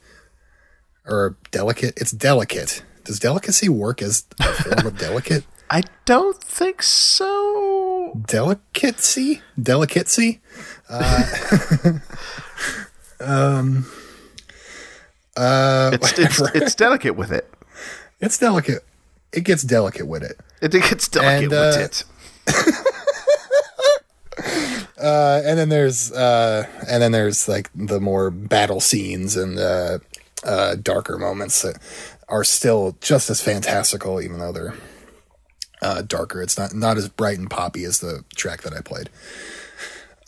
or 1.05 1.35
delicate. 1.51 1.93
It's 1.97 2.11
delicate. 2.11 2.84
Does 3.03 3.19
delicacy 3.19 3.69
work 3.69 4.01
as 4.01 4.26
a 4.39 4.43
form 4.53 4.88
of 4.88 4.97
delicate? 4.99 5.43
I 5.69 5.84
don't 6.05 6.41
think 6.43 6.81
so. 6.84 8.22
Delicacy, 8.27 9.41
delicacy. 9.61 10.41
Uh, 10.90 11.24
um, 13.20 13.86
uh, 15.38 15.91
It's 15.94 16.20
it's, 16.20 16.41
it's 16.56 16.76
delicate 16.76 17.16
with 17.16 17.32
it. 17.32 17.52
It's 18.20 18.38
delicate. 18.38 18.84
It 19.34 19.44
gets 19.44 19.64
delicate 19.64 20.07
with 20.07 20.24
it. 20.24 20.40
It 20.62 20.72
gets 20.72 21.07
delicate 21.07 21.44
And, 21.44 21.52
with 21.52 21.60
uh, 21.60 21.80
it. 21.80 22.03
Uh, 24.98 25.41
and 25.45 25.60
then 25.60 25.70
there's 25.70 26.12
uh, 26.14 26.66
and 26.90 27.02
then 27.03 27.12
there's 27.12 27.48
like 27.49 27.70
the 27.76 27.99
more 27.99 28.32
battle 28.32 28.80
scenes 28.80 29.36
and 29.36 29.60
uh, 29.60 29.99
uh, 30.44 30.76
darker 30.76 31.18
moments 31.18 31.62
that 31.62 31.78
are 32.30 32.44
still 32.45 32.98
just 33.02 33.30
as 33.30 33.41
fantastical, 33.41 34.22
even 34.22 34.40
though 34.40 34.52
they're 34.53 34.74
uh, 35.82 36.02
darker. 36.02 36.41
It's 36.41 36.57
not 36.57 36.74
not 36.74 36.98
as 36.98 37.10
bright 37.10 37.38
and 37.38 37.49
poppy 37.49 37.84
as 37.84 37.99
the 37.99 38.24
track 38.36 38.62
that 38.62 38.74
I 38.74 38.82
played. 38.82 39.10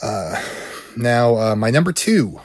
Uh, 0.01 0.41
now, 0.95 1.37
uh, 1.37 1.55
my 1.55 1.69
number 1.69 1.91
two. 1.91 2.39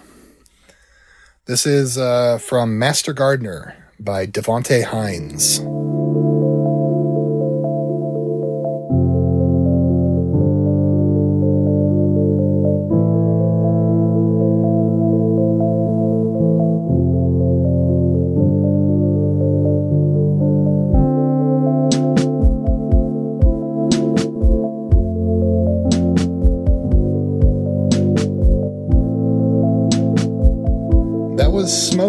This 1.46 1.66
is 1.66 1.98
uh, 1.98 2.38
from 2.38 2.78
Master 2.78 3.12
Gardener 3.12 3.76
by 3.98 4.26
Devonté 4.26 4.84
Hynes. 4.84 5.60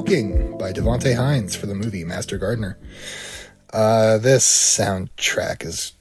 Smoking 0.06 0.58
by 0.58 0.74
Devonté 0.74 1.16
Hynes 1.16 1.56
for 1.56 1.66
the 1.66 1.74
movie 1.74 2.04
Master 2.04 2.38
Gardener. 2.38 2.78
Uh, 3.72 4.18
this 4.18 4.46
soundtrack 4.46 5.66
is 5.66 5.94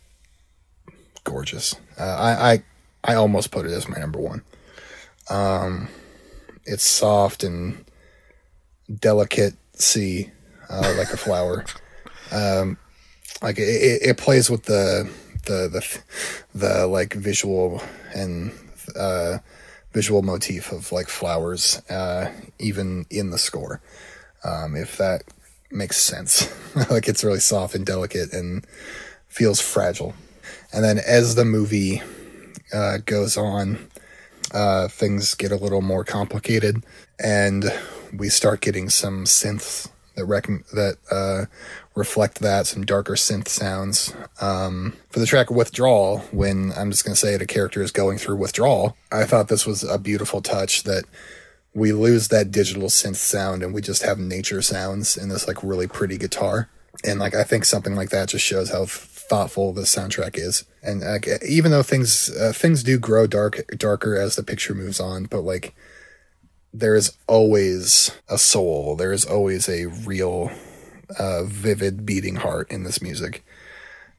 gorgeous. 1.23 1.77
Uh, 1.97 2.03
I, 2.03 2.53
I 2.53 2.63
I 3.05 3.15
almost 3.15 3.53
put 3.53 3.65
it 3.65 3.71
as 3.71 3.89
my 3.89 3.99
number 3.99 4.19
one. 4.19 4.43
Um, 5.31 5.89
it's 6.65 6.83
soft 6.83 7.45
and 7.45 7.85
delicate, 8.93 9.55
see, 9.75 10.33
uh, 10.69 10.95
like 10.99 11.13
a 11.13 11.17
flower. 11.17 11.65
Um, 12.33 12.79
like 13.43 13.59
it, 13.59 13.69
it, 13.69 14.03
it 14.03 14.17
plays 14.17 14.49
with 14.49 14.63
the 14.63 15.07
the 15.45 15.69
the 15.69 16.01
the 16.55 16.87
like 16.87 17.13
visual 17.13 17.83
and 18.15 18.53
uh, 18.99 19.39
visual 19.93 20.23
motif 20.23 20.73
of 20.73 20.93
like 20.93 21.09
flowers, 21.09 21.83
uh, 21.91 22.31
even 22.59 23.07
in 23.11 23.31
the 23.31 23.39
score. 23.39 23.81
Um, 24.45 24.75
if 24.77 24.97
that 24.99 25.23
makes 25.71 25.97
sense, 25.97 26.53
like 26.91 27.09
it's 27.09 27.25
really 27.25 27.41
soft 27.41 27.75
and 27.75 27.87
delicate 27.87 28.33
and 28.33 28.67
feels 29.29 29.61
fragile. 29.61 30.15
And 30.73 30.85
then 30.85 30.99
as 30.99 31.35
the 31.35 31.45
movie 31.45 32.03
uh, 32.73 32.99
goes 33.05 33.37
on, 33.37 33.89
uh, 34.53 34.89
things 34.89 35.35
get 35.35 35.53
a 35.53 35.57
little 35.57 35.81
more 35.81 36.05
complicated, 36.05 36.85
and 37.23 37.65
we 38.13 38.29
start 38.29 38.61
getting 38.61 38.89
some 38.91 39.25
synths 39.25 39.89
that 40.15 40.27
rec- 40.27 40.67
that 40.73 40.97
uh, 41.11 41.47
reflect 41.95 42.41
that, 42.41 42.67
some 42.67 42.85
darker 42.85 43.15
synth 43.15 43.49
sounds. 43.49 44.15
Um, 44.41 44.95
for 45.11 45.21
the 45.21 45.27
track 45.27 45.51
Withdrawal, 45.51 46.19
when 46.31 46.73
I'm 46.77 46.91
just 46.91 47.05
going 47.05 47.15
to 47.15 47.21
say 47.21 47.35
a 47.35 47.47
character 47.47 47.83
is 47.83 47.91
going 47.91 48.19
through 48.19 48.37
withdrawal, 48.37 48.97
I 49.11 49.25
thought 49.25 49.49
this 49.49 49.67
was 49.67 49.85
a 49.85 49.99
beautiful 49.99 50.41
touch 50.41 50.85
that 50.85 51.05
we 51.75 51.93
lose 51.93 52.29
that 52.29 52.51
digital 52.51 52.89
synth 52.89 53.17
sound 53.17 53.63
and 53.63 53.73
we 53.73 53.81
just 53.81 54.03
have 54.03 54.19
nature 54.19 54.63
sounds 54.63 55.17
in 55.17 55.29
this 55.29 55.49
like 55.49 55.63
really 55.63 55.87
pretty 55.87 56.19
guitar. 56.19 56.69
And 57.05 57.19
like 57.19 57.35
I 57.35 57.45
think 57.45 57.65
something 57.65 57.95
like 57.95 58.11
that 58.11 58.29
just 58.29 58.45
shows 58.45 58.71
how 58.71 58.85
thoughtful 58.85 59.73
the 59.73 59.83
soundtrack 59.83 60.37
is. 60.37 60.65
And 60.83 61.01
like, 61.01 61.27
even 61.47 61.71
though 61.71 61.83
things 61.83 62.31
uh, 62.37 62.53
things 62.55 62.83
do 62.83 62.99
grow 62.99 63.27
dark 63.27 63.65
darker 63.77 64.15
as 64.15 64.37
the 64.37 64.43
picture 64.43 64.75
moves 64.75 65.01
on, 65.01 65.25
but 65.25 65.41
like 65.41 65.75
there 66.73 66.95
is 66.95 67.17
always 67.27 68.11
a 68.29 68.39
soul. 68.39 68.97
There 68.97 69.13
is 69.13 69.25
always 69.25 69.69
a 69.69 69.87
real, 69.87 70.51
uh, 71.19 71.45
vivid 71.45 72.05
beating 72.07 72.37
heart 72.37 72.71
in 72.71 72.85
this 72.85 73.01
music, 73.03 73.45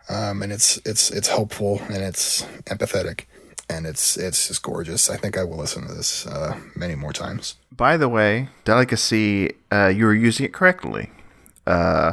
um, 0.10 0.42
and 0.42 0.52
it's 0.52 0.78
it's 0.86 1.10
it's 1.12 1.30
hopeful 1.30 1.82
and 1.88 1.98
it's 2.04 2.44
empathetic, 2.66 3.22
and 3.70 3.86
it's 3.86 4.18
it's 4.18 4.48
just 4.48 4.62
gorgeous. 4.64 5.10
I 5.10 5.18
think 5.18 5.38
I 5.38 5.44
will 5.44 5.58
listen 5.58 5.88
to 5.88 5.94
this 5.94 6.26
uh, 6.28 6.58
many 6.76 6.96
more 6.96 7.14
times. 7.14 7.56
By 7.72 7.98
the 7.98 8.10
way, 8.10 8.50
delicacy, 8.66 9.54
uh, 9.72 9.88
you 9.88 10.06
were 10.06 10.14
using 10.14 10.46
it 10.46 10.54
correctly. 10.54 11.10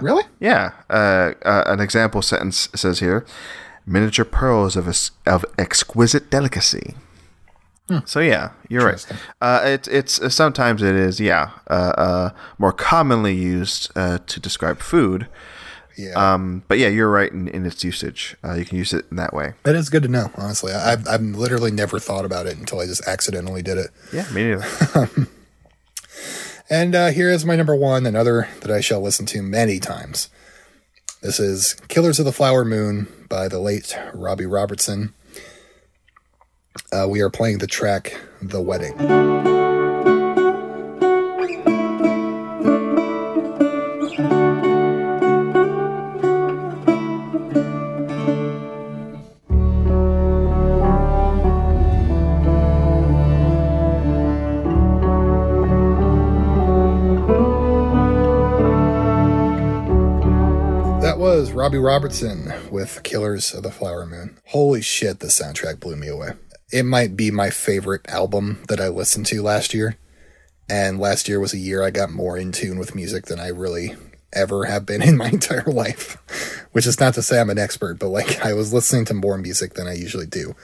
really? 0.01 0.24
Yeah. 0.39 0.73
Uh, 0.89 1.32
uh, 1.44 1.65
an 1.66 1.81
example 1.81 2.23
sentence 2.23 2.69
says 2.74 3.01
here 3.01 3.27
miniature 3.86 4.24
pearls 4.24 4.77
of, 4.77 4.86
es- 4.86 5.11
of 5.27 5.44
exquisite 5.59 6.31
delicacy. 6.31 6.94
So 8.07 8.21
yeah, 8.21 8.51
you're 8.69 8.85
right. 8.85 9.07
Uh, 9.41 9.61
it, 9.65 9.89
it's 9.89 10.21
uh, 10.21 10.29
sometimes 10.29 10.83
it 10.83 10.95
is 10.95 11.21
yeah 11.21 11.51
uh, 11.69 11.93
uh, 11.97 12.31
more 12.59 12.73
commonly 12.73 13.35
used 13.35 13.91
uh, 13.97 14.19
to 14.27 14.41
describe 14.41 14.81
food. 14.81 15.27
Yeah, 15.99 16.12
Um, 16.15 16.62
but 16.69 16.79
yeah, 16.79 16.89
you're 16.89 17.11
right 17.11 17.31
in, 17.31 17.49
in 17.49 17.67
its 17.67 17.85
usage. 17.85 18.37
Uh, 18.43 18.55
you 18.55 18.65
can 18.65 18.79
use 18.79 18.95
it 18.95 19.05
in 19.11 19.17
that 19.19 19.35
way. 19.35 19.53
that 19.65 19.75
is 19.75 19.91
good 19.91 20.03
to 20.05 20.09
know. 20.09 20.31
Honestly, 20.37 20.73
I, 20.73 20.93
I've 20.93 21.07
I've 21.09 21.21
literally 21.23 21.71
never 21.73 21.99
thought 21.99 22.25
about 22.25 22.47
it 22.47 22.57
until 22.57 22.81
I 22.81 22.87
just 22.87 23.07
accidentally 23.07 23.62
did 23.62 23.77
it. 23.77 23.91
Yeah, 24.12 24.27
me 24.33 24.45
neither. 24.51 25.09
And 26.73 26.95
uh, 26.95 27.09
here 27.09 27.29
is 27.29 27.45
my 27.45 27.57
number 27.57 27.75
one, 27.75 28.07
another 28.07 28.49
that 28.61 28.71
I 28.71 28.81
shall 28.81 29.01
listen 29.01 29.27
to 29.27 29.43
many 29.43 29.81
times. 29.81 30.29
This 31.21 31.41
is 31.41 31.75
Killers 31.89 32.21
of 32.21 32.25
the 32.25 32.33
Flower 32.33 32.65
Moon 32.65 33.09
by 33.29 33.49
the 33.49 33.59
late 33.59 33.99
Robbie 34.15 34.47
Robertson. 34.47 35.12
Uh, 36.93 37.07
we 37.09 37.21
are 37.21 37.31
playing 37.31 37.59
the 37.59 37.67
track 37.67 38.17
The 38.41 38.61
Wedding. 38.61 38.97
That 61.01 61.19
was 61.19 61.53
Robbie 61.53 61.79
Robertson 61.79 62.53
with 62.71 63.03
Killers 63.03 63.53
of 63.55 63.63
the 63.65 63.71
Flower 63.71 64.07
Moon. 64.07 64.39
Holy 64.47 64.81
shit, 64.83 65.19
the 65.21 65.27
soundtrack 65.27 65.81
blew 65.81 65.97
me 65.97 66.09
away. 66.09 66.31
It 66.73 66.85
might 66.85 67.17
be 67.17 67.31
my 67.31 67.51
favorite 67.51 68.09
album 68.09 68.63
that 68.69 68.81
I 68.81 68.89
listened 68.89 69.27
to 69.27 69.43
last 69.43 69.75
year. 69.75 69.97
And 70.69 71.01
last 71.01 71.29
year 71.29 71.41
was 71.41 71.53
a 71.53 71.59
year 71.59 71.83
I 71.83 71.91
got 71.91 72.11
more 72.11 72.39
in 72.39 72.53
tune 72.53 72.79
with 72.79 72.95
music 72.95 73.27
than 73.27 73.41
I 73.41 73.49
really 73.49 73.97
ever 74.33 74.67
have 74.67 74.87
been 74.87 75.03
in 75.09 75.17
my 75.17 75.29
entire 75.29 75.65
life. 75.65 76.17
Which 76.73 76.87
is 76.87 77.01
not 77.01 77.15
to 77.15 77.23
say 77.23 77.41
I'm 77.41 77.51
an 77.51 77.59
expert, 77.59 77.99
but 77.99 78.09
like 78.09 78.45
I 78.45 78.53
was 78.53 78.73
listening 78.73 79.05
to 79.07 79.15
more 79.15 79.37
music 79.37 79.75
than 79.75 79.89
I 79.89 79.95
usually 79.95 80.27
do. 80.27 80.55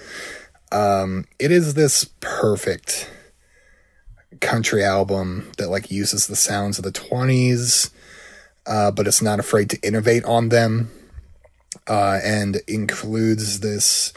Um, 0.70 1.27
it 1.39 1.51
is 1.51 1.74
this 1.74 2.05
perfect 2.20 3.11
country 4.41 4.85
album 4.85 5.51
that 5.59 5.70
like 5.70 5.91
uses 5.91 6.27
the 6.27 6.37
sounds 6.37 6.78
of 6.78 6.85
the 6.85 6.93
20s, 6.93 7.91
uh, 8.66 8.91
but 8.91 9.07
it's 9.07 9.23
not 9.23 9.41
afraid 9.41 9.70
to 9.70 9.81
innovate 9.81 10.24
on 10.24 10.49
them, 10.49 10.91
uh, 11.89 12.20
and 12.23 12.61
includes 12.69 13.61
this. 13.61 14.12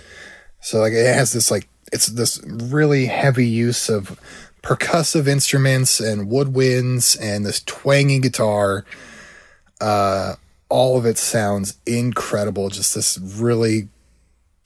So 0.62 0.80
like 0.80 0.94
it 0.94 1.14
has 1.14 1.34
this 1.34 1.50
like 1.50 1.69
it's 1.92 2.08
this 2.08 2.42
really 2.46 3.06
heavy 3.06 3.48
use 3.48 3.90
of 3.90 4.20
percussive 4.62 5.28
instruments 5.28 6.00
and 6.00 6.30
woodwinds 6.30 7.18
and 7.22 7.46
this 7.46 7.62
twangy 7.62 8.20
guitar. 8.20 8.86
Uh, 9.80 10.36
all 10.70 10.98
of 10.98 11.06
it 11.06 11.18
sounds 11.18 11.78
incredible. 11.86 12.70
Just 12.70 12.94
this 12.94 13.18
really, 13.18 13.88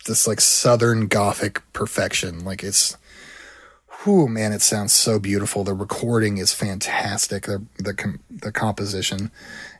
this 0.05 0.27
like 0.27 0.41
southern 0.41 1.07
gothic 1.07 1.61
perfection. 1.73 2.43
Like 2.43 2.63
it's, 2.63 2.97
whew, 4.03 4.27
man, 4.27 4.51
it 4.51 4.61
sounds 4.61 4.93
so 4.93 5.19
beautiful. 5.19 5.63
The 5.63 5.73
recording 5.73 6.37
is 6.37 6.53
fantastic. 6.53 7.43
The 7.43 7.63
the 7.77 7.93
com- 7.93 8.19
the 8.29 8.51
composition 8.51 9.31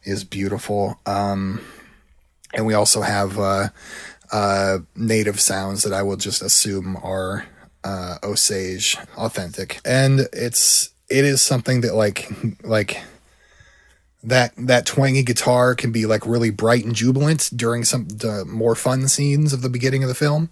is 0.04 0.24
beautiful. 0.24 1.00
Um, 1.06 1.62
and 2.54 2.66
we 2.66 2.74
also 2.74 3.02
have 3.02 3.40
uh, 3.40 3.70
uh, 4.34 4.80
native 4.96 5.40
sounds 5.40 5.84
that 5.84 5.94
I 5.94 6.02
will 6.02 6.18
just 6.18 6.42
assume 6.42 6.98
are 7.02 7.46
uh, 7.84 8.18
Osage 8.24 8.98
authentic, 9.16 9.80
and 9.86 10.28
it's 10.34 10.90
it 11.10 11.24
is 11.24 11.42
something 11.42 11.82
that 11.82 11.94
like 11.94 12.30
like 12.64 13.02
that 14.24 14.54
that 14.58 14.86
twangy 14.86 15.22
guitar 15.22 15.76
can 15.76 15.92
be 15.92 16.06
like 16.06 16.26
really 16.26 16.50
bright 16.50 16.84
and 16.84 16.96
jubilant 16.96 17.52
during 17.56 17.84
some 17.84 18.08
more 18.48 18.76
fun 18.76 19.08
scenes 19.08 19.54
of 19.54 19.62
the 19.62 19.70
beginning 19.70 20.02
of 20.02 20.10
the 20.10 20.16
film, 20.16 20.50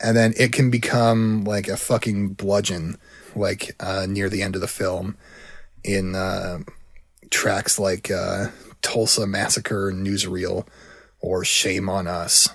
and 0.00 0.16
then 0.16 0.34
it 0.36 0.52
can 0.52 0.70
become 0.70 1.44
like 1.44 1.68
a 1.68 1.76
fucking 1.76 2.30
bludgeon 2.30 2.98
like 3.36 3.76
uh, 3.78 4.06
near 4.08 4.28
the 4.28 4.42
end 4.42 4.56
of 4.56 4.60
the 4.60 4.66
film 4.66 5.16
in 5.84 6.16
uh, 6.16 6.58
tracks 7.30 7.78
like 7.78 8.10
uh, 8.10 8.46
Tulsa 8.82 9.26
Massacre 9.26 9.92
Newsreel 9.92 10.66
or 11.20 11.44
Shame 11.44 11.88
on 11.88 12.06
Us, 12.06 12.48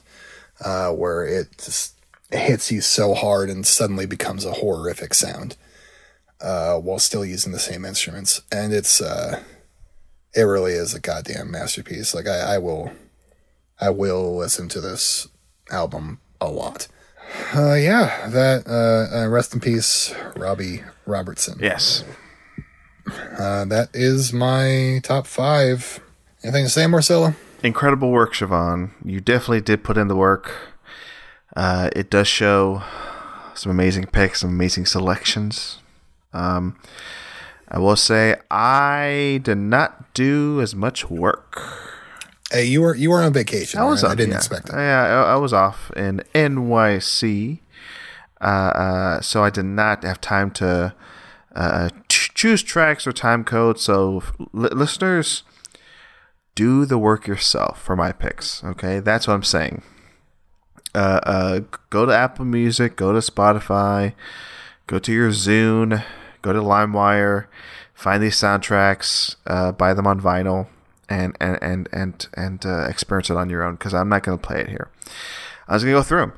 uh, 0.64 0.92
where 0.92 1.26
it 1.26 1.58
just 1.58 1.96
hits 2.32 2.72
you 2.72 2.82
so 2.82 3.14
hard 3.14 3.50
and 3.50 3.66
suddenly 3.66 4.06
becomes 4.06 4.46
a 4.46 4.54
horrific 4.54 5.14
sound 5.14 5.58
uh, 6.40 6.78
while 6.78 7.00
still 7.00 7.26
using 7.26 7.52
the 7.52 7.60
same 7.60 7.86
instruments. 7.86 8.42
And 8.52 8.74
it's, 8.74 9.02
uh, 9.02 9.42
it 10.34 10.44
really 10.44 10.74
is 10.74 10.94
a 10.94 11.00
goddamn 11.00 11.52
masterpiece. 11.52 12.14
Like 12.14 12.28
I, 12.28 12.56
I 12.56 12.58
will, 12.58 12.92
I 13.80 13.90
will 13.90 14.38
listen 14.38 14.70
to 14.70 14.82
this 14.82 15.28
album 15.70 16.20
a 16.40 16.50
lot. 16.50 16.88
Uh, 17.56 17.76
yeah, 17.76 18.28
that, 18.30 18.68
uh, 18.68 19.24
uh 19.24 19.28
rest 19.28 19.54
in 19.54 19.60
peace, 19.60 20.14
Robbie 20.36 20.84
Robertson. 21.06 21.60
Yes. 21.62 22.04
Uh, 23.38 23.66
that 23.66 23.90
is 23.94 24.32
my 24.34 25.00
top 25.04 25.28
five. 25.28 26.00
Anything 26.44 26.66
to 26.66 26.70
say, 26.70 26.88
Marcelo? 26.88 27.36
Incredible 27.64 28.12
work, 28.12 28.34
Siobhan. 28.34 28.92
You 29.06 29.20
definitely 29.22 29.62
did 29.62 29.84
put 29.84 29.98
in 29.98 30.08
the 30.08 30.16
work. 30.16 30.52
Uh, 31.56 31.90
it 31.96 32.10
does 32.10 32.28
show 32.28 32.82
some 33.54 33.72
amazing 33.72 34.06
picks, 34.06 34.42
some 34.42 34.50
amazing 34.50 34.86
selections. 34.86 35.80
Um, 36.34 36.78
I 37.68 37.80
will 37.80 37.96
say 37.96 38.36
I 38.50 39.42
did 39.44 39.58
not 39.58 40.14
do 40.14 40.60
as 40.62 40.74
much 40.74 41.10
work. 41.10 41.62
Hey, 42.52 42.66
you 42.66 42.82
were 42.82 42.96
you 42.96 43.10
were 43.10 43.22
on 43.22 43.32
vacation. 43.32 43.80
I 43.80 43.86
was. 43.86 44.04
Right? 44.04 44.10
Off, 44.10 44.14
I 44.14 44.16
didn't 44.16 44.32
yeah. 44.32 44.38
expect 44.38 44.70
it. 44.70 44.76
Yeah, 44.76 45.24
I, 45.28 45.34
I, 45.34 45.36
was 45.36 45.54
off 45.54 45.90
in 45.96 46.22
NYC, 46.36 47.60
uh, 48.42 48.44
uh, 48.44 49.22
so 49.22 49.44
I 49.44 49.50
did 49.50 49.66
not 49.66 50.04
have 50.04 50.20
time 50.20 50.52
to 50.52 50.94
uh, 51.56 51.90
choose 52.10 52.62
tracks 52.62 53.08
or 53.08 53.14
time 53.14 53.46
codes. 53.46 53.82
So, 53.84 54.22
listeners, 54.52 55.44
do 56.56 56.86
the 56.86 56.98
work 56.98 57.28
yourself 57.28 57.82
for 57.82 57.96
my 57.96 58.12
picks. 58.12 58.64
Okay, 58.64 59.00
that's 59.00 59.28
what 59.28 59.34
I'm 59.34 59.44
saying 59.44 59.84
uh, 60.94 61.20
uh, 61.24 61.60
go 61.90 62.06
to 62.06 62.16
Apple 62.16 62.46
Music, 62.46 62.96
go 62.96 63.14
to 63.14 63.20
Spotify, 63.20 64.14
go 64.88 65.00
to 65.00 65.12
your 65.12 65.30
Zune, 65.30 66.04
go 66.42 66.54
to 66.54 66.60
LimeWire, 66.60 67.48
find 67.94 68.22
these 68.22 68.36
soundtracks, 68.36 69.36
uh, 69.48 69.72
buy 69.72 69.94
them 69.94 70.08
on 70.08 70.20
vinyl, 70.20 70.68
and 71.10 71.36
and 71.40 71.58
and 71.62 71.88
and 71.92 72.28
and 72.36 72.66
uh, 72.66 72.86
experience 72.86 73.30
it 73.30 73.38
on 73.38 73.50
your 73.50 73.64
own. 73.64 73.76
Because 73.76 73.94
I'm 73.94 74.10
not 74.10 74.24
going 74.24 74.38
to 74.38 74.46
play 74.46 74.62
it 74.62 74.70
here. 74.70 74.90
I 75.68 75.74
was 75.74 75.84
going 75.84 75.94
to 75.94 76.00
go 76.00 76.04
through 76.04 76.20
them. 76.20 76.34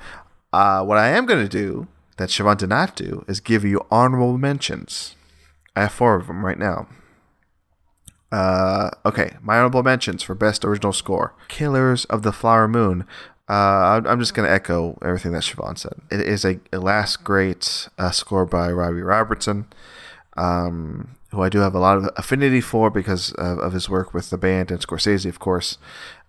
Uh, 0.52 0.84
what 0.84 0.98
I 1.00 1.10
am 1.10 1.26
going 1.26 1.44
to 1.44 1.50
do 1.50 1.88
that 2.18 2.30
Siobhan 2.30 2.58
did 2.58 2.70
not 2.70 2.96
do 2.96 3.26
is 3.28 3.40
give 3.40 3.64
you 3.64 3.86
honorable 3.90 4.38
mentions. 4.38 5.16
I 5.76 5.82
have 5.82 5.94
four 5.94 6.16
of 6.16 6.28
them 6.28 6.46
right 6.46 6.60
now. 6.60 6.88
Uh, 8.34 8.90
okay, 9.06 9.36
my 9.42 9.58
honorable 9.58 9.84
mentions 9.84 10.24
for 10.24 10.34
best 10.34 10.66
original 10.66 10.94
score: 10.94 11.36
Killers 11.48 12.06
of 12.06 12.24
the 12.24 12.32
Flower 12.32 12.68
Moon 12.68 13.06
uh, 13.50 14.02
I'm 14.06 14.20
just 14.20 14.34
going 14.34 14.48
to 14.48 14.54
echo 14.54 14.98
everything 15.04 15.34
that 15.34 15.44
Siobhan 15.44 15.78
said. 15.78 15.94
It 16.10 16.22
is 16.22 16.46
a, 16.46 16.60
a 16.72 16.80
last 16.80 17.24
great 17.24 17.90
uh, 17.98 18.12
score 18.12 18.46
by 18.46 18.72
Robbie 18.72 19.02
Robertson, 19.02 19.68
um, 20.38 21.16
who 21.32 21.42
I 21.42 21.50
do 21.50 21.60
have 21.60 21.76
a 21.76 21.80
lot 21.80 21.98
of 21.98 22.10
affinity 22.16 22.62
for 22.62 22.90
because 22.90 23.34
of, 23.34 23.60
of 23.60 23.74
his 23.74 23.90
work 23.90 24.14
with 24.14 24.30
the 24.30 24.38
band 24.38 24.72
and 24.72 24.80
Scorsese, 24.80 25.28
of 25.28 25.40
course. 25.40 25.78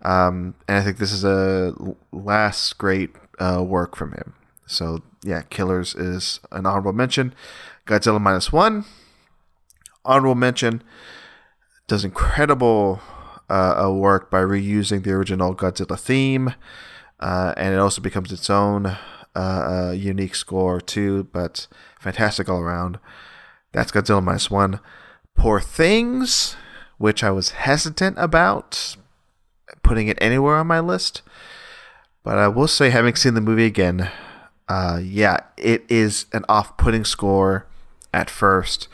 Um, 0.01 0.55
and 0.67 0.77
I 0.77 0.81
think 0.81 0.97
this 0.97 1.13
is 1.13 1.23
a 1.23 1.73
last 2.11 2.77
great 2.77 3.11
uh, 3.39 3.63
work 3.65 3.95
from 3.95 4.11
him. 4.11 4.33
So, 4.67 5.01
yeah, 5.23 5.43
Killers 5.43 5.95
is 5.95 6.41
an 6.51 6.65
honorable 6.65 6.93
mention. 6.93 7.33
Godzilla 7.87 8.19
Minus 8.19 8.51
One, 8.51 8.83
honorable 10.03 10.35
mention, 10.35 10.83
does 11.87 12.03
incredible 12.03 12.99
uh, 13.49 13.91
work 13.93 14.31
by 14.31 14.41
reusing 14.41 15.03
the 15.03 15.11
original 15.11 15.55
Godzilla 15.55 15.99
theme 15.99 16.53
uh, 17.19 17.53
and 17.57 17.73
it 17.73 17.77
also 17.77 18.01
becomes 18.01 18.31
its 18.31 18.49
own 18.49 18.85
uh, 18.85 18.97
uh, 19.35 19.91
unique 19.95 20.35
score 20.35 20.81
too. 20.81 21.27
But 21.31 21.67
fantastic 21.99 22.49
all 22.49 22.59
around. 22.59 22.99
That's 23.71 23.91
Godzilla 23.91 24.23
minus 24.23 24.51
one. 24.51 24.79
Poor 25.35 25.59
Things, 25.59 26.55
which 26.97 27.23
I 27.23 27.31
was 27.31 27.51
hesitant 27.51 28.17
about 28.17 28.95
putting 29.83 30.07
it 30.07 30.17
anywhere 30.21 30.55
on 30.55 30.67
my 30.67 30.79
list, 30.79 31.21
but 32.23 32.37
I 32.37 32.47
will 32.47 32.67
say, 32.67 32.89
having 32.89 33.15
seen 33.15 33.33
the 33.33 33.41
movie 33.41 33.65
again, 33.65 34.09
uh, 34.67 34.99
yeah, 35.03 35.41
it 35.57 35.83
is 35.89 36.25
an 36.31 36.43
off-putting 36.47 37.05
score 37.05 37.67
at 38.13 38.29
first, 38.29 38.87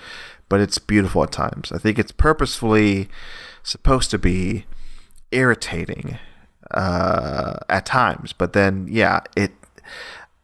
but 0.52 0.60
it's 0.60 0.78
beautiful 0.78 1.24
at 1.24 1.32
times. 1.32 1.72
I 1.72 1.78
think 1.78 1.98
it's 1.98 2.12
purposefully 2.12 3.08
supposed 3.64 4.12
to 4.12 4.18
be 4.18 4.66
irritating 5.32 6.20
uh, 6.72 7.56
at 7.70 7.86
times. 7.86 8.34
But 8.34 8.52
then, 8.52 8.86
yeah, 8.92 9.22
it. 9.38 9.54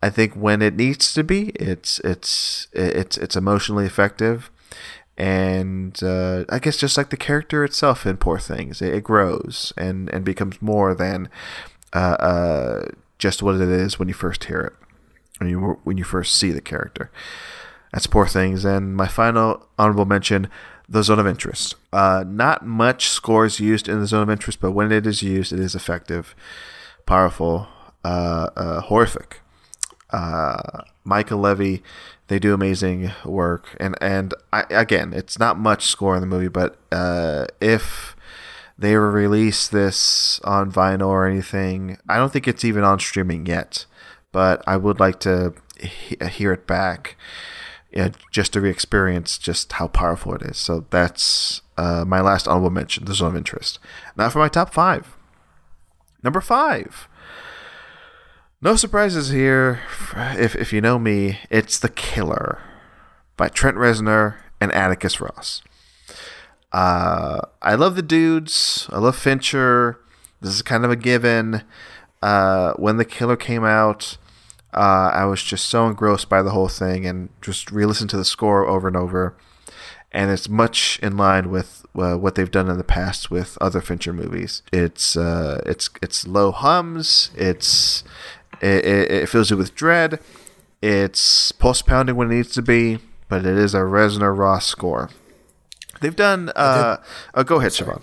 I 0.02 0.10
think 0.10 0.34
when 0.34 0.62
it 0.62 0.78
needs 0.78 1.14
to 1.14 1.26
be, 1.26 1.50
it's 1.56 2.00
it's 2.06 2.70
it's 2.72 3.18
it's 3.18 3.36
emotionally 3.36 3.86
effective, 3.86 4.50
and 5.18 6.02
uh, 6.02 6.46
I 6.48 6.60
guess 6.60 6.78
just 6.78 6.96
like 6.96 7.10
the 7.10 7.18
character 7.18 7.66
itself 7.66 8.06
in 8.06 8.16
Poor 8.16 8.40
Things, 8.40 8.82
it, 8.82 8.94
it 8.94 9.04
grows 9.04 9.74
and 9.76 10.10
and 10.14 10.24
becomes 10.24 10.62
more 10.62 10.96
than 10.96 11.28
uh, 11.92 11.98
uh, 11.98 12.86
just 13.20 13.44
what 13.44 13.56
it 13.56 13.62
is 13.68 14.00
when 14.00 14.08
you 14.08 14.14
first 14.14 14.46
hear 14.46 14.62
it, 14.62 14.74
when 15.40 15.50
you 15.50 15.80
when 15.84 15.98
you 15.98 16.06
first 16.06 16.34
see 16.38 16.52
the 16.52 16.62
character. 16.62 17.12
That's 17.92 18.08
Poor 18.08 18.28
Things, 18.28 18.66
and 18.66 18.96
my 18.96 19.08
final 19.08 19.66
honorable 19.78 20.06
mention 20.06 20.50
the 20.90 21.04
zone 21.04 21.20
of 21.20 21.28
interest. 21.28 21.76
Uh, 21.92 22.24
not 22.28 22.66
much 22.66 23.10
scores 23.10 23.60
used 23.60 23.88
in 23.88 24.00
the 24.00 24.08
zone 24.08 24.24
of 24.24 24.30
interest, 24.30 24.60
but 24.62 24.72
when 24.72 24.92
it 24.92 25.06
is 25.06 25.22
used, 25.22 25.52
it 25.52 25.60
is 25.60 25.76
effective, 25.76 26.36
powerful, 27.06 27.68
uh, 28.04 28.50
uh, 28.56 28.82
horrific. 28.82 29.42
Uh, 30.10 30.82
Mica 31.04 31.36
Levi, 31.36 31.82
they 32.28 32.40
do 32.40 32.54
amazing 32.54 33.12
work, 33.26 33.76
and 33.80 33.96
and 34.02 34.34
I, 34.54 34.64
again, 34.70 35.14
it's 35.14 35.40
not 35.40 35.58
much 35.58 35.86
score 35.86 36.16
in 36.16 36.22
the 36.22 36.28
movie, 36.28 36.48
but 36.48 36.78
uh, 36.92 37.48
if 37.60 38.16
they 38.78 38.96
release 38.96 39.68
this 39.68 40.40
on 40.44 40.72
vinyl 40.72 41.08
or 41.08 41.26
anything, 41.26 41.98
I 42.08 42.18
don't 42.18 42.32
think 42.32 42.48
it's 42.48 42.64
even 42.64 42.84
on 42.84 43.00
streaming 43.00 43.46
yet, 43.46 43.86
but 44.32 44.64
I 44.68 44.78
would 44.78 45.00
like 45.00 45.20
to 45.22 45.54
he- 45.80 46.18
hear 46.30 46.54
it 46.54 46.68
back 46.68 47.18
yeah, 47.98 48.10
just 48.30 48.54
to 48.54 48.62
re-experience 48.62 49.40
just 49.40 49.74
how 49.74 49.88
powerful 49.88 50.36
it 50.36 50.44
is. 50.44 50.58
So 50.58 50.86
that's 50.92 51.62
uh, 51.78 52.06
my 52.06 52.22
last 52.22 52.48
honorable 52.48 52.70
mention, 52.70 53.06
the 53.06 53.16
zone 53.16 53.30
of 53.30 53.36
interest. 53.36 53.80
Now 54.16 54.30
for 54.30 54.38
my 54.38 54.50
top 54.50 54.72
five. 54.72 55.18
Number 56.22 56.40
five. 56.40 57.08
No 58.62 58.76
surprises 58.76 59.30
here. 59.30 59.82
If 60.16 60.56
if 60.56 60.72
you 60.72 60.80
know 60.80 61.00
me, 61.00 61.40
it's 61.50 61.80
The 61.80 61.90
Killer 61.90 62.62
by 63.36 63.48
Trent 63.48 63.78
Reznor 63.78 64.36
and 64.62 64.72
Atticus 64.74 65.20
Ross. 65.20 65.64
Uh, 66.72 67.40
I 67.64 67.74
love 67.74 67.96
the 67.96 68.04
dudes. 68.04 68.88
I 68.92 69.00
love 69.00 69.16
Fincher. 69.16 70.00
This 70.40 70.54
is 70.54 70.62
kind 70.62 70.86
of 70.86 70.92
a 70.92 70.96
given. 70.96 71.64
Uh, 72.22 72.74
when 72.74 72.98
The 72.98 73.06
Killer 73.06 73.38
came 73.38 73.64
out, 73.64 74.20
Uh, 74.74 75.12
I 75.14 75.26
was 75.26 75.42
just 75.42 75.68
so 75.68 75.88
engrossed 75.88 76.30
by 76.30 76.42
the 76.42 76.52
whole 76.52 76.68
thing 76.68 77.06
and 77.06 77.30
just 77.42 77.72
re-listened 77.72 78.10
to 78.12 78.18
the 78.18 78.26
score 78.26 78.68
over 78.68 78.88
and 78.88 78.98
over. 78.98 79.36
And 80.12 80.32
it's 80.32 80.48
much 80.48 81.00
in 81.02 81.18
line 81.18 81.50
with 81.50 81.86
uh, 81.96 82.16
what 82.16 82.36
they've 82.36 82.50
done 82.52 82.70
in 82.70 82.78
the 82.78 82.84
past 82.84 83.30
with 83.30 83.58
other 83.60 83.82
Fincher 83.82 84.14
movies. 84.14 84.62
It's 84.72 85.18
uh, 85.18 85.62
it's 85.66 85.90
it's 86.02 86.26
low 86.28 86.52
hums. 86.52 87.32
It's 87.36 88.04
it, 88.62 88.86
it, 88.86 89.12
it 89.12 89.30
fills 89.30 89.50
you 89.52 89.58
with 89.58 89.76
dread. 89.76 90.20
It's 90.82 91.52
pulse 91.52 91.82
pounding 91.82 92.16
when 92.16 92.32
it 92.32 92.36
needs 92.36 92.54
to 92.54 92.62
be, 92.62 93.00
but 93.28 93.46
it 93.46 93.58
is 93.58 93.74
a 93.74 93.80
Reznor 93.80 94.36
Ross 94.36 94.66
score. 94.66 95.10
They've 96.02 96.16
done. 96.16 96.52
Uh, 96.56 96.98
oh, 97.34 97.44
go 97.44 97.58
ahead, 97.58 97.72
Siobhan. 97.72 98.02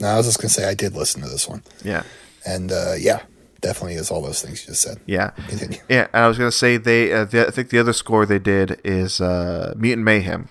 No, 0.00 0.08
I 0.08 0.16
was 0.16 0.26
just 0.26 0.38
gonna 0.40 0.48
say 0.48 0.68
I 0.68 0.74
did 0.74 0.94
listen 0.94 1.22
to 1.22 1.28
this 1.28 1.48
one, 1.48 1.62
Yeah, 1.84 2.04
and 2.46 2.70
uh, 2.70 2.94
yeah, 2.96 3.22
definitely 3.60 3.94
is 3.94 4.10
all 4.10 4.22
those 4.22 4.42
things 4.42 4.62
you 4.62 4.68
just 4.68 4.82
said. 4.82 5.00
yeah, 5.06 5.30
Continue. 5.48 5.78
yeah. 5.88 6.06
And 6.12 6.24
I 6.24 6.28
was 6.28 6.38
gonna 6.38 6.52
say 6.52 6.76
they. 6.76 7.12
Uh, 7.12 7.24
the, 7.24 7.48
I 7.48 7.50
think 7.50 7.70
the 7.70 7.78
other 7.78 7.92
score 7.92 8.24
they 8.26 8.38
did 8.38 8.80
is 8.84 9.20
uh, 9.20 9.74
Mutant 9.76 10.04
Mayhem, 10.04 10.48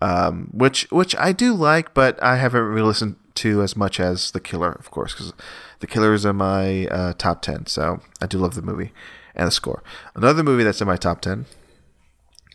um, 0.00 0.48
which 0.52 0.86
which 0.90 1.14
I 1.16 1.32
do 1.32 1.54
like, 1.54 1.94
but 1.94 2.22
I 2.22 2.36
haven't 2.36 2.62
really 2.62 2.86
listened 2.88 3.16
to 3.36 3.62
as 3.62 3.76
much 3.76 3.98
as 3.98 4.30
The 4.32 4.40
Killer, 4.40 4.72
of 4.72 4.90
course, 4.90 5.12
because 5.14 5.32
The 5.80 5.86
Killer 5.86 6.12
is 6.12 6.24
in 6.24 6.36
my 6.36 6.86
uh, 6.88 7.12
top 7.14 7.42
ten. 7.42 7.66
So 7.66 8.00
I 8.20 8.26
do 8.26 8.38
love 8.38 8.54
the 8.54 8.62
movie 8.62 8.92
and 9.34 9.46
the 9.46 9.52
score. 9.52 9.82
Another 10.14 10.42
movie 10.42 10.64
that's 10.64 10.80
in 10.80 10.86
my 10.86 10.96
top 10.96 11.20
ten 11.22 11.46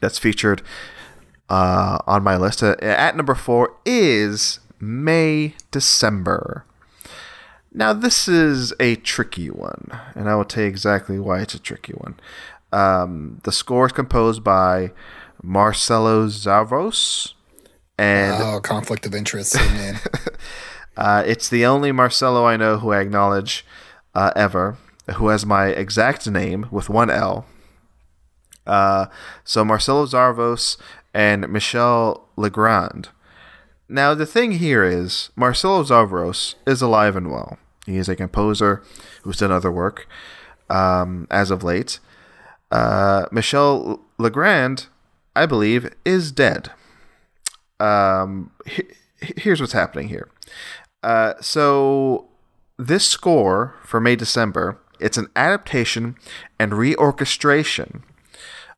that's 0.01 0.19
featured 0.19 0.61
uh, 1.49 1.97
on 2.05 2.23
my 2.23 2.37
list 2.37 2.61
uh, 2.61 2.75
at 2.81 3.15
number 3.15 3.33
four 3.33 3.75
is 3.85 4.59
May 4.79 5.55
December. 5.71 6.65
Now 7.77 7.93
this 7.93 8.27
is 8.27 8.73
a 8.79 8.95
tricky 8.95 9.51
one, 9.51 9.91
and 10.15 10.27
I 10.27 10.33
will 10.33 10.45
tell 10.45 10.63
you 10.63 10.69
exactly 10.69 11.19
why 11.19 11.41
it's 11.41 11.53
a 11.53 11.59
tricky 11.59 11.93
one. 11.93 12.19
Um, 12.73 13.39
the 13.43 13.51
score 13.51 13.85
is 13.85 13.91
composed 13.91 14.43
by 14.43 14.93
Marcelo 15.43 16.25
Zarvos, 16.25 17.33
and 17.95 18.41
Oh, 18.41 18.59
conflict 18.61 19.05
of 19.05 19.13
interest. 19.13 19.53
Man. 19.53 19.99
uh, 20.97 21.21
it's 21.27 21.49
the 21.49 21.67
only 21.67 21.91
Marcelo 21.91 22.47
I 22.47 22.57
know 22.57 22.79
who 22.79 22.93
I 22.93 22.99
acknowledge 22.99 23.63
uh, 24.15 24.31
ever, 24.35 24.79
who 25.13 25.27
has 25.27 25.45
my 25.45 25.67
exact 25.67 26.27
name 26.27 26.65
with 26.71 26.89
one 26.89 27.11
L. 27.11 27.45
Uh, 28.65 29.05
so 29.43 29.63
Marcelo 29.63 30.07
Zarvos 30.07 30.77
and 31.13 31.47
Michel 31.47 32.27
Legrand. 32.37 33.09
Now 33.87 34.15
the 34.15 34.25
thing 34.25 34.53
here 34.53 34.83
is 34.83 35.29
Marcelo 35.35 35.83
Zarvos 35.83 36.55
is 36.65 36.81
alive 36.81 37.15
and 37.15 37.29
well. 37.29 37.59
He 37.87 37.97
is 37.97 38.07
a 38.07 38.15
composer 38.15 38.83
who's 39.23 39.37
done 39.37 39.51
other 39.51 39.71
work 39.71 40.07
um, 40.69 41.25
as 41.31 41.49
of 41.49 41.63
late. 41.63 41.99
Uh, 42.69 43.25
Michel 43.31 44.01
Legrand, 44.19 44.85
I 45.35 45.47
believe, 45.47 45.91
is 46.05 46.31
dead 46.31 46.69
um, 47.79 48.51
he- 48.65 48.87
here's 49.19 49.61
what's 49.61 49.73
happening 49.73 50.09
here. 50.09 50.29
Uh, 51.03 51.33
so 51.41 52.27
this 52.77 53.05
score 53.05 53.75
for 53.83 53.99
May 53.99 54.15
December, 54.15 54.79
it's 54.99 55.17
an 55.17 55.27
adaptation 55.35 56.15
and 56.59 56.71
reorchestration 56.71 58.01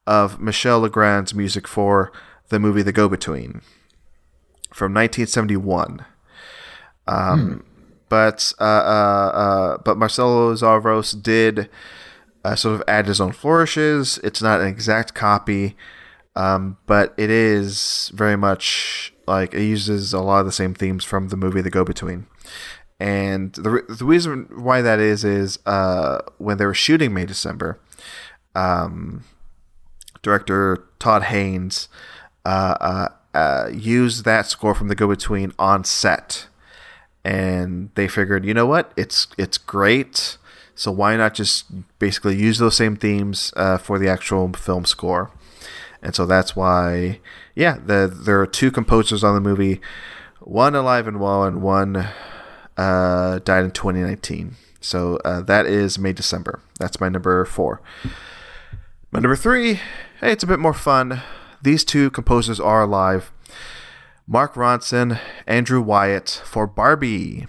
of 0.06 0.40
Michel 0.40 0.82
Legrand's 0.82 1.34
music 1.34 1.68
for 1.68 2.12
the 2.50 2.60
movie 2.60 2.82
The 2.82 2.92
Go 2.92 3.08
Between 3.08 3.62
from 4.74 4.94
1971. 4.94 6.06
Um, 7.08 7.64
But 8.10 8.52
uh, 8.60 8.64
uh, 8.64 9.32
uh, 9.34 9.78
but 9.86 9.98
Marcelo 9.98 10.54
Zarvos 10.56 11.22
did 11.22 11.70
uh, 12.44 12.56
sort 12.56 12.76
of 12.76 12.84
add 12.88 13.06
his 13.06 13.22
own 13.22 13.32
flourishes. 13.32 14.20
It's 14.24 14.42
not 14.42 14.62
an 14.62 14.68
exact 14.68 15.14
copy, 15.14 15.76
um, 16.36 16.78
but 16.88 17.14
it 17.18 17.30
is 17.30 18.12
very 18.14 18.36
much 18.36 19.14
like 19.28 19.54
it 19.54 19.64
uses 19.64 20.12
a 20.12 20.20
lot 20.20 20.40
of 20.40 20.46
the 20.48 20.52
same 20.52 20.74
themes 20.74 21.06
from 21.06 21.30
the 21.30 21.38
movie 21.38 21.62
The 21.62 21.70
Go 21.70 21.86
Between. 21.86 22.26
And 23.00 23.54
the, 23.54 23.70
re- 23.70 23.82
the 23.88 24.04
reason 24.04 24.50
why 24.54 24.82
that 24.82 25.00
is 25.00 25.24
is 25.24 25.60
uh, 25.66 26.20
when 26.38 26.58
they 26.58 26.66
were 26.66 26.74
shooting 26.74 27.14
May 27.14 27.26
December, 27.26 27.80
um, 28.56 29.24
director 30.22 30.90
Todd 31.00 31.24
Haynes 31.24 31.88
uh, 32.46 32.76
uh, 32.82 33.08
uh, 33.34 33.70
used 33.72 34.26
that 34.26 34.48
score 34.48 34.76
from 34.76 34.90
The 34.90 34.96
Go 34.96 35.08
Between 35.08 35.54
on 35.58 35.84
set, 35.86 36.48
and 37.30 37.92
they 37.94 38.08
figured, 38.08 38.44
you 38.44 38.56
know 38.56 38.66
what, 38.66 38.92
it's 38.98 39.28
it's 39.38 39.60
great. 39.60 40.38
So 40.74 40.92
why 40.92 41.16
not 41.16 41.36
just 41.36 41.66
basically 42.00 42.36
use 42.36 42.58
those 42.58 42.76
same 42.76 42.96
themes 42.96 43.54
uh, 43.56 43.78
for 43.78 44.00
the 44.00 44.10
actual 44.10 44.52
film 44.54 44.84
score? 44.86 45.30
And 46.02 46.16
so 46.16 46.26
that's 46.26 46.56
why, 46.56 47.20
yeah, 47.54 47.78
the, 47.86 48.12
there 48.12 48.42
are 48.42 48.48
two 48.48 48.72
composers 48.72 49.24
on 49.24 49.36
the 49.36 49.42
movie, 49.42 49.80
one 50.40 50.74
alive 50.74 51.08
and 51.08 51.20
well, 51.20 51.44
and 51.44 51.62
one 51.62 52.08
uh, 52.78 53.40
died 53.40 53.66
in 53.66 53.72
2019. 53.72 54.56
So 54.80 55.18
uh, 55.26 55.42
that 55.42 55.68
is 55.68 56.00
May 56.00 56.14
December. 56.14 56.62
That's 56.80 57.00
my 57.00 57.10
number 57.10 57.46
four. 57.46 57.82
My 59.12 59.20
number 59.20 59.36
three, 59.36 59.82
hey, 60.22 60.32
it's 60.32 60.44
a 60.44 60.48
bit 60.48 60.60
more 60.60 60.74
fun. 60.74 61.22
These 61.62 61.84
two 61.84 62.10
composers 62.10 62.60
are 62.60 62.82
alive. 62.82 63.32
Mark 64.32 64.54
Ronson, 64.54 65.20
Andrew 65.48 65.82
Wyatt 65.82 66.44
for 66.46 66.68
Barbie. 66.68 67.48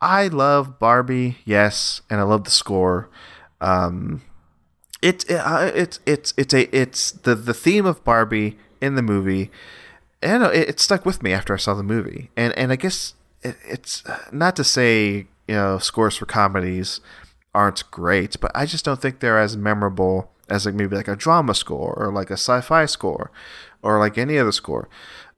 I 0.00 0.26
love 0.26 0.80
Barbie, 0.80 1.38
yes, 1.44 2.02
and 2.10 2.18
I 2.18 2.24
love 2.24 2.42
the 2.42 2.50
score. 2.50 3.08
Um, 3.60 4.22
it, 5.00 5.24
it 5.30 5.36
uh, 5.36 5.70
it's 5.72 6.00
it's 6.04 6.34
it's 6.36 6.52
a 6.52 6.76
it's 6.76 7.12
the 7.12 7.36
the 7.36 7.54
theme 7.54 7.86
of 7.86 8.02
Barbie 8.02 8.58
in 8.80 8.96
the 8.96 9.02
movie, 9.02 9.52
and 10.20 10.42
it, 10.42 10.70
it 10.70 10.80
stuck 10.80 11.06
with 11.06 11.22
me 11.22 11.32
after 11.32 11.54
I 11.54 11.58
saw 11.58 11.74
the 11.74 11.84
movie. 11.84 12.32
And 12.36 12.52
and 12.58 12.72
I 12.72 12.76
guess 12.76 13.14
it, 13.42 13.54
it's 13.64 14.02
not 14.32 14.56
to 14.56 14.64
say 14.64 15.28
you 15.46 15.54
know 15.54 15.78
scores 15.78 16.16
for 16.16 16.26
comedies 16.26 17.00
aren't 17.54 17.88
great, 17.92 18.40
but 18.40 18.50
I 18.56 18.66
just 18.66 18.84
don't 18.84 19.00
think 19.00 19.20
they're 19.20 19.38
as 19.38 19.56
memorable 19.56 20.32
as 20.48 20.66
like 20.66 20.74
maybe 20.74 20.96
like 20.96 21.08
a 21.08 21.14
drama 21.14 21.54
score 21.54 21.94
or 21.94 22.12
like 22.12 22.30
a 22.30 22.34
sci-fi 22.34 22.86
score 22.86 23.30
or 23.82 23.98
like 23.98 24.18
any 24.18 24.36
other 24.36 24.52
score. 24.52 24.88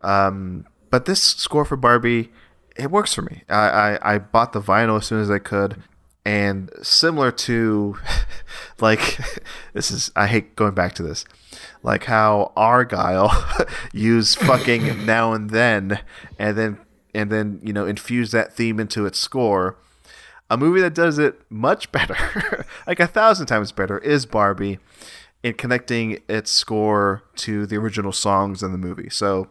Um, 0.03 0.67
but 0.91 1.07
this 1.07 1.23
score 1.23 1.65
for 1.65 1.77
Barbie, 1.77 2.31
it 2.77 2.91
works 2.91 3.15
for 3.15 3.23
me. 3.23 3.43
I, 3.49 3.99
I, 4.01 4.15
I 4.15 4.19
bought 4.19 4.53
the 4.53 4.61
vinyl 4.61 4.99
as 4.99 5.07
soon 5.07 5.21
as 5.21 5.31
I 5.31 5.39
could. 5.39 5.83
And 6.25 6.71
similar 6.83 7.33
to, 7.33 7.97
like, 8.81 9.19
this 9.73 9.91
is, 9.91 10.13
I 10.15 10.27
hate 10.27 10.55
going 10.55 10.75
back 10.75 10.95
to 10.95 11.03
this, 11.03 11.25
like 11.83 12.05
how 12.05 12.53
Argylle 12.57 13.69
used 13.93 14.39
fucking 14.39 15.05
now 15.05 15.33
and 15.33 15.51
then, 15.51 16.01
and 16.39 16.57
then, 16.57 16.79
and 17.15 17.31
then, 17.31 17.61
you 17.63 17.73
know, 17.73 17.87
infuse 17.87 18.31
that 18.31 18.55
theme 18.55 18.79
into 18.79 19.05
its 19.07 19.19
score. 19.19 19.77
A 20.49 20.57
movie 20.57 20.83
that 20.83 20.95
does 20.95 21.19
it 21.19 21.41
much 21.51 21.91
better, 21.93 22.67
like 22.87 23.01
a 23.01 23.07
thousand 23.07 23.47
times 23.47 23.73
better, 23.73 23.99
is 23.99 24.27
Barbie 24.27 24.79
in 25.43 25.55
connecting 25.55 26.21
its 26.29 26.53
score 26.53 27.23
to 27.35 27.67
the 27.67 27.77
original 27.77 28.13
songs 28.13 28.63
in 28.63 28.73
the 28.73 28.79
movie. 28.79 29.11
So 29.11 29.49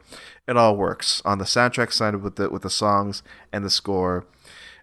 it 0.47 0.57
all 0.57 0.77
works 0.77 1.21
on 1.25 1.37
the 1.37 1.45
soundtrack 1.45 1.91
side 1.91 2.15
with 2.15 2.35
the 2.35 2.49
with 2.49 2.61
the 2.61 2.69
songs 2.69 3.23
and 3.51 3.65
the 3.65 3.69
score. 3.69 4.25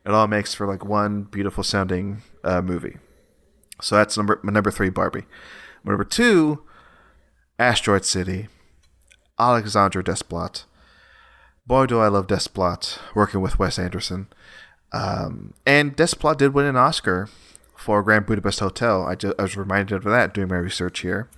It 0.04 0.12
all 0.12 0.26
makes 0.26 0.54
for 0.54 0.66
like 0.66 0.84
one 0.84 1.22
beautiful 1.22 1.64
sounding 1.64 2.22
uh, 2.44 2.62
movie. 2.62 2.98
So 3.80 3.96
that's 3.96 4.16
number 4.16 4.40
number 4.42 4.70
three, 4.70 4.90
Barbie. 4.90 5.24
Number 5.84 6.04
two, 6.04 6.64
Asteroid 7.58 8.04
City, 8.04 8.48
Alexandre 9.38 10.02
Desplat. 10.02 10.64
Boy, 11.66 11.86
do 11.86 11.98
I 11.98 12.08
love 12.08 12.26
Desplat 12.26 12.98
working 13.14 13.40
with 13.40 13.58
Wes 13.58 13.78
Anderson. 13.78 14.28
Um, 14.92 15.54
and 15.66 15.96
Desplat 15.96 16.38
did 16.38 16.54
win 16.54 16.64
an 16.64 16.76
Oscar 16.76 17.28
for 17.78 18.02
Grand 18.02 18.26
Budapest 18.26 18.58
Hotel. 18.58 19.04
I, 19.04 19.14
just, 19.14 19.34
I 19.38 19.42
was 19.42 19.56
reminded 19.56 19.94
of 19.94 20.04
that 20.04 20.34
doing 20.34 20.48
my 20.48 20.56
research 20.56 21.00
here. 21.00 21.30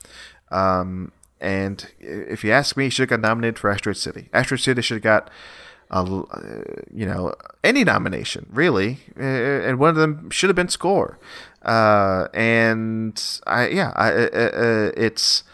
Um, 0.50 1.12
and 1.40 1.86
if 2.00 2.42
you 2.42 2.50
ask 2.50 2.76
me, 2.76 2.84
he 2.84 2.90
should 2.90 3.10
have 3.10 3.20
got 3.20 3.28
nominated 3.28 3.58
for 3.58 3.70
Asteroid 3.70 3.98
City. 3.98 4.28
Asteroid 4.32 4.60
City 4.60 4.82
should 4.82 4.96
have 4.96 5.02
got, 5.02 5.30
uh, 5.90 6.22
you 6.92 7.04
know, 7.06 7.34
any 7.62 7.84
nomination 7.84 8.46
really, 8.50 9.00
and 9.16 9.78
one 9.78 9.90
of 9.90 9.96
them 9.96 10.30
should 10.30 10.48
have 10.48 10.56
been 10.56 10.68
score. 10.68 11.18
Uh, 11.62 12.28
and 12.32 13.40
I, 13.46 13.68
yeah, 13.68 13.92
I, 13.94 14.10
uh, 14.10 14.92
it's 14.96 15.44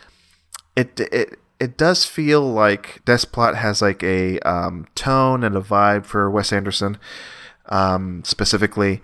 it 0.76 1.00
it 1.00 1.38
it 1.58 1.76
does 1.76 2.04
feel 2.04 2.42
like 2.42 3.02
Desplat 3.04 3.56
has 3.56 3.82
like 3.82 4.02
a 4.04 4.38
um, 4.40 4.86
tone 4.94 5.42
and 5.42 5.56
a 5.56 5.60
vibe 5.60 6.06
for 6.06 6.30
Wes 6.30 6.52
Anderson, 6.52 6.98
um, 7.66 8.22
specifically. 8.24 9.02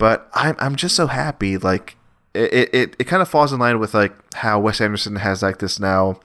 But 0.00 0.30
I'm 0.32 0.56
I'm 0.58 0.76
just 0.76 0.96
so 0.96 1.08
happy 1.08 1.58
like 1.58 1.96
it, 2.32 2.70
it, 2.72 2.96
it 2.98 3.04
kind 3.04 3.20
of 3.20 3.28
falls 3.28 3.52
in 3.52 3.60
line 3.60 3.78
with 3.78 3.92
like 3.92 4.14
how 4.34 4.58
Wes 4.58 4.80
Anderson 4.80 5.16
has 5.16 5.42
like 5.42 5.58
this 5.58 5.78
now 5.78 6.18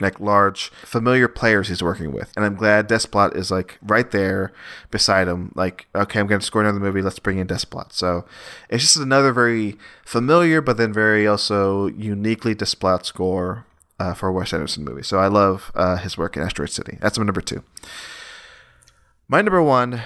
like 0.00 0.18
large 0.18 0.70
familiar 0.84 1.28
players 1.28 1.68
he's 1.68 1.82
working 1.82 2.10
with, 2.10 2.32
and 2.34 2.44
I'm 2.44 2.56
glad 2.56 2.88
Desplat 2.88 3.36
is 3.36 3.52
like 3.52 3.78
right 3.82 4.10
there 4.10 4.52
beside 4.90 5.28
him. 5.28 5.52
Like, 5.54 5.86
okay, 5.94 6.18
I'm 6.18 6.26
going 6.26 6.40
to 6.40 6.46
score 6.46 6.62
another 6.62 6.80
movie. 6.80 7.02
Let's 7.02 7.20
bring 7.20 7.38
in 7.38 7.46
Desplat. 7.46 7.92
So 7.92 8.24
it's 8.68 8.82
just 8.82 8.96
another 8.96 9.32
very 9.32 9.76
familiar, 10.04 10.60
but 10.60 10.76
then 10.76 10.92
very 10.92 11.24
also 11.26 11.86
uniquely 11.88 12.56
Desplat 12.56 13.04
score 13.04 13.64
uh, 14.00 14.14
for 14.14 14.30
a 14.30 14.32
Wes 14.32 14.52
Anderson 14.52 14.84
movie. 14.84 15.04
So 15.04 15.18
I 15.18 15.28
love 15.28 15.70
uh, 15.76 15.98
his 15.98 16.18
work 16.18 16.36
in 16.36 16.42
Asteroid 16.42 16.70
City. 16.70 16.98
That's 17.00 17.16
my 17.16 17.24
number 17.24 17.42
two. 17.42 17.62
My 19.28 19.40
number 19.40 19.62
one. 19.62 20.02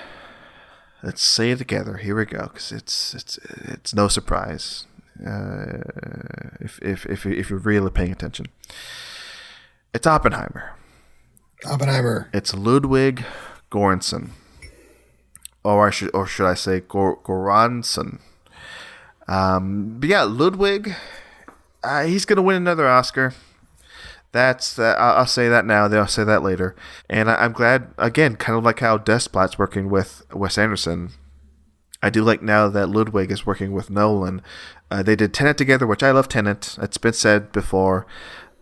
Let's 1.04 1.22
say 1.22 1.50
it 1.50 1.58
together. 1.58 1.98
Here 1.98 2.16
we 2.16 2.24
go, 2.24 2.44
because 2.44 2.72
it's 2.72 3.12
it's 3.12 3.36
it's 3.36 3.94
no 3.94 4.08
surprise 4.08 4.86
uh, 5.20 5.82
if, 6.60 6.78
if 6.80 7.04
if 7.04 7.26
if 7.26 7.50
you're 7.50 7.58
really 7.58 7.90
paying 7.90 8.10
attention. 8.10 8.46
It's 9.92 10.06
Oppenheimer. 10.06 10.72
Oppenheimer. 11.66 12.30
It's 12.32 12.54
Ludwig 12.54 13.22
Göransson, 13.70 14.30
or 15.62 15.88
I 15.88 15.90
should 15.90 16.10
or 16.14 16.26
should 16.26 16.46
I 16.46 16.54
say 16.54 16.80
Gor- 16.80 17.18
Goransson? 17.22 18.20
Um, 19.28 20.00
but 20.00 20.08
yeah, 20.08 20.22
Ludwig. 20.22 20.94
Uh, 21.82 22.04
he's 22.04 22.24
gonna 22.24 22.40
win 22.40 22.56
another 22.56 22.88
Oscar. 22.88 23.34
That's 24.34 24.80
I'll, 24.80 25.28
say 25.28 25.48
that 25.48 25.64
now. 25.64 25.86
Then 25.86 26.00
I'll 26.00 26.08
say 26.08 26.24
that 26.24 26.42
later. 26.42 26.74
And 27.08 27.30
I, 27.30 27.44
am 27.44 27.52
glad 27.52 27.94
again, 27.96 28.34
kind 28.34 28.58
of 28.58 28.64
like 28.64 28.80
how 28.80 28.98
Desplat's 28.98 29.60
working 29.60 29.88
with 29.88 30.26
Wes 30.32 30.58
Anderson. 30.58 31.10
I 32.02 32.10
do 32.10 32.24
like 32.24 32.42
now 32.42 32.68
that 32.68 32.88
Ludwig 32.88 33.30
is 33.30 33.46
working 33.46 33.70
with 33.70 33.90
Nolan. 33.90 34.42
Uh, 34.90 35.04
they 35.04 35.14
did 35.14 35.32
Tenet 35.32 35.56
together, 35.56 35.86
which 35.86 36.02
I 36.02 36.10
love 36.10 36.28
Tenet. 36.28 36.76
It's 36.82 36.98
been 36.98 37.12
said 37.12 37.52
before. 37.52 38.08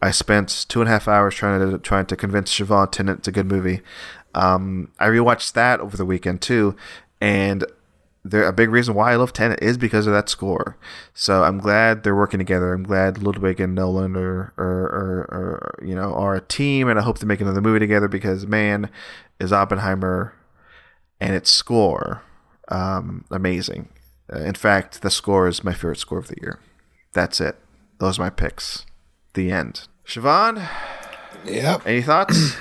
I 0.03 0.11
spent 0.11 0.67
two 0.69 0.83
and 0.83 0.91
a 0.91 0.93
half 0.93 1.09
hours 1.09 1.35
trying 1.37 1.71
to 1.71 1.79
trying 1.79 2.05
to 2.05 2.17
convince 2.17 2.53
Siobhan 2.53 2.93
Tenet's 2.93 3.29
a 3.29 3.33
good 3.33 3.47
movie. 3.47 3.81
Um, 4.35 4.93
I 4.99 5.07
rewatched 5.07 5.55
that 5.55 5.81
over 5.81 5.97
the 5.97 6.05
weekend 6.05 6.43
too, 6.43 6.77
and 7.19 7.65
there 8.25 8.45
a 8.45 8.53
big 8.53 8.71
reason 8.71 8.95
why 8.95 9.13
I 9.13 9.17
love 9.17 9.33
Tenet 9.33 9.61
is 9.63 9.77
because 9.77 10.07
of 10.07 10.13
that 10.13 10.29
score. 10.29 10.77
So 11.13 11.43
I'm 11.43 11.59
glad 11.59 12.03
they're 12.03 12.15
working 12.15 12.39
together. 12.39 12.73
I'm 12.73 12.85
glad 12.85 13.23
Ludwig 13.23 13.61
and 13.61 13.75
Nolan 13.75 14.17
are 14.17 14.55
are, 14.57 14.85
are, 14.85 15.29
are 15.31 15.75
you 15.85 15.95
know 15.95 16.15
are 16.15 16.37
a 16.37 16.41
team, 16.41 16.89
and 16.89 16.99
I 16.99 17.03
hope 17.03 17.19
they 17.19 17.27
make 17.27 17.41
another 17.41 17.61
movie 17.61 17.81
together 17.81 18.09
because 18.09 18.47
man, 18.47 18.91
is 19.41 19.53
Oppenheimer 19.53 20.35
and 21.21 21.35
its 21.35 21.51
score 21.51 22.23
um, 22.69 23.25
amazing. 23.31 23.89
Uh, 24.33 24.39
in 24.39 24.55
fact, 24.55 25.03
the 25.03 25.11
score 25.11 25.49
is 25.49 25.65
my 25.65 25.73
favorite 25.73 25.99
score 25.99 26.19
of 26.19 26.29
the 26.29 26.37
year. 26.41 26.59
That's 27.13 27.41
it. 27.41 27.57
Those 27.99 28.19
are 28.19 28.23
my 28.23 28.31
picks. 28.31 28.87
The 29.35 29.51
end. 29.51 29.89
Siobhan? 30.07 30.69
Yep. 31.45 31.87
Any 31.87 32.03
thoughts? 32.03 32.57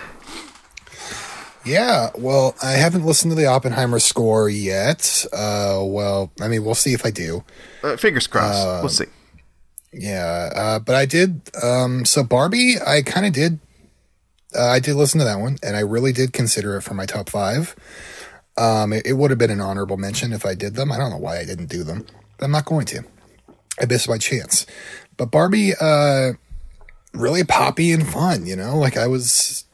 Yeah, 1.66 2.10
well, 2.18 2.56
I 2.62 2.72
haven't 2.72 3.06
listened 3.06 3.32
to 3.32 3.36
the 3.36 3.46
Oppenheimer 3.46 4.00
score 4.00 4.50
yet. 4.50 5.26
Uh, 5.32 5.82
well, 5.84 6.32
I 6.42 6.48
mean, 6.48 6.64
we'll 6.64 6.76
see 6.76 6.94
if 6.94 7.06
I 7.06 7.12
do. 7.12 7.44
Uh, 7.84 7.98
fingers 7.98 8.28
crossed. 8.28 8.66
Uh, 8.66 8.80
we'll 8.82 8.90
see. 8.90 9.06
Yeah, 9.94 10.50
uh, 10.56 10.80
but 10.80 10.96
I 10.96 11.06
did. 11.06 11.42
Um, 11.62 12.06
so 12.06 12.24
Barbie, 12.24 12.76
I 12.86 13.02
kind 13.02 13.26
of 13.26 13.34
did. 13.34 13.60
Uh, 14.56 14.68
I 14.68 14.80
did 14.80 14.96
listen 14.96 15.20
to 15.20 15.26
that 15.26 15.40
one, 15.40 15.58
and 15.64 15.76
I 15.76 15.82
really 15.82 16.12
did 16.12 16.34
consider 16.34 16.78
it 16.78 16.82
for 16.82 16.94
my 16.94 17.06
top 17.06 17.30
five. 17.30 17.76
Um, 18.58 18.94
it, 18.94 19.06
it 19.06 19.14
would 19.14 19.32
have 19.32 19.40
been 19.40 19.50
an 19.50 19.62
honorable 19.62 19.98
mention 19.98 20.34
if 20.34 20.46
I 20.46 20.56
did 20.56 20.76
them. 20.76 20.92
I 20.92 20.98
don't 20.98 21.10
know 21.10 21.18
why 21.18 21.40
I 21.40 21.46
didn't 21.46 21.68
do 21.68 21.84
them. 21.84 22.06
I'm 22.40 22.52
not 22.52 22.66
going 22.66 22.86
to. 22.88 23.04
I 23.80 23.86
missed 23.86 24.10
my 24.10 24.18
chance. 24.18 24.66
But 25.18 25.32
Barbie, 25.32 25.74
uh, 25.80 26.34
really 27.14 27.44
poppy 27.44 27.92
and 27.92 28.08
fun, 28.08 28.46
you 28.46 28.56
know? 28.56 28.78
Like 28.78 28.98
I 28.98 29.08
was 29.08 29.66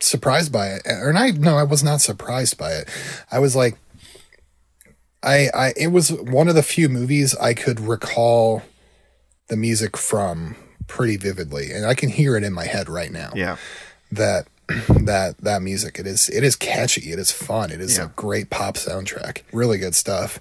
surprised 0.00 0.52
by 0.52 0.68
it. 0.68 0.82
Or 0.86 1.14
I 1.14 1.30
no, 1.30 1.56
I 1.56 1.62
was 1.62 1.82
not 1.82 2.00
surprised 2.00 2.58
by 2.58 2.72
it. 2.72 2.88
I 3.30 3.38
was 3.38 3.56
like 3.56 3.76
I 5.22 5.48
I 5.54 5.72
it 5.76 5.88
was 5.88 6.12
one 6.12 6.48
of 6.48 6.54
the 6.54 6.62
few 6.62 6.88
movies 6.88 7.36
I 7.36 7.54
could 7.54 7.80
recall 7.80 8.62
the 9.48 9.56
music 9.56 9.96
from 9.96 10.56
pretty 10.86 11.16
vividly 11.16 11.72
and 11.72 11.84
I 11.84 11.94
can 11.94 12.08
hear 12.08 12.36
it 12.36 12.44
in 12.44 12.52
my 12.52 12.64
head 12.64 12.88
right 12.88 13.10
now. 13.10 13.32
Yeah. 13.34 13.56
That 14.12 14.46
that 14.88 15.38
that 15.38 15.62
music 15.62 15.98
it 15.98 16.08
is 16.08 16.28
it 16.28 16.42
is 16.42 16.56
catchy 16.56 17.12
it 17.12 17.20
is 17.20 17.30
fun 17.30 17.70
it 17.70 17.80
is 17.80 17.98
yeah. 17.98 18.06
a 18.06 18.08
great 18.08 18.50
pop 18.50 18.74
soundtrack 18.74 19.42
really 19.52 19.78
good 19.78 19.94
stuff 19.94 20.40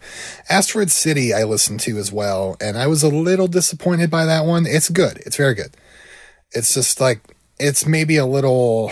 asteroid 0.49 0.89
city 0.89 1.31
i 1.31 1.43
listened 1.43 1.79
to 1.79 1.95
as 1.99 2.11
well 2.11 2.57
and 2.59 2.75
i 2.75 2.87
was 2.87 3.03
a 3.03 3.07
little 3.07 3.45
disappointed 3.45 4.09
by 4.09 4.25
that 4.25 4.43
one 4.43 4.65
it's 4.65 4.89
good 4.89 5.17
it's 5.27 5.37
very 5.37 5.53
good 5.53 5.77
it's 6.53 6.73
just 6.73 6.99
like 6.99 7.19
it's 7.59 7.85
maybe 7.85 8.17
a 8.17 8.25
little 8.25 8.91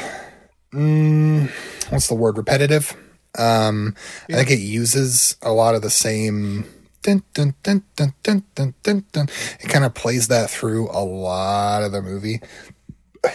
mm, 0.73 1.49
what's 1.91 2.07
the 2.07 2.15
word 2.15 2.37
repetitive. 2.37 2.95
Um, 3.37 3.95
yeah. 4.27 4.35
I 4.35 4.39
think 4.39 4.51
it 4.51 4.63
uses 4.63 5.37
a 5.41 5.51
lot 5.51 5.75
of 5.75 5.81
the 5.81 5.89
same. 5.89 6.65
Dun, 7.01 7.23
dun, 7.33 7.53
dun, 7.63 7.83
dun, 7.95 8.13
dun, 8.23 8.43
dun, 8.55 8.73
dun, 8.83 9.05
dun. 9.11 9.27
It 9.59 9.67
kind 9.67 9.85
of 9.85 9.93
plays 9.93 10.27
that 10.29 10.49
through 10.49 10.89
a 10.89 11.03
lot 11.03 11.83
of 11.83 11.91
the 11.91 12.01
movie, 12.01 12.41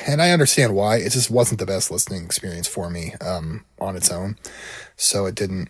and 0.07 0.23
I 0.23 0.31
understand 0.31 0.75
why. 0.75 0.97
It 0.97 1.11
just 1.11 1.31
wasn't 1.31 1.61
the 1.61 1.67
best 1.67 1.91
listening 1.91 2.25
experience 2.25 2.67
for 2.67 2.89
me 2.89 3.15
um, 3.21 3.65
on 3.79 3.97
its 3.97 4.11
own, 4.11 4.37
so 4.97 5.27
it 5.27 5.35
didn't 5.35 5.69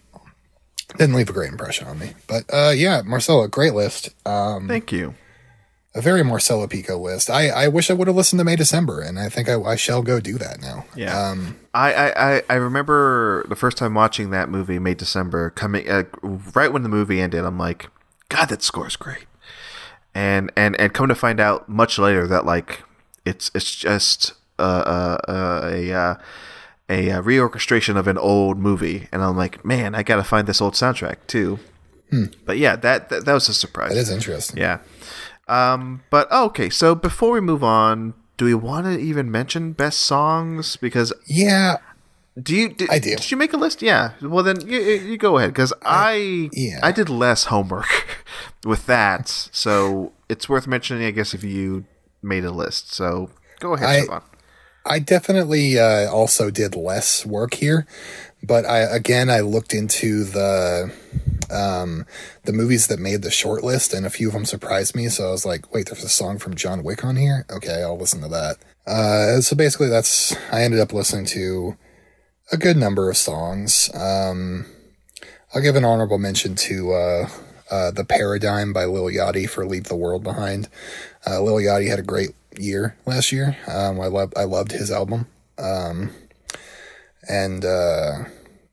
didn't 0.97 1.17
leave 1.17 1.29
a 1.29 1.33
great 1.33 1.51
impression 1.51 1.89
on 1.89 1.99
me. 1.99 2.13
But 2.29 2.45
uh, 2.53 2.73
yeah, 2.75 3.03
Marcelo, 3.05 3.49
great 3.49 3.75
list. 3.75 4.11
Um, 4.25 4.69
Thank 4.69 4.93
you 4.93 5.15
a 5.95 6.01
very 6.01 6.23
Marcelo 6.23 6.67
Pico 6.67 6.99
list. 6.99 7.31
I, 7.31 7.49
I 7.49 7.69
wish 7.69 7.91
I 7.91 7.95
would 7.95 8.09
have 8.09 8.17
listened 8.17 8.39
to 8.41 8.45
May 8.45 8.57
December, 8.57 9.01
and 9.01 9.19
I 9.19 9.29
think 9.29 9.49
I, 9.49 9.61
I 9.61 9.77
shall 9.77 10.03
go 10.03 10.21
do 10.21 10.37
that 10.39 10.61
now. 10.61 10.85
Yeah. 10.95 11.19
Um, 11.19 11.59
I, 11.75 12.13
I, 12.13 12.43
I 12.49 12.55
remember 12.55 13.47
the 13.49 13.57
first 13.57 13.79
time 13.79 13.95
watching 13.95 14.31
that 14.31 14.49
movie, 14.49 14.79
May 14.79 14.95
December, 14.95 15.51
coming 15.51 15.89
uh, 15.89 16.05
right 16.55 16.73
when 16.73 16.83
the 16.83 16.89
movie 16.89 17.21
ended. 17.21 17.45
I'm 17.45 17.59
like, 17.59 17.89
God, 18.29 18.49
that 18.51 18.63
score's 18.63 18.97
great. 18.97 19.27
And 20.15 20.51
and 20.57 20.79
and 20.81 20.93
come 20.93 21.09
to 21.09 21.15
find 21.15 21.39
out 21.39 21.69
much 21.69 21.99
later 21.99 22.27
that 22.27 22.45
like 22.45 22.83
it's 23.25 23.51
it's 23.55 23.75
just 23.75 24.33
uh, 24.59 24.63
uh, 24.63 25.31
uh 25.31 25.71
a 25.71 25.93
uh, 25.93 26.15
a, 26.89 27.09
a 27.11 27.23
reorchestration 27.23 27.97
of 27.97 28.09
an 28.09 28.19
old 28.19 28.59
movie, 28.59 29.07
and 29.13 29.23
I'm 29.23 29.37
like, 29.37 29.65
man, 29.65 29.95
I 29.95 30.03
gotta 30.03 30.25
find 30.25 30.49
this 30.49 30.61
old 30.61 30.75
soundtrack 30.75 31.19
too. 31.27 31.61
Hmm. 32.11 32.25
But 32.45 32.59
yeah, 32.59 32.75
that, 32.77 33.11
that 33.11 33.27
that 33.27 33.33
was 33.33 33.49
a 33.49 33.55
surprise. 33.55 33.91
That 33.91 33.99
is 33.99 34.11
interesting. 34.11 34.59
Yeah. 34.59 34.79
Um, 35.49 36.03
but 36.11 36.29
oh, 36.31 36.47
okay, 36.47 36.69
so 36.71 36.95
before 36.95 37.33
we 37.33 37.41
move 37.41 37.65
on, 37.65 38.15
do 38.37 38.45
we 38.45 38.55
want 38.55 38.87
to 38.87 38.99
even 38.99 39.31
mention 39.31 39.73
best 39.73 40.01
songs? 40.01 40.77
Because 40.77 41.13
yeah, 41.27 41.79
do 42.41 42.55
you? 42.55 42.69
Did, 42.69 42.91
I 42.91 42.99
do. 42.99 43.11
Did 43.17 43.31
you 43.31 43.37
make 43.37 43.53
a 43.53 43.57
list? 43.57 43.83
Yeah. 43.83 44.13
Well, 44.23 44.45
then 44.45 44.61
you, 44.61 44.79
you 44.79 45.17
go 45.19 45.39
ahead 45.39 45.51
because 45.51 45.73
I 45.83 46.51
yeah. 46.53 46.81
I 46.83 46.93
did 46.93 47.09
less 47.09 47.45
homework 47.45 48.19
with 48.65 48.87
that, 48.87 49.29
so 49.29 50.13
it's 50.29 50.49
worth 50.49 50.67
mentioning. 50.67 51.05
I 51.05 51.11
guess 51.11 51.35
if 51.35 51.43
you 51.43 51.85
made 52.23 52.45
a 52.45 52.53
list, 52.53 52.93
so 52.93 53.31
go 53.59 53.75
ahead. 53.75 54.09
I, 54.09 54.21
I 54.87 54.99
definitely 55.01 55.79
uh, 55.79 56.11
also 56.11 56.51
did 56.51 56.77
less 56.77 57.27
work 57.27 57.55
here, 57.55 57.87
but 58.43 58.65
I 58.67 58.79
again 58.81 59.31
I 59.31 59.41
looked 59.41 59.75
into 59.75 60.25
the 60.25 60.93
um, 61.51 62.05
the 62.45 62.53
movies 62.53 62.87
that 62.89 62.99
made 62.99 63.23
the 63.23 63.31
short 63.31 63.65
list, 63.65 63.95
and 63.95 64.05
a 64.05 64.11
few 64.11 64.29
of 64.29 64.35
them 64.35 64.45
surprised 64.45 64.95
me. 64.95 65.09
So 65.09 65.29
I 65.29 65.31
was 65.31 65.47
like, 65.47 65.73
wait, 65.73 65.87
there's 65.87 66.05
a 66.05 66.09
song 66.09 66.39
from 66.39 66.55
John 66.55 66.83
Wick 66.83 67.05
on 67.05 67.17
here. 67.17 67.47
Okay, 67.51 67.83
I'll 67.83 67.99
listen 67.99 68.21
to 68.21 68.29
that. 68.29 68.57
Uh, 68.87 69.41
so 69.41 69.57
basically, 69.57 69.89
that's 69.89 70.37
I 70.53 70.63
ended 70.63 70.81
up 70.81 70.93
listening 70.93 71.27
to 71.27 71.77
a 72.51 72.57
good 72.57 72.77
number 72.77 73.11
of 73.11 73.17
songs. 73.17 73.91
Um, 73.95 74.67
I'll 75.55 75.63
give 75.63 75.77
an 75.77 75.85
honorable 75.85 76.19
mention 76.19 76.55
to 76.57 76.93
uh, 76.93 77.29
uh, 77.71 77.91
"The 77.91 78.05
Paradigm" 78.05 78.73
by 78.73 78.85
Lil 78.85 79.05
Yachty 79.05 79.49
for 79.49 79.67
"Leave 79.67 79.85
the 79.85 79.97
World 79.97 80.23
Behind." 80.23 80.69
Uh, 81.27 81.43
Lil 81.43 81.57
Yachty 81.57 81.89
had 81.89 81.99
a 81.99 82.03
great 82.03 82.31
year 82.59 82.97
last 83.07 83.33
year. 83.33 83.57
Um, 83.67 84.01
I 84.01 84.07
loved 84.07 84.35
I 84.37 84.45
loved 84.45 84.73
his 84.73 84.91
album, 84.91 85.27
um, 85.59 86.11
and 87.29 87.65
uh, 87.65 88.25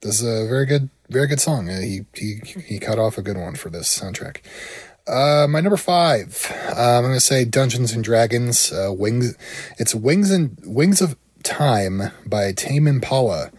this 0.01 0.21
is 0.21 0.23
a 0.23 0.47
very 0.47 0.65
good 0.65 0.89
very 1.09 1.27
good 1.27 1.39
song. 1.39 1.69
Uh, 1.69 1.81
he 1.81 2.05
he 2.13 2.41
he 2.65 2.79
cut 2.79 2.97
off 2.97 3.17
a 3.17 3.21
good 3.21 3.37
one 3.37 3.55
for 3.55 3.69
this 3.69 3.99
soundtrack. 3.99 4.37
Uh, 5.07 5.45
my 5.47 5.61
number 5.61 5.77
five, 5.77 6.51
uh, 6.75 6.97
I'm 6.97 7.03
going 7.03 7.13
to 7.13 7.19
say 7.19 7.45
Dungeons 7.45 7.93
and 7.93 8.03
Dragons. 8.03 8.71
Uh, 8.71 8.91
Wings. 8.91 9.35
It's 9.77 9.93
Wings 9.93 10.31
and 10.31 10.57
Wings 10.65 10.99
of 10.99 11.15
Time 11.43 12.11
by 12.25 12.53
Tame 12.53 12.87
Impala. 12.87 13.51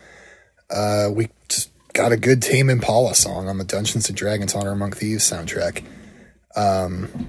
Uh, 0.69 1.09
we 1.13 1.29
just 1.49 1.71
got 1.93 2.11
a 2.11 2.17
good 2.17 2.43
Tame 2.43 2.69
Impala 2.69 3.15
song 3.15 3.49
on 3.49 3.59
the 3.59 3.65
Dungeons 3.65 4.09
and 4.09 4.19
Dragons 4.19 4.55
Honor 4.55 4.73
Among 4.73 4.91
Thieves 4.91 5.31
soundtrack, 5.31 5.85
um, 6.57 7.29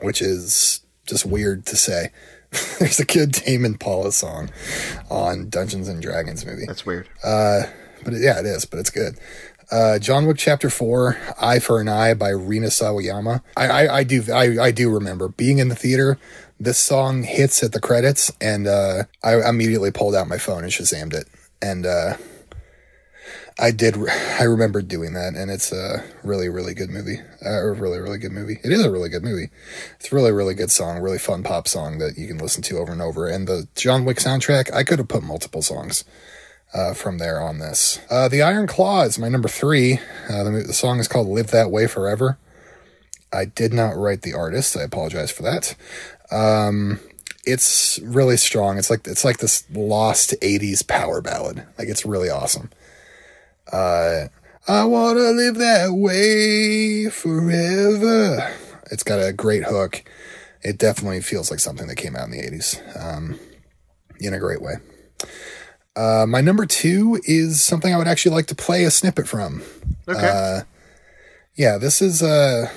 which 0.00 0.22
is 0.22 0.80
just 1.06 1.26
weird 1.26 1.66
to 1.66 1.76
say. 1.76 2.12
There's 2.78 3.00
a 3.00 3.04
good 3.04 3.34
Tame 3.34 3.64
Impala 3.64 4.12
song 4.12 4.50
on 5.10 5.48
Dungeons 5.48 5.88
and 5.88 6.00
Dragons 6.00 6.46
movie. 6.46 6.66
That's 6.66 6.86
weird. 6.86 7.08
Uh, 7.22 7.62
but 8.04 8.14
yeah, 8.14 8.38
it 8.38 8.46
is, 8.46 8.64
but 8.64 8.78
it's 8.78 8.90
good. 8.90 9.18
Uh, 9.70 9.98
John 9.98 10.26
Wick 10.26 10.36
Chapter 10.36 10.70
Four, 10.70 11.18
Eye 11.40 11.58
for 11.58 11.80
an 11.80 11.88
Eye 11.88 12.14
by 12.14 12.28
Rina 12.28 12.68
Sawayama. 12.68 13.42
I, 13.56 13.66
I, 13.66 13.96
I 13.96 14.04
do 14.04 14.22
I, 14.32 14.66
I 14.66 14.70
do 14.70 14.90
remember 14.90 15.28
being 15.28 15.58
in 15.58 15.68
the 15.68 15.74
theater. 15.74 16.18
This 16.60 16.78
song 16.78 17.24
hits 17.24 17.64
at 17.64 17.72
the 17.72 17.80
credits, 17.80 18.30
and 18.40 18.66
uh, 18.68 19.04
I 19.22 19.48
immediately 19.48 19.90
pulled 19.90 20.14
out 20.14 20.28
my 20.28 20.38
phone 20.38 20.62
and 20.62 20.72
shazammed 20.72 21.14
it. 21.14 21.26
And 21.60 21.86
uh, 21.86 22.16
I 23.58 23.70
did. 23.70 23.96
I 24.40 24.44
remember 24.44 24.82
doing 24.82 25.12
that, 25.14 25.34
and 25.34 25.50
it's 25.50 25.70
a 25.72 26.04
really, 26.24 26.48
really 26.48 26.74
good 26.74 26.90
movie. 26.90 27.20
Uh, 27.44 27.50
a 27.50 27.72
really, 27.72 27.98
really 27.98 28.18
good 28.18 28.32
movie. 28.32 28.58
It 28.64 28.72
is 28.72 28.84
a 28.84 28.90
really 28.90 29.08
good 29.08 29.22
movie. 29.22 29.50
It's 30.00 30.10
a 30.10 30.14
really, 30.14 30.32
really 30.32 30.54
good 30.54 30.72
song. 30.72 30.98
Really 30.98 31.18
fun 31.18 31.44
pop 31.44 31.68
song 31.68 31.98
that 31.98 32.18
you 32.18 32.26
can 32.26 32.38
listen 32.38 32.62
to 32.64 32.78
over 32.78 32.92
and 32.92 33.00
over. 33.00 33.28
And 33.28 33.46
the 33.46 33.68
John 33.76 34.04
Wick 34.04 34.16
soundtrack, 34.16 34.74
I 34.74 34.82
could 34.82 34.98
have 34.98 35.08
put 35.08 35.22
multiple 35.22 35.62
songs 35.62 36.04
uh, 36.74 36.94
from 36.94 37.18
there 37.18 37.40
on 37.40 37.60
this. 37.60 38.00
Uh, 38.10 38.28
the 38.28 38.42
Iron 38.42 38.66
Claw 38.66 39.02
is 39.02 39.18
my 39.18 39.28
number 39.28 39.48
three. 39.48 40.00
Uh, 40.28 40.42
the, 40.42 40.64
the 40.66 40.72
song 40.72 40.98
is 40.98 41.06
called 41.06 41.28
"Live 41.28 41.52
That 41.52 41.70
Way 41.70 41.86
Forever." 41.86 42.38
I 43.32 43.44
did 43.44 43.72
not 43.72 43.96
write 43.96 44.22
the 44.22 44.34
artist. 44.34 44.76
I 44.76 44.82
apologize 44.82 45.30
for 45.30 45.42
that. 45.44 45.76
Um, 46.30 46.98
it's 47.44 48.00
really 48.02 48.36
strong. 48.36 48.78
It's 48.78 48.90
like 48.90 49.06
it's 49.06 49.24
like 49.24 49.38
this 49.38 49.64
lost 49.70 50.34
'80s 50.40 50.86
power 50.86 51.20
ballad. 51.20 51.64
Like 51.78 51.88
it's 51.88 52.04
really 52.04 52.30
awesome. 52.30 52.70
Uh, 53.72 54.28
I 54.66 54.84
wanna 54.84 55.30
live 55.30 55.56
that 55.56 55.92
way 55.92 57.08
forever. 57.10 58.54
It's 58.90 59.02
got 59.02 59.18
a 59.18 59.32
great 59.32 59.64
hook. 59.64 60.04
It 60.62 60.78
definitely 60.78 61.20
feels 61.20 61.50
like 61.50 61.60
something 61.60 61.86
that 61.88 61.96
came 61.96 62.16
out 62.16 62.24
in 62.24 62.30
the 62.30 62.40
'80s, 62.40 62.80
um, 63.00 63.38
in 64.18 64.32
a 64.32 64.38
great 64.38 64.62
way. 64.62 64.74
Uh, 65.96 66.26
my 66.26 66.40
number 66.40 66.66
two 66.66 67.20
is 67.24 67.62
something 67.62 67.94
I 67.94 67.98
would 67.98 68.08
actually 68.08 68.34
like 68.34 68.46
to 68.46 68.54
play 68.54 68.84
a 68.84 68.90
snippet 68.90 69.28
from. 69.28 69.62
Okay. 70.08 70.28
Uh, 70.28 70.62
yeah, 71.54 71.78
this 71.78 72.02
is 72.02 72.22
uh, 72.22 72.68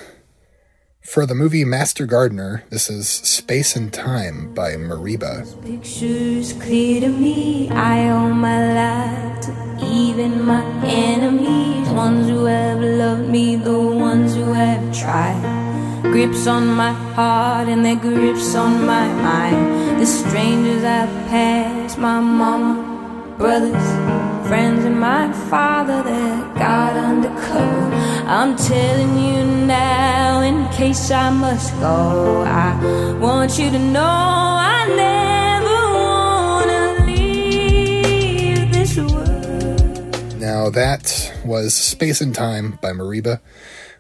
for 1.08 1.26
the 1.26 1.34
movie 1.34 1.64
Master 1.64 2.06
Gardener. 2.06 2.66
This 2.70 2.90
is 2.90 3.08
Space 3.08 3.78
and 3.78 3.94
Time 3.94 4.54
by 4.54 4.74
Mereba. 4.74 5.46
Pictures 5.64 6.52
clear 6.62 7.00
to 7.00 7.08
me. 7.08 7.70
I 7.70 8.10
my 8.36 8.74
life 8.74 9.42
to 9.44 9.78
even 9.86 10.44
my 10.44 10.62
enemies. 10.84 11.88
Ones 11.90 12.28
who 12.28 12.44
have 12.44 12.82
loved 12.82 13.30
me, 13.30 13.56
the 13.56 13.80
ones 13.80 14.36
who 14.36 14.52
have 14.52 14.84
tried. 14.94 16.02
Grips 16.04 16.46
on 16.46 16.68
my 16.68 16.92
heart 16.92 17.70
and 17.70 17.86
their 17.86 17.96
grips 17.96 18.54
on 18.54 18.86
my 18.86 19.08
mind. 19.08 20.02
The 20.02 20.06
strangers 20.06 20.84
passed, 21.30 21.98
my 21.98 22.20
mama, 22.20 23.36
brothers, 23.38 24.37
friends, 24.48 24.86
and 24.86 24.98
my 24.98 25.32
father 25.50 26.02
that 26.04 26.56
got 26.56 26.96
undercover. 26.96 27.96
I'm 28.26 28.56
telling 28.56 29.18
you 29.18 29.44
now, 29.66 30.40
in 30.42 30.68
case 30.70 31.12
I 31.12 31.30
must 31.30 31.74
go. 31.82 32.44
I 32.48 33.18
want 33.20 33.60
you 33.60 33.70
to 33.70 33.80
know 33.80 34.02
I 34.04 34.88
never 35.06 35.80
wanna 36.00 37.06
leave 37.06 38.72
this 38.72 38.98
world. 38.98 40.40
Now 40.40 40.70
that 40.70 41.34
was 41.46 41.74
Space 41.74 42.22
and 42.22 42.34
Time 42.34 42.80
by 42.82 42.92
Mereba 42.92 43.42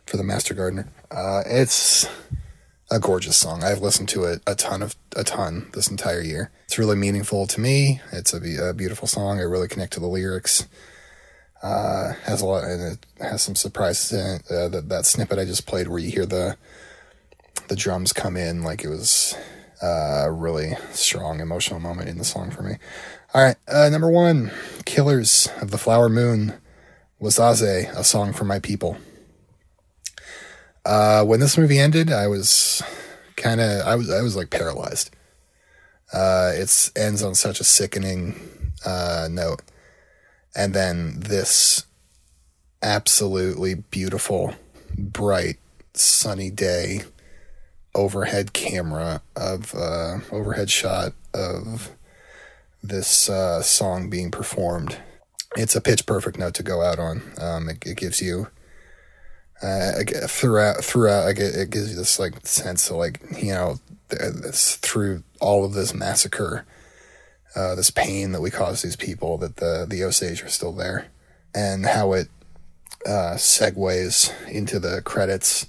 for 0.05 0.15
the 0.15 0.23
Master 0.23 0.53
Gardener. 0.53 0.87
Uh, 1.11 1.43
it's 1.45 2.07
a 2.89 2.99
gorgeous 2.99 3.37
song. 3.37 3.63
I've 3.63 3.81
listened 3.81 4.09
to 4.09 4.23
it 4.25 4.41
a 4.47 4.55
ton 4.55 4.81
of 4.81 4.95
a 5.15 5.23
ton 5.23 5.69
this 5.73 5.89
entire 5.89 6.21
year. 6.21 6.51
It's 6.65 6.77
really 6.77 6.95
meaningful 6.95 7.47
to 7.47 7.59
me. 7.59 8.01
It's 8.11 8.33
a, 8.33 8.69
a 8.69 8.73
beautiful 8.73 9.07
song. 9.07 9.39
I 9.39 9.43
really 9.43 9.67
connect 9.67 9.93
to 9.93 9.99
the 9.99 10.07
lyrics. 10.07 10.67
Uh, 11.61 12.13
has 12.25 12.41
a 12.41 12.45
lot 12.45 12.63
and 12.63 12.93
it 12.93 13.05
has 13.19 13.41
some 13.41 13.55
surprises 13.55 14.13
in 14.13 14.35
it. 14.35 14.51
Uh, 14.51 14.69
that 14.69 14.89
that 14.89 15.05
snippet 15.05 15.39
I 15.39 15.45
just 15.45 15.65
played 15.65 15.87
where 15.87 15.99
you 15.99 16.11
hear 16.11 16.25
the 16.25 16.55
the 17.67 17.75
drums 17.75 18.13
come 18.13 18.37
in 18.37 18.63
like 18.63 18.83
it 18.83 18.89
was 18.89 19.35
uh, 19.81 20.25
a 20.25 20.31
really 20.31 20.75
strong 20.91 21.39
emotional 21.39 21.79
moment 21.79 22.09
in 22.09 22.17
the 22.17 22.23
song 22.23 22.51
for 22.51 22.63
me. 22.63 22.75
All 23.33 23.43
right, 23.43 23.57
uh, 23.67 23.89
number 23.89 24.09
one, 24.09 24.51
Killers 24.85 25.49
of 25.61 25.71
the 25.71 25.77
Flower 25.77 26.09
Moon, 26.09 26.53
Wahzhazhe, 27.21 27.91
a 27.93 28.03
song 28.03 28.33
for 28.33 28.45
my 28.45 28.59
people. 28.59 28.97
Uh, 30.87 31.21
when 31.25 31.41
this 31.41 31.57
movie 31.57 31.79
ended, 31.79 32.13
I 32.13 32.27
was 32.27 32.81
kind 33.35 33.59
of 33.59 33.85
I 33.85 33.95
was 33.95 34.09
I 34.09 34.21
was 34.21 34.37
like 34.37 34.49
paralyzed. 34.49 35.13
Uh, 36.13 36.53
it 36.55 36.91
ends 36.95 37.21
on 37.21 37.35
such 37.35 37.59
a 37.59 37.65
sickening 37.65 38.71
uh, 38.85 39.27
note, 39.29 39.61
and 40.55 40.73
then 40.73 41.19
this 41.19 41.85
absolutely 42.81 43.75
beautiful, 43.75 44.55
bright, 44.97 45.57
sunny 45.93 46.49
day 46.49 47.01
overhead 47.93 48.53
camera 48.53 49.21
of 49.35 49.75
uh, 49.75 50.19
overhead 50.31 50.69
shot 50.69 51.11
of 51.33 51.91
this 52.81 53.29
uh, 53.29 53.61
song 53.61 54.09
being 54.09 54.31
performed. 54.31 54.95
It's 55.57 55.75
a 55.75 55.81
pitch 55.81 56.05
perfect 56.05 56.37
note 56.39 56.53
to 56.53 56.63
go 56.63 56.81
out 56.81 56.97
on. 56.97 57.23
Um, 57.41 57.67
it, 57.67 57.85
it 57.85 57.97
gives 57.97 58.21
you 58.21 58.47
uh, 59.61 60.03
throughout 60.27 60.83
throughout 60.83 61.27
I 61.27 61.33
get, 61.33 61.55
it 61.55 61.69
gives 61.69 61.89
you 61.89 61.95
this 61.95 62.19
like 62.19 62.45
sense 62.45 62.89
of 62.89 62.97
like 62.97 63.21
you 63.41 63.53
know 63.53 63.79
this 64.09 64.75
through 64.77 65.23
all 65.41 65.65
of 65.65 65.73
this 65.73 65.93
massacre, 65.93 66.65
uh, 67.55 67.75
this 67.75 67.89
pain 67.89 68.31
that 68.33 68.41
we 68.41 68.51
caused 68.51 68.83
these 68.83 68.95
people 68.95 69.37
that 69.39 69.57
the 69.57 69.85
the 69.87 70.03
Osage 70.03 70.43
are 70.43 70.49
still 70.49 70.73
there, 70.73 71.07
and 71.55 71.85
how 71.85 72.13
it 72.13 72.27
uh, 73.05 73.35
segues 73.35 74.31
into 74.47 74.79
the 74.79 75.01
credits, 75.01 75.67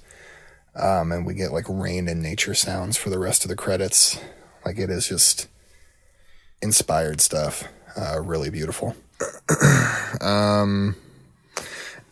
um, 0.75 1.11
and 1.11 1.25
we 1.25 1.33
get 1.33 1.51
like 1.51 1.65
rain 1.67 2.07
and 2.07 2.21
nature 2.21 2.53
sounds 2.53 2.95
for 2.95 3.09
the 3.09 3.19
rest 3.19 3.43
of 3.43 3.49
the 3.49 3.55
credits. 3.55 4.19
Like 4.65 4.77
it 4.77 4.89
is 4.89 5.07
just 5.07 5.47
inspired 6.61 7.21
stuff, 7.21 7.63
uh, 7.97 8.19
really 8.21 8.51
beautiful. 8.51 8.95
um, 10.21 10.95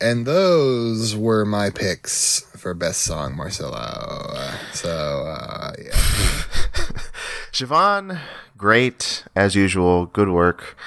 and 0.01 0.25
those 0.25 1.15
were 1.15 1.45
my 1.45 1.69
picks 1.69 2.41
for 2.57 2.73
best 2.73 3.01
song, 3.01 3.35
Marcelo. 3.35 4.35
So 4.73 5.25
uh, 5.27 5.73
yeah, 5.77 5.91
Siobhan, 7.51 8.19
great 8.57 9.23
as 9.35 9.55
usual. 9.55 10.05
Good 10.05 10.29
work. 10.29 10.77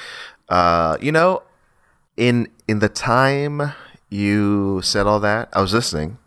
Uh, 0.48 0.96
you 1.00 1.12
know, 1.12 1.42
in 2.16 2.48
in 2.68 2.78
the 2.80 2.88
time 2.88 3.72
you 4.08 4.80
said 4.82 5.06
all 5.06 5.20
that, 5.20 5.48
I 5.52 5.60
was 5.60 5.72
listening, 5.72 6.18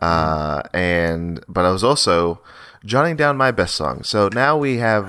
uh, 0.00 0.62
and 0.72 1.44
but 1.48 1.64
I 1.64 1.70
was 1.70 1.84
also 1.84 2.40
jotting 2.84 3.16
down 3.16 3.36
my 3.36 3.50
best 3.50 3.74
song. 3.74 4.02
So 4.02 4.28
now 4.32 4.56
we 4.56 4.78
have 4.78 5.06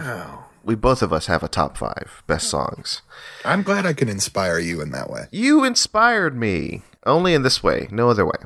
we 0.70 0.76
both 0.76 1.02
of 1.02 1.12
us 1.12 1.26
have 1.26 1.42
a 1.42 1.48
top 1.48 1.76
five 1.78 2.22
best 2.28 2.48
songs. 2.48 3.02
I'm 3.44 3.64
glad 3.64 3.88
I 3.88 3.94
can 3.94 4.08
inspire 4.08 4.60
you 4.60 4.82
in 4.82 4.92
that 4.92 5.10
way. 5.10 5.24
You 5.32 5.64
inspired 5.64 6.36
me 6.38 6.84
only 7.08 7.34
in 7.34 7.42
this 7.42 7.64
way, 7.64 7.88
no 7.90 8.10
other 8.12 8.24
way. 8.24 8.38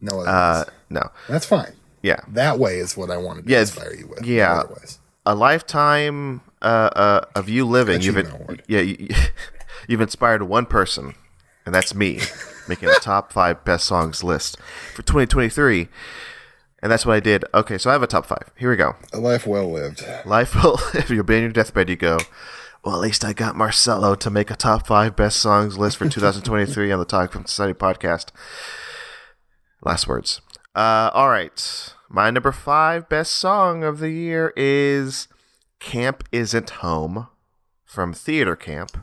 No, 0.00 0.18
other 0.20 0.28
Uh, 0.28 0.64
no, 0.90 1.10
that's 1.28 1.46
fine. 1.46 1.74
yeah, 2.02 2.16
That 2.26 2.58
way 2.58 2.78
is 2.78 2.96
what 2.96 3.08
I 3.12 3.18
wanted 3.18 3.46
to 3.46 3.52
Yeah, 3.52 3.60
inspire 3.60 3.94
you 3.94 4.08
with. 4.08 4.26
yeah. 4.26 4.48
no 4.48 4.60
other 4.62 4.74
ways. 4.80 4.98
a 5.24 5.34
lifetime 5.36 6.40
uh, 6.60 6.90
uh, 6.96 7.20
of 7.36 7.48
you 7.48 7.64
living. 7.66 8.00
You've 8.02 8.16
Achievement 8.16 8.46
been, 8.48 8.60
yeah, 8.66 8.80
you, 8.80 9.08
you've 9.88 10.00
inspired 10.00 10.42
one 10.42 10.66
person, 10.66 11.14
and 11.64 11.72
that's 11.72 11.94
me, 11.94 12.20
making 12.68 12.88
a 12.88 12.94
top 12.94 13.32
five 13.32 13.64
best 13.64 13.86
songs 13.86 14.24
list 14.24 14.58
for 14.92 15.02
2023. 15.02 15.88
And 16.84 16.92
that's 16.92 17.06
what 17.06 17.16
I 17.16 17.20
did. 17.20 17.46
Okay, 17.54 17.78
so 17.78 17.88
I 17.88 17.94
have 17.94 18.02
a 18.02 18.06
top 18.06 18.26
five. 18.26 18.50
Here 18.58 18.68
we 18.68 18.76
go. 18.76 18.94
A 19.14 19.18
life 19.18 19.46
well 19.46 19.72
lived. 19.72 20.06
Life 20.26 20.54
well 20.54 20.78
if 20.94 21.08
you're 21.08 21.24
on 21.24 21.40
your 21.40 21.48
deathbed, 21.48 21.88
you 21.88 21.96
go, 21.96 22.18
well, 22.84 22.94
at 22.94 23.00
least 23.00 23.24
I 23.24 23.32
got 23.32 23.56
Marcelo 23.56 24.14
to 24.16 24.28
make 24.28 24.50
a 24.50 24.54
top 24.54 24.86
five 24.86 25.16
best 25.16 25.40
songs 25.40 25.78
list 25.78 25.96
for 25.96 26.06
2023 26.10 26.92
on 26.92 26.98
the 26.98 27.06
Talk 27.06 27.32
Film 27.32 27.46
Society 27.46 27.72
podcast. 27.72 28.32
Last 29.82 30.06
words. 30.06 30.42
Uh, 30.74 31.08
all 31.14 31.30
right. 31.30 31.94
My 32.10 32.30
number 32.30 32.52
five 32.52 33.08
best 33.08 33.32
song 33.32 33.82
of 33.82 33.98
the 33.98 34.10
year 34.10 34.52
is 34.54 35.26
Camp 35.80 36.22
Isn't 36.32 36.68
Home 36.68 37.28
from 37.86 38.12
Theater 38.12 38.56
Camp. 38.56 38.98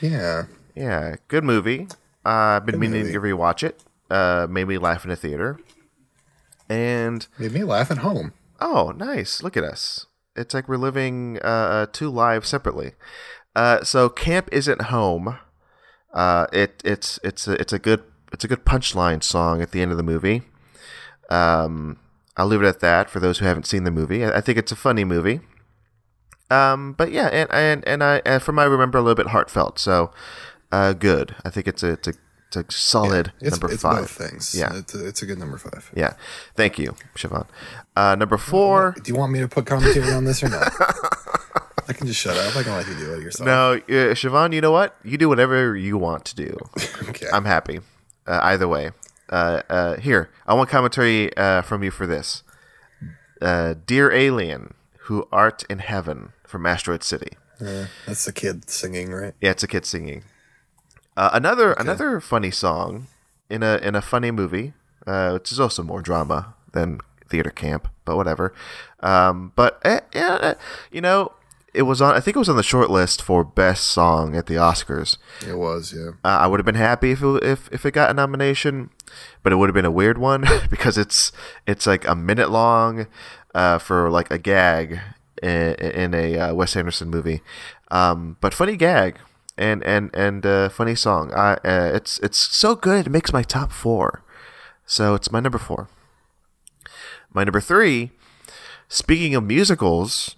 Yeah. 0.00 0.44
Yeah, 0.74 1.16
good 1.28 1.44
movie. 1.44 1.88
Uh, 2.24 2.56
I've 2.56 2.64
been 2.64 2.78
meaning 2.80 3.02
movie. 3.02 3.12
to 3.12 3.20
rewatch 3.20 3.62
it. 3.62 3.84
Uh, 4.08 4.46
made 4.48 4.66
me 4.66 4.78
laugh 4.78 5.04
in 5.04 5.10
a 5.10 5.16
theater. 5.16 5.58
And 6.72 7.26
Made 7.38 7.52
me 7.52 7.64
laugh 7.64 7.90
at 7.90 7.98
home. 7.98 8.32
Oh, 8.58 8.94
nice. 8.96 9.42
Look 9.42 9.56
at 9.58 9.64
us. 9.64 10.06
It's 10.34 10.54
like 10.54 10.68
we're 10.68 10.78
living 10.78 11.38
uh, 11.44 11.46
uh, 11.46 11.86
two 11.92 12.08
lives 12.08 12.48
separately. 12.48 12.92
Uh, 13.54 13.84
so 13.84 14.08
camp 14.08 14.48
isn't 14.50 14.82
home. 14.82 15.38
Uh, 16.14 16.46
it 16.52 16.80
it's 16.84 17.18
it's 17.22 17.46
a, 17.46 17.52
it's 17.60 17.72
a 17.74 17.78
good 17.78 18.02
it's 18.32 18.44
a 18.44 18.48
good 18.48 18.64
punchline 18.64 19.22
song 19.22 19.60
at 19.60 19.72
the 19.72 19.82
end 19.82 19.90
of 19.90 19.98
the 19.98 20.02
movie. 20.02 20.42
Um, 21.28 21.98
I'll 22.38 22.46
leave 22.46 22.62
it 22.62 22.66
at 22.66 22.80
that 22.80 23.10
for 23.10 23.20
those 23.20 23.38
who 23.38 23.44
haven't 23.44 23.66
seen 23.66 23.84
the 23.84 23.90
movie. 23.90 24.24
I, 24.24 24.38
I 24.38 24.40
think 24.40 24.56
it's 24.56 24.72
a 24.72 24.76
funny 24.76 25.04
movie. 25.04 25.40
Um, 26.50 26.94
but 26.94 27.12
yeah, 27.12 27.26
and 27.28 27.50
and 27.52 27.86
and 27.86 28.02
I 28.02 28.22
and 28.24 28.42
from 28.42 28.58
I 28.58 28.64
remember 28.64 28.96
a 28.96 29.02
little 29.02 29.22
bit 29.22 29.32
heartfelt. 29.32 29.78
So 29.78 30.10
uh, 30.70 30.94
good. 30.94 31.34
I 31.44 31.50
think 31.50 31.68
it's 31.68 31.82
a 31.82 31.92
it's 31.92 32.08
a 32.08 32.14
It's 32.56 32.74
a 32.74 32.78
solid 32.78 33.32
It's, 33.40 33.52
number 33.58 33.72
it's 33.72 33.82
five. 33.82 33.98
both 34.00 34.10
things. 34.10 34.54
Yeah. 34.54 34.76
It's 34.76 34.94
a, 34.94 35.06
it's 35.08 35.22
a 35.22 35.26
good 35.26 35.38
number 35.38 35.56
five. 35.58 35.90
Yeah. 35.94 36.14
Thank 36.54 36.78
you, 36.78 36.94
Siobhan. 37.16 37.46
Uh, 37.96 38.14
number 38.14 38.36
four. 38.36 38.94
Do 39.02 39.10
you 39.12 39.18
want 39.18 39.32
me 39.32 39.40
to 39.40 39.48
put 39.48 39.64
commentary 39.66 40.10
on 40.12 40.24
this 40.24 40.42
or 40.42 40.48
not? 40.48 40.72
I 41.88 41.92
can 41.94 42.06
just 42.06 42.20
shut 42.20 42.36
up. 42.36 42.54
I 42.56 42.62
can 42.62 42.72
let 42.72 42.86
you 42.86 42.94
do 42.94 43.14
it 43.14 43.22
yourself. 43.22 43.46
No, 43.46 43.72
uh, 43.74 44.14
Siobhan, 44.14 44.52
you 44.54 44.60
know 44.60 44.70
what? 44.70 44.96
You 45.02 45.16
do 45.18 45.28
whatever 45.28 45.76
you 45.76 45.96
want 45.98 46.24
to 46.26 46.36
do. 46.36 46.58
Okay. 47.08 47.26
I'm 47.32 47.44
happy. 47.44 47.80
Uh, 48.26 48.38
either 48.44 48.66
way. 48.68 48.92
Uh, 49.28 49.62
uh, 49.68 49.96
here, 49.96 50.30
I 50.46 50.54
want 50.54 50.70
commentary 50.70 51.36
uh, 51.36 51.60
from 51.62 51.82
you 51.82 51.90
for 51.90 52.06
this. 52.06 52.42
Uh, 53.40 53.74
Dear 53.86 54.12
Alien, 54.12 54.74
who 55.00 55.26
art 55.32 55.64
in 55.68 55.80
heaven 55.80 56.32
from 56.46 56.64
Asteroid 56.64 57.02
City. 57.02 57.32
That's 57.58 58.24
the 58.24 58.32
kid 58.32 58.70
singing, 58.70 59.10
right? 59.12 59.34
Yeah, 59.40 59.50
it's 59.50 59.62
a 59.62 59.68
kid 59.68 59.84
singing. 59.84 60.22
Uh, 61.16 61.30
another 61.32 61.72
another 61.72 62.20
funny 62.20 62.50
song 62.50 63.06
in 63.50 63.62
a 63.62 63.76
in 63.76 63.94
a 63.94 64.02
funny 64.02 64.30
movie, 64.30 64.72
uh, 65.06 65.32
which 65.32 65.52
is 65.52 65.60
also 65.60 65.82
more 65.82 66.00
drama 66.00 66.54
than 66.72 67.00
theater 67.28 67.50
camp, 67.50 67.88
but 68.04 68.16
whatever. 68.16 68.54
Um, 69.00 69.52
but 69.54 69.80
eh, 69.84 70.00
eh, 70.14 70.54
you 70.90 71.00
know, 71.00 71.32
it 71.74 71.82
was 71.82 72.00
on. 72.00 72.14
I 72.14 72.20
think 72.20 72.36
it 72.36 72.38
was 72.38 72.48
on 72.48 72.56
the 72.56 72.62
short 72.62 72.90
list 72.90 73.20
for 73.20 73.44
best 73.44 73.84
song 73.84 74.36
at 74.36 74.46
the 74.46 74.54
Oscars. 74.54 75.16
It 75.46 75.58
was, 75.58 75.94
yeah. 75.94 76.12
Uh, 76.24 76.38
I 76.40 76.46
would 76.46 76.60
have 76.60 76.66
been 76.66 76.74
happy 76.76 77.12
if 77.12 77.22
it, 77.22 77.44
if 77.44 77.68
if 77.72 77.84
it 77.84 77.92
got 77.92 78.10
a 78.10 78.14
nomination, 78.14 78.90
but 79.42 79.52
it 79.52 79.56
would 79.56 79.68
have 79.68 79.74
been 79.74 79.84
a 79.84 79.90
weird 79.90 80.16
one 80.18 80.46
because 80.70 80.96
it's 80.96 81.32
it's 81.66 81.86
like 81.86 82.06
a 82.06 82.14
minute 82.14 82.50
long 82.50 83.06
uh, 83.54 83.78
for 83.78 84.10
like 84.10 84.30
a 84.30 84.38
gag 84.38 85.00
in, 85.42 85.74
in 85.74 86.14
a 86.14 86.38
uh, 86.38 86.54
Wes 86.54 86.74
Anderson 86.74 87.10
movie, 87.10 87.42
um, 87.90 88.36
but 88.40 88.54
funny 88.54 88.76
gag 88.76 89.18
and 89.58 89.82
and 89.84 90.10
and 90.14 90.44
uh, 90.46 90.68
funny 90.68 90.94
song. 90.94 91.32
I 91.34 91.54
uh, 91.64 91.90
it's 91.94 92.18
it's 92.20 92.38
so 92.38 92.74
good. 92.74 93.06
It 93.06 93.10
makes 93.10 93.32
my 93.32 93.42
top 93.42 93.72
four, 93.72 94.22
so 94.86 95.14
it's 95.14 95.30
my 95.32 95.40
number 95.40 95.58
four. 95.58 95.88
My 97.32 97.44
number 97.44 97.60
three. 97.60 98.10
Speaking 98.88 99.34
of 99.34 99.44
musicals, 99.44 100.36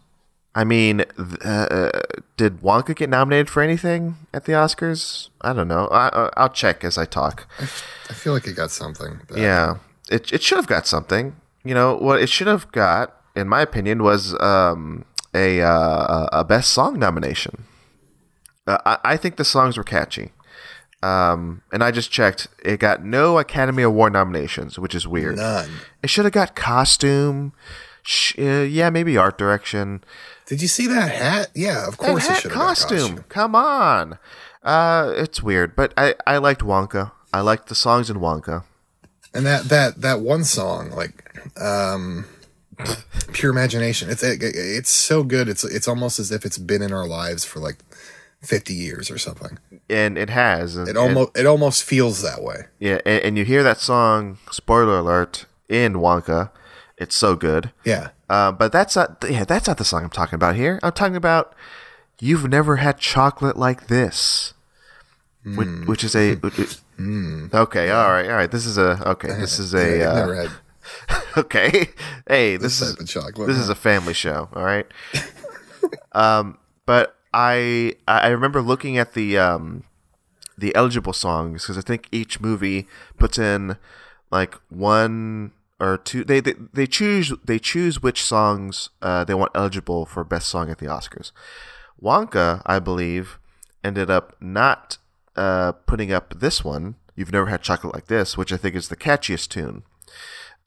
I 0.55 0.63
mean, 0.63 1.01
uh, 1.45 1.91
did 2.37 2.61
Wonka 2.61 2.95
get 2.95 3.11
nominated 3.11 3.51
for 3.51 3.63
anything 3.63 4.17
at 4.33 4.45
the 4.45 4.53
Oscars? 4.53 5.29
I 5.41 5.53
don't 5.53 5.67
know. 5.67 5.89
I, 5.89 6.09
I- 6.09 6.31
I'll 6.37 6.49
check 6.51 6.85
as 6.85 6.97
I 6.97 7.05
talk. 7.05 7.49
I 7.59 8.13
feel 8.15 8.33
like 8.33 8.47
it 8.47 8.55
got 8.55 8.71
something. 8.71 9.21
Yeah, 9.35 9.79
it 10.09 10.33
it 10.33 10.43
should 10.43 10.59
have 10.59 10.69
got 10.69 10.87
something. 10.87 11.35
You 11.65 11.75
know 11.75 11.97
what 11.97 12.21
it 12.21 12.29
should 12.29 12.47
have 12.47 12.71
got, 12.71 13.17
in 13.35 13.49
my 13.49 13.61
opinion, 13.63 14.03
was 14.05 14.39
um, 14.41 15.05
a 15.35 15.61
uh, 15.61 16.29
a 16.31 16.45
best 16.45 16.71
song 16.71 16.99
nomination. 17.01 17.65
Uh, 18.67 18.79
I, 18.87 18.99
I 19.05 19.17
think 19.17 19.37
the 19.37 19.45
songs 19.45 19.77
were 19.77 19.85
catchy. 19.85 20.33
Um, 21.03 21.63
and 21.73 21.85
I 21.85 21.91
just 21.91 22.11
checked; 22.11 22.49
it 22.65 22.79
got 22.81 23.05
no 23.05 23.39
Academy 23.39 23.83
Award 23.83 24.13
nominations, 24.15 24.79
which 24.79 24.95
is 24.95 25.07
weird. 25.07 25.37
None. 25.37 25.71
It 26.03 26.09
should 26.11 26.25
have 26.25 26.33
got 26.33 26.55
costume. 26.57 27.53
Sh- 28.03 28.39
uh, 28.39 28.63
yeah, 28.63 28.89
maybe 28.91 29.17
art 29.19 29.37
direction. 29.37 30.03
Did 30.47 30.63
you 30.63 30.69
see 30.69 30.87
that 30.87 31.11
hat? 31.11 31.51
Yeah, 31.55 31.87
of 31.87 31.99
course 31.99 32.27
That 32.27 32.31
it 32.31 32.35
hat 32.35 32.43
should 32.43 32.53
have 32.53 32.61
costume. 32.61 32.99
costume. 32.99 33.25
Come 33.29 33.55
on. 33.55 34.19
Uh, 34.63 35.13
it's 35.17 35.43
weird, 35.43 35.77
but 35.77 35.93
I, 35.97 36.15
I 36.27 36.39
liked 36.39 36.63
Wonka. 36.63 37.13
I 37.35 37.41
liked 37.41 37.69
the 37.69 37.75
songs 37.75 38.09
in 38.09 38.17
Wonka. 38.17 38.65
And 39.35 39.45
that 39.45 39.65
that 39.65 40.01
that 40.01 40.21
one 40.21 40.45
song, 40.45 40.91
like 40.91 41.35
um 41.61 42.25
Pure 43.33 43.53
Imagination. 43.53 44.09
It's 44.09 44.23
it, 44.23 44.39
it's 44.43 44.91
so 44.91 45.23
good. 45.23 45.49
It's 45.49 45.65
it's 45.65 45.87
almost 45.89 46.19
as 46.19 46.31
if 46.31 46.45
it's 46.47 46.57
been 46.59 46.81
in 46.83 46.93
our 46.95 47.07
lives 47.07 47.45
for 47.45 47.59
like 47.61 47.77
50 48.45 48.75
years 48.75 49.11
or 49.11 49.19
something. 49.19 49.59
And 49.89 50.17
it 50.17 50.31
has. 50.31 50.77
And, 50.77 50.89
It 50.89 50.97
almost 50.97 51.37
it 51.37 51.47
almost 51.47 51.85
feels 51.85 52.23
that 52.23 52.43
way. 52.43 52.67
yeah, 52.79 52.99
and, 53.05 53.23
and 53.25 53.39
you 53.39 53.45
hear 53.45 53.63
that 53.63 53.79
song, 53.79 54.39
spoiler 54.51 54.99
alert, 54.99 55.47
in 55.69 55.95
Wonka. 55.95 56.51
It's 56.97 57.17
so 57.17 57.35
good. 57.35 57.73
Yeah. 57.85 58.11
Uh, 58.31 58.53
but 58.53 58.73
that's 58.73 58.97
not 58.97 59.25
yeah, 59.29 59.45
that's 59.45 59.67
not 59.67 59.79
the 59.79 59.85
song 59.85 60.05
I'm 60.05 60.11
talking 60.11 60.37
about 60.37 60.57
here. 60.57 60.79
I'm 60.83 60.93
talking 60.93 61.17
about 61.17 61.55
You've 62.21 62.49
Never 62.49 62.77
Had 62.77 62.99
Chocolate 62.99 63.57
Like 63.57 63.89
This. 63.89 64.55
Which, 65.45 65.69
which 65.87 66.05
is 66.05 66.17
a 66.17 66.39
okay, 67.55 67.91
all 67.91 68.11
right, 68.11 68.27
all 68.31 68.37
right. 68.37 68.51
This 68.51 68.65
is 68.65 68.79
a 68.79 69.03
okay. 69.11 69.29
This 69.29 69.59
is 69.59 69.75
a 69.75 70.03
uh, 70.03 70.49
okay. 71.37 71.89
Hey, 72.27 72.57
this, 72.57 72.81
this 72.81 72.97
is 72.97 73.11
chocolate. 73.11 73.49
this 73.49 73.59
is 73.59 73.69
a 73.69 73.75
family 73.75 74.15
show. 74.15 74.49
All 74.55 74.65
right. 74.65 74.87
um, 76.13 76.57
but 76.87 77.15
I 77.35 77.97
I 78.07 78.29
remember 78.29 78.63
looking 78.63 78.97
at 78.97 79.15
the 79.15 79.37
um 79.37 79.83
the 80.57 80.75
eligible 80.77 81.13
songs 81.13 81.63
because 81.63 81.77
I 81.77 81.81
think 81.81 82.09
each 82.13 82.41
movie 82.41 82.87
puts 83.19 83.39
in 83.39 83.77
like 84.31 84.55
one 84.69 85.51
or 85.81 85.99
two. 85.99 86.25
They 86.25 86.39
they, 86.39 86.55
they 86.73 86.87
choose 86.87 87.33
they 87.45 87.59
choose 87.59 88.01
which 88.01 88.23
songs 88.23 88.91
uh, 89.03 89.25
they 89.25 89.35
want 89.35 89.51
eligible 89.55 90.07
for 90.07 90.23
best 90.23 90.49
song 90.49 90.71
at 90.71 90.79
the 90.79 90.87
Oscars. 90.87 91.33
Wonka, 92.01 92.63
I 92.67 92.79
believe, 92.79 93.39
ended 93.83 94.11
up 94.11 94.37
not 94.41 94.99
uh, 95.35 95.73
putting 95.73 96.13
up 96.13 96.39
this 96.39 96.65
one. 96.65 96.95
You've 97.17 97.33
never 97.33 97.47
had 97.47 97.63
chocolate 97.63 97.95
like 97.95 98.07
this, 98.07 98.37
which 98.37 98.53
I 98.53 98.57
think 98.57 98.77
is 98.77 98.89
the 98.89 98.97
catchiest 98.97 99.49
tune 99.49 99.83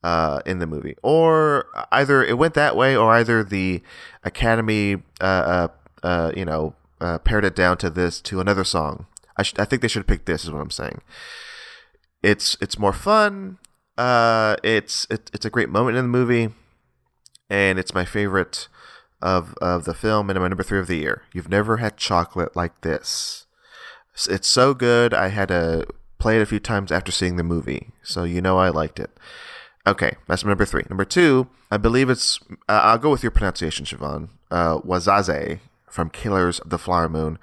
uh, 0.03 0.41
in 0.45 0.60
the 0.60 0.68
movie, 0.68 0.95
or 1.02 1.68
either 1.91 2.23
it 2.23 2.38
went 2.38 2.53
that 2.53 2.76
way, 2.76 2.95
or 2.95 3.11
either 3.14 3.44
the 3.44 3.81
Academy, 4.23 5.03
uh, 5.19 5.68
uh, 6.03 6.32
you 6.36 6.45
know, 6.45 6.76
uh, 7.02 7.18
pared 7.19 7.45
it 7.45 7.56
down 7.56 7.78
to 7.78 7.90
this 7.90 8.22
to 8.22 8.40
another 8.40 8.64
song. 8.64 9.06
I 9.38 9.44
sh- 9.44 9.53
I 9.57 9.65
think 9.65 9.82
they 9.82 9.88
should 9.88 10.07
picked 10.07 10.26
this. 10.26 10.44
Is 10.45 10.52
what 10.52 10.61
I'm 10.61 10.72
saying. 10.72 11.02
It's 12.24 12.57
it's 12.61 12.80
more 12.80 12.94
fun. 12.94 13.57
Uh, 13.98 14.56
it's 14.64 15.06
it, 15.10 15.30
it's 15.34 15.45
a 15.45 15.49
great 15.49 15.69
moment 15.69 15.98
in 15.98 16.06
the 16.06 16.10
movie, 16.10 16.49
and 17.49 17.80
it's 17.80 17.94
my 17.94 18.06
favorite 18.06 18.68
of 19.22 19.53
of 19.61 19.86
the 19.86 19.94
film 19.94 20.30
and 20.30 20.40
my 20.40 20.48
number 20.48 20.64
three 20.64 20.80
of 20.80 20.88
the 20.88 20.98
year. 20.98 21.24
You've 21.34 21.49
never 21.49 21.78
had 21.78 21.98
chocolate 21.98 22.56
like 22.56 22.82
this. 22.82 23.45
It's- 24.14 24.28
It's 24.28 24.48
so 24.48 24.74
good. 24.74 25.14
I 25.14 25.28
had 25.30 25.49
to 25.49 25.86
play 26.19 26.38
it 26.38 26.41
a 26.41 26.45
few 26.48 26.60
times 26.60 26.91
after 26.91 27.11
seeing 27.11 27.36
the 27.38 27.44
movie, 27.44 27.91
so 28.03 28.24
you 28.24 28.41
know 28.41 28.57
I 28.57 28.69
liked 28.69 28.99
it. 28.99 29.11
Okay, 29.86 30.14
that's 30.28 30.44
number 30.44 30.65
three. 30.65 30.84
Number 30.90 31.06
two, 31.06 31.48
I 31.72 31.78
believe 31.78 32.10
it's. 32.10 32.40
Uh, 32.68 32.82
I'll 32.84 32.98
go 32.98 33.11
with 33.11 33.24
your 33.24 33.32
pronunciation, 33.32 33.86
Siobhan. 33.86 34.30
Uh, 34.52 34.80
Wahzhazhe 34.80 35.60
from 35.89 36.09
Killers 36.09 36.59
of 36.59 36.69
the 36.69 36.77
Flower 36.77 37.09
Moon, 37.09 37.39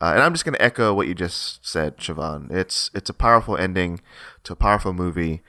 uh, 0.00 0.12
and 0.14 0.22
I'm 0.22 0.34
just 0.34 0.44
going 0.44 0.54
to 0.54 0.62
echo 0.62 0.92
what 0.92 1.08
you 1.08 1.14
just 1.14 1.66
said, 1.66 1.96
Siobhan. 1.98 2.50
It's 2.50 2.90
it's 2.94 3.08
a 3.08 3.14
powerful 3.14 3.56
ending 3.56 4.00
to 4.44 4.52
a 4.52 4.56
powerful 4.56 4.92
movie. 4.92 5.42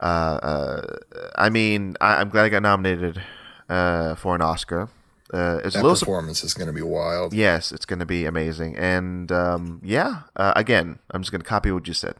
Uh, 0.00 0.38
uh, 0.42 0.96
I 1.36 1.48
mean, 1.48 1.96
I, 2.00 2.16
I'm 2.16 2.28
glad 2.28 2.44
I 2.44 2.48
got 2.48 2.62
nominated 2.62 3.22
uh, 3.68 4.14
for 4.14 4.34
an 4.34 4.42
Oscar. 4.42 4.88
Uh, 5.32 5.60
it's 5.64 5.74
a 5.74 5.78
that 5.78 5.82
little 5.82 5.96
su- 5.96 6.04
performance 6.04 6.44
is 6.44 6.54
going 6.54 6.66
to 6.66 6.72
be 6.72 6.82
wild. 6.82 7.32
Yes, 7.32 7.72
it's 7.72 7.86
going 7.86 8.00
to 8.00 8.06
be 8.06 8.26
amazing. 8.26 8.76
And 8.76 9.32
um, 9.32 9.80
yeah, 9.82 10.22
uh, 10.36 10.52
again, 10.54 10.98
I'm 11.10 11.22
just 11.22 11.32
going 11.32 11.40
to 11.40 11.48
copy 11.48 11.72
what 11.72 11.88
you 11.88 11.94
said. 11.94 12.16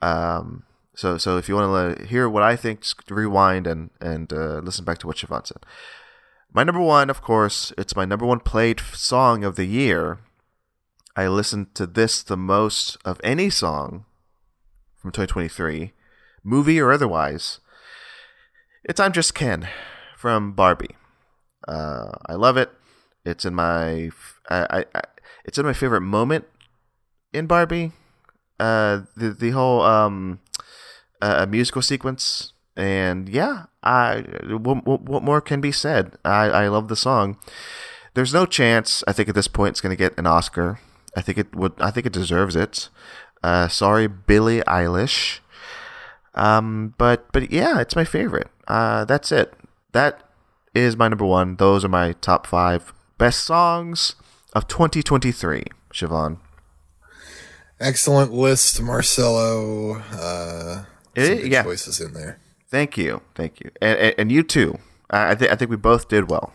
Um, 0.00 0.64
so, 0.94 1.18
so 1.18 1.36
if 1.36 1.48
you 1.48 1.54
want 1.54 1.98
to 1.98 2.06
hear 2.06 2.28
what 2.28 2.42
I 2.42 2.56
think, 2.56 2.80
just 2.80 3.10
rewind 3.10 3.66
and 3.66 3.90
and 4.00 4.32
uh, 4.32 4.58
listen 4.58 4.84
back 4.84 4.98
to 4.98 5.06
what 5.06 5.16
Siobhan 5.16 5.46
said. 5.46 5.58
My 6.56 6.64
number 6.64 6.80
one, 6.80 7.10
of 7.10 7.20
course, 7.20 7.70
it's 7.76 7.94
my 7.94 8.06
number 8.06 8.24
one 8.24 8.40
played 8.40 8.80
song 8.80 9.44
of 9.44 9.56
the 9.56 9.66
year. 9.66 10.20
I 11.14 11.28
listened 11.28 11.74
to 11.74 11.86
this 11.86 12.22
the 12.22 12.38
most 12.38 12.96
of 13.04 13.20
any 13.22 13.50
song 13.50 14.06
from 14.96 15.10
2023, 15.10 15.92
movie 16.42 16.80
or 16.80 16.92
otherwise. 16.92 17.60
It's 18.84 18.98
I'm 18.98 19.12
Just 19.12 19.34
Ken 19.34 19.68
from 20.16 20.52
Barbie. 20.52 20.96
Uh, 21.68 22.12
I 22.24 22.32
love 22.36 22.56
it. 22.56 22.70
It's 23.26 23.44
in 23.44 23.54
my 23.54 24.10
it's 24.48 25.58
in 25.58 25.66
my 25.66 25.74
favorite 25.74 26.00
moment 26.00 26.46
in 27.34 27.46
Barbie. 27.46 27.92
Uh, 28.58 29.02
the 29.14 29.28
the 29.28 29.50
whole 29.50 29.82
um 29.82 30.40
uh, 31.20 31.44
musical 31.44 31.82
sequence 31.82 32.54
and 32.76 33.28
yeah, 33.28 33.64
I 33.82 34.24
what, 34.48 34.84
what, 34.86 35.22
more 35.22 35.40
can 35.40 35.60
be 35.60 35.72
said? 35.72 36.16
I 36.24 36.44
I 36.46 36.68
love 36.68 36.88
the 36.88 36.96
song. 36.96 37.38
There's 38.14 38.34
no 38.34 38.46
chance 38.46 39.02
I 39.06 39.12
think 39.12 39.28
at 39.28 39.34
this 39.34 39.48
point 39.48 39.70
it's 39.70 39.80
going 39.80 39.96
to 39.96 39.96
get 39.96 40.18
an 40.18 40.26
Oscar. 40.26 40.78
I 41.16 41.22
think 41.22 41.38
it 41.38 41.54
would 41.54 41.72
I 41.78 41.90
think 41.90 42.06
it 42.06 42.12
deserves 42.12 42.56
it. 42.56 42.88
Uh, 43.42 43.68
sorry, 43.68 44.06
Billie 44.06 44.60
Eilish. 44.62 45.40
Um, 46.34 46.94
but 46.98 47.32
but 47.32 47.50
yeah, 47.50 47.80
it's 47.80 47.96
my 47.96 48.04
favorite. 48.04 48.48
Uh, 48.68 49.04
that's 49.04 49.32
it. 49.32 49.54
That 49.92 50.28
is 50.74 50.96
my 50.96 51.08
number 51.08 51.24
one. 51.24 51.56
Those 51.56 51.84
are 51.84 51.88
my 51.88 52.12
top 52.12 52.46
five 52.46 52.92
best 53.16 53.44
songs 53.44 54.16
of 54.52 54.68
2023. 54.68 55.64
Siobhan. 55.92 56.38
Excellent 57.80 58.32
list, 58.32 58.80
Marcelo. 58.82 59.96
Uh, 60.12 60.84
good 61.14 61.50
yeah. 61.50 61.62
choices 61.62 62.00
in 62.00 62.12
there. 62.14 62.38
Thank 62.68 62.96
you, 62.98 63.22
thank 63.34 63.60
you, 63.60 63.70
and 63.80 63.98
and, 63.98 64.14
and 64.18 64.32
you 64.32 64.42
too. 64.42 64.78
I 65.10 65.30
I, 65.30 65.34
th- 65.34 65.50
I 65.50 65.54
think 65.54 65.70
we 65.70 65.76
both 65.76 66.08
did 66.08 66.30
well. 66.30 66.52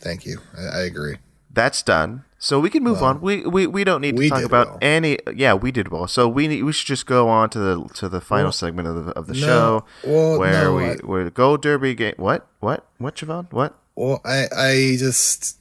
Thank 0.00 0.24
you. 0.26 0.40
I, 0.56 0.62
I 0.62 0.80
agree. 0.82 1.16
That's 1.52 1.82
done. 1.82 2.24
So 2.40 2.60
we 2.60 2.70
can 2.70 2.84
move 2.84 3.02
on. 3.02 3.20
We, 3.20 3.44
we 3.44 3.66
we 3.66 3.82
don't 3.82 4.00
need 4.00 4.16
to 4.16 4.28
talk 4.28 4.44
about 4.44 4.68
well. 4.68 4.78
any. 4.80 5.18
Yeah, 5.34 5.54
we 5.54 5.72
did 5.72 5.88
well. 5.88 6.06
So 6.06 6.28
we 6.28 6.46
need, 6.46 6.62
we 6.62 6.72
should 6.72 6.86
just 6.86 7.04
go 7.04 7.28
on 7.28 7.50
to 7.50 7.58
the 7.58 7.88
to 7.94 8.08
the 8.08 8.20
final 8.20 8.52
segment 8.52 8.86
of 8.86 9.06
the 9.06 9.10
of 9.12 9.26
the 9.26 9.34
no, 9.34 9.40
show 9.40 9.84
well, 10.04 10.38
where 10.38 10.64
no, 10.64 10.74
we 10.74 10.84
I- 10.84 10.94
where 10.96 11.24
the 11.24 11.32
Gold 11.32 11.62
Derby 11.62 11.96
game. 11.96 12.14
What 12.16 12.46
what 12.60 12.86
what 12.98 13.16
Siobhan? 13.16 13.52
What? 13.52 13.76
Well, 13.96 14.20
I 14.24 14.46
I 14.56 14.96
just 15.00 15.58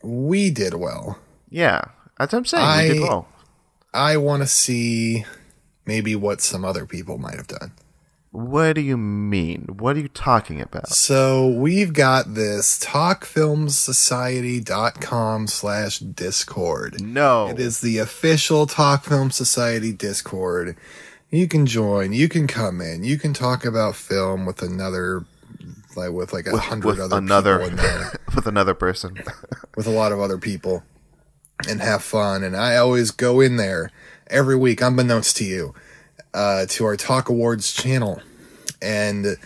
we 0.00 0.50
did 0.50 0.74
well. 0.74 1.18
Yeah, 1.50 1.86
that's 2.20 2.32
what 2.32 2.38
I'm 2.38 2.44
saying. 2.44 2.88
we 2.88 2.94
did 3.00 3.02
well. 3.02 3.26
I 3.92 4.16
want 4.18 4.44
to 4.44 4.46
see 4.46 5.24
maybe 5.86 6.14
what 6.14 6.40
some 6.40 6.64
other 6.64 6.86
people 6.86 7.18
might 7.18 7.34
have 7.34 7.48
done. 7.48 7.72
What 8.32 8.72
do 8.72 8.80
you 8.80 8.96
mean? 8.96 9.76
What 9.78 9.96
are 9.96 10.00
you 10.00 10.08
talking 10.08 10.60
about? 10.62 10.88
So 10.88 11.48
we've 11.48 11.92
got 11.92 12.32
this 12.32 12.80
talkfilmsociety.com 12.80 15.46
slash 15.48 15.98
discord. 15.98 17.02
No. 17.02 17.48
It 17.48 17.60
is 17.60 17.82
the 17.82 17.98
official 17.98 18.66
Talk 18.66 19.04
Film 19.04 19.30
Society 19.30 19.92
Discord. 19.92 20.78
You 21.28 21.46
can 21.46 21.66
join, 21.66 22.14
you 22.14 22.30
can 22.30 22.46
come 22.46 22.80
in, 22.80 23.04
you 23.04 23.18
can 23.18 23.34
talk 23.34 23.66
about 23.66 23.96
film 23.96 24.46
with 24.46 24.62
another 24.62 25.26
like 25.94 26.12
with 26.12 26.32
like 26.32 26.46
a 26.46 26.56
hundred 26.56 27.00
other 27.00 27.18
another 27.18 27.58
people 27.58 27.70
in 27.70 27.76
there. 27.76 28.18
with 28.34 28.46
another 28.46 28.72
person. 28.72 29.22
with 29.76 29.86
a 29.86 29.90
lot 29.90 30.10
of 30.10 30.20
other 30.20 30.38
people 30.38 30.82
and 31.68 31.82
have 31.82 32.02
fun. 32.02 32.42
And 32.42 32.56
I 32.56 32.76
always 32.76 33.10
go 33.10 33.40
in 33.40 33.56
there 33.56 33.90
every 34.28 34.56
week, 34.56 34.80
unbeknownst 34.80 35.36
to 35.36 35.44
you, 35.44 35.74
uh, 36.34 36.66
to 36.68 36.84
our 36.84 36.96
Talk 36.96 37.28
Awards 37.28 37.72
channel. 37.72 38.20
And 38.80 39.36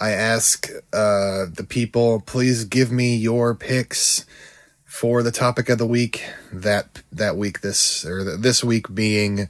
I 0.00 0.10
ask 0.10 0.68
uh, 0.92 1.46
the 1.52 1.66
people, 1.68 2.20
please 2.20 2.64
give 2.64 2.92
me 2.92 3.16
your 3.16 3.54
picks 3.54 4.24
for 4.84 5.22
the 5.22 5.32
topic 5.32 5.68
of 5.68 5.78
the 5.78 5.86
week. 5.86 6.24
That 6.52 7.02
that 7.12 7.36
week, 7.36 7.60
this 7.60 8.04
or 8.04 8.24
th- 8.24 8.40
this 8.40 8.64
week 8.64 8.92
being 8.94 9.48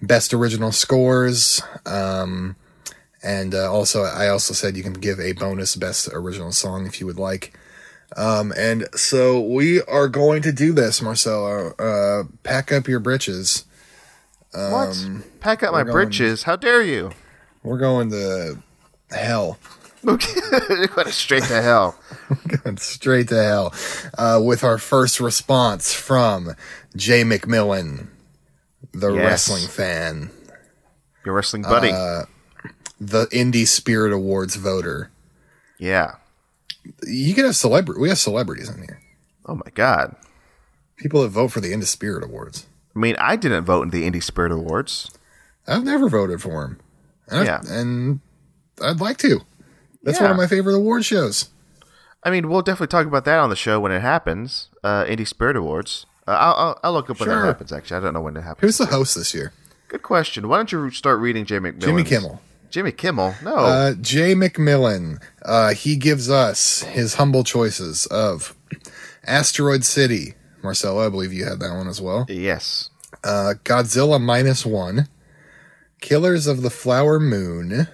best 0.00 0.32
original 0.32 0.72
scores. 0.72 1.62
Um, 1.86 2.56
and 3.22 3.54
uh, 3.54 3.72
also, 3.72 4.02
I 4.02 4.28
also 4.28 4.54
said 4.54 4.76
you 4.76 4.82
can 4.82 4.92
give 4.92 5.18
a 5.18 5.32
bonus 5.32 5.74
best 5.74 6.08
original 6.12 6.52
song 6.52 6.86
if 6.86 7.00
you 7.00 7.06
would 7.06 7.18
like. 7.18 7.56
Um, 8.16 8.52
and 8.56 8.88
so 8.94 9.40
we 9.40 9.82
are 9.82 10.08
going 10.08 10.42
to 10.42 10.52
do 10.52 10.72
this, 10.72 11.02
Marcelo. 11.02 11.74
Uh, 11.78 12.24
pack 12.42 12.72
up 12.72 12.88
your 12.88 13.00
britches. 13.00 13.64
What? 14.52 15.06
Pack 15.40 15.62
up 15.62 15.72
my 15.72 15.82
going- 15.82 15.92
britches. 15.92 16.42
How 16.44 16.56
dare 16.56 16.82
you? 16.82 17.10
We're 17.62 17.78
going 17.78 18.10
to 18.10 18.58
hell. 19.10 19.58
You're 20.04 20.16
going 20.94 21.08
straight 21.08 21.42
to 21.44 21.60
hell. 21.60 21.98
Going 22.62 22.76
straight 22.76 23.28
to 23.28 23.42
hell. 23.42 23.74
Uh, 24.16 24.40
with 24.42 24.62
our 24.62 24.78
first 24.78 25.18
response 25.18 25.92
from 25.92 26.54
Jay 26.94 27.22
McMillan, 27.24 28.06
the 28.92 29.12
Yes. 29.12 29.24
wrestling 29.24 29.66
fan, 29.66 30.30
Your 31.24 31.34
wrestling 31.34 31.62
buddy. 31.62 31.90
Uh, 31.90 32.22
the 33.00 33.26
Indie 33.26 33.66
Spirit 33.66 34.12
Awards 34.12 34.54
voter. 34.56 35.10
yeah. 35.78 36.12
You 37.06 37.34
can 37.34 37.44
have 37.44 37.56
celebrity. 37.56 38.00
We 38.00 38.08
have 38.08 38.18
celebrities 38.18 38.68
in 38.70 38.78
here. 38.78 39.00
Oh 39.46 39.54
my 39.56 39.70
god. 39.74 40.14
People 40.96 41.22
that 41.22 41.28
vote 41.30 41.48
for 41.48 41.60
the 41.60 41.72
Indie 41.72 41.84
Spirit 41.86 42.22
Awards. 42.24 42.66
I 42.98 43.00
mean, 43.00 43.14
I 43.20 43.36
didn't 43.36 43.64
vote 43.64 43.82
in 43.82 43.90
the 43.90 44.10
Indie 44.10 44.22
Spirit 44.22 44.50
Awards. 44.50 45.08
I've 45.68 45.84
never 45.84 46.08
voted 46.08 46.42
for 46.42 46.64
him. 46.64 46.80
And 47.28 47.40
I- 47.40 47.44
Yeah. 47.44 47.60
and 47.68 48.18
I'd 48.82 49.00
like 49.00 49.18
to. 49.18 49.42
That's 50.02 50.20
one 50.20 50.32
of 50.32 50.36
my 50.36 50.48
favorite 50.48 50.74
award 50.74 51.04
shows. 51.04 51.50
I 52.24 52.30
mean, 52.30 52.48
we'll 52.48 52.62
definitely 52.62 52.88
talk 52.88 53.06
about 53.06 53.24
that 53.26 53.38
on 53.38 53.50
the 53.50 53.56
show 53.56 53.78
when 53.78 53.92
it 53.92 54.00
happens. 54.00 54.68
Uh, 54.82 55.04
Indie 55.04 55.28
Spirit 55.28 55.56
Awards. 55.56 56.06
Uh, 56.26 56.32
I'll, 56.32 56.54
I'll, 56.54 56.80
I'll 56.82 56.92
look 56.92 57.08
up 57.08 57.20
when 57.20 57.28
Sure. 57.28 57.40
that 57.42 57.46
happens. 57.46 57.72
Actually, 57.72 57.98
I 57.98 58.00
don't 58.00 58.14
know 58.14 58.20
when 58.20 58.36
it 58.36 58.42
happens. 58.42 58.62
Who's 58.62 58.78
the 58.78 58.86
host 58.92 59.14
this 59.14 59.32
year? 59.32 59.52
Good 59.86 60.02
question. 60.02 60.48
Why 60.48 60.56
don't 60.56 60.72
you 60.72 60.90
start 60.90 61.20
reading 61.20 61.44
Jay 61.44 61.58
McMillan? 61.58 61.78
Jimmy 61.80 62.02
Kimmel. 62.04 62.40
Jimmy 62.70 62.90
Kimmel. 62.92 63.34
No. 63.44 63.54
Uh, 63.54 63.94
Jay 63.94 64.34
McMillan. 64.34 65.22
Uh, 65.44 65.72
he 65.72 65.94
gives 65.96 66.28
us 66.28 66.82
his 66.82 67.14
humble 67.14 67.44
choices 67.44 68.06
of 68.06 68.56
Asteroid 69.24 69.84
City. 69.84 70.34
Marcelo, 70.62 71.06
I 71.06 71.08
believe 71.08 71.32
you 71.32 71.44
had 71.44 71.60
that 71.60 71.72
one 71.74 71.86
as 71.86 72.00
well. 72.00 72.26
yes. 72.28 72.87
Uh, 73.24 73.54
Godzilla 73.64 74.20
minus 74.20 74.64
one. 74.64 75.08
Killers 76.00 76.46
of 76.46 76.62
the 76.62 76.70
Flower 76.70 77.18
Moon. 77.18 77.88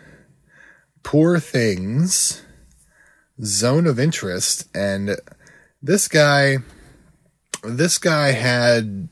Poor 1.02 1.38
Things. 1.38 2.42
Zone 3.42 3.86
of 3.86 3.98
Interest. 3.98 4.68
And 4.74 5.16
this 5.82 6.09
guy, 6.09 6.59
this 7.62 7.98
guy 7.98 8.32
had 8.32 9.09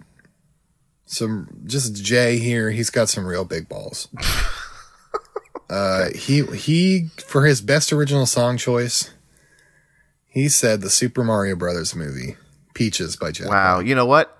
some, 1.06 1.48
just 1.66 2.02
Jay 2.02 2.38
here. 2.38 2.70
He's 2.70 2.90
got 2.90 3.08
some 3.08 3.26
real 3.26 3.44
big 3.44 3.68
balls. 3.68 4.08
Uh, 5.72 6.10
he 6.14 6.44
he 6.54 7.08
for 7.24 7.46
his 7.46 7.62
best 7.62 7.94
original 7.94 8.26
song 8.26 8.58
choice, 8.58 9.10
he 10.26 10.46
said 10.46 10.82
the 10.82 10.90
Super 10.90 11.24
Mario 11.24 11.56
Brothers 11.56 11.96
movie, 11.96 12.36
Peaches 12.74 13.16
by 13.16 13.30
Jack. 13.30 13.48
Wow. 13.48 13.78
You 13.78 13.94
know 13.94 14.04
what? 14.04 14.36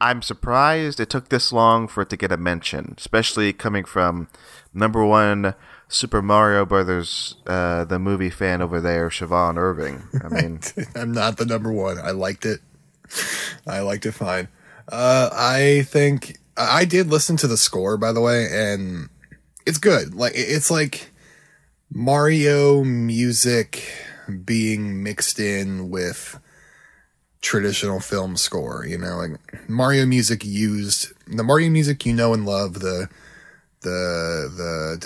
I'm 0.00 0.22
surprised 0.22 1.00
it 1.00 1.08
took 1.08 1.30
this 1.30 1.52
long 1.52 1.88
for 1.88 2.02
it 2.02 2.10
to 2.10 2.16
get 2.16 2.32
a 2.32 2.36
mention, 2.36 2.94
especially 2.98 3.52
coming 3.52 3.84
from 3.84 4.28
number 4.74 5.04
one 5.04 5.54
Super 5.88 6.20
Mario 6.20 6.66
Brothers, 6.66 7.36
uh, 7.46 7.84
the 7.84 7.98
movie 7.98 8.30
fan 8.30 8.60
over 8.60 8.80
there, 8.80 9.08
Siobhan 9.08 9.56
Irving. 9.56 10.02
I 10.22 10.28
mean, 10.28 10.60
I'm 10.94 11.12
not 11.12 11.38
the 11.38 11.46
number 11.46 11.72
one. 11.72 11.98
I 11.98 12.10
liked 12.10 12.44
it. 12.44 12.60
I 13.66 13.80
liked 13.80 14.04
it 14.04 14.12
fine. 14.12 14.48
Uh, 14.88 15.30
I 15.32 15.82
think 15.86 16.38
I 16.56 16.84
did 16.84 17.08
listen 17.08 17.36
to 17.38 17.46
the 17.46 17.56
score, 17.56 17.96
by 17.96 18.12
the 18.12 18.20
way, 18.20 18.48
and 18.50 19.08
it's 19.64 19.78
good. 19.78 20.14
Like 20.14 20.32
it's 20.34 20.70
like 20.70 21.12
Mario 21.92 22.84
music 22.84 23.82
being 24.44 25.02
mixed 25.02 25.38
in 25.38 25.88
with 25.88 26.38
traditional 27.46 28.00
film 28.00 28.36
score. 28.36 28.84
You 28.86 28.98
know, 28.98 29.16
like 29.16 29.68
Mario 29.68 30.04
music 30.04 30.44
used 30.44 31.12
the 31.26 31.44
Mario 31.44 31.70
music 31.70 32.04
you 32.04 32.12
know 32.12 32.34
and 32.34 32.44
love. 32.44 32.80
The 32.80 33.08
the 33.82 34.50
the 34.56 34.98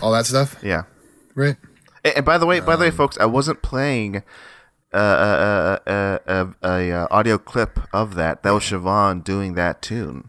all 0.00 0.12
that 0.12 0.26
stuff, 0.26 0.56
yeah. 0.62 0.82
right? 1.34 1.56
And, 2.04 2.24
by 2.24 2.38
the 2.38 2.46
way, 2.46 2.60
by 2.60 2.76
the 2.76 2.84
Um, 2.84 2.90
way, 2.90 2.96
folks, 2.96 3.18
I 3.18 3.26
wasn't 3.26 3.62
playing 3.62 4.22
uh, 4.94 4.98
a, 4.98 5.80
a, 5.90 5.92
a, 5.92 6.20
a, 6.26 6.54
a, 6.62 6.92
uh 6.92 7.06
audio 7.10 7.38
clip 7.38 7.80
of 7.92 8.14
that. 8.14 8.42
That 8.42 8.52
was 8.52 8.62
Siobhan 8.62 9.24
doing 9.24 9.54
that 9.54 9.82
tune. 9.82 10.28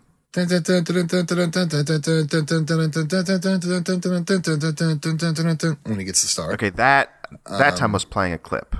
When 5.83 5.99
he 5.99 6.05
gets 6.05 6.21
the 6.21 6.27
star. 6.27 6.53
Okay, 6.53 6.69
that 6.69 7.13
that 7.45 7.73
Um, 7.73 7.77
time 7.77 7.91
was 7.91 8.05
playing 8.05 8.33
a 8.33 8.37
clip. 8.37 8.75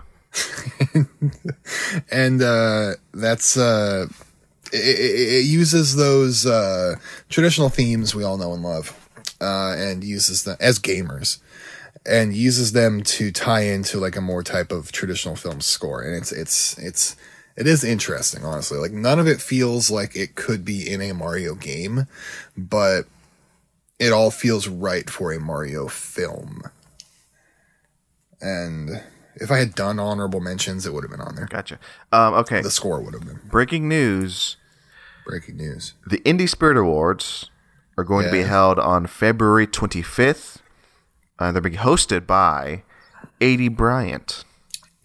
and 2.11 2.41
uh, 2.41 2.93
that's 3.13 3.57
uh, 3.57 4.07
it, 4.71 4.77
it, 4.77 5.45
uses 5.45 5.95
those 5.95 6.45
uh, 6.45 6.95
traditional 7.29 7.69
themes 7.69 8.13
we 8.13 8.23
all 8.23 8.38
know 8.38 8.53
and 8.53 8.61
love, 8.61 9.09
uh, 9.41 9.73
and 9.77 10.03
uses 10.03 10.43
them 10.43 10.57
as 10.59 10.77
gamers, 10.79 11.39
and 12.05 12.35
uses 12.35 12.73
them 12.73 13.01
to 13.03 13.31
tie 13.31 13.61
into 13.61 13.99
like 13.99 14.15
a 14.15 14.21
more 14.21 14.43
type 14.43 14.71
of 14.71 14.91
traditional 14.91 15.35
film 15.35 15.61
score, 15.61 16.01
and 16.01 16.15
it's 16.15 16.31
it's 16.31 16.77
it's 16.77 17.15
it 17.57 17.67
is 17.67 17.84
interesting, 17.84 18.45
honestly. 18.45 18.77
Like 18.77 18.91
none 18.91 19.19
of 19.19 19.27
it 19.27 19.41
feels 19.41 19.89
like 19.91 20.15
it 20.15 20.35
could 20.35 20.63
be 20.63 20.89
in 20.89 21.01
a 21.01 21.13
Mario 21.13 21.55
game, 21.55 22.07
but 22.55 23.03
it 23.99 24.13
all 24.13 24.31
feels 24.31 24.67
right 24.67 25.09
for 25.09 25.31
a 25.34 25.39
Mario 25.39 25.88
film. 25.88 26.61
And 28.39 29.01
if 29.35 29.51
I 29.51 29.57
had 29.57 29.75
done 29.75 29.99
honorable 29.99 30.39
mentions, 30.39 30.85
it 30.85 30.93
would 30.93 31.03
have 31.03 31.11
been 31.11 31.21
on 31.21 31.35
there. 31.35 31.45
Gotcha. 31.47 31.79
Um, 32.11 32.34
okay, 32.35 32.61
The 32.61 32.71
score 32.71 33.01
would 33.01 33.13
have 33.13 33.25
been 33.25 33.39
breaking 33.45 33.88
news: 33.88 34.57
breaking 35.25 35.57
news. 35.57 35.93
the 36.05 36.19
Indie 36.19 36.49
Spirit 36.49 36.77
Awards 36.77 37.49
are 37.97 38.03
going 38.03 38.25
to 38.25 38.31
be 38.31 38.43
held 38.43 38.77
on 38.77 39.07
February 39.07 39.65
25th. 39.65 40.57
Uh, 41.39 41.51
they're 41.51 41.61
being 41.61 41.77
hosted 41.77 42.27
by 42.27 42.84
Aidy 43.41 43.75
Bryant. 43.75 44.43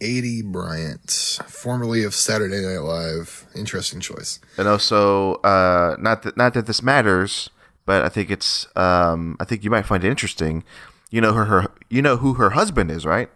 Aidy 0.03 0.43
Bryant, 0.43 1.39
formerly 1.47 2.03
of 2.03 2.13
Saturday 2.13 2.61
Night 2.61 2.79
Live. 2.81 3.45
Interesting 3.55 3.99
choice. 4.01 4.39
and 4.57 4.67
also 4.67 5.35
uh, 5.35 5.95
not 5.99 6.23
that 6.23 6.35
not 6.35 6.53
that 6.55 6.65
this 6.65 6.83
matters, 6.83 7.49
but 7.85 8.03
I 8.03 8.09
think 8.09 8.29
it's 8.29 8.67
um, 8.75 9.37
I 9.39 9.45
think 9.45 9.63
you 9.63 9.69
might 9.69 9.85
find 9.85 10.03
it 10.03 10.09
interesting. 10.09 10.63
You 11.09 11.21
know 11.21 11.33
her, 11.33 11.45
her 11.45 11.71
you 11.89 12.01
know 12.01 12.17
who 12.17 12.33
her 12.35 12.51
husband 12.51 12.91
is, 12.91 13.05
right? 13.05 13.29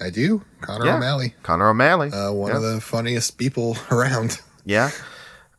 I 0.00 0.10
do. 0.10 0.44
Connor 0.60 0.84
Yeah. 0.86 0.96
O'Malley, 0.96 1.34
Connor 1.42 1.68
O'Malley. 1.70 2.10
uh, 2.12 2.30
one 2.30 2.50
yeah. 2.50 2.56
of 2.58 2.62
the 2.62 2.80
funniest 2.80 3.38
people 3.38 3.76
around. 3.90 4.40
yeah. 4.64 4.90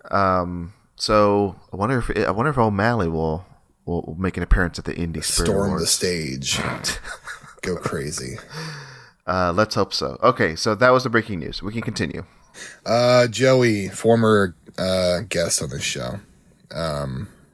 Um, 0.09 0.73
so 0.95 1.55
I 1.73 1.75
wonder 1.75 1.99
if 1.99 2.09
I 2.27 2.31
wonder 2.31 2.51
if 2.51 2.57
O'Malley 2.57 3.07
will 3.09 3.45
will 3.85 4.15
make 4.19 4.37
an 4.37 4.43
appearance 4.43 4.79
at 4.79 4.85
the 4.85 4.93
Indie 4.93 5.23
Spirit 5.23 5.49
Storm 5.49 5.79
the 5.79 5.87
stage. 5.87 6.59
Go 7.61 7.75
crazy. 7.77 8.37
Uh, 9.27 9.51
let's 9.53 9.75
hope 9.75 9.93
so. 9.93 10.17
Okay, 10.23 10.55
so 10.55 10.73
that 10.75 10.89
was 10.91 11.03
the 11.03 11.09
breaking 11.09 11.39
news. 11.39 11.61
We 11.61 11.73
can 11.73 11.81
continue. 11.81 12.23
Uh, 12.85 13.27
Joey, 13.27 13.89
former 13.89 14.55
uh, 14.77 15.19
guest 15.27 15.61
on 15.61 15.69
this 15.69 15.83
show. 15.83 16.19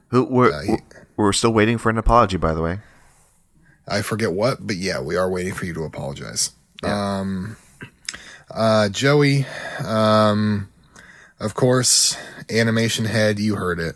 Who 0.10 0.24
we're, 0.26 0.64
he- 0.64 0.78
we're 1.18 1.34
still 1.34 1.52
waiting 1.54 1.78
for 1.78 1.90
an 1.90 1.98
apology, 1.98 2.38
by 2.38 2.54
the 2.54 2.62
way. 2.62 2.80
I 3.88 4.02
forget 4.02 4.32
what, 4.32 4.66
but 4.66 4.76
yeah, 4.78 5.02
we 5.02 5.18
are 5.18 5.30
waiting 5.30 5.54
for 5.54 5.66
you 5.66 5.74
to 5.74 5.84
apologize. 5.84 6.52
Um, 6.84 7.58
uh, 8.50 8.88
Joey, 8.90 9.46
um, 9.84 10.70
of 11.40 11.54
course, 11.54 12.16
animation 12.50 13.06
head, 13.06 13.40
you 13.40 13.56
heard 13.56 13.80
it. 13.80 13.96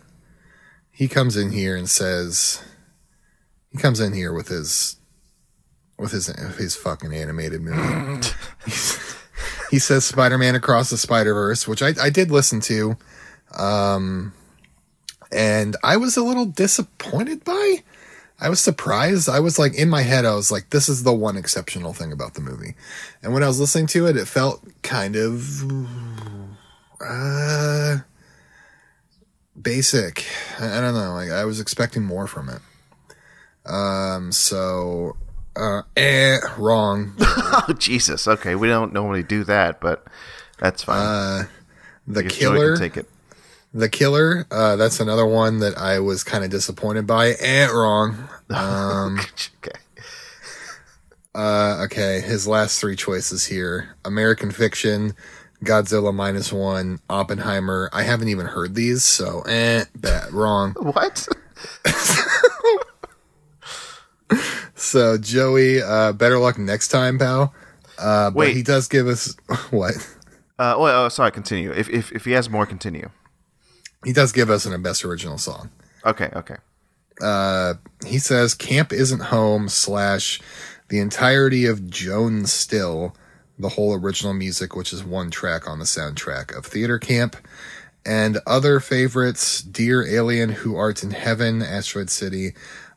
He 0.90 1.08
comes 1.08 1.36
in 1.36 1.52
here 1.52 1.74
and 1.76 1.88
says, 1.88 2.62
he 3.70 3.78
comes 3.78 4.00
in 4.00 4.12
here 4.12 4.32
with 4.32 4.48
his, 4.48 4.96
with 5.98 6.12
his, 6.12 6.26
his 6.56 6.76
fucking 6.76 7.12
animated 7.12 7.60
movie. 7.60 8.28
he 9.70 9.78
says 9.78 10.04
Spider-Man 10.04 10.54
Across 10.54 10.90
the 10.90 10.98
Spider-Verse, 10.98 11.66
which 11.66 11.82
I, 11.82 11.92
I 12.00 12.10
did 12.10 12.30
listen 12.30 12.60
to. 12.60 12.96
Um, 13.56 14.32
and 15.32 15.76
I 15.82 15.96
was 15.96 16.16
a 16.16 16.22
little 16.22 16.46
disappointed 16.46 17.44
by. 17.44 17.82
I 18.40 18.48
was 18.48 18.60
surprised. 18.60 19.28
I 19.28 19.40
was 19.40 19.58
like 19.58 19.74
in 19.74 19.88
my 19.88 20.02
head, 20.02 20.24
I 20.24 20.34
was 20.34 20.50
like, 20.50 20.70
this 20.70 20.88
is 20.88 21.02
the 21.02 21.12
one 21.12 21.36
exceptional 21.36 21.92
thing 21.92 22.12
about 22.12 22.34
the 22.34 22.40
movie. 22.40 22.74
And 23.22 23.34
when 23.34 23.42
I 23.42 23.48
was 23.48 23.58
listening 23.58 23.88
to 23.88 24.06
it, 24.06 24.16
it 24.16 24.28
felt 24.28 24.62
kind 24.82 25.16
of 25.16 25.64
uh 27.00 27.98
basic. 29.60 30.24
I, 30.60 30.78
I 30.78 30.80
don't 30.80 30.94
know. 30.94 31.14
Like 31.14 31.30
I 31.30 31.44
was 31.44 31.58
expecting 31.58 32.04
more 32.04 32.28
from 32.28 32.48
it. 32.48 32.60
Um 33.66 34.30
so 34.30 35.16
uh 35.58 35.82
eh, 35.96 36.38
wrong. 36.56 37.14
Oh 37.50 37.72
Jesus! 37.72 38.28
Okay, 38.28 38.54
we 38.54 38.68
don't 38.68 38.92
normally 38.92 39.22
do 39.22 39.42
that, 39.44 39.80
but 39.80 40.06
that's 40.58 40.82
fine. 40.82 40.98
Uh 40.98 41.44
the 42.06 42.20
I 42.20 42.22
guess 42.24 42.36
Joey 42.36 42.56
killer 42.56 42.76
can 42.76 42.82
take 42.82 42.96
it. 42.96 43.08
The 43.74 43.90
Killer, 43.90 44.46
uh, 44.50 44.76
that's 44.76 44.98
another 44.98 45.26
one 45.26 45.58
that 45.58 45.76
I 45.76 46.00
was 46.00 46.24
kind 46.24 46.42
of 46.42 46.50
disappointed 46.50 47.06
by. 47.06 47.32
Eh, 47.38 47.66
wrong. 47.66 48.28
Um, 48.50 49.18
okay. 49.62 49.78
uh, 51.34 51.82
okay, 51.84 52.22
his 52.22 52.48
last 52.48 52.80
three 52.80 52.96
choices 52.96 53.44
here 53.44 53.94
American 54.06 54.50
Fiction, 54.50 55.12
Godzilla 55.62 56.14
minus 56.14 56.50
one, 56.50 56.98
Oppenheimer. 57.10 57.90
I 57.92 58.04
haven't 58.04 58.28
even 58.28 58.46
heard 58.46 58.74
these, 58.74 59.04
so 59.04 59.42
eh, 59.42 59.84
bad, 59.94 60.32
wrong. 60.32 60.72
What? 60.80 61.28
So, 64.78 65.18
Joey, 65.18 65.82
uh, 65.82 66.12
better 66.12 66.38
luck 66.38 66.56
next 66.58 66.88
time, 66.88 67.18
pal. 67.18 67.52
Uh, 67.98 68.30
but 68.30 68.36
Wait. 68.36 68.56
he 68.56 68.62
does 68.62 68.88
give 68.88 69.08
us 69.08 69.36
what? 69.70 69.94
Uh, 70.58 70.76
well, 70.78 71.04
oh, 71.06 71.08
sorry. 71.08 71.32
Continue. 71.32 71.72
If, 71.72 71.88
if 71.90 72.12
if 72.12 72.24
he 72.24 72.32
has 72.32 72.48
more, 72.48 72.64
continue. 72.66 73.10
He 74.04 74.12
does 74.12 74.32
give 74.32 74.50
us 74.50 74.66
an 74.66 74.80
best 74.82 75.04
original 75.04 75.38
song. 75.38 75.70
Okay. 76.06 76.30
Okay. 76.34 76.56
uh, 77.20 77.74
he 78.06 78.18
says 78.18 78.54
camp 78.54 78.92
isn't 78.92 79.20
home 79.20 79.68
slash 79.68 80.40
the 80.88 81.00
entirety 81.00 81.66
of 81.66 81.90
jones 81.90 82.52
still 82.52 83.14
the 83.58 83.70
whole 83.70 83.92
original 83.94 84.32
music 84.32 84.76
which 84.76 84.92
is 84.92 85.04
one 85.04 85.30
track 85.30 85.68
on 85.68 85.80
the 85.80 85.84
soundtrack 85.84 86.56
of 86.56 86.64
theater 86.64 86.98
camp 86.98 87.36
and 88.06 88.38
other 88.46 88.78
favorites 88.80 89.60
dear 89.62 90.06
alien 90.06 90.50
who 90.50 90.76
art 90.76 91.02
in 91.02 91.10
heaven 91.10 91.60
asteroid 91.60 92.08
city 92.10 92.54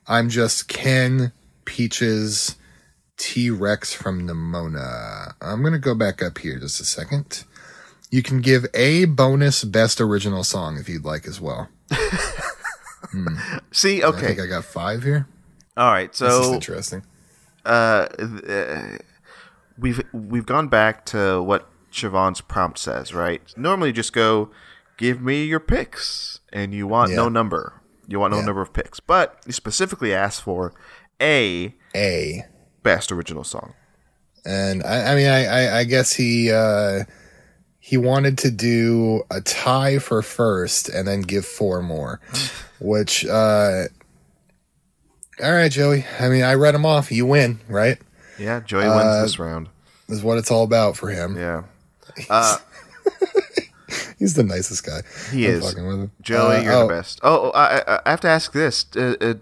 i'm 0.08 0.30
just 0.30 0.68
ken 0.68 1.32
peaches 1.76 2.58
t-rex 3.16 3.94
from 3.94 4.28
nimona 4.28 5.34
i'm 5.42 5.64
gonna 5.64 5.80
go 5.80 5.96
back 5.96 6.22
up 6.22 6.38
here 6.40 6.60
just 6.60 6.82
a 6.82 6.84
second 6.84 7.46
you 8.10 8.22
can 8.22 8.42
give 8.42 8.66
a 8.74 9.06
bonus 9.06 9.64
best 9.64 10.02
original 10.02 10.44
song 10.44 10.78
if 10.78 10.90
you'd 10.90 11.06
like 11.06 11.26
as 11.26 11.40
well 11.40 11.70
See. 13.72 14.04
i 14.04 14.08
Okay. 14.08 14.28
think 14.28 14.40
i 14.42 14.46
got 14.48 14.66
five 14.66 15.04
here 15.04 15.28
All 15.78 15.92
right. 15.92 16.12
this 16.12 16.22
is 16.22 16.46
So 16.48 16.54
interesting 16.54 17.04
uh, 17.64 18.08
we've 19.78 20.02
we've 20.14 20.46
gone 20.46 20.68
back 20.68 21.06
to 21.08 21.42
what 21.42 21.70
Siobhan's 21.92 22.42
prompt 22.42 22.80
says, 22.80 23.14
right? 23.14 23.40
Normally, 23.56 23.92
just 23.92 24.14
go, 24.14 24.50
give 24.98 25.22
me 25.22 25.44
your 25.46 25.60
picks, 25.60 26.40
and 26.52 26.74
you 26.74 26.88
want 26.88 27.12
no 27.12 27.30
number. 27.30 27.74
You 28.08 28.20
want 28.20 28.32
no 28.32 28.40
Yeah. 28.40 28.46
number 28.46 28.62
of 28.64 28.74
picks, 28.74 29.00
but 29.00 29.40
you 29.46 29.52
specifically 29.54 30.12
asked 30.12 30.42
for 30.42 30.74
a 31.22 31.74
A. 31.96 32.46
best 32.84 33.12
original 33.12 33.44
song. 33.44 33.74
And 34.44 34.84
I, 34.84 35.12
I 35.12 35.16
mean, 35.16 35.28
I, 35.28 35.46
I, 35.46 35.78
I 35.80 35.84
guess 35.84 36.14
he 36.14 36.52
uh, 36.52 37.04
he 37.80 37.98
wanted 37.98 38.40
to 38.40 38.52
do 38.52 39.22
a 39.30 39.40
tie 39.42 40.00
for 40.00 40.22
first 40.24 40.90
and 40.90 41.08
then 41.08 41.22
give 41.22 41.46
four 41.46 41.82
more, 41.84 42.20
which 42.82 43.26
uh, 43.26 43.84
all 45.44 45.52
right, 45.52 45.72
Joey. 45.72 46.06
I 46.20 46.30
mean, 46.30 46.44
I 46.44 46.56
read 46.56 46.74
him 46.76 46.86
off. 46.86 47.12
You 47.12 47.26
win, 47.28 47.60
right? 47.68 47.98
Yeah, 48.40 48.60
Joey 48.62 48.86
Uh, 48.86 48.96
wins 48.96 49.22
this 49.24 49.40
round. 49.40 49.70
Is 50.10 50.24
what 50.24 50.38
it's 50.40 50.50
all 50.52 50.64
about 50.64 50.98
for 50.98 51.10
him. 51.10 51.38
Yeah, 51.38 51.64
uh, 52.30 52.58
He's 54.20 54.34
the 54.36 54.44
nicest 54.44 54.86
guy. 54.86 55.02
he 55.32 55.48
I'm 55.48 55.54
is. 55.54 55.66
fucking 55.70 55.86
with 55.88 56.00
him. 56.00 56.12
Joey, 56.22 56.58
Uh, 56.58 56.62
you're 56.62 56.74
oh, 56.74 56.88
the 56.88 56.94
best. 56.94 57.20
Oh, 57.24 57.50
I, 57.52 57.80
I- 57.96 58.02
I 58.06 58.10
have 58.12 58.22
to 58.22 58.28
ask 58.28 58.52
this: 58.54 58.86
uh, 58.96 59.16
uh, 59.22 59.34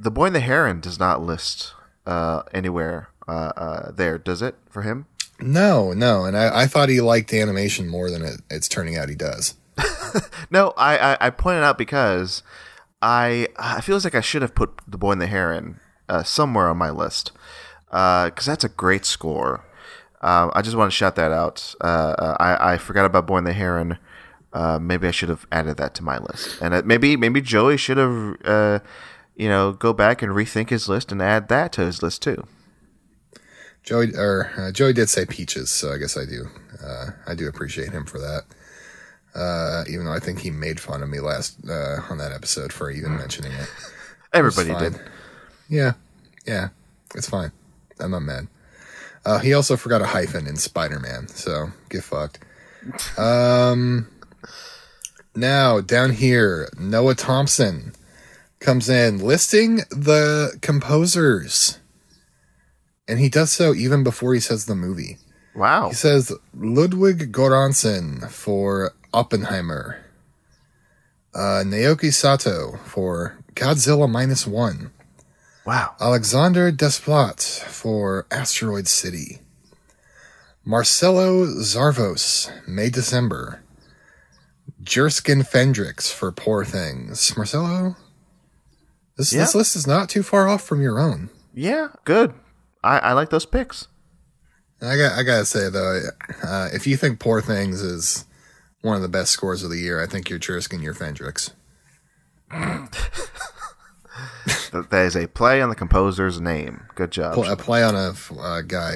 the 0.00 0.10
boy 0.10 0.26
in 0.26 0.32
the 0.32 0.40
heron 0.40 0.80
does 0.80 0.98
not 0.98 1.22
list 1.22 1.74
uh, 2.06 2.42
anywhere 2.52 3.10
uh, 3.28 3.52
uh, 3.56 3.90
there, 3.92 4.18
does 4.18 4.42
it 4.42 4.56
for 4.68 4.82
him? 4.82 5.06
No, 5.38 5.92
no, 5.92 6.24
and 6.24 6.36
I, 6.36 6.62
I 6.62 6.66
thought 6.66 6.88
he 6.88 7.00
liked 7.00 7.30
the 7.30 7.40
animation 7.40 7.88
more 7.88 8.10
than 8.10 8.22
it, 8.22 8.40
it's 8.50 8.68
turning 8.68 8.96
out 8.96 9.08
he 9.08 9.14
does. 9.14 9.54
No, 10.50 10.74
I, 10.76 11.12
I, 11.12 11.26
I 11.26 11.30
pointed 11.30 11.62
out 11.62 11.78
because 11.78 12.42
I 13.00 13.46
I 13.56 13.80
feels 13.80 14.02
like 14.02 14.16
I 14.16 14.20
should 14.20 14.42
have 14.42 14.54
put 14.54 14.80
the 14.86 14.98
boy 14.98 15.12
in 15.12 15.20
the 15.20 15.28
heron 15.28 15.78
uh, 16.08 16.24
somewhere 16.24 16.68
on 16.68 16.76
my 16.76 16.90
list 16.90 17.30
because 17.86 18.46
that's 18.46 18.64
a 18.64 18.68
great 18.68 19.04
score. 19.04 19.64
Um, 20.22 20.50
I 20.54 20.62
just 20.62 20.76
want 20.76 20.90
to 20.90 20.96
shout 20.96 21.14
that 21.16 21.30
out. 21.30 21.74
Uh, 21.80 21.84
uh, 22.18 22.36
I 22.40 22.72
I 22.72 22.78
forgot 22.78 23.06
about 23.06 23.26
boy 23.26 23.38
in 23.38 23.44
the 23.44 23.52
heron. 23.52 23.98
Uh, 24.52 24.80
maybe 24.80 25.06
I 25.06 25.12
should 25.12 25.28
have 25.28 25.46
added 25.52 25.76
that 25.76 25.94
to 25.94 26.02
my 26.02 26.18
list, 26.18 26.60
and 26.60 26.74
uh, 26.74 26.82
maybe 26.84 27.16
maybe 27.16 27.40
Joey 27.40 27.76
should 27.76 27.96
have 27.98 28.36
uh, 28.44 28.78
you 29.40 29.48
know 29.48 29.72
go 29.72 29.94
back 29.94 30.20
and 30.20 30.32
rethink 30.32 30.68
his 30.68 30.86
list 30.86 31.10
and 31.10 31.22
add 31.22 31.48
that 31.48 31.72
to 31.72 31.80
his 31.80 32.02
list 32.02 32.20
too. 32.20 32.46
Joey 33.82 34.14
or 34.14 34.52
uh, 34.58 34.70
Joey 34.70 34.92
did 34.92 35.08
say 35.08 35.24
peaches, 35.24 35.70
so 35.70 35.90
I 35.90 35.96
guess 35.96 36.18
I 36.18 36.26
do. 36.26 36.44
Uh, 36.84 37.06
I 37.26 37.34
do 37.34 37.48
appreciate 37.48 37.90
him 37.90 38.04
for 38.04 38.18
that. 38.18 38.42
Uh, 39.34 39.84
even 39.88 40.04
though 40.04 40.12
I 40.12 40.18
think 40.18 40.40
he 40.40 40.50
made 40.50 40.78
fun 40.78 41.02
of 41.02 41.08
me 41.08 41.20
last 41.20 41.56
uh, 41.66 42.00
on 42.10 42.18
that 42.18 42.32
episode 42.32 42.70
for 42.70 42.90
even 42.90 43.16
mentioning 43.16 43.52
it. 43.52 43.68
Everybody 44.34 44.70
fine. 44.70 44.92
did. 44.92 45.00
Yeah, 45.70 45.92
yeah, 46.46 46.68
it's 47.14 47.28
fine. 47.28 47.50
I'm 47.98 48.10
not 48.10 48.20
mad. 48.20 48.46
Uh, 49.24 49.38
he 49.38 49.54
also 49.54 49.76
forgot 49.76 50.02
a 50.02 50.06
hyphen 50.06 50.46
in 50.46 50.56
Spider-Man, 50.56 51.28
so 51.28 51.68
get 51.88 52.04
fucked. 52.04 52.40
Um, 53.18 54.08
now 55.34 55.80
down 55.80 56.10
here, 56.10 56.68
Noah 56.78 57.14
Thompson 57.14 57.94
comes 58.60 58.88
in 58.88 59.18
listing 59.18 59.76
the 59.90 60.58
composers, 60.60 61.78
and 63.08 63.18
he 63.18 63.28
does 63.28 63.50
so 63.50 63.74
even 63.74 64.04
before 64.04 64.34
he 64.34 64.40
says 64.40 64.66
the 64.66 64.74
movie. 64.74 65.18
Wow. 65.54 65.88
He 65.88 65.94
says 65.94 66.32
Ludwig 66.54 67.32
Göransson 67.32 68.30
for 68.30 68.92
Oppenheimer. 69.12 70.04
Uh, 71.34 71.62
Naoki 71.64 72.12
Sato 72.12 72.78
for 72.84 73.38
Godzilla 73.54 74.08
Minus 74.08 74.46
One. 74.46 74.92
Wow. 75.64 75.94
Alexander 76.00 76.72
Desplat 76.72 77.42
for 77.64 78.26
Asteroid 78.30 78.88
City. 78.88 79.40
Marcelo 80.64 81.46
Zarvos, 81.46 82.50
May 82.66 82.90
December. 82.90 83.62
Jerskin 84.82 85.42
Fendrix 85.42 86.12
for 86.12 86.32
Poor 86.32 86.64
Things. 86.64 87.36
Marcelo, 87.36 87.96
this, 89.20 89.30
this 89.30 89.54
list 89.54 89.76
is 89.76 89.86
not 89.86 90.08
too 90.08 90.22
far 90.22 90.48
off 90.48 90.62
from 90.62 90.80
your 90.80 90.98
own. 90.98 91.30
Yeah. 91.54 91.88
Good. 92.04 92.32
I, 92.82 92.98
I 92.98 93.12
like 93.12 93.30
those 93.30 93.46
picks. 93.46 93.86
I 94.82 94.96
got 94.96 95.18
I 95.18 95.22
gotta 95.22 95.44
say 95.44 95.68
though, 95.68 96.00
uh, 96.42 96.68
if 96.72 96.86
you 96.86 96.96
think 96.96 97.20
Poor 97.20 97.42
Things 97.42 97.82
is 97.82 98.24
one 98.80 98.96
of 98.96 99.02
the 99.02 99.08
best 99.08 99.30
scores 99.30 99.62
of 99.62 99.68
the 99.70 99.76
year, 99.76 100.02
I 100.02 100.06
think 100.06 100.30
you're 100.30 100.38
Jerskin, 100.38 100.80
you're 100.80 100.94
Fendrix. 100.94 101.50
That 104.72 104.88
that 104.90 105.06
is 105.06 105.16
a 105.16 105.26
play 105.28 105.60
on 105.60 105.68
the 105.68 105.74
composer's 105.74 106.40
name. 106.40 106.82
Good 106.94 107.10
job. 107.10 107.34
Pl- 107.34 107.44
a 107.50 107.56
play 107.56 107.82
on 107.82 107.94
a 107.94 108.14
uh, 108.38 108.62
guy 108.62 108.94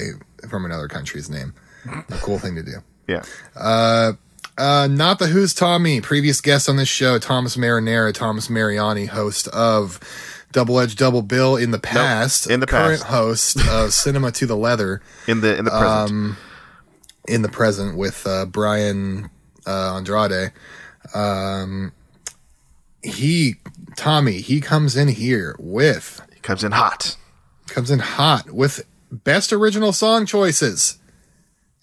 from 0.49 0.65
another 0.65 0.87
country's 0.87 1.29
name. 1.29 1.53
A 1.85 2.17
cool 2.17 2.39
thing 2.39 2.55
to 2.55 2.63
do. 2.63 2.77
yeah. 3.07 3.23
Uh, 3.55 4.13
not 4.57 5.19
the 5.19 5.27
Who's 5.27 5.53
Tommy, 5.53 6.01
previous 6.01 6.41
guest 6.41 6.69
on 6.69 6.77
this 6.77 6.89
show, 6.89 7.19
Thomas 7.19 7.57
Marinara, 7.57 8.13
Thomas 8.13 8.49
Mariani, 8.49 9.05
host 9.05 9.47
of 9.49 9.99
Double 10.51 10.79
Edge 10.79 10.95
Double 10.95 11.21
Bill 11.21 11.57
in 11.57 11.71
the 11.71 11.79
past. 11.79 12.49
in 12.49 12.61
the 12.61 12.65
current 12.67 13.01
past. 13.01 13.11
host 13.11 13.59
of 13.67 13.93
Cinema 13.93 14.31
to 14.33 14.45
the 14.45 14.55
Letter 14.55 15.01
in 15.27 15.41
the 15.41 15.57
in 15.57 15.65
the 15.65 15.71
present. 15.71 16.09
Um, 16.09 16.37
in 17.27 17.41
the 17.41 17.49
present 17.49 17.97
with 17.97 18.25
uh, 18.25 18.45
Brian 18.45 19.29
uh, 19.65 19.95
Andrade. 19.95 20.51
Um, 21.13 21.91
he 23.03 23.55
Tommy 23.95 24.41
he 24.41 24.61
comes 24.61 24.95
in 24.95 25.07
here 25.09 25.55
with 25.59 26.21
he 26.33 26.39
comes 26.39 26.63
in 26.63 26.71
hot. 26.71 27.17
comes 27.67 27.91
in 27.91 27.99
hot 27.99 28.51
with 28.51 28.85
best 29.11 29.51
original 29.53 29.91
song 29.93 30.25
choices, 30.25 30.97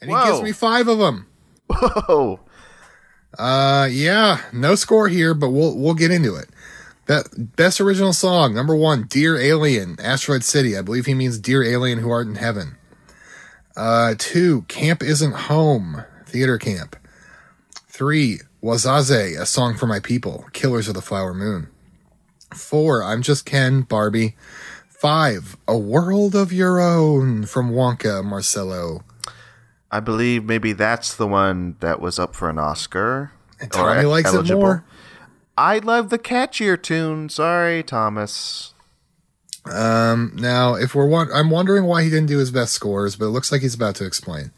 and 0.01 0.11
he 0.11 0.17
gives 0.25 0.43
me 0.43 0.53
five 0.53 0.89
of 0.89 0.99
them. 0.99 1.27
Whoa! 1.69 2.41
Uh, 3.39 3.89
yeah, 3.91 4.41
no 4.53 4.75
score 4.75 5.09
here, 5.09 5.35
but 5.35 5.51
we'll 5.51 5.77
we'll 5.77 5.95
get 5.95 6.11
into 6.11 6.35
it. 6.35 6.51
Be- 7.07 7.23
best 7.57 7.81
original 7.81 8.13
song 8.13 8.55
number 8.55 8.77
one, 8.77 9.05
"Dear 9.09 9.39
Alien," 9.39 9.97
Asteroid 10.01 10.45
City. 10.45 10.77
I 10.77 10.83
believe 10.83 11.07
he 11.07 11.15
means 11.15 11.39
"Dear 11.39 11.63
Alien 11.63 11.99
Who 12.01 12.11
Art 12.11 12.27
in 12.27 12.37
Heaven." 12.37 12.77
Uh, 13.75 14.15
two, 14.19 14.63
"Camp 14.69 15.03
Isn't 15.03 15.33
Home," 15.33 16.05
Theater 16.27 16.59
Camp. 16.59 16.97
Three, 17.89 18.41
"Wahzhazhe," 18.63 19.41
a 19.41 19.47
song 19.47 19.77
for 19.77 19.87
my 19.87 19.99
people, 19.99 20.47
Killers 20.53 20.89
of 20.89 20.95
the 20.95 21.03
Flower 21.03 21.33
Moon. 21.33 21.69
Four, 22.55 23.03
"I'm 23.03 23.23
Just 23.23 23.47
Ken," 23.47 23.81
Barbie. 23.81 24.37
Five, 24.89 25.57
"A 25.67 25.77
World 25.77 26.35
of 26.35 26.53
Your 26.53 26.79
Own" 26.81 27.47
from 27.47 27.73
Wonka, 27.73 28.23
Marcelo. 28.23 29.05
I 29.93 30.01
believe 30.01 30.45
maybe 30.45 30.73
that's 30.73 31.15
the 31.15 31.27
one 31.27 31.77
that 31.81 32.01
was 32.01 32.19
up 32.19 32.35
for 32.35 32.49
an 32.49 32.59
Oscar. 32.59 33.33
or 33.61 33.67
Tommy 33.67 34.05
likes 34.05 34.33
it 34.33 34.51
more. 34.51 34.85
I 35.57 35.79
love 35.79 36.09
the 36.09 36.19
catchier 36.19 36.83
tune. 36.83 37.29
Sorry, 37.29 37.83
Thomas. 37.83 38.73
Um, 39.71 40.33
now, 40.35 40.75
if 40.75 40.95
we're 40.95 41.07
one, 41.07 41.29
I'm 41.33 41.51
wondering 41.51 41.85
why 41.85 42.03
he 42.03 42.11
didn't 42.11 42.27
do 42.27 42.39
his 42.39 42.51
best 42.51 42.73
scores, 42.73 43.15
but 43.15 43.27
it 43.27 43.31
looks 43.31 43.53
like 43.53 43.61
he's 43.61 43.75
about 43.75 43.95
to 43.97 44.07
explain. 44.07 44.51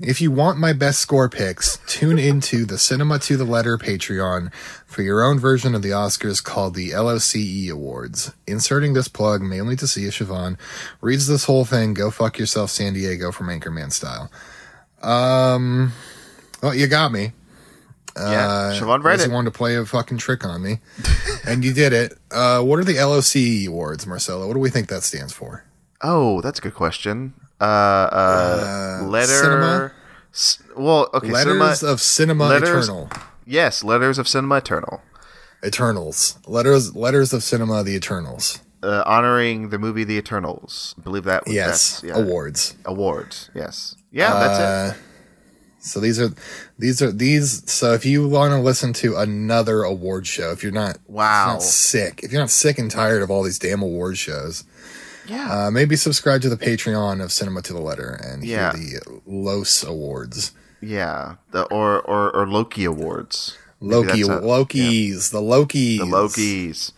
If 0.00 0.20
you 0.20 0.30
want 0.32 0.58
my 0.58 0.72
best 0.72 0.98
score 1.00 1.28
picks, 1.28 1.78
tune 1.86 2.18
into 2.18 2.64
the 2.64 2.78
Cinema 2.78 3.18
to 3.20 3.36
the 3.36 3.44
Letter 3.44 3.78
Patreon 3.78 4.52
for 4.86 5.02
your 5.02 5.22
own 5.22 5.38
version 5.38 5.74
of 5.74 5.82
the 5.82 5.90
Oscars 5.90 6.42
called 6.42 6.74
the 6.74 6.92
LOCE 6.92 7.36
E 7.36 7.68
Awards. 7.68 8.32
Inserting 8.46 8.94
this 8.94 9.06
plug 9.06 9.42
mainly 9.42 9.76
to 9.76 9.86
see 9.86 10.06
if 10.06 10.18
Siobhan 10.18 10.58
reads 11.00 11.28
this 11.28 11.44
whole 11.44 11.64
thing, 11.66 11.94
go 11.94 12.10
fuck 12.10 12.38
yourself, 12.38 12.70
San 12.70 12.94
Diego 12.94 13.30
from 13.30 13.48
Anchorman 13.48 13.92
style. 13.92 14.30
Um, 15.02 15.92
well, 16.62 16.74
you 16.74 16.86
got 16.86 17.12
me. 17.12 17.32
Yeah, 18.16 18.46
Uh, 18.46 18.72
Siobhan 18.80 19.02
read 19.02 19.20
it. 19.20 19.28
You 19.28 19.32
wanted 19.32 19.52
to 19.52 19.56
play 19.56 19.74
a 19.76 19.86
fucking 19.86 20.18
trick 20.18 20.44
on 20.44 20.62
me, 20.62 20.80
and 21.46 21.64
you 21.64 21.72
did 21.72 21.92
it. 21.94 22.18
Uh, 22.30 22.60
what 22.60 22.78
are 22.78 22.84
the 22.84 22.98
LOCE 23.02 23.66
awards, 23.66 24.06
Marcelo? 24.06 24.46
What 24.46 24.52
do 24.54 24.60
we 24.60 24.68
think 24.70 24.88
that 24.88 25.02
stands 25.02 25.32
for? 25.32 25.64
Oh, 26.02 26.40
that's 26.42 26.58
a 26.58 26.62
good 26.62 26.74
question. 26.74 27.32
Uh, 27.60 27.64
uh, 27.64 29.00
Uh, 29.02 29.06
letter. 29.06 29.26
cinema? 29.32 29.92
Well, 30.76 31.08
okay, 31.14 31.28
Letters 31.30 31.78
cinema. 31.78 31.92
of 31.92 32.00
Cinema 32.00 32.48
letters- 32.48 32.84
Eternal. 32.88 33.10
yes, 33.46 33.82
letters 33.84 34.18
of 34.18 34.26
cinema 34.28 34.56
eternal, 34.56 35.00
Eternals. 35.64 36.36
Letters. 36.46 36.94
Letters 36.94 37.32
of 37.32 37.42
Cinema. 37.42 37.82
The 37.82 37.94
Eternals. 37.94 38.58
uh, 38.82 39.02
honoring 39.06 39.68
the 39.70 39.78
movie 39.78 40.02
The 40.04 40.16
Eternals. 40.18 40.94
I 40.98 41.02
believe 41.02 41.24
that. 41.24 41.46
Was, 41.46 41.54
Yes. 41.54 42.02
yeah. 42.04 42.14
Awards. 42.18 42.74
Awards. 42.84 43.48
Yes. 43.54 43.94
Yeah, 44.12 44.32
that's 44.34 44.58
it. 44.58 44.62
Uh, 44.62 45.02
so 45.80 45.98
these 46.00 46.20
are 46.20 46.30
these 46.78 47.02
are 47.02 47.10
these. 47.10 47.68
So 47.70 47.92
if 47.94 48.04
you 48.06 48.28
want 48.28 48.52
to 48.52 48.60
listen 48.60 48.92
to 48.94 49.16
another 49.16 49.82
award 49.82 50.26
show, 50.26 50.50
if 50.52 50.62
you're 50.62 50.70
not 50.72 50.98
Wow. 51.08 51.44
you're 51.46 51.52
not 51.54 51.62
sick, 51.62 52.20
if 52.22 52.30
you're 52.30 52.40
not 52.42 52.50
sick 52.50 52.78
and 52.78 52.90
tired 52.90 53.22
of 53.22 53.30
all 53.30 53.42
these 53.42 53.58
damn 53.58 53.82
award 53.82 54.16
shows, 54.18 54.64
Yeah. 55.26 55.66
uh, 55.66 55.70
maybe 55.70 55.96
subscribe 55.96 56.40
to 56.42 56.48
the 56.48 56.56
Patreon 56.56 57.22
of 57.22 57.32
Cinema 57.32 57.62
to 57.62 57.72
the 57.72 57.80
Letter 57.80 58.10
and 58.22 58.44
Yeah. 58.44 58.76
hear 58.76 59.00
the 59.00 59.20
Los 59.26 59.82
Awards. 59.82 60.52
yeah. 60.80 61.34
The 61.52 61.62
or 61.64 62.00
or 62.02 62.30
or 62.30 62.46
Loki 62.46 62.84
awards. 62.84 63.56
Maybe 63.80 63.96
Loki, 63.96 64.20
a- 64.22 64.26
Loki's, 64.38 65.30
the 65.30 65.40
Loki's, 65.42 65.98
the 65.98 66.04
Lokis. 66.06 66.92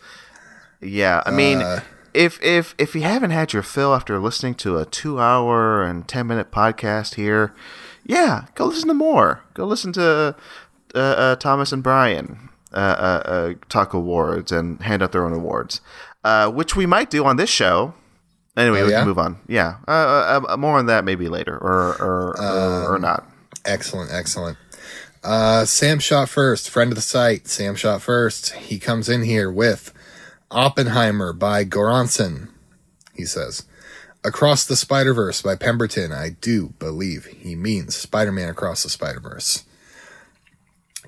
Yeah, 0.81 1.23
I 1.25 1.31
mean, 1.31 1.59
Uh, 1.63 1.81
if 2.15 2.41
if 2.41 2.73
if 2.77 2.95
you 2.95 3.01
haven't 3.01 3.31
had 3.31 3.53
your 3.53 3.61
fill 3.63 3.93
after 3.93 4.17
listening 4.19 4.55
to 4.55 4.77
a 4.77 4.85
two 4.85 5.19
hour 5.19 5.83
and 5.83 6.07
ten 6.07 6.27
minute 6.27 6.51
podcast 6.51 7.15
here, 7.15 7.53
yeah, 8.05 8.45
go 8.55 8.65
listen 8.65 8.87
to 8.87 8.93
more. 8.93 9.43
Go 9.53 9.65
listen 9.65 9.91
to 9.93 10.35
uh, 10.93 10.97
uh, 10.97 11.35
Thomas 11.35 11.71
and 11.71 11.83
Brian 11.83 12.49
uh, 12.73 12.75
uh, 12.77 13.21
uh, 13.25 13.53
talk 13.69 13.93
awards 13.93 14.51
and 14.51 14.81
hand 14.81 15.03
out 15.03 15.11
their 15.11 15.25
own 15.25 15.33
awards, 15.33 15.81
uh, 16.23 16.49
which 16.49 16.75
we 16.75 16.85
might 16.85 17.09
do 17.09 17.25
on 17.25 17.37
this 17.37 17.49
show. 17.49 17.93
Anyway, 18.57 18.81
Oh, 18.81 18.85
we 18.85 18.91
can 18.91 19.05
move 19.07 19.19
on. 19.19 19.37
Yeah, 19.47 19.77
uh, 19.87 19.91
uh, 19.91 20.41
uh, 20.49 20.57
more 20.57 20.77
on 20.79 20.85
that 20.85 21.03
maybe 21.03 21.27
later, 21.27 21.57
or 21.57 21.95
or 22.01 22.41
or, 22.41 22.95
or 22.95 22.99
not. 22.99 23.27
Excellent, 23.65 24.11
excellent. 24.11 24.57
Uh, 25.23 25.65
Sam 25.65 25.99
shot 25.99 26.29
first, 26.29 26.69
friend 26.69 26.91
of 26.91 26.95
the 26.95 27.01
site. 27.01 27.47
Sam 27.47 27.75
shot 27.75 28.01
first. 28.01 28.53
He 28.53 28.77
comes 28.79 29.09
in 29.09 29.23
here 29.23 29.51
with 29.51 29.91
Oppenheimer 30.51 31.33
by 31.33 31.65
Göransson. 31.65 32.49
He 33.13 33.25
says, 33.25 33.65
Across 34.23 34.65
the 34.65 34.75
Spider 34.75 35.13
Verse 35.13 35.41
by 35.41 35.55
Pemberton. 35.55 36.11
I 36.11 36.29
do 36.41 36.73
believe 36.79 37.25
he 37.25 37.55
means 37.55 37.95
Spider 37.95 38.31
Man 38.31 38.49
Across 38.49 38.83
the 38.83 38.89
Spider 38.89 39.19
Verse. 39.19 39.63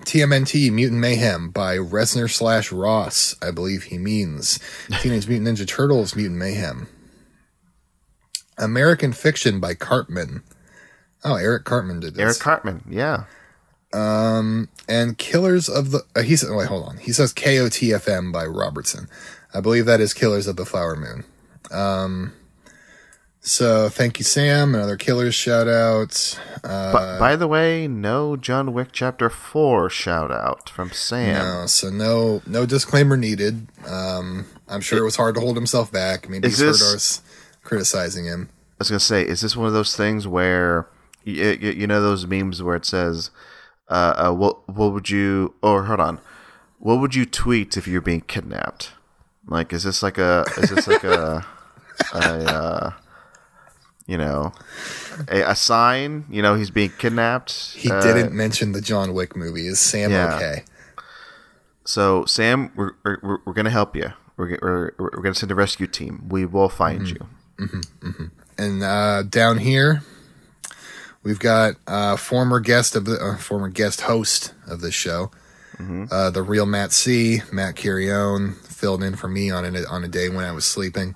TMNT 0.01 0.71
Mutant 0.71 1.01
Mayhem 1.01 1.49
by 1.49 1.77
Reznor 1.77 2.29
slash 2.29 2.71
Ross. 2.71 3.35
I 3.41 3.51
believe 3.51 3.83
he 3.83 3.97
means 3.97 4.59
Teenage 5.01 5.27
Mutant 5.27 5.57
Ninja 5.57 5.67
Turtles 5.67 6.15
Mutant 6.15 6.37
Mayhem. 6.37 6.87
American 8.57 9.13
Fiction 9.13 9.59
by 9.59 9.73
Cartman. 9.73 10.43
Oh, 11.23 11.35
Eric 11.35 11.65
Cartman 11.65 11.99
did 11.99 12.13
this. 12.13 12.21
Eric 12.21 12.39
Cartman, 12.39 12.83
yeah. 12.89 13.23
And 13.93 15.17
Killers 15.17 15.69
of 15.69 15.91
the. 15.91 16.01
Uh, 16.15 16.21
he 16.21 16.35
said, 16.35 16.49
wait, 16.51 16.67
hold 16.67 16.87
on. 16.87 16.97
He 16.97 17.11
says 17.11 17.33
KOTFM 17.33 18.31
by 18.33 18.45
Robertson. 18.45 19.07
I 19.53 19.61
believe 19.61 19.85
that 19.85 20.01
is 20.01 20.13
Killers 20.13 20.47
of 20.47 20.55
the 20.55 20.65
Flower 20.65 20.95
Moon. 20.95 21.23
Um, 21.71 22.33
so 23.41 23.87
thank 23.87 24.19
you, 24.19 24.25
Sam. 24.25 24.75
Another 24.75 24.97
Killers 24.97 25.33
shout 25.33 25.67
out. 25.67 26.37
Uh, 26.63 26.91
But 26.91 27.19
by 27.19 27.35
the 27.37 27.47
way, 27.47 27.87
no 27.87 28.35
John 28.35 28.73
Wick 28.73 28.89
Chapter 28.91 29.29
Four 29.29 29.89
shout 29.89 30.31
out 30.31 30.69
from 30.69 30.91
Sam. 30.91 31.35
no, 31.61 31.65
so 31.65 31.89
no, 31.89 32.41
no 32.45 32.65
disclaimer 32.65 33.15
needed. 33.15 33.67
Um, 33.87 34.45
I'm 34.67 34.81
sure 34.81 34.99
it 34.99 35.05
was 35.05 35.15
hard 35.15 35.35
to 35.35 35.41
hold 35.41 35.55
himself 35.55 35.91
back. 35.91 36.27
Maybe 36.29 36.49
he's 36.49 36.59
heard 36.59 36.71
us 36.71 37.21
criticizing 37.63 38.25
him. 38.25 38.49
I 38.73 38.75
was 38.79 38.89
gonna 38.89 38.99
say, 38.99 39.23
is 39.25 39.41
this 39.41 39.55
one 39.55 39.67
of 39.67 39.73
those 39.73 39.95
things 39.95 40.27
where 40.27 40.87
you, 41.23 41.51
you 41.55 41.87
know 41.87 42.01
those 42.01 42.27
memes 42.27 42.61
where 42.61 42.75
it 42.75 42.85
says, 42.85 43.31
uh, 43.89 44.13
uh, 44.29 44.33
"What 44.33 44.67
what 44.69 44.93
would 44.93 45.09
you?" 45.09 45.53
Or 45.61 45.83
hold 45.85 45.99
on, 45.99 46.19
what 46.79 46.99
would 46.99 47.15
you 47.15 47.25
tweet 47.25 47.77
if 47.77 47.87
you're 47.87 48.01
being 48.01 48.21
kidnapped? 48.21 48.91
Like, 49.47 49.71
is 49.73 49.83
this 49.83 50.03
like 50.03 50.17
a? 50.17 50.45
Is 50.57 50.69
this 50.69 50.87
like 50.87 51.03
a? 51.03 51.45
a 52.13 52.17
uh, 52.17 52.91
you 54.05 54.17
know, 54.17 54.53
a, 55.29 55.41
a 55.51 55.55
sign. 55.55 56.25
You 56.29 56.41
know, 56.41 56.55
he's 56.55 56.69
being 56.69 56.91
kidnapped. 56.97 57.73
He 57.75 57.91
Uh, 57.91 58.01
didn't 58.01 58.33
mention 58.33 58.71
the 58.71 58.81
John 58.81 59.13
Wick 59.13 59.35
movie. 59.35 59.67
Is 59.67 59.79
Sam 59.79 60.11
yeah. 60.11 60.35
okay? 60.35 60.63
So 61.85 62.25
Sam, 62.25 62.71
we're 62.75 62.91
we're, 63.03 63.39
we're 63.45 63.53
gonna 63.53 63.69
help 63.69 63.95
you. 63.95 64.13
We're, 64.37 64.57
we're 64.61 64.91
we're 64.99 65.21
gonna 65.21 65.33
send 65.35 65.51
a 65.51 65.55
rescue 65.55 65.87
team. 65.87 66.27
We 66.29 66.45
will 66.45 66.69
find 66.69 67.07
you. 67.09 67.25
And 68.57 68.83
uh, 68.83 69.23
down 69.23 69.57
here, 69.59 70.03
we've 71.27 71.39
got 71.39 71.75
uh, 71.87 72.15
former 72.15 72.61
guest 72.61 72.95
of 72.95 73.03
the 73.03 73.17
uh, 73.19 73.37
former 73.37 73.67
guest 73.67 73.99
host 74.01 74.53
of 74.65 74.79
this 74.79 74.93
show, 74.93 75.29
uh, 76.09 76.29
the 76.29 76.41
real 76.41 76.65
Matt 76.65 76.93
C. 76.93 77.41
Matt 77.51 77.75
Carrione 77.75 78.55
filled 78.65 79.03
in 79.03 79.17
for 79.17 79.27
me 79.27 79.51
on 79.51 79.65
a 79.65 79.83
on 79.89 80.05
a 80.05 80.07
day 80.07 80.29
when 80.29 80.45
I 80.45 80.53
was 80.53 80.63
sleeping. 80.63 81.15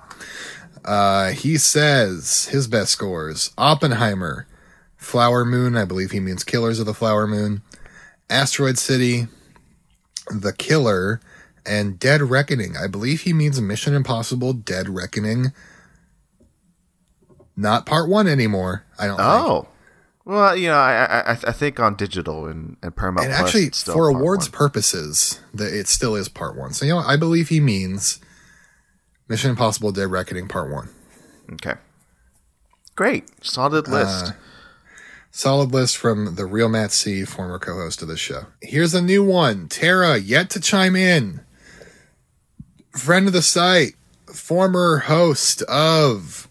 Uh, 0.84 1.30
he 1.30 1.56
says 1.56 2.44
his 2.50 2.68
best 2.68 2.92
scores: 2.92 3.52
Oppenheimer, 3.56 4.46
Flower 4.98 5.46
Moon. 5.46 5.78
I 5.78 5.86
believe 5.86 6.10
he 6.10 6.20
means 6.20 6.44
Killers 6.44 6.78
of 6.78 6.84
the 6.84 6.92
Flower 6.94 7.26
Moon, 7.26 7.62
Asteroid 8.28 8.76
City, 8.76 9.28
The 10.28 10.52
Killer, 10.52 11.22
and 11.64 11.98
Dead 11.98 12.20
Reckoning. 12.20 12.76
I 12.76 12.86
believe 12.86 13.22
he 13.22 13.32
means 13.32 13.58
Mission 13.62 13.94
Impossible: 13.94 14.52
Dead 14.52 14.90
Reckoning. 14.90 15.54
Not 17.56 17.86
part 17.86 18.10
one 18.10 18.28
anymore. 18.28 18.84
I 18.98 19.06
don't. 19.06 19.16
think. 19.16 19.71
Well, 20.24 20.56
you 20.56 20.68
know, 20.68 20.76
I 20.76 21.04
I, 21.04 21.30
I 21.32 21.52
think 21.52 21.80
on 21.80 21.96
digital 21.96 22.46
and, 22.46 22.76
and 22.82 22.94
Paramount 22.94 23.26
and 23.26 23.34
Plus, 23.36 23.54
actually, 23.54 23.92
for 23.92 24.08
awards 24.08 24.46
one. 24.46 24.52
purposes, 24.56 25.40
the, 25.52 25.64
it 25.66 25.88
still 25.88 26.14
is 26.14 26.28
part 26.28 26.56
one. 26.56 26.72
So 26.72 26.84
you 26.86 26.92
know. 26.92 26.98
I 26.98 27.16
believe 27.16 27.48
he 27.48 27.58
means 27.60 28.20
Mission 29.28 29.50
Impossible: 29.50 29.90
Dead 29.92 30.10
Reckoning 30.10 30.46
Part 30.48 30.70
One. 30.70 30.90
Okay, 31.54 31.74
great, 32.94 33.24
solid 33.44 33.88
Uh, 33.88 33.92
list. 33.92 34.32
Solid 35.34 35.72
list 35.72 35.96
from 35.96 36.34
the 36.34 36.44
real 36.44 36.68
Matt 36.68 36.92
C, 36.92 37.24
former 37.24 37.58
co-host 37.58 38.02
of 38.02 38.08
the 38.08 38.18
show. 38.18 38.48
Here's 38.60 38.92
a 38.92 39.00
new 39.00 39.24
one. 39.24 39.66
Tara, 39.66 40.18
yet 40.18 40.50
to 40.50 40.60
chime 40.60 40.94
in. 40.94 41.40
Friend 42.90 43.26
of 43.26 43.32
the 43.32 43.40
site. 43.40 43.94
former 44.26 44.98
host 44.98 45.62
of 45.62 46.48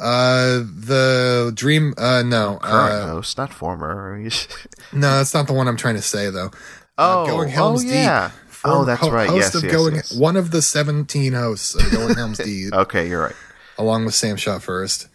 uh 0.00 0.58
the 0.64 1.52
Dream. 1.54 1.94
Uh, 1.96 2.22
no, 2.22 2.58
Current 2.62 2.92
uh, 3.02 3.06
host, 3.08 3.38
not 3.38 3.52
former. 3.52 4.18
no, 4.92 5.16
that's 5.18 5.34
not 5.34 5.46
the 5.46 5.52
one 5.52 5.68
I'm 5.68 5.76
trying 5.76 5.96
to 5.96 6.02
say 6.02 6.30
though. 6.30 6.50
oh, 6.98 7.26
Going 7.26 7.48
Helm's 7.48 7.84
oh 7.84 7.88
yeah. 7.88 8.28
Deep. 8.30 8.40
Oh, 8.66 8.84
that's 8.86 9.00
ho- 9.02 9.10
right. 9.10 9.28
Host 9.28 9.38
Yes, 9.40 9.54
of 9.56 9.64
yes, 9.64 9.72
Going, 9.72 9.94
yes. 9.96 10.16
one 10.16 10.36
of 10.36 10.50
the 10.50 10.62
17 10.62 11.34
hosts 11.34 11.74
of 11.74 11.90
Going 11.92 12.14
Helm's 12.16 12.38
Deep. 12.38 12.72
Okay, 12.72 13.08
you're 13.08 13.22
right. 13.24 13.34
along 13.76 14.06
with 14.06 14.14
Sam 14.14 14.36
Shot 14.36 14.62
First 14.62 15.08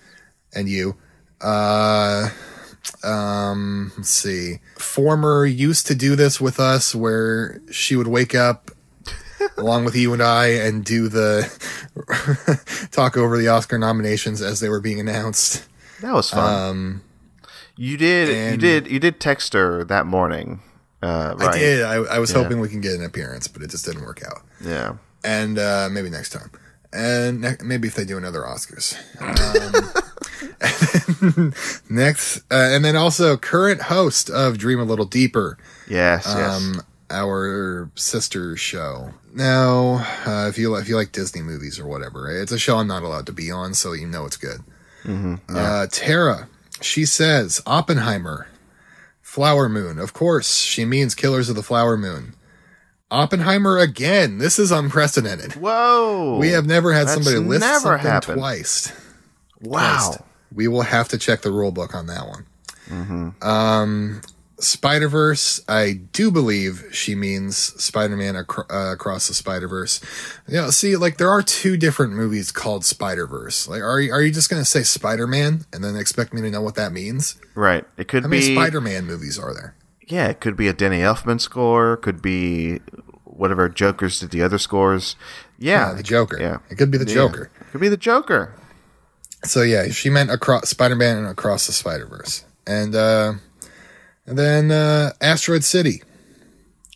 and 0.54 0.70
you. 0.70 0.96
Uh, 1.42 2.30
um, 3.04 3.92
let's 3.98 4.10
see. 4.10 4.60
Former 4.78 5.46
used 5.46 5.88
to 5.88 5.96
do 5.96 6.16
this 6.16 6.40
with 6.40 6.60
us 6.60 6.94
where 6.94 7.60
she 7.72 7.96
would 7.96 8.08
wake 8.08 8.36
up 8.36 8.72
along 9.58 9.86
with 9.86 9.96
you 9.96 10.14
and 10.14 10.22
I 10.24 10.48
and 10.48 10.84
do 10.84 11.08
the 11.10 11.48
talk 12.92 13.18
over 13.18 13.38
the 13.38 13.48
Oscar 13.48 13.78
nominations 13.78 14.42
as 14.42 14.60
they 14.60 14.70
were 14.70 14.82
being 14.82 15.00
announced. 15.00 15.66
That 16.02 16.14
was 16.14 16.30
fun. 16.30 16.70
Um, 16.70 17.02
you 17.76 17.98
did. 17.98 18.52
You 18.52 18.58
did. 18.58 18.88
You 18.92 19.00
did 19.00 19.20
text 19.20 19.54
her 19.54 19.84
that 19.86 20.06
morning. 20.06 20.62
Uh, 21.02 21.36
right. 21.38 21.56
I 21.56 21.58
did. 21.58 21.84
I, 21.84 21.94
I 21.96 22.20
was 22.20 22.32
Yeah. 22.32 22.44
hoping 22.44 22.60
we 22.60 22.68
can 22.70 22.82
get 22.82 22.94
an 22.94 23.04
appearance, 23.06 23.48
but 23.48 23.62
it 23.62 23.70
just 23.70 23.86
didn't 23.86 24.04
work 24.04 24.22
out. 24.26 24.42
Yeah. 24.64 24.96
and 25.24 25.58
uh, 25.60 25.88
maybe 25.92 26.10
next 26.10 26.32
time, 26.32 26.52
and 26.92 27.42
ne- 27.42 27.58
maybe 27.64 27.88
if 27.88 27.96
they 27.96 28.04
do 28.06 28.18
another 28.18 28.42
Oscars. 28.42 28.96
Um, 29.22 29.94
next, 31.90 32.38
uh, 32.52 32.70
and 32.72 32.84
then 32.84 32.96
also 32.96 33.38
current 33.38 33.84
host 33.84 34.30
of 34.30 34.58
Dream 34.58 34.80
a 34.80 34.84
Little 34.84 35.06
Deeper, 35.06 35.58
Yes. 35.88 36.26
Yes. 36.28 36.80
Our 37.10 37.92
sister 37.96 38.56
show. 38.58 39.14
Now, 39.34 40.06
uh, 40.26 40.48
if 40.50 40.58
you 40.58 40.76
if 40.76 40.88
you 40.90 40.96
like 40.96 41.12
Disney 41.12 41.42
movies 41.42 41.80
or 41.80 41.88
whatever, 41.88 42.30
it's 42.30 42.52
a 42.52 42.60
show 42.60 42.78
I'm 42.78 42.88
not 42.88 43.04
allowed 43.04 43.26
to 43.28 43.34
be 43.34 43.52
on, 43.52 43.74
so 43.74 43.94
you 43.94 44.08
know 44.08 44.26
it's 44.26 44.38
good. 44.38 44.62
uh, 45.50 45.88
Tara, 45.92 46.50
she 46.82 47.06
says 47.06 47.62
Oppenheimer, 47.66 48.48
Flower 49.22 49.70
Moon. 49.70 50.00
Of 50.00 50.14
course, 50.14 50.58
she 50.58 50.86
means 50.86 51.16
Killers 51.16 51.50
of 51.50 51.56
the 51.56 51.64
Flower 51.64 51.98
Moon. 51.98 52.34
Oppenheimer 53.12 53.78
again. 53.78 54.38
This 54.38 54.60
is 54.60 54.72
unprecedented. 54.72 55.54
Whoa. 55.54 56.38
We 56.40 56.50
have 56.50 56.66
never 56.66 56.94
had 56.94 57.10
somebody 57.10 57.38
list 57.38 57.62
never 57.62 57.80
something 57.80 58.06
happened. 58.08 58.38
twice. 58.38 58.92
Wow. 59.62 60.12
Twice. 60.12 60.24
We 60.54 60.68
will 60.68 60.82
have 60.82 61.08
to 61.10 61.18
check 61.18 61.42
the 61.42 61.52
rule 61.52 61.72
book 61.72 61.96
on 61.96 62.08
that 62.08 62.28
one. 62.28 62.46
Mm-hmm. 62.88 63.48
Um, 63.48 64.22
Spider 64.60 65.08
Verse. 65.08 65.62
I 65.68 65.94
do 66.12 66.32
believe 66.32 66.86
she 66.92 67.16
means 67.16 67.58
Spider 67.58 68.16
Man 68.18 68.36
acro- 68.36 68.66
uh, 68.70 68.92
across 68.94 69.28
the 69.28 69.34
Spider 69.34 69.68
Verse. 69.68 70.02
You 70.48 70.56
know, 70.58 70.70
see, 70.70 70.96
like 70.98 71.18
there 71.18 71.30
are 71.30 71.42
two 71.42 71.78
different 71.78 72.14
movies 72.14 72.52
called 72.52 72.84
Spider 72.86 73.26
Verse. 73.26 73.68
Like, 73.68 73.82
are 73.82 74.00
you 74.00 74.12
are 74.12 74.22
you 74.22 74.32
just 74.32 74.50
going 74.50 74.62
to 74.62 74.70
say 74.70 74.84
Spider 74.84 75.28
Man 75.28 75.66
and 75.72 75.84
then 75.84 75.96
expect 75.96 76.34
me 76.34 76.42
to 76.42 76.50
know 76.52 76.62
what 76.62 76.76
that 76.76 76.92
means? 76.92 77.38
Right. 77.56 77.86
It 77.98 78.08
could 78.08 78.24
How 78.24 78.30
be. 78.30 78.54
Spider 78.54 78.82
Man 78.82 79.06
movies 79.06 79.40
are 79.40 79.54
there? 79.54 79.76
Yeah, 80.08 80.28
it 80.28 80.40
could 80.42 80.58
be 80.58 80.68
a 80.68 80.74
Danny 80.74 81.00
Elfman 81.00 81.40
score. 81.40 81.96
Could 81.98 82.22
be 82.22 82.80
whatever 83.24 83.70
Joker's 83.70 84.20
did 84.20 84.32
the 84.32 84.42
other 84.42 84.58
scores. 84.58 85.16
Yeah, 85.58 85.90
Uh, 85.92 85.94
the 85.96 86.04
Joker. 86.04 86.38
Yeah, 86.40 86.58
It 86.70 86.76
could 86.78 86.92
be 86.92 86.98
the 86.98 87.06
Yeah. 87.08 87.14
Joker. 87.14 87.50
Could 87.72 87.80
be 87.82 87.90
the 87.90 87.96
Joker. 87.98 88.54
So 89.46 89.62
yeah, 89.62 89.88
she 89.90 90.10
meant 90.10 90.32
across 90.32 90.68
Spider 90.70 90.96
Man 90.96 91.18
and 91.18 91.28
across 91.28 91.66
the 91.68 91.72
Spider 91.74 92.06
Verse, 92.06 92.44
and 92.68 92.94
uh, 92.96 93.34
and 94.30 94.38
then 94.38 94.72
uh, 94.72 95.12
Asteroid 95.20 95.64
City. 95.64 96.04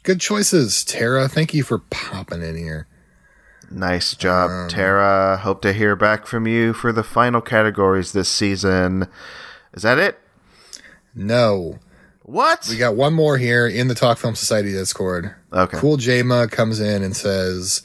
Good 0.04 0.22
choices, 0.22 0.84
Tara. 0.86 1.28
Thank 1.28 1.54
you 1.54 1.64
for 1.64 1.80
popping 1.80 2.42
in 2.44 2.56
here. 2.58 2.88
Nice 3.72 4.16
job, 4.16 4.52
Um, 4.52 4.70
Tara. 4.70 5.38
Hope 5.42 5.62
to 5.64 5.74
hear 5.74 5.96
back 5.96 6.28
from 6.28 6.46
you 6.48 6.74
for 6.74 6.92
the 6.92 7.04
final 7.04 7.42
categories 7.42 8.12
this 8.12 8.30
season. 8.30 9.08
Is 9.74 9.82
that 9.84 9.98
it? 9.98 10.20
No, 11.16 11.80
What? 12.24 12.68
we 12.70 12.78
got 12.78 12.96
one 12.96 13.14
more 13.14 13.38
here 13.38 13.66
in 13.68 13.88
the 13.88 13.96
Talk 13.96 14.18
Film 14.20 14.36
Society 14.36 14.72
Discord. 14.72 15.34
Okay. 15.52 15.78
Cool 15.78 15.98
Jama 15.98 16.48
comes 16.48 16.80
in 16.80 17.02
and 17.04 17.16
says, 17.16 17.82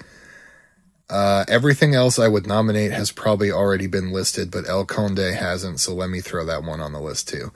uh, 1.10 1.44
"Everything 1.48 1.94
else 1.94 2.18
I 2.18 2.28
would 2.28 2.46
nominate 2.46 2.90
has 2.92 3.10
probably 3.12 3.50
already 3.50 3.86
been 3.86 4.12
listed, 4.12 4.50
but 4.50 4.68
El 4.68 4.84
Conde 4.84 5.18
hasn't. 5.18 5.80
So 5.80 5.94
let 5.94 6.10
me 6.10 6.20
throw 6.20 6.44
that 6.46 6.64
one 6.64 6.80
on 6.80 6.92
the 6.92 7.00
list 7.00 7.28
too." 7.28 7.52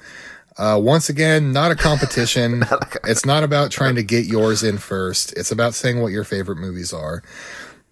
Uh, 0.56 0.78
once 0.80 1.08
again, 1.08 1.52
not 1.52 1.70
a 1.70 1.74
competition. 1.74 2.64
it's 3.04 3.24
not 3.24 3.42
about 3.42 3.70
trying 3.70 3.94
to 3.94 4.02
get 4.02 4.26
yours 4.26 4.62
in 4.62 4.78
first. 4.78 5.32
It's 5.36 5.50
about 5.50 5.74
saying 5.74 6.00
what 6.00 6.12
your 6.12 6.24
favorite 6.24 6.58
movies 6.58 6.92
are. 6.92 7.22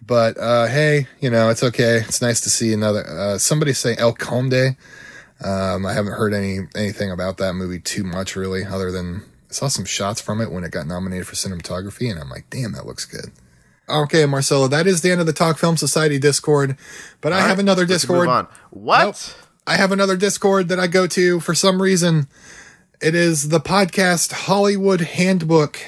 But 0.04 0.38
uh, 0.38 0.66
hey, 0.66 1.06
you 1.20 1.30
know 1.30 1.50
it's 1.50 1.62
okay. 1.62 1.96
It's 1.96 2.22
nice 2.22 2.40
to 2.42 2.50
see 2.50 2.72
another 2.72 3.06
uh, 3.06 3.38
somebody 3.38 3.72
say 3.72 3.96
El 3.98 4.14
Conde. 4.14 4.76
Um, 5.44 5.86
I 5.86 5.92
haven't 5.92 6.12
heard 6.12 6.34
any 6.34 6.60
anything 6.74 7.10
about 7.10 7.36
that 7.38 7.54
movie 7.54 7.78
too 7.78 8.04
much 8.04 8.34
really, 8.34 8.64
other 8.64 8.90
than 8.90 9.22
I 9.50 9.52
saw 9.52 9.68
some 9.68 9.84
shots 9.84 10.20
from 10.20 10.40
it 10.40 10.50
when 10.50 10.64
it 10.64 10.70
got 10.72 10.86
nominated 10.86 11.26
for 11.26 11.34
cinematography, 11.34 12.10
and 12.10 12.18
I'm 12.18 12.30
like, 12.30 12.48
damn, 12.50 12.72
that 12.72 12.86
looks 12.86 13.04
good. 13.04 13.26
Okay, 13.88 14.24
Marcelo, 14.24 14.68
that 14.68 14.86
is 14.86 15.02
the 15.02 15.10
end 15.10 15.20
of 15.20 15.26
the 15.26 15.32
Talk 15.32 15.58
Film 15.58 15.76
Society 15.76 16.18
Discord. 16.18 16.76
But 17.20 17.32
I 17.32 17.40
All 17.42 17.48
have 17.48 17.58
another 17.58 17.84
Discord. 17.84 18.20
Move 18.20 18.28
on. 18.28 18.48
What? 18.70 19.04
Nope. 19.04 19.16
I 19.66 19.76
have 19.76 19.92
another 19.92 20.16
Discord 20.16 20.68
that 20.68 20.80
I 20.80 20.86
go 20.86 21.06
to 21.08 21.40
for 21.40 21.54
some 21.54 21.80
reason. 21.80 22.26
It 23.00 23.14
is 23.14 23.48
the 23.48 23.60
podcast 23.60 24.32
Hollywood 24.32 25.00
Handbook. 25.00 25.78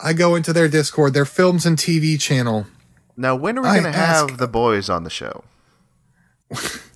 I 0.00 0.12
go 0.12 0.34
into 0.34 0.52
their 0.52 0.68
Discord, 0.68 1.12
their 1.14 1.24
films 1.24 1.66
and 1.66 1.76
TV 1.76 2.20
channel. 2.20 2.66
Now, 3.16 3.34
when 3.36 3.58
are 3.58 3.62
we 3.62 3.68
going 3.68 3.82
to 3.82 3.88
ask- 3.98 4.28
have 4.30 4.38
the 4.38 4.48
boys 4.48 4.88
on 4.88 5.04
the 5.04 5.10
show? 5.10 5.44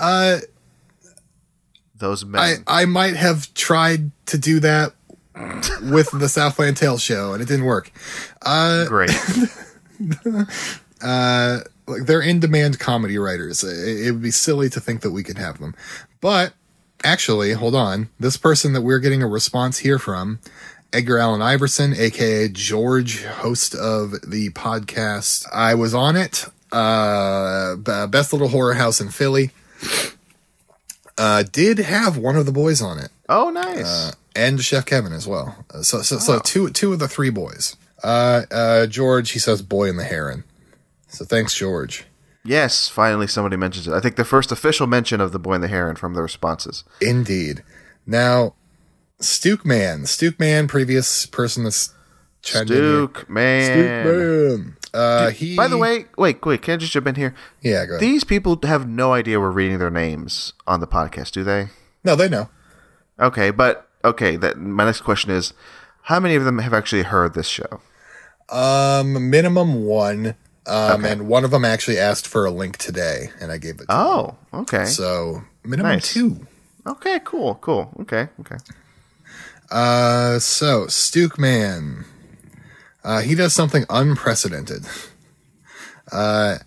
Uh, 0.00 0.38
Those 1.96 2.24
men. 2.24 2.40
I, 2.40 2.82
I 2.82 2.84
might 2.84 3.16
have 3.16 3.52
tried 3.54 4.12
to 4.26 4.38
do 4.38 4.60
that 4.60 4.92
with 5.82 6.08
the 6.12 6.28
Southland 6.28 6.76
Tales 6.76 7.02
show, 7.02 7.32
and 7.32 7.42
it 7.42 7.48
didn't 7.48 7.64
work. 7.64 7.90
Uh, 8.40 8.86
Great. 8.86 9.10
uh, 11.02 11.58
like 11.88 12.06
they're 12.06 12.20
in 12.20 12.40
demand 12.40 12.78
comedy 12.78 13.18
writers. 13.18 13.64
It, 13.64 14.06
it 14.06 14.12
would 14.12 14.22
be 14.22 14.30
silly 14.30 14.68
to 14.70 14.80
think 14.80 15.00
that 15.00 15.10
we 15.10 15.22
could 15.22 15.38
have 15.38 15.58
them. 15.58 15.74
But 16.20 16.52
actually, 17.02 17.52
hold 17.52 17.74
on. 17.74 18.08
This 18.20 18.36
person 18.36 18.72
that 18.74 18.82
we're 18.82 18.98
getting 18.98 19.22
a 19.22 19.28
response 19.28 19.78
here 19.78 19.98
from, 19.98 20.38
Edgar 20.92 21.18
Allan 21.18 21.42
Iverson, 21.42 21.94
aka 21.94 22.48
George, 22.48 23.24
host 23.24 23.74
of 23.74 24.12
the 24.26 24.50
podcast. 24.50 25.46
I 25.52 25.74
was 25.74 25.94
on 25.94 26.16
it. 26.16 26.46
Uh, 26.72 27.76
best 28.06 28.32
little 28.32 28.48
horror 28.48 28.74
house 28.74 29.00
in 29.00 29.08
Philly. 29.08 29.50
Uh, 31.16 31.42
did 31.42 31.78
have 31.78 32.16
one 32.16 32.36
of 32.36 32.46
the 32.46 32.52
boys 32.52 32.80
on 32.80 32.98
it 32.98 33.10
oh, 33.28 33.50
nice. 33.50 34.12
and 34.36 34.60
Chef 34.62 34.86
Kevin 34.86 35.12
as 35.12 35.26
well. 35.26 35.64
Uh, 35.72 35.82
So, 35.82 36.02
so, 36.02 36.18
so 36.18 36.38
two, 36.38 36.70
two 36.70 36.92
of 36.92 37.00
the 37.00 37.08
three 37.08 37.30
boys. 37.30 37.76
Uh, 38.02 38.42
uh, 38.50 38.86
George, 38.86 39.32
he 39.32 39.40
says, 39.40 39.60
"Boy 39.60 39.88
in 39.88 39.96
the 39.96 40.04
Heron." 40.04 40.44
So 41.08 41.24
thanks, 41.24 41.54
George. 41.54 42.04
yes, 42.44 42.88
finally 42.88 43.26
somebody 43.26 43.56
mentions 43.56 43.88
it. 43.88 43.92
I 43.94 44.00
think 44.00 44.16
the 44.16 44.24
first 44.24 44.52
official 44.52 44.86
mention 44.86 45.20
of 45.20 45.32
the 45.32 45.38
boy 45.38 45.54
and 45.54 45.62
the 45.64 45.68
heron 45.68 45.96
from 45.96 46.14
the 46.14 46.22
responses. 46.22 46.84
Indeed. 47.00 47.62
Now, 48.06 48.54
Stuke 49.20 49.64
Man, 49.66 50.06
Stuke 50.06 50.38
Man, 50.38 50.68
previous 50.68 51.26
person 51.26 51.64
that's 51.64 51.92
chimed 52.42 52.70
in 52.70 52.76
here. 52.76 52.82
Duke. 52.84 53.16
Stuke 53.18 53.30
Man. 53.30 54.76
Uh, 54.94 55.30
he. 55.30 55.56
By 55.56 55.68
the 55.68 55.76
way, 55.76 56.06
wait, 56.16 56.44
wait, 56.46 56.62
can 56.62 56.74
I 56.74 56.76
just 56.78 56.92
jump 56.92 57.06
in 57.06 57.14
here? 57.16 57.34
yeah, 57.62 57.84
go 57.84 57.92
ahead. 57.92 58.00
These 58.00 58.24
people 58.24 58.58
have 58.62 58.88
no 58.88 59.12
idea 59.12 59.38
we're 59.40 59.50
reading 59.50 59.78
their 59.78 59.90
names 59.90 60.52
on 60.66 60.80
the 60.80 60.86
podcast, 60.86 61.32
do 61.32 61.44
they? 61.44 61.68
no, 62.04 62.14
they 62.16 62.28
know. 62.28 62.48
Okay, 63.20 63.50
but 63.50 63.88
okay, 64.04 64.36
that 64.36 64.56
my 64.58 64.84
next 64.84 65.00
question 65.02 65.30
is 65.30 65.52
how 66.02 66.20
many 66.20 66.36
of 66.36 66.44
them 66.44 66.58
have 66.60 66.72
actually 66.72 67.02
heard 67.02 67.34
this 67.34 67.48
show? 67.48 67.80
Um, 68.48 69.28
minimum 69.28 69.84
one. 69.84 70.36
Um, 70.68 71.00
Okay. 71.04 71.12
and 71.12 71.26
one 71.28 71.44
of 71.44 71.50
them 71.50 71.64
actually 71.64 71.98
asked 71.98 72.26
for 72.26 72.44
a 72.44 72.50
link 72.50 72.76
today, 72.76 73.30
and 73.40 73.50
I 73.50 73.58
gave 73.58 73.80
it. 73.80 73.86
Oh, 73.88 74.36
okay. 74.52 74.84
So 74.84 75.42
minimum 75.64 75.92
Nice. 75.92 76.12
two. 76.12 76.46
Okay, 76.86 77.20
cool, 77.24 77.54
cool. 77.56 77.90
Okay, 78.00 78.28
okay. 78.40 78.56
Uh, 79.70 80.38
so 80.38 80.86
Stuke 80.86 81.38
Man, 81.38 82.04
uh, 83.04 83.20
he 83.20 83.34
does 83.34 83.52
something 83.52 83.84
unprecedented. 83.90 84.84
Uh, 86.10 86.58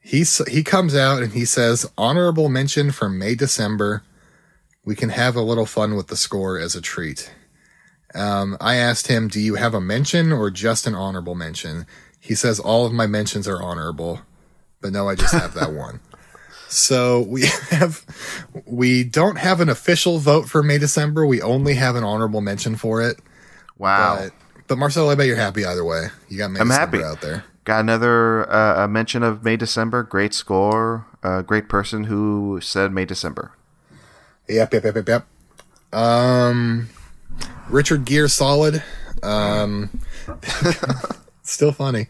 he 0.00 0.24
he 0.48 0.62
comes 0.62 0.94
out 0.94 1.22
and 1.22 1.32
he 1.32 1.44
says, 1.44 1.86
"Honorable 1.96 2.48
mention 2.48 2.90
for 2.90 3.08
May 3.08 3.34
December. 3.34 4.02
We 4.84 4.94
can 4.94 5.08
have 5.08 5.34
a 5.34 5.40
little 5.42 5.66
fun 5.66 5.94
with 5.96 6.08
the 6.08 6.16
score 6.16 6.58
as 6.58 6.74
a 6.74 6.80
treat." 6.80 7.30
Um, 8.14 8.56
I 8.60 8.76
asked 8.76 9.08
him, 9.08 9.28
"Do 9.28 9.40
you 9.40 9.54
have 9.56 9.74
a 9.74 9.80
mention 9.80 10.32
or 10.32 10.50
just 10.50 10.86
an 10.86 10.94
honorable 10.94 11.34
mention?" 11.34 11.86
He 12.26 12.34
says, 12.34 12.58
"All 12.58 12.84
of 12.86 12.92
my 12.92 13.06
mentions 13.06 13.46
are 13.46 13.62
honorable, 13.62 14.20
but 14.80 14.92
no, 14.92 15.08
I 15.08 15.14
just 15.14 15.32
have 15.32 15.54
that 15.54 15.72
one." 15.84 16.00
So 16.68 17.20
we 17.20 17.46
have 17.70 18.04
we 18.66 19.04
don't 19.04 19.36
have 19.36 19.60
an 19.60 19.68
official 19.68 20.18
vote 20.18 20.48
for 20.48 20.62
May 20.62 20.78
December. 20.78 21.24
We 21.24 21.40
only 21.40 21.74
have 21.74 21.94
an 21.94 22.02
honorable 22.04 22.40
mention 22.40 22.74
for 22.76 23.00
it. 23.02 23.20
Wow. 23.78 24.16
But, 24.18 24.32
but 24.66 24.78
Marcelo, 24.78 25.10
I 25.10 25.14
bet 25.14 25.26
you're 25.26 25.36
happy 25.36 25.64
either 25.64 25.84
way. 25.84 26.08
You 26.28 26.38
got 26.38 26.50
May 26.50 26.60
I'm 26.60 26.68
December 26.68 26.96
happy. 26.98 27.08
out 27.08 27.20
there. 27.20 27.44
got 27.64 27.80
another 27.80 28.50
uh, 28.50 28.84
a 28.84 28.88
mention 28.88 29.22
of 29.22 29.44
May 29.44 29.56
December. 29.56 30.02
Great 30.02 30.34
score. 30.34 31.06
Uh, 31.22 31.42
great 31.42 31.68
person 31.68 32.04
who 32.04 32.58
said 32.60 32.92
May 32.92 33.04
December. 33.04 33.52
Yep, 34.48 34.74
yep, 34.74 34.84
yep, 34.84 34.94
yep, 34.96 35.08
yep. 35.08 35.26
Um, 35.98 36.88
Richard 37.68 38.04
Gear 38.04 38.26
solid. 38.28 38.82
Um, 39.22 40.00
still 41.52 41.72
funny. 41.72 42.08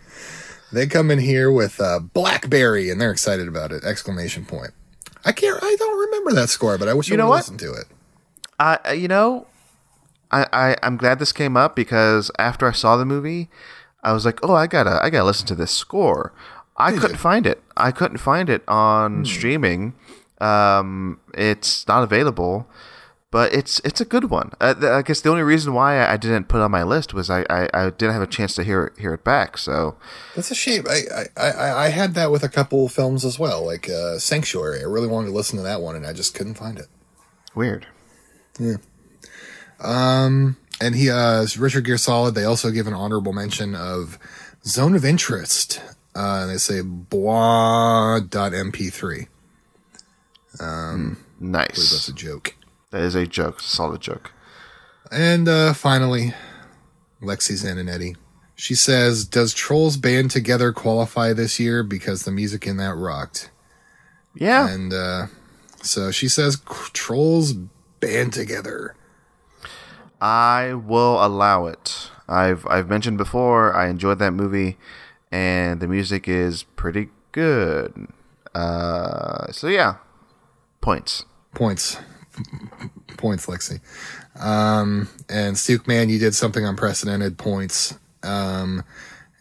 They 0.72 0.86
come 0.86 1.10
in 1.10 1.18
here 1.20 1.50
with 1.50 1.80
uh, 1.80 2.00
Blackberry, 2.00 2.90
and 2.90 3.00
they're 3.00 3.12
excited 3.12 3.46
about 3.48 3.72
it! 3.72 3.84
Exclamation 3.84 4.44
point. 4.44 4.72
I 5.24 5.32
can't. 5.32 5.58
I 5.62 5.76
don't 5.78 5.98
remember 5.98 6.32
that 6.32 6.48
score, 6.48 6.76
but 6.78 6.88
I 6.88 6.94
wish 6.94 7.08
You 7.08 7.14
I 7.14 7.18
know 7.18 7.28
what? 7.28 7.36
listen 7.36 7.58
to 7.58 7.72
it. 7.72 7.86
I 8.58 8.92
you 8.92 9.08
know, 9.08 9.46
I, 10.30 10.46
I 10.52 10.76
I'm 10.82 10.96
glad 10.96 11.18
this 11.18 11.32
came 11.32 11.56
up 11.56 11.76
because 11.76 12.30
after 12.38 12.66
I 12.66 12.72
saw 12.72 12.96
the 12.96 13.04
movie, 13.04 13.48
I 14.02 14.12
was 14.12 14.24
like, 14.24 14.38
oh, 14.42 14.54
I 14.54 14.66
gotta 14.66 14.98
I 15.02 15.10
gotta 15.10 15.24
listen 15.24 15.46
to 15.48 15.54
this 15.54 15.70
score. 15.70 16.32
I 16.76 16.92
couldn't 16.92 17.16
find 17.16 17.46
it. 17.46 17.62
I 17.76 17.90
couldn't 17.90 18.18
find 18.18 18.48
it 18.50 18.62
on 18.68 19.24
streaming. 19.24 19.94
Um, 20.40 21.20
it's 21.32 21.88
not 21.88 22.02
available, 22.02 22.68
but 23.30 23.52
it's 23.52 23.80
it's 23.84 24.00
a 24.00 24.04
good 24.04 24.30
one. 24.30 24.52
Uh, 24.60 24.74
th- 24.74 24.84
I 24.84 25.02
guess 25.02 25.20
the 25.20 25.30
only 25.30 25.42
reason 25.42 25.74
why 25.74 26.06
I 26.06 26.16
didn't 26.16 26.48
put 26.48 26.58
it 26.58 26.62
on 26.62 26.70
my 26.70 26.82
list 26.82 27.12
was 27.12 27.28
I, 27.28 27.44
I, 27.50 27.68
I 27.74 27.90
didn't 27.90 28.12
have 28.12 28.22
a 28.22 28.26
chance 28.26 28.54
to 28.54 28.64
hear 28.64 28.84
it, 28.84 28.98
hear 29.00 29.12
it 29.14 29.24
back. 29.24 29.58
So 29.58 29.96
That's 30.34 30.50
a 30.50 30.54
shame. 30.54 30.84
I, 30.88 31.02
I, 31.36 31.50
I, 31.50 31.84
I 31.86 31.88
had 31.88 32.14
that 32.14 32.30
with 32.30 32.42
a 32.44 32.48
couple 32.48 32.88
films 32.88 33.24
as 33.24 33.38
well, 33.38 33.64
like 33.66 33.90
uh, 33.90 34.18
Sanctuary. 34.18 34.80
I 34.80 34.84
really 34.84 35.08
wanted 35.08 35.28
to 35.28 35.34
listen 35.34 35.56
to 35.56 35.62
that 35.64 35.80
one, 35.80 35.96
and 35.96 36.06
I 36.06 36.12
just 36.12 36.34
couldn't 36.34 36.54
find 36.54 36.78
it. 36.78 36.86
weird. 37.54 37.86
Yeah. 38.58 38.76
Um, 39.80 40.56
and 40.80 40.94
he, 40.94 41.10
uh, 41.10 41.46
Richard 41.58 41.84
Gere 41.84 41.98
solid. 41.98 42.34
They 42.34 42.44
also 42.44 42.70
give 42.70 42.86
an 42.86 42.94
honorable 42.94 43.32
mention 43.32 43.74
of 43.74 44.18
Zone 44.64 44.94
of 44.94 45.04
Interest. 45.04 45.82
Uh, 46.14 46.38
and 46.42 46.50
they 46.50 46.56
say 46.56 46.80
bois.mp3. 46.80 49.26
That's 50.58 51.18
Nice. 51.38 51.92
That's 51.92 52.08
a 52.08 52.14
joke. 52.14 52.54
That 52.96 53.02
is 53.02 53.14
a 53.14 53.26
joke. 53.26 53.60
Solid 53.60 54.00
joke. 54.00 54.32
And 55.12 55.50
uh, 55.50 55.74
finally, 55.74 56.32
Lexi 57.20 57.52
Zananetti. 57.52 58.16
She 58.54 58.74
says, 58.74 59.26
"Does 59.26 59.52
Trolls 59.52 59.98
Band 59.98 60.30
Together 60.30 60.72
qualify 60.72 61.34
this 61.34 61.60
year 61.60 61.82
because 61.82 62.22
the 62.22 62.30
music 62.30 62.66
in 62.66 62.78
that 62.78 62.94
rocked?" 62.94 63.50
Yeah. 64.34 64.70
And 64.70 64.94
uh, 64.94 65.26
so 65.82 66.10
she 66.10 66.26
says, 66.26 66.62
"Trolls 66.94 67.52
Band 68.00 68.32
Together." 68.32 68.94
I 70.18 70.72
will 70.72 71.22
allow 71.22 71.66
it. 71.66 72.10
I've 72.26 72.66
I've 72.66 72.88
mentioned 72.88 73.18
before 73.18 73.76
I 73.76 73.88
enjoyed 73.88 74.20
that 74.20 74.32
movie, 74.32 74.78
and 75.30 75.80
the 75.80 75.86
music 75.86 76.28
is 76.28 76.62
pretty 76.62 77.10
good. 77.32 78.08
Uh, 78.54 79.52
so 79.52 79.68
yeah, 79.68 79.96
points. 80.80 81.26
Points, 81.52 81.98
points, 83.16 83.46
Lexi. 83.46 83.80
Um, 84.40 85.08
and 85.28 85.56
Stuke 85.58 85.86
Man, 85.88 86.08
you 86.08 86.18
did 86.18 86.34
something 86.34 86.64
unprecedented. 86.64 87.38
Points. 87.38 87.94
Um, 88.22 88.84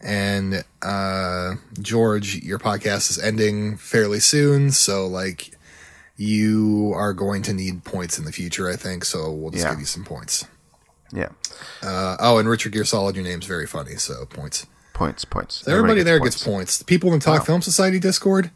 and 0.01 0.63
uh, 0.81 1.55
George, 1.81 2.35
your 2.43 2.59
podcast 2.59 3.09
is 3.09 3.19
ending 3.19 3.77
fairly 3.77 4.19
soon, 4.19 4.71
so 4.71 5.07
like 5.07 5.51
you 6.17 6.93
are 6.95 7.13
going 7.13 7.41
to 7.43 7.53
need 7.53 7.83
points 7.83 8.17
in 8.17 8.25
the 8.25 8.31
future, 8.31 8.69
I 8.69 8.75
think. 8.75 9.03
So 9.05 9.31
we'll 9.31 9.51
just 9.51 9.63
Yeah. 9.63 9.71
give 9.71 9.79
you 9.79 9.85
some 9.85 10.03
points. 10.05 10.45
Yeah, 11.13 11.29
Uh, 11.83 12.17
oh, 12.19 12.39
and 12.39 12.49
Richard 12.49 12.71
Gear 12.73 12.83
Solid, 12.83 13.15
your 13.15 13.23
name's 13.23 13.45
very 13.45 13.67
funny, 13.67 13.95
so 13.95 14.25
points. 14.25 14.65
points, 14.93 15.23
points. 15.23 15.65
Everybody, 15.67 16.01
there 16.03 16.19
points. 16.19 16.35
gets 16.37 16.43
points. 16.43 16.77
The 16.79 16.83
people 16.83 17.13
in 17.13 17.19
the 17.19 17.23
Talk 17.25 17.45
Film 17.45 17.61
Society 17.61 17.99
Discord, 17.99 18.49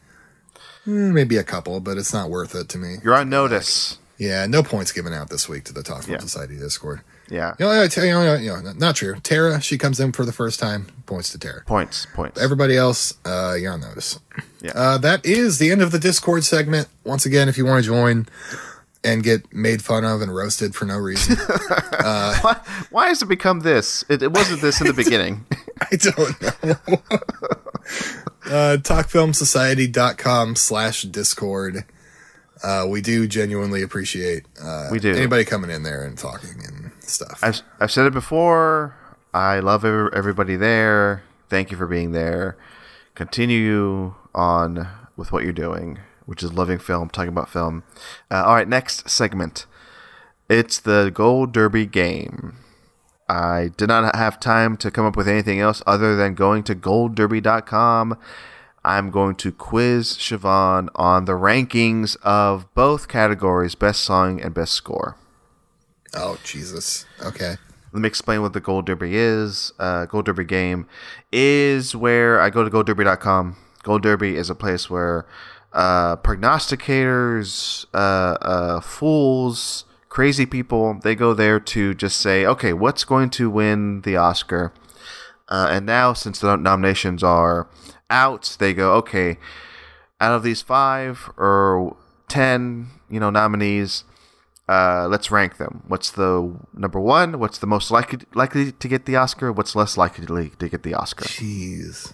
mm, 0.86 1.14
maybe 1.14 1.38
a 1.38 1.44
couple, 1.44 1.80
but 1.80 1.98
it's 1.98 2.11
not 2.11 2.30
worth 2.30 2.56
it 2.56 2.68
to 2.70 2.78
me. 2.80 2.95
You're 3.03 3.14
on 3.16 3.30
notice. 3.30 3.99
Yeah, 4.20 4.46
no 4.48 4.62
points 4.64 4.91
given 4.91 5.14
out 5.14 5.30
this 5.30 5.48
week 5.50 5.64
to 5.66 5.74
the 5.74 5.82
Talk 5.82 6.04
Film 6.04 6.14
Yeah. 6.16 6.20
Society 6.20 6.58
Discord. 6.58 7.02
Yeah, 7.30 7.54
You 7.58 7.66
know, 7.68 7.84
you, 7.84 8.12
know, 8.12 8.34
you 8.36 8.50
know, 8.50 8.74
not 8.74 8.96
true. 8.96 9.16
Tara, 9.22 9.62
she 9.62 9.78
comes 9.78 10.00
in 10.00 10.12
for 10.12 10.26
the 10.26 10.32
first 10.34 10.60
time. 10.60 10.88
Points 11.06 11.32
to 11.32 11.38
Tara. 11.40 11.64
points, 11.66 12.06
points. 12.14 12.41
Everybody 12.41 12.76
else, 12.76 13.14
uh, 13.24 13.56
you're 13.60 13.72
on 13.72 13.82
notice. 13.82 14.20
Yeah. 14.62 14.72
Uh, 14.76 14.98
that 14.98 15.26
is 15.26 15.58
the 15.60 15.72
end 15.72 15.82
of 15.82 15.91
the 15.91 16.00
Discord 16.00 16.44
segment. 16.44 16.88
Once 17.06 17.26
again, 17.26 17.48
if 17.48 17.58
you 17.58 17.66
want 17.66 17.84
to 17.84 17.88
join 17.90 18.28
and 19.04 19.24
get 19.24 19.54
made 19.54 19.82
fun 19.84 20.04
of 20.04 20.22
and 20.22 20.36
roasted 20.36 20.74
for 20.76 20.84
no 20.86 20.98
reason, 20.98 21.38
why, 22.02 22.60
why 22.90 23.08
has 23.08 23.22
it 23.22 23.28
become 23.30 23.62
this? 23.62 24.04
It, 24.10 24.22
it 24.24 24.32
wasn't 24.34 24.62
this 24.62 24.82
in 24.82 24.88
the 24.88 24.94
beginning. 25.04 25.46
I 25.82 25.96
don't 25.96 26.41
know. 26.64 26.76
uh, 28.48 28.78
talkfilmsociety.com 28.78 30.56
slash 30.56 31.04
discord. 31.04 31.86
Uh, 32.64 32.86
we 32.90 33.02
do 33.02 33.27
genuinely 33.27 33.81
appreciate 33.81 34.45
uh, 34.61 34.90
We 34.91 34.99
do. 34.99 35.14
anybody 35.14 35.45
coming 35.45 35.69
in 35.69 35.84
there 35.84 36.03
and 36.03 36.18
talking 36.18 36.61
and 36.65 36.91
stuff. 36.99 37.40
I've 37.41 37.61
I've 37.80 37.91
said 37.91 38.06
it 38.06 38.14
before. 38.14 38.95
I 39.34 39.60
love 39.60 39.86
everybody 39.86 40.56
there. 40.56 41.23
Thank 41.49 41.72
you 41.72 41.77
for 41.77 41.88
being 41.88 42.11
there. 42.11 42.57
Continue 43.15 44.14
on 44.34 44.88
with 45.15 45.31
what 45.31 45.44
you're 45.44 45.53
doing, 45.53 45.99
which 46.26 46.41
is 46.44 46.53
loving 46.53 46.80
film, 46.80 47.10
talking 47.10 47.30
about 47.30 47.49
film. 47.49 47.84
Uh, 48.31 48.44
all 48.45 48.56
right, 48.56 48.68
next 48.68 49.10
segment. 49.10 49.65
It's 50.49 50.80
the 50.80 51.11
Gold 51.14 51.52
Derby 51.52 51.86
game. 51.86 52.56
I 53.27 53.69
did 53.77 53.88
not 53.90 54.15
have 54.15 54.40
time 54.40 54.76
to 54.77 54.90
come 54.90 55.06
up 55.06 55.15
with 55.15 55.27
anything 55.27 55.60
else 55.60 55.84
other 55.86 56.15
than 56.15 56.34
going 56.34 56.64
to 56.64 56.73
goldderby.com. 56.76 58.18
I'm 58.84 59.11
going 59.11 59.35
to 59.35 59.51
quiz 59.51 60.18
Siobhan 60.18 60.89
on 60.95 61.26
the 61.26 61.34
rankings 61.34 62.15
of 62.23 62.73
both 62.73 63.07
categories 63.07 63.76
best 63.76 64.01
song 64.01 64.39
and 64.41 64.53
best 64.53 64.73
score. 64.73 65.18
oh, 66.14 66.38
Jesus. 66.43 67.06
Okay. 67.23 67.56
let 67.91 68.01
me 68.01 68.07
explain 68.07 68.41
what 68.41 68.53
the 68.53 68.60
Gold 68.60 68.85
Derby 68.85 69.15
is. 69.15 69.73
Uh, 69.80 70.06
Gold 70.06 70.26
Derby 70.26 70.45
game 70.45 70.88
is 71.31 71.95
where 71.95 72.39
I 72.39 72.49
go 72.49 72.64
to 72.64 72.69
goldderby.com. 72.69 73.57
Gold 73.84 74.03
Derby 74.03 74.35
is 74.35 74.49
a 74.49 74.56
place 74.56 74.89
where 74.89 75.26
uh, 75.73 76.15
prognosticators, 76.18 77.85
uh, 77.93 77.97
uh, 78.41 78.80
fools, 78.80 79.85
crazy 80.10 80.45
people, 80.45 80.99
they 81.03 81.15
go 81.15 81.34
there 81.34 81.60
to 81.60 81.93
just 81.93 82.19
say, 82.19 82.45
okay, 82.45 82.73
what's 82.73 83.03
going 83.03 83.30
to 83.31 83.49
win 83.49 84.01
the 84.01 84.18
Oscar? 84.18 84.73
Uh, 85.47 85.68
and 85.72 85.85
now, 85.85 86.14
since 86.14 86.39
the 86.39 86.56
nominations 86.56 87.23
are 87.23 87.68
out, 88.10 88.56
they 88.60 88.73
go, 88.73 88.94
okay, 88.95 89.38
out 90.19 90.34
of 90.34 90.44
these 90.44 90.61
five 90.61 91.30
or 91.38 91.95
ten, 92.27 92.88
you 93.10 93.19
know, 93.19 93.30
nominees, 93.30 94.03
uh, 94.68 95.07
let's 95.10 95.31
rank 95.31 95.57
them. 95.57 95.84
What's 95.88 96.11
the 96.11 96.56
number 96.73 96.99
one? 96.99 97.40
What's 97.40 97.57
the 97.57 97.68
most 97.68 97.90
likely 97.91 98.19
likely 98.36 98.72
to 98.72 98.88
get 98.88 99.06
the 99.06 99.15
Oscar? 99.15 99.52
What's 99.52 99.76
less 99.76 99.98
likely 99.98 100.26
to 100.60 100.69
get 100.69 100.84
the 100.84 100.94
Oscar? 100.94 101.26
Jeez. 101.26 102.14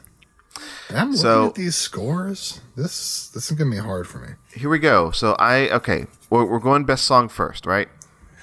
I'm 0.89 1.07
looking 1.09 1.17
So- 1.17 1.47
at 1.47 1.55
these 1.55 1.75
scores. 1.75 2.61
This 2.77 3.27
this 3.29 3.51
is 3.51 3.57
gonna 3.57 3.71
be 3.71 3.77
hard 3.77 4.07
for 4.07 4.19
me. 4.19 4.29
Here 4.53 4.69
we 4.69 4.79
go. 4.79 5.11
So 5.11 5.35
I 5.37 5.67
okay, 5.69 6.05
we're, 6.29 6.45
we're 6.45 6.59
going 6.59 6.85
best 6.85 7.03
song 7.05 7.27
first, 7.27 7.65
right? 7.65 7.89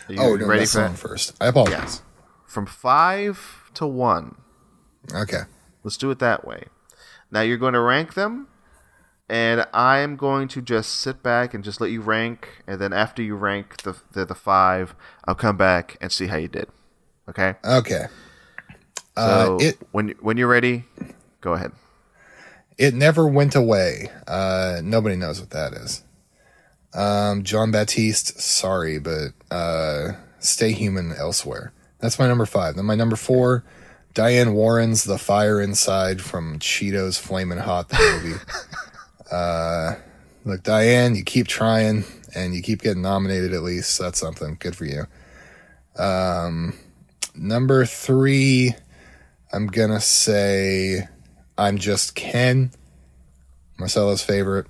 Are 0.08 0.12
you 0.12 0.20
Oh, 0.20 0.34
no, 0.36 0.46
ready 0.46 0.60
that's 0.60 0.72
for 0.72 0.78
song 0.80 0.92
that? 0.92 0.98
first. 0.98 1.32
I 1.40 1.46
apologize. 1.46 2.02
From 2.44 2.66
five 2.66 3.70
to 3.74 3.86
one. 3.86 4.34
Okay. 5.14 5.42
Let's 5.84 5.96
do 5.96 6.10
it 6.10 6.18
that 6.18 6.46
way. 6.46 6.64
Now 7.32 7.40
you're 7.40 7.56
going 7.58 7.72
to 7.74 7.80
rank 7.80 8.14
them, 8.14 8.46
and 9.28 9.66
I'm 9.74 10.14
going 10.16 10.46
to 10.48 10.62
just 10.62 11.00
sit 11.00 11.22
back 11.22 11.54
and 11.54 11.64
just 11.64 11.80
let 11.80 11.90
you 11.90 12.00
rank, 12.02 12.62
and 12.66 12.80
then 12.80 12.92
after 12.92 13.22
you 13.22 13.34
rank 13.34 13.82
the 13.82 13.96
the, 14.12 14.24
the 14.24 14.34
five, 14.36 14.94
I'll 15.24 15.34
come 15.34 15.56
back 15.56 15.96
and 16.00 16.12
see 16.12 16.28
how 16.28 16.36
you 16.36 16.48
did. 16.48 16.68
Okay. 17.28 17.54
Okay. 17.64 18.06
So 19.16 19.56
Uh, 19.56 19.58
it 19.60 19.78
when 19.92 20.10
when 20.20 20.36
you're 20.36 20.48
ready, 20.48 20.84
go 21.40 21.54
ahead. 21.54 21.72
It 22.78 22.94
never 22.94 23.26
went 23.26 23.54
away. 23.54 24.08
Uh, 24.26 24.80
nobody 24.82 25.16
knows 25.16 25.40
what 25.40 25.50
that 25.50 25.72
is. 25.74 26.02
Um, 26.94 27.42
Jon 27.42 27.70
Batiste, 27.70 28.40
sorry, 28.40 28.98
but 28.98 29.32
uh, 29.50 30.12
stay 30.40 30.72
human 30.72 31.12
elsewhere. 31.12 31.72
That's 32.00 32.18
my 32.18 32.26
number 32.26 32.46
five. 32.46 32.74
Then 32.76 32.84
my 32.86 32.94
number 32.94 33.16
four, 33.16 33.64
Diane 34.14 34.54
Warren's 34.54 35.04
"The 35.04 35.18
Fire 35.18 35.60
Inside" 35.60 36.20
from 36.20 36.58
Cheetos 36.58 37.18
Flamin' 37.18 37.58
Hot 37.58 37.88
the 37.88 38.20
movie. 38.22 38.40
uh, 39.30 39.94
look, 40.44 40.62
Diane, 40.62 41.14
you 41.14 41.24
keep 41.24 41.46
trying 41.48 42.04
and 42.34 42.54
you 42.54 42.62
keep 42.62 42.82
getting 42.82 43.02
nominated. 43.02 43.52
At 43.54 43.62
least 43.62 43.98
that's 43.98 44.18
something. 44.18 44.56
Good 44.60 44.76
for 44.76 44.84
you. 44.84 45.06
Um, 45.96 46.74
number 47.34 47.84
three, 47.86 48.74
I'm 49.52 49.66
gonna 49.66 50.00
say. 50.00 51.08
I'm 51.58 51.76
Just 51.76 52.14
Ken, 52.14 52.70
Marcelo's 53.78 54.22
favorite. 54.22 54.66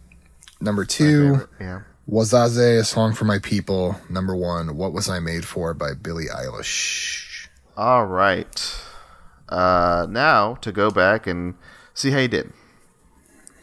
Number 0.61 0.85
two, 0.85 1.49
Yeah. 1.61 1.83
Wahzhazhe, 2.11 2.81
A 2.81 2.85
Song 2.85 3.15
for 3.15 3.25
My 3.25 3.39
People. 3.39 3.97
Number 4.11 4.35
one, 4.35 4.77
What 4.77 4.93
Was 4.93 5.09
I 5.09 5.21
Made 5.21 5.45
For 5.45 5.75
by 5.75 5.95
Billie 5.95 6.27
Eilish. 6.27 7.47
All 7.77 8.05
right. 8.05 8.77
Uh, 9.53 10.07
now 10.09 10.55
to 10.57 10.73
go 10.73 10.91
back 10.91 11.27
and 11.27 11.55
see 11.95 12.11
how 12.11 12.19
you 12.21 12.29
did. 12.29 12.53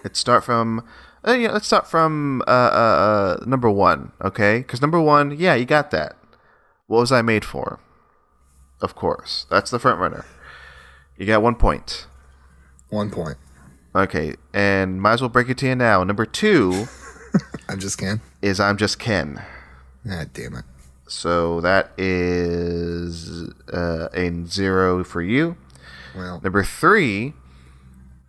Let's 0.03 0.19
start 0.19 0.43
from. 0.43 0.85
Uh, 1.27 1.33
yeah, 1.33 1.51
let's 1.51 1.65
start 1.65 1.87
from 1.87 2.41
uh, 2.47 2.51
uh, 2.51 3.37
uh, 3.41 3.43
number 3.45 3.69
one, 3.69 4.13
okay? 4.23 4.59
Because 4.59 4.81
number 4.81 5.01
one, 5.01 5.31
yeah, 5.37 5.55
you 5.55 5.65
got 5.65 5.91
that. 5.91 6.15
What 6.87 6.99
was 6.99 7.11
I 7.11 7.21
made 7.21 7.43
for? 7.43 7.79
Of 8.81 8.95
course, 8.95 9.45
that's 9.49 9.71
the 9.71 9.79
front 9.79 9.99
runner. 9.99 10.25
You 11.17 11.25
got 11.25 11.41
one 11.41 11.55
point. 11.55 12.07
One 12.89 13.09
point. 13.09 13.37
Okay, 13.93 14.35
and 14.53 15.01
might 15.01 15.13
as 15.13 15.21
well 15.21 15.29
break 15.29 15.49
it 15.49 15.57
to 15.57 15.67
you 15.67 15.75
now. 15.75 16.03
Number 16.03 16.25
two 16.25 16.85
I'm 17.69 17.79
just 17.79 17.97
Ken. 17.97 18.21
is 18.41 18.59
I'm 18.59 18.77
Just 18.77 18.99
Ken. 18.99 19.41
Ah, 20.09 20.25
damn 20.33 20.55
it. 20.55 20.65
So 21.07 21.59
that 21.61 21.91
is 21.97 23.49
uh, 23.73 24.07
a 24.13 24.45
zero 24.45 25.03
for 25.03 25.21
you. 25.21 25.57
Well, 26.15 26.39
Number 26.43 26.63
three 26.63 27.33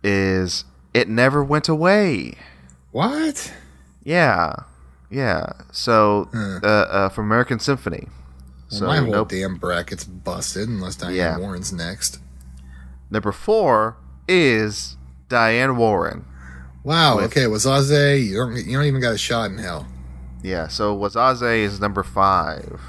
is 0.03 0.65
It 0.93 1.07
Never 1.09 1.43
Went 1.43 1.67
Away. 1.69 2.33
what? 2.91 3.53
Yeah, 4.03 4.53
yeah. 5.09 5.53
So 5.71 6.29
uh, 6.33 6.65
uh, 6.67 7.09
from 7.09 7.25
American 7.25 7.59
Symphony. 7.59 8.07
So 8.69 8.87
My 8.87 8.97
whole 8.97 9.11
nope. 9.11 9.29
damn 9.29 9.57
bracket's 9.57 10.05
busted 10.05 10.67
unless 10.69 10.95
Diane 10.95 11.15
Yeah. 11.15 11.37
Warren's 11.37 11.73
next. 11.73 12.19
Number 13.09 13.31
four 13.31 13.97
is 14.27 14.95
Diane 15.27 15.75
Warren. 15.75 16.25
Wow. 16.83 17.17
With- 17.17 17.25
okay, 17.25 17.41
Wahzhazhe, 17.45 18.25
you 18.25 18.37
don't 18.37 18.55
you 18.55 18.77
don't 18.77 18.85
even 18.85 19.01
got 19.01 19.13
a 19.13 19.17
shot 19.17 19.51
in 19.51 19.57
hell. 19.57 19.85
Yeah, 20.41 20.67
so 20.69 20.97
Wahzhazhe 20.97 21.59
is 21.59 21.79
number 21.79 22.01
five, 22.01 22.81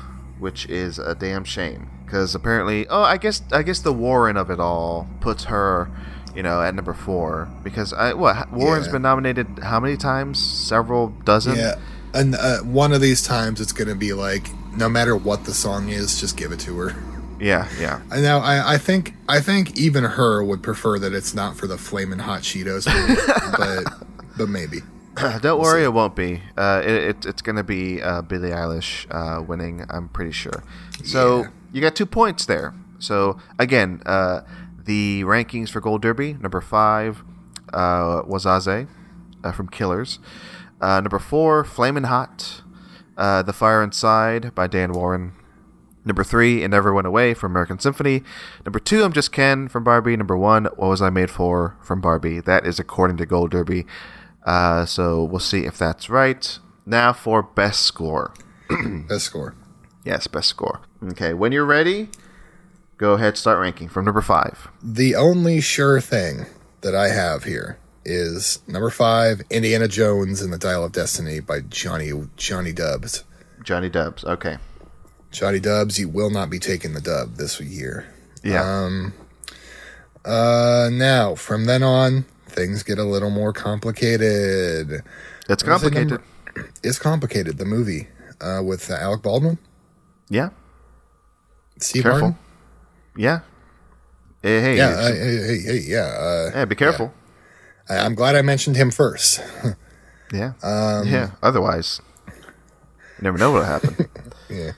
which 0.42 0.66
is 0.66 0.98
a 0.98 1.14
damn 1.14 1.44
shame 1.44 1.88
because 2.04 2.34
apparently, 2.34 2.86
oh, 2.88 3.02
I 3.02 3.16
guess 3.16 3.40
I 3.52 3.62
guess 3.62 3.78
the 3.80 3.92
Warren 3.92 4.36
of 4.36 4.50
it 4.50 4.60
all 4.60 5.08
puts 5.20 5.44
her, 5.44 5.90
you 6.36 6.42
know, 6.42 6.60
at 6.60 6.74
number 6.74 6.92
four 6.92 7.48
because 7.64 7.92
I 7.94 8.12
what 8.12 8.52
Warren's 8.52 8.86
Yeah. 8.86 8.92
been 8.92 9.02
nominated 9.02 9.46
how 9.62 9.80
many 9.80 9.96
times? 9.96 10.38
Several 10.42 11.08
dozen. 11.24 11.56
Yeah. 11.56 11.76
And 12.14 12.34
uh, 12.34 12.58
one 12.58 12.92
of 12.92 13.00
these 13.00 13.22
times 13.22 13.60
it's 13.60 13.72
gonna 13.72 13.94
be 13.94 14.12
like 14.12 14.48
no 14.76 14.88
matter 14.88 15.16
what 15.16 15.44
the 15.44 15.54
song 15.54 15.88
is, 15.88 16.20
just 16.20 16.36
give 16.36 16.52
it 16.52 16.60
to 16.60 16.76
her. 16.78 16.94
yeah, 17.40 17.68
yeah. 17.80 18.00
I 18.10 18.20
know. 18.20 18.38
I, 18.38 18.74
I 18.74 18.78
think. 18.78 19.14
I 19.28 19.40
think 19.40 19.76
even 19.78 20.04
her 20.04 20.42
would 20.44 20.62
prefer 20.62 20.98
that 20.98 21.12
it's 21.14 21.34
not 21.34 21.56
for 21.56 21.66
the 21.66 21.78
flaming 21.78 22.18
hot 22.18 22.42
Cheetos, 22.42 22.86
movie, 22.92 23.20
but 23.58 24.06
but 24.36 24.48
maybe. 24.48 24.78
Don't 25.42 25.60
worry, 25.60 25.84
it 25.84 25.92
won't 25.92 26.16
be. 26.16 26.42
Uh, 26.56 26.80
it, 26.84 26.90
it, 26.94 27.26
it's 27.26 27.42
going 27.42 27.56
to 27.56 27.64
be 27.64 28.00
uh, 28.02 28.22
Billie 28.22 28.50
Eilish 28.50 29.06
uh, 29.10 29.42
winning. 29.42 29.84
I'm 29.90 30.08
pretty 30.08 30.32
sure. 30.32 30.62
So 31.04 31.42
Yeah. 31.42 31.48
you 31.72 31.80
got 31.80 31.94
two 31.94 32.06
points 32.06 32.46
there. 32.46 32.74
So 32.98 33.36
again, 33.58 34.00
uh, 34.06 34.40
the 34.84 35.22
rankings 35.24 35.68
for 35.70 35.80
Gold 35.80 36.02
Derby: 36.02 36.34
number 36.34 36.60
five 36.60 37.22
uh, 37.72 38.22
was 38.26 38.44
Aze 38.46 38.86
uh, 39.44 39.52
from 39.52 39.68
Killers. 39.68 40.18
Uh, 40.80 41.00
number 41.00 41.18
four, 41.18 41.62
Flamin' 41.64 42.04
Hot, 42.04 42.62
uh, 43.16 43.42
"The 43.42 43.52
Fire 43.52 43.82
Inside" 43.82 44.54
by 44.54 44.66
Dan 44.66 44.92
Warren. 44.92 45.32
Number 46.04 46.24
three, 46.24 46.64
It 46.64 46.68
Never 46.68 46.92
Went 46.92 47.06
Away 47.06 47.32
from 47.34 47.52
American 47.52 47.78
Symphony. 47.78 48.24
Number 48.66 48.80
two, 48.80 49.04
I'm 49.04 49.12
Just 49.12 49.30
Ken 49.30 49.68
from 49.68 49.84
Barbie. 49.84 50.16
Number 50.16 50.36
one, 50.36 50.64
What 50.64 50.88
Was 50.88 51.00
I 51.02 51.10
Made 51.10 51.30
For 51.30 51.76
from 51.80 52.00
Barbie. 52.00 52.40
That 52.40 52.66
is 52.66 52.80
according 52.80 53.18
to 53.18 53.26
Gold 53.26 53.52
Derby. 53.52 53.86
Uh, 54.44 54.84
so 54.86 55.22
we'll 55.24 55.38
see 55.40 55.64
if 55.64 55.78
that's 55.78 56.08
right. 56.10 56.58
Now 56.84 57.12
for 57.12 57.42
best 57.42 57.82
score. 57.82 58.32
Best 59.08 59.26
score. 59.26 59.54
Yes, 60.04 60.26
best 60.26 60.48
score. 60.48 60.80
Okay, 61.10 61.32
when 61.34 61.52
you're 61.52 61.64
ready, 61.66 62.08
go 62.96 63.12
ahead, 63.12 63.36
start 63.36 63.60
ranking 63.60 63.88
from 63.88 64.04
number 64.06 64.22
five. 64.22 64.68
The 64.82 65.14
only 65.14 65.60
sure 65.60 66.00
thing 66.00 66.46
that 66.80 66.94
I 66.94 67.08
have 67.08 67.44
here 67.44 67.78
is 68.04 68.60
number 68.66 68.90
five, 68.90 69.42
Indiana 69.50 69.86
Jones 69.88 70.40
and 70.42 70.52
the 70.52 70.58
Dial 70.58 70.84
of 70.84 70.92
Destiny 70.92 71.38
by 71.38 71.60
Johnny 71.60 72.10
Johnny 72.36 72.72
Dubs. 72.72 73.22
Johnny 73.62 73.88
Dubs. 73.90 74.24
Okay. 74.24 74.56
Johnny 75.30 75.60
Dubs, 75.60 75.98
you 76.00 76.08
will 76.08 76.30
not 76.30 76.50
be 76.50 76.58
taking 76.58 76.94
the 76.94 77.00
dub 77.00 77.36
this 77.36 77.60
year. 77.60 78.06
Yeah. 78.42 78.62
Um, 78.64 79.12
Uh, 80.24 80.88
now 80.92 81.34
from 81.34 81.66
then 81.66 81.82
on, 81.82 82.24
things 82.52 82.82
get 82.82 82.98
a 82.98 83.04
little 83.04 83.30
more 83.30 83.52
complicated. 83.52 85.02
it's 85.48 85.62
complicated. 85.62 86.20
It's 86.82 86.98
complicated. 86.98 87.58
The 87.58 87.64
movie 87.64 88.08
uh, 88.40 88.62
with 88.64 88.90
uh, 88.90 88.94
Alec 88.94 89.22
Baldwin, 89.22 89.58
yeah. 90.28 90.50
Steve 91.78 92.02
Careful. 92.04 92.20
Martin. 92.20 92.38
Yeah. 93.16 93.40
Hey, 94.42 94.60
hey. 94.60 94.76
Yeah, 94.76 94.88
uh, 94.88 95.12
hey, 95.12 95.18
hey, 95.18 95.58
hey, 95.62 95.80
yeah. 95.86 95.98
Uh, 96.00 96.50
yeah, 96.54 96.64
be 96.64 96.74
careful. 96.74 97.12
I, 97.88 97.98
I'm 97.98 98.14
glad 98.14 98.36
I 98.36 98.42
mentioned 98.42 98.76
him 98.76 98.90
first. 98.90 99.40
Yeah. 100.32 100.54
Um, 100.62 101.06
yeah. 101.08 101.32
Otherwise, 101.42 102.00
you 102.26 102.32
never 103.20 103.36
know 103.36 103.52
what'll 103.52 103.66
happen. 103.66 103.96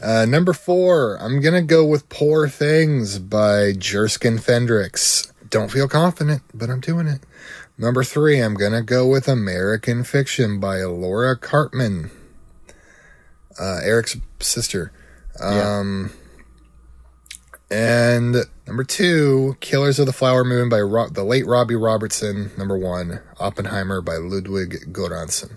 Uh, 0.00 0.24
number 0.24 0.52
four, 0.52 1.16
I'm 1.20 1.40
gonna 1.40 1.60
go 1.60 1.84
with 1.84 2.08
"Poor 2.08 2.48
Things" 2.48 3.18
by 3.18 3.72
Jerskin 3.72 4.38
Fendrix. 4.38 5.32
Don't 5.56 5.70
feel 5.70 5.88
confident, 5.88 6.42
but 6.52 6.68
I'm 6.68 6.80
doing 6.80 7.06
it. 7.06 7.20
Number 7.78 8.04
three, 8.04 8.40
I'm 8.40 8.54
gonna 8.54 8.82
go 8.82 9.06
with 9.06 9.26
"American 9.26 10.04
Fiction" 10.04 10.60
by 10.60 10.82
Laura 10.82 11.34
Cartman, 11.34 12.10
uh, 13.58 13.80
Eric's 13.82 14.18
sister. 14.38 14.92
Yeah. 15.40 15.78
Um, 15.78 16.10
and 17.70 18.36
number 18.66 18.84
two, 18.84 19.56
"Killers 19.60 19.98
of 19.98 20.04
the 20.04 20.12
Flower 20.12 20.44
Moon" 20.44 20.68
by 20.68 20.80
Ro- 20.80 21.08
the 21.08 21.24
late 21.24 21.46
Robbie 21.46 21.74
Robertson. 21.74 22.50
Number 22.58 22.76
one, 22.76 23.20
"Oppenheimer" 23.40 24.02
by 24.02 24.16
Ludwig 24.16 24.92
Göransson. 24.92 25.56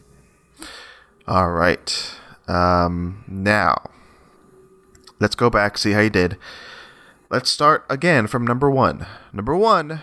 All 1.28 1.52
right. 1.52 2.14
Um, 2.48 3.26
now, 3.28 3.90
let's 5.20 5.36
go 5.36 5.50
back, 5.50 5.78
see 5.78 5.92
how 5.92 6.00
you 6.00 6.10
did. 6.10 6.38
Let's 7.30 7.50
start 7.50 7.86
again 7.90 8.28
from 8.28 8.46
number 8.46 8.70
one. 8.72 9.06
Number 9.34 9.56
one, 9.56 10.02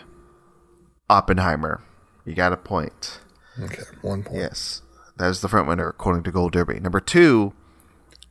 Oppenheimer. 1.10 1.82
You 2.24 2.34
got 2.34 2.52
a 2.52 2.56
point. 2.56 3.20
Okay, 3.60 3.82
one 4.02 4.22
point. 4.22 4.36
Yes. 4.38 4.82
That 5.18 5.30
is 5.30 5.40
the 5.40 5.48
front 5.48 5.66
winner, 5.66 5.88
according 5.88 6.22
to 6.24 6.30
Gold 6.32 6.52
Derby. 6.52 6.78
Number 6.78 7.00
two, 7.00 7.52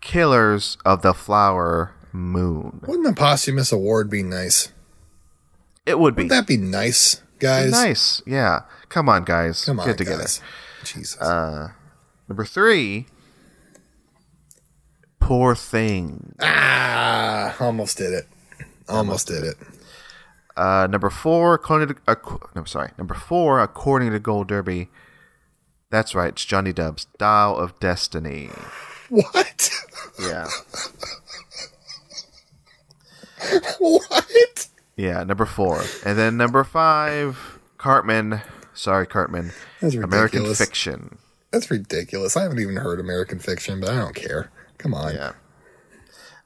Killers 0.01 0.77
of 0.85 1.01
the 1.01 1.13
Flower 1.13 1.93
Moon. 2.13 2.81
Wouldn't 2.87 3.07
a 3.07 3.13
posthumous 3.13 3.71
award 3.71 4.09
be 4.09 4.23
nice? 4.23 4.71
It 5.85 5.99
would 5.99 6.15
be. 6.15 6.23
Would 6.23 6.31
that 6.31 6.47
be 6.47 6.57
nice, 6.57 7.21
guys? 7.39 7.71
nice. 7.71 8.21
Yeah. 8.25 8.61
Come 8.89 9.09
on, 9.09 9.23
guys. 9.23 9.65
Come 9.65 9.79
on, 9.79 9.87
Get 9.87 9.97
together. 9.97 10.19
guys. 10.19 10.41
Jesus. 10.83 11.19
Number 12.29 12.45
three, 12.45 13.07
Poor 15.19 15.55
Thing. 15.55 16.35
ah, 16.41 17.55
almost 17.59 17.97
did 17.97 18.13
it. 18.13 18.27
Almost 18.87 19.27
did 19.27 19.43
it. 19.43 19.55
Uh, 20.55 20.87
number 20.89 21.09
four, 21.09 21.53
according 21.53 21.89
to, 21.89 21.95
uh, 22.07 22.15
no, 22.55 22.63
sorry, 22.63 22.91
number 22.97 23.13
four, 23.13 23.59
according 23.59 24.11
to 24.11 24.19
Gold 24.19 24.47
Derby. 24.47 24.89
That's 25.89 26.15
right, 26.15 26.29
it's 26.29 26.45
Johnny 26.45 26.71
Dubs, 26.73 27.07
Dial 27.17 27.57
of 27.57 27.79
Destiny. 27.79 28.49
What? 29.09 29.69
Yeah, 30.19 30.47
what? 33.79 34.67
yeah, 34.95 35.23
number 35.23 35.45
four, 35.45 35.83
and 36.05 36.17
then 36.17 36.37
number 36.37 36.63
five, 36.63 37.59
Cartman. 37.77 38.41
Sorry, 38.73 39.05
Cartman. 39.05 39.51
That's 39.81 39.95
ridiculous. 39.95 40.03
American. 40.03 40.55
Fiction. 40.55 41.17
That's 41.51 41.69
ridiculous. 41.69 42.35
I 42.35 42.43
haven't 42.43 42.59
even 42.59 42.77
heard 42.77 42.99
American 42.99 43.39
Fiction, 43.39 43.79
but 43.79 43.89
I 43.89 43.95
don't 43.95 44.15
care. 44.15 44.51
Come 44.77 44.93
on. 44.93 45.13
Yeah. 45.13 45.33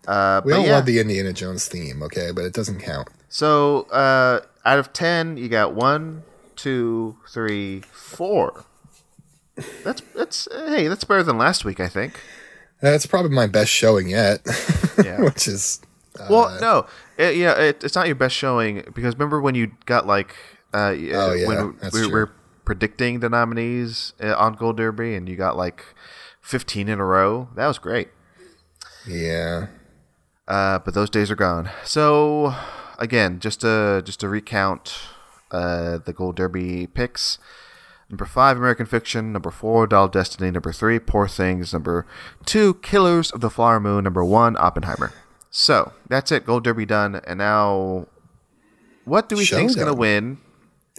Uh, 0.09 0.41
We 0.43 0.51
but 0.53 0.59
all 0.59 0.65
yeah. 0.65 0.71
love 0.73 0.85
the 0.85 0.99
Indiana 0.99 1.33
Jones 1.33 1.67
theme, 1.67 2.01
okay, 2.03 2.31
but 2.33 2.43
it 2.45 2.53
doesn't 2.53 2.79
count. 2.79 3.09
So 3.29 3.81
uh, 3.91 4.41
out 4.65 4.79
of 4.79 4.91
ten, 4.91 5.37
you 5.37 5.49
got 5.49 5.73
one, 5.75 6.23
two, 6.55 7.17
three, 7.29 7.81
four. 7.91 8.65
That's 9.83 10.01
that's 10.15 10.47
hey, 10.51 10.87
that's 10.87 11.03
better 11.03 11.21
than 11.23 11.37
last 11.37 11.63
week, 11.65 11.79
I 11.79 11.87
think. 11.89 12.19
That's 12.81 13.05
probably 13.05 13.31
my 13.31 13.45
best 13.47 13.69
showing 13.71 14.07
yet, 14.09 14.39
Yeah. 15.03 15.21
which 15.21 15.47
is 15.49 15.81
Well, 16.29 16.57
no, 16.61 16.85
it, 17.17 17.35
yeah, 17.35 17.51
it, 17.59 17.83
it's 17.83 17.93
not 17.95 18.07
your 18.07 18.15
best 18.15 18.33
showing 18.35 18.83
because 18.95 19.15
remember 19.15 19.41
when 19.41 19.53
you 19.53 19.73
got 19.85 20.07
like, 20.07 20.33
uh, 20.73 20.77
Oh, 20.77 21.33
yeah, 21.33 21.45
when 21.47 21.77
we 21.83 21.89
true. 21.89 22.09
were 22.09 22.31
predicting 22.63 23.19
the 23.19 23.27
nominees 23.29 24.13
uh, 24.23 24.33
on 24.37 24.53
Gold 24.53 24.77
Derby 24.77 25.13
and 25.15 25.27
you 25.27 25.35
got 25.35 25.57
like 25.57 25.83
fifteen 26.41 26.87
in 26.87 26.99
a 26.99 27.05
row. 27.05 27.49
That 27.55 27.67
was 27.67 27.77
great. 27.79 28.07
yeah. 29.07 29.67
Uh, 30.49 30.79
but 30.79 30.93
those 30.95 31.09
days 31.09 31.29
are 31.29 31.35
gone. 31.35 31.69
So 31.85 32.55
again, 32.97 33.39
just 33.39 33.61
to 33.61 34.01
just 34.03 34.19
to 34.21 34.27
recount 34.27 34.99
uh, 35.51 35.99
the 35.99 36.11
Gold 36.11 36.35
Derby 36.35 36.87
picks. 36.87 37.37
Number 38.09 38.25
five, 38.25 38.57
American 38.57 38.87
Fiction. 38.87 39.31
Number 39.31 39.51
four, 39.51 39.85
Doll 39.85 40.07
Destiny. 40.07 40.49
Number 40.49 40.73
three, 40.73 40.97
Poor 40.97 41.27
Things. 41.27 41.71
Number 41.71 42.07
two, 42.45 42.73
Killers 42.75 43.29
of 43.29 43.41
the 43.41 43.51
Flower 43.51 43.79
Moon. 43.79 44.03
Number 44.03 44.25
one, 44.25 44.57
Oppenheimer. 44.57 45.13
So 45.51 45.93
that's 46.07 46.31
it. 46.31 46.43
Gold 46.45 46.63
Derby 46.63 46.87
done. 46.87 47.21
And 47.27 47.37
now, 47.37 48.07
what 49.05 49.29
do 49.29 49.35
we 49.35 49.45
think 49.45 49.69
is 49.69 49.75
gonna 49.75 49.93
win 49.93 50.39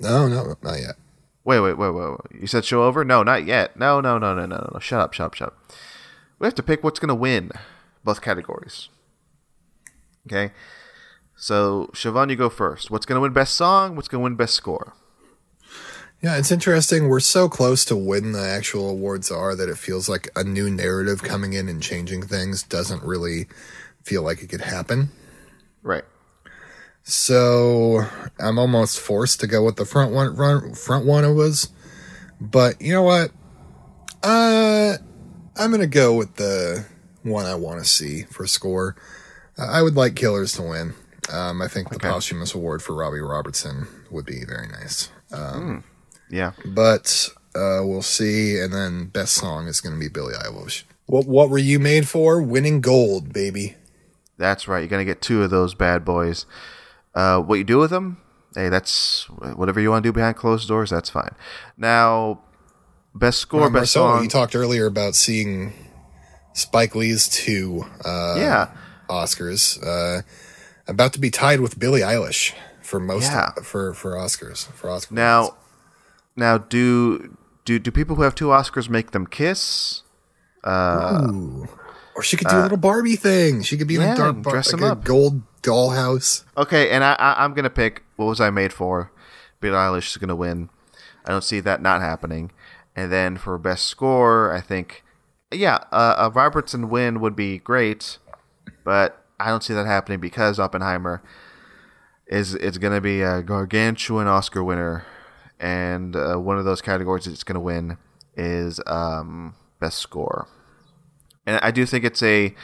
No, 0.01 0.29
no, 0.29 0.55
not 0.63 0.79
yet. 0.79 0.95
Wait, 1.45 1.59
wait, 1.59 1.77
wait, 1.77 1.91
wait, 1.91 2.11
wait. 2.11 2.41
You 2.43 2.47
said 2.47 2.65
show 2.65 2.85
over? 2.85 3.05
No, 3.05 3.25
not 3.25 3.45
yet. 3.45 3.77
No, 3.77 4.01
no, 4.01 4.19
no, 4.19 4.35
no, 4.35 4.47
no, 4.47 4.71
no. 4.73 4.79
Shut 4.79 5.01
up, 5.01 5.13
shut 5.13 5.27
up, 5.27 5.35
shut 5.35 5.49
up. 5.49 5.73
We 6.39 6.47
have 6.47 6.55
to 6.55 6.63
pick 6.63 6.85
what's 6.85 7.01
going 7.01 7.09
to 7.09 7.15
win 7.15 7.51
both 8.05 8.21
categories. 8.21 8.89
Okay? 10.27 10.53
So, 11.37 11.91
Siobhan, 11.95 12.31
you 12.31 12.37
go 12.37 12.51
first. 12.51 12.91
What's 12.91 13.07
going 13.07 13.17
to 13.17 13.21
win 13.21 13.33
best 13.33 13.55
song? 13.55 13.97
What's 13.97 14.09
going 14.09 14.21
to 14.21 14.25
win 14.25 14.37
best 14.37 14.55
score? 14.55 14.95
Yeah, 16.23 16.37
it's 16.37 16.51
interesting. 16.51 17.09
We're 17.09 17.21
so 17.21 17.49
close 17.49 17.85
to 17.87 17.97
when 17.97 18.33
the 18.33 18.47
actual 18.47 18.91
awards 18.91 19.31
are 19.31 19.57
that 19.57 19.71
it 19.71 19.79
feels 19.79 20.07
like 20.07 20.29
a 20.37 20.45
new 20.45 20.71
narrative 20.71 21.23
coming 21.23 21.55
in 21.55 21.67
and 21.67 21.83
changing 21.83 22.23
things 22.23 22.63
doesn't 22.63 23.03
really 23.03 23.47
feel 24.05 24.23
like 24.23 24.43
it 24.43 24.49
could 24.49 24.61
happen. 24.61 25.09
Right. 25.83 26.05
So 27.03 28.03
I'm 28.39 28.59
almost 28.59 29.01
forced 29.01 29.41
to 29.41 29.47
go 29.47 29.65
with 29.65 29.77
the 29.77 29.87
front 29.87 30.13
one. 30.13 30.37
Run, 30.37 30.75
front 30.75 31.07
one 31.07 31.25
it 31.25 31.33
was, 31.33 31.71
but 32.39 32.81
you 32.83 32.93
know 32.93 33.03
what? 33.03 33.31
Uh, 34.23 34.97
I'm 35.57 35.71
gonna 35.71 35.87
go 35.87 36.15
with 36.15 36.37
the 36.37 36.85
one 37.23 37.47
I 37.47 37.55
want 37.55 37.79
to 37.79 37.89
see 37.89 38.25
for 38.25 38.47
score. 38.47 38.95
I 39.65 39.83
would 39.83 39.95
like 39.97 40.15
Killers 40.17 40.53
to 40.55 40.63
win. 40.63 40.95
Um, 41.33 41.63
I 41.63 41.69
think 41.69 41.91
the 41.91 41.97
Okay. 41.97 42.09
posthumous 42.09 42.55
award 42.55 42.83
for 42.83 42.95
Robbie 42.95 43.21
Robertson 43.21 43.87
would 44.11 44.25
be 44.27 44.45
very 44.45 44.67
nice. 44.69 45.11
Um, 45.33 45.85
Yeah. 46.29 46.53
but 46.65 47.29
uh, 47.55 47.81
we'll 47.83 48.03
see. 48.03 48.59
And 48.59 48.73
then 48.73 49.07
best 49.07 49.35
song 49.35 49.67
is 49.69 49.81
going 49.81 49.95
to 49.95 50.01
be 50.01 50.09
Billie 50.09 50.35
Eilish. 50.35 50.83
What 51.07 51.27
What 51.27 51.51
were 51.51 51.59
you 51.59 51.79
made 51.79 52.09
for? 52.09 52.41
Winning 52.43 52.81
gold, 52.81 53.33
baby. 53.33 53.77
That's 54.39 54.67
right. 54.67 54.79
You're 54.81 54.89
going 54.89 55.05
to 55.07 55.11
get 55.11 55.21
two 55.21 55.43
of 55.43 55.51
those 55.51 55.75
bad 55.75 56.05
boys. 56.05 56.47
Uh, 57.15 57.41
what 57.41 57.57
you 57.57 57.65
do 57.65 57.79
with 57.79 57.91
them? 57.91 58.19
Hey, 58.55 58.69
that's 58.69 59.25
whatever 59.55 59.81
you 59.81 59.91
want 59.91 60.03
to 60.03 60.09
do 60.09 60.13
behind 60.13 60.37
closed 60.37 60.67
doors. 60.69 60.91
That's 60.91 61.11
fine. 61.11 61.33
Now, 61.77 62.41
best 63.15 63.39
score, 63.39 63.61
Well, 63.61 63.71
best 63.71 63.95
Marcelo, 63.97 64.15
song. 64.17 64.23
you 64.25 64.29
talked 64.31 64.57
earlier 64.57 64.87
about 64.87 65.15
seeing 65.15 65.73
Spike 66.55 66.95
Lee's 66.95 67.29
two 67.29 67.85
uh, 68.05 68.35
yeah. 68.39 68.69
Oscars. 69.11 69.79
Uh, 69.85 70.23
about 70.87 71.13
to 71.13 71.21
be 71.21 71.31
tied 71.31 71.61
with 71.61 71.79
Billie 71.79 72.01
Eilish 72.01 72.53
for 72.83 72.99
most 73.01 73.31
Yeah. 73.31 73.51
for 73.63 73.93
for 73.95 74.13
Oscars 74.13 74.67
for 74.73 74.89
Oscars. 74.89 75.11
Now, 75.13 75.57
now, 76.37 76.59
do 76.59 77.37
do 77.65 77.79
do 77.79 77.91
people 77.91 78.17
who 78.17 78.23
have 78.23 78.35
two 78.35 78.47
Oscars 78.47 78.89
make 78.89 79.11
them 79.11 79.27
kiss? 79.27 80.03
Ooh. 80.67 81.69
or 82.15 82.23
she 82.23 82.37
could 82.37 82.49
do 82.49 82.57
a 82.59 82.63
little 82.63 82.77
Barbie 82.77 83.17
thing. 83.17 83.63
She 83.63 83.77
could 83.79 83.89
be 83.89 83.97
in 83.97 84.03
uh, 84.03 84.07
yeah, 84.07 84.13
a 84.13 84.17
dark 84.17 84.43
bar, 84.43 84.53
dress 84.53 84.73
like 84.73 84.83
a 84.83 84.87
up. 84.93 85.05
gold 85.05 85.43
dollhouse. 85.63 86.45
Okay, 86.57 86.91
and 86.91 87.03
I, 87.05 87.15
I 87.15 87.45
I'm 87.45 87.55
gonna 87.55 87.71
pick 87.71 88.03
what 88.17 88.27
was 88.27 88.41
I 88.41 88.51
made 88.51 88.73
for? 88.73 89.11
Billie 89.61 89.75
Eilish 89.77 90.11
is 90.11 90.17
gonna 90.17 90.37
win. 90.37 90.69
I 91.25 91.31
don't 91.31 91.45
see 91.45 91.61
that 91.61 91.81
not 91.83 92.01
happening. 92.01 92.51
And 92.97 93.13
then 93.13 93.37
for 93.37 93.57
best 93.57 93.87
score, 93.87 94.53
I 94.53 94.61
think, 94.61 95.05
yeah, 95.53 95.79
uh, 95.93 96.17
a 96.19 96.31
Robertson 96.31 96.91
win 96.91 97.21
would 97.21 97.37
be 97.37 97.59
great, 97.59 98.19
but 98.85 99.25
I 99.39 99.49
don't 99.49 99.63
see 99.63 99.75
that 99.75 99.87
happening 99.87 100.21
because 100.21 100.59
Oppenheimer 100.59 101.23
is 102.27 102.55
is 102.55 102.79
gonna 102.79 103.01
be 103.01 103.23
a 103.23 103.43
gargantuan 103.43 104.27
Oscar 104.27 104.63
winner, 104.63 105.05
and 105.59 106.15
uh, 106.17 106.37
one 106.37 106.59
of 106.59 106.65
those 106.65 106.81
categories 106.81 107.27
it's 107.27 107.45
gonna 107.45 107.61
win 107.61 107.97
is 108.37 108.81
um, 108.87 109.55
best 109.81 109.99
score. 109.99 110.47
And 111.47 111.59
I 111.63 111.71
do 111.71 111.87
think 111.87 112.05
it's 112.05 112.23
a 112.23 112.55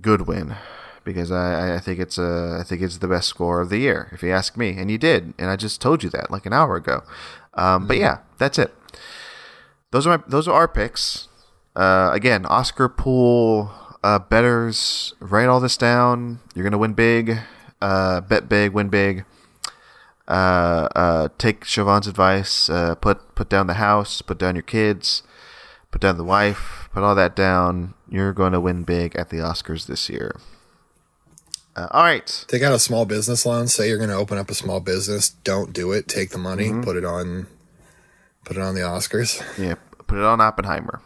good 0.00 0.26
win 0.26 0.56
because 1.04 1.30
I, 1.30 1.74
I 1.76 1.78
think 1.78 1.98
it's 1.98 2.16
a 2.18 2.58
I 2.60 2.62
think 2.62 2.80
it's 2.82 2.98
the 2.98 3.08
best 3.08 3.28
score 3.28 3.60
of 3.60 3.68
the 3.68 3.78
year 3.78 4.08
if 4.12 4.22
you 4.22 4.30
ask 4.30 4.56
me, 4.56 4.76
and 4.78 4.90
you 4.90 4.98
did, 4.98 5.34
and 5.38 5.50
I 5.50 5.56
just 5.56 5.80
told 5.80 6.02
you 6.02 6.10
that 6.10 6.30
like 6.30 6.46
an 6.46 6.52
hour 6.52 6.76
ago. 6.76 7.02
Um, 7.54 7.86
But 7.86 7.96
yeah, 7.96 8.18
that's 8.38 8.58
it. 8.58 8.72
Those 9.90 10.06
are 10.06 10.18
my 10.18 10.24
those 10.26 10.46
are 10.48 10.54
our 10.54 10.68
picks. 10.68 11.28
Uh, 11.76 12.10
again, 12.12 12.46
Oscar 12.46 12.88
pool 12.88 13.70
uh, 14.02 14.18
betters. 14.18 15.14
Write 15.20 15.48
all 15.48 15.60
this 15.60 15.76
down. 15.76 16.40
You're 16.54 16.64
gonna 16.64 16.78
win 16.78 16.94
big. 16.94 17.38
Uh, 17.80 18.20
bet 18.20 18.48
big, 18.48 18.72
win 18.72 18.88
big. 18.88 19.24
Uh, 20.28 20.88
uh, 20.94 21.28
take 21.38 21.64
Siobhan's 21.64 22.06
advice. 22.06 22.70
Uh, 22.70 22.94
put 22.94 23.34
put 23.34 23.48
down 23.48 23.66
the 23.66 23.74
house. 23.74 24.22
Put 24.22 24.38
down 24.38 24.54
your 24.54 24.62
kids. 24.62 25.22
Put 25.90 26.00
down 26.00 26.16
the 26.16 26.24
wife. 26.24 26.88
Put 26.92 27.02
all 27.02 27.16
that 27.16 27.34
down. 27.34 27.94
You're 28.08 28.32
going 28.32 28.52
to 28.52 28.60
win 28.60 28.84
big 28.84 29.16
at 29.16 29.30
the 29.30 29.38
Oscars 29.38 29.86
this 29.86 30.08
year. 30.08 30.36
Uh, 31.74 31.88
all 31.90 32.04
right. 32.04 32.44
Take 32.46 32.62
out 32.62 32.72
a 32.72 32.78
small 32.78 33.04
business 33.06 33.44
loan. 33.44 33.66
Say 33.66 33.88
you're 33.88 33.98
going 33.98 34.10
to 34.10 34.14
open 34.14 34.38
up 34.38 34.50
a 34.50 34.54
small 34.54 34.78
business. 34.78 35.30
Don't 35.30 35.72
do 35.72 35.90
it. 35.90 36.06
Take 36.06 36.30
the 36.30 36.38
money. 36.38 36.68
Mm-hmm. 36.68 36.82
Put 36.82 36.96
it 36.96 37.04
on. 37.04 37.48
Put 38.44 38.56
it 38.56 38.62
on 38.62 38.76
the 38.76 38.82
Oscars. 38.82 39.42
Yeah, 39.58 39.74
put 40.06 40.18
it 40.18 40.24
on 40.24 40.40
Oppenheimer. 40.40 41.02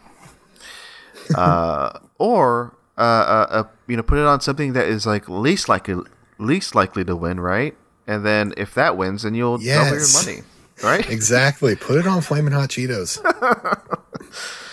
uh, 1.35 1.97
or 2.19 2.74
uh, 2.97 3.01
uh, 3.01 3.47
uh, 3.49 3.63
you 3.87 3.97
know, 3.97 4.03
put 4.03 4.17
it 4.17 4.25
on 4.25 4.41
something 4.41 4.73
that 4.73 4.87
is 4.87 5.05
like 5.05 5.27
least 5.27 5.69
likely 5.69 5.95
least 6.37 6.75
likely 6.75 7.03
to 7.05 7.15
win, 7.15 7.39
right? 7.39 7.75
And 8.07 8.25
then 8.25 8.53
if 8.57 8.73
that 8.75 8.97
wins, 8.97 9.23
then 9.23 9.33
you'll 9.35 9.57
double 9.57 9.97
your 9.97 10.13
money, 10.13 10.41
right? 10.83 11.09
Exactly. 11.09 11.75
Put 11.75 11.97
it 11.99 12.07
on 12.07 12.21
Flamin' 12.21 12.53
Hot 12.53 12.69
Cheetos. 12.69 13.19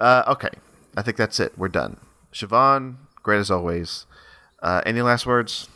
Uh, 0.00 0.24
okay, 0.26 0.48
I 0.96 1.02
think 1.02 1.16
that's 1.16 1.38
it. 1.38 1.52
We're 1.56 1.68
done. 1.68 1.96
Siobhan, 2.34 2.96
great 3.22 3.38
as 3.38 3.52
always. 3.52 4.06
Uh, 4.60 4.82
any 4.84 5.00
last 5.00 5.26
words? 5.26 5.68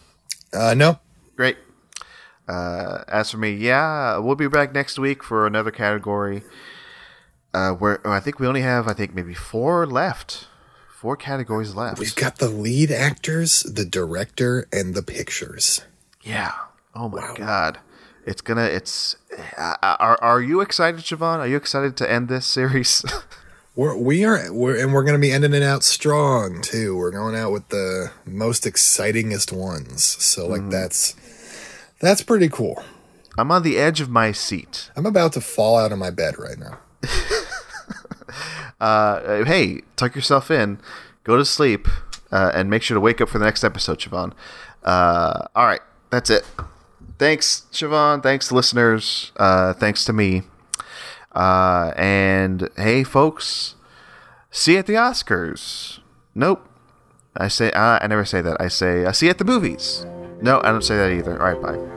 Uh, 0.52 0.74
no. 0.74 0.98
Great. 1.36 1.56
Uh, 2.48 3.04
as 3.06 3.30
for 3.30 3.38
me, 3.38 3.52
yeah, 3.52 4.18
we'll 4.18 4.34
be 4.34 4.48
back 4.48 4.74
next 4.74 4.98
week 4.98 5.22
for 5.22 5.46
another 5.46 5.70
category. 5.70 6.42
Uh, 7.54 7.70
where 7.74 8.04
I 8.04 8.18
think 8.18 8.40
we 8.40 8.48
only 8.48 8.62
have, 8.62 8.88
I 8.88 8.94
think 8.94 9.14
maybe 9.14 9.32
four 9.32 9.86
left, 9.86 10.48
four 10.97 11.16
categories 11.16 11.75
left. 11.75 11.99
We've 11.99 12.15
got 12.16 12.39
the 12.39 12.49
lead 12.49 12.91
actors, 12.91 13.62
the 13.62 13.84
director, 13.84 14.66
and 14.73 14.94
the 14.94 15.02
pictures. 15.02 15.83
Yeah. 16.23 16.52
Oh 16.94 17.08
my 17.08 17.34
god. 17.36 17.78
It's 18.25 18.41
gonna. 18.41 18.65
It's. 18.65 19.15
Uh, 19.57 19.76
are 19.83 20.18
Are 20.23 20.41
you 20.41 20.60
excited, 20.60 21.00
Siobhan? 21.00 21.39
Are 21.39 21.47
you 21.47 21.57
excited 21.57 21.97
to 21.99 22.10
end 22.10 22.28
this 22.28 22.47
series? 22.47 23.05
We're, 23.76 23.94
we 23.94 24.25
are, 24.25 24.50
we're, 24.55 24.83
and 24.83 24.94
we're 24.94 25.02
going 25.02 25.20
to 25.20 25.20
be 25.20 25.31
ending 25.31 25.52
it 25.52 25.62
out 25.62 25.84
strong 25.84 26.62
too. 26.62 26.97
We're 26.97 27.10
going 27.10 27.36
out 27.36 27.52
with 27.52 27.68
the 27.68 28.10
most 28.25 28.65
excitingest 28.65 29.52
ones. 29.52 30.02
So, 30.02 30.47
like, 30.47 30.70
that's 30.70 31.15
that's 32.00 32.23
pretty 32.23 32.49
cool. 32.49 32.83
I'm 33.36 33.50
on 33.52 33.65
the 33.65 33.76
edge 33.76 34.00
of 34.00 34.08
my 34.08 34.33
seat. 34.33 34.91
I'm 34.97 35.05
about 35.05 35.34
to 35.34 35.42
fall 35.42 35.76
out 35.76 35.92
of 35.92 35.99
my 35.99 36.08
bed 36.08 36.39
right 36.39 36.58
now. 36.58 36.78
Uh, 38.78 39.42
hey, 39.44 39.80
tuck 39.96 40.14
yourself 40.14 40.50
in, 40.50 40.78
go 41.24 41.38
to 41.38 41.46
sleep, 41.46 41.88
uh, 42.30 42.50
and 42.55 42.68
make 42.68 42.82
sure 42.82 42.94
to 42.94 43.00
wake 43.00 43.22
up 43.22 43.28
for 43.30 43.38
the 43.38 43.44
next 43.46 43.64
episode, 43.64 43.98
Siobhan. 43.98 44.34
Uh, 44.84 45.46
all 45.55 45.64
right, 45.64 45.80
that's 46.10 46.28
it. 46.28 46.46
Thanks, 47.18 47.64
Siobhan. 47.72 48.22
Thanks, 48.22 48.52
listeners. 48.52 49.32
Uh, 49.36 49.72
thanks 49.72 50.05
to 50.05 50.12
me. 50.12 50.42
Uh, 51.34 51.92
and 51.96 52.68
hey, 52.76 53.02
folks, 53.02 53.76
see 54.50 54.72
you 54.72 54.78
at 54.80 54.86
the 54.86 54.94
Oscars. 54.94 56.00
Nope. 56.34 56.68
I 57.36 57.48
say 57.48 57.70
uh, 57.72 57.98
I 58.00 58.06
never 58.06 58.24
say 58.24 58.40
that. 58.40 58.60
I 58.60 58.68
say 58.68 59.05
uh, 59.05 59.12
see 59.12 59.26
you 59.26 59.30
at 59.30 59.38
the 59.38 59.44
movies. 59.44 60.05
No, 60.42 60.60
I 60.62 60.70
don't 60.70 60.84
say 60.84 60.96
that 60.96 61.12
either. 61.12 61.40
All 61.40 61.52
right, 61.52 61.62
bye. 61.62 61.95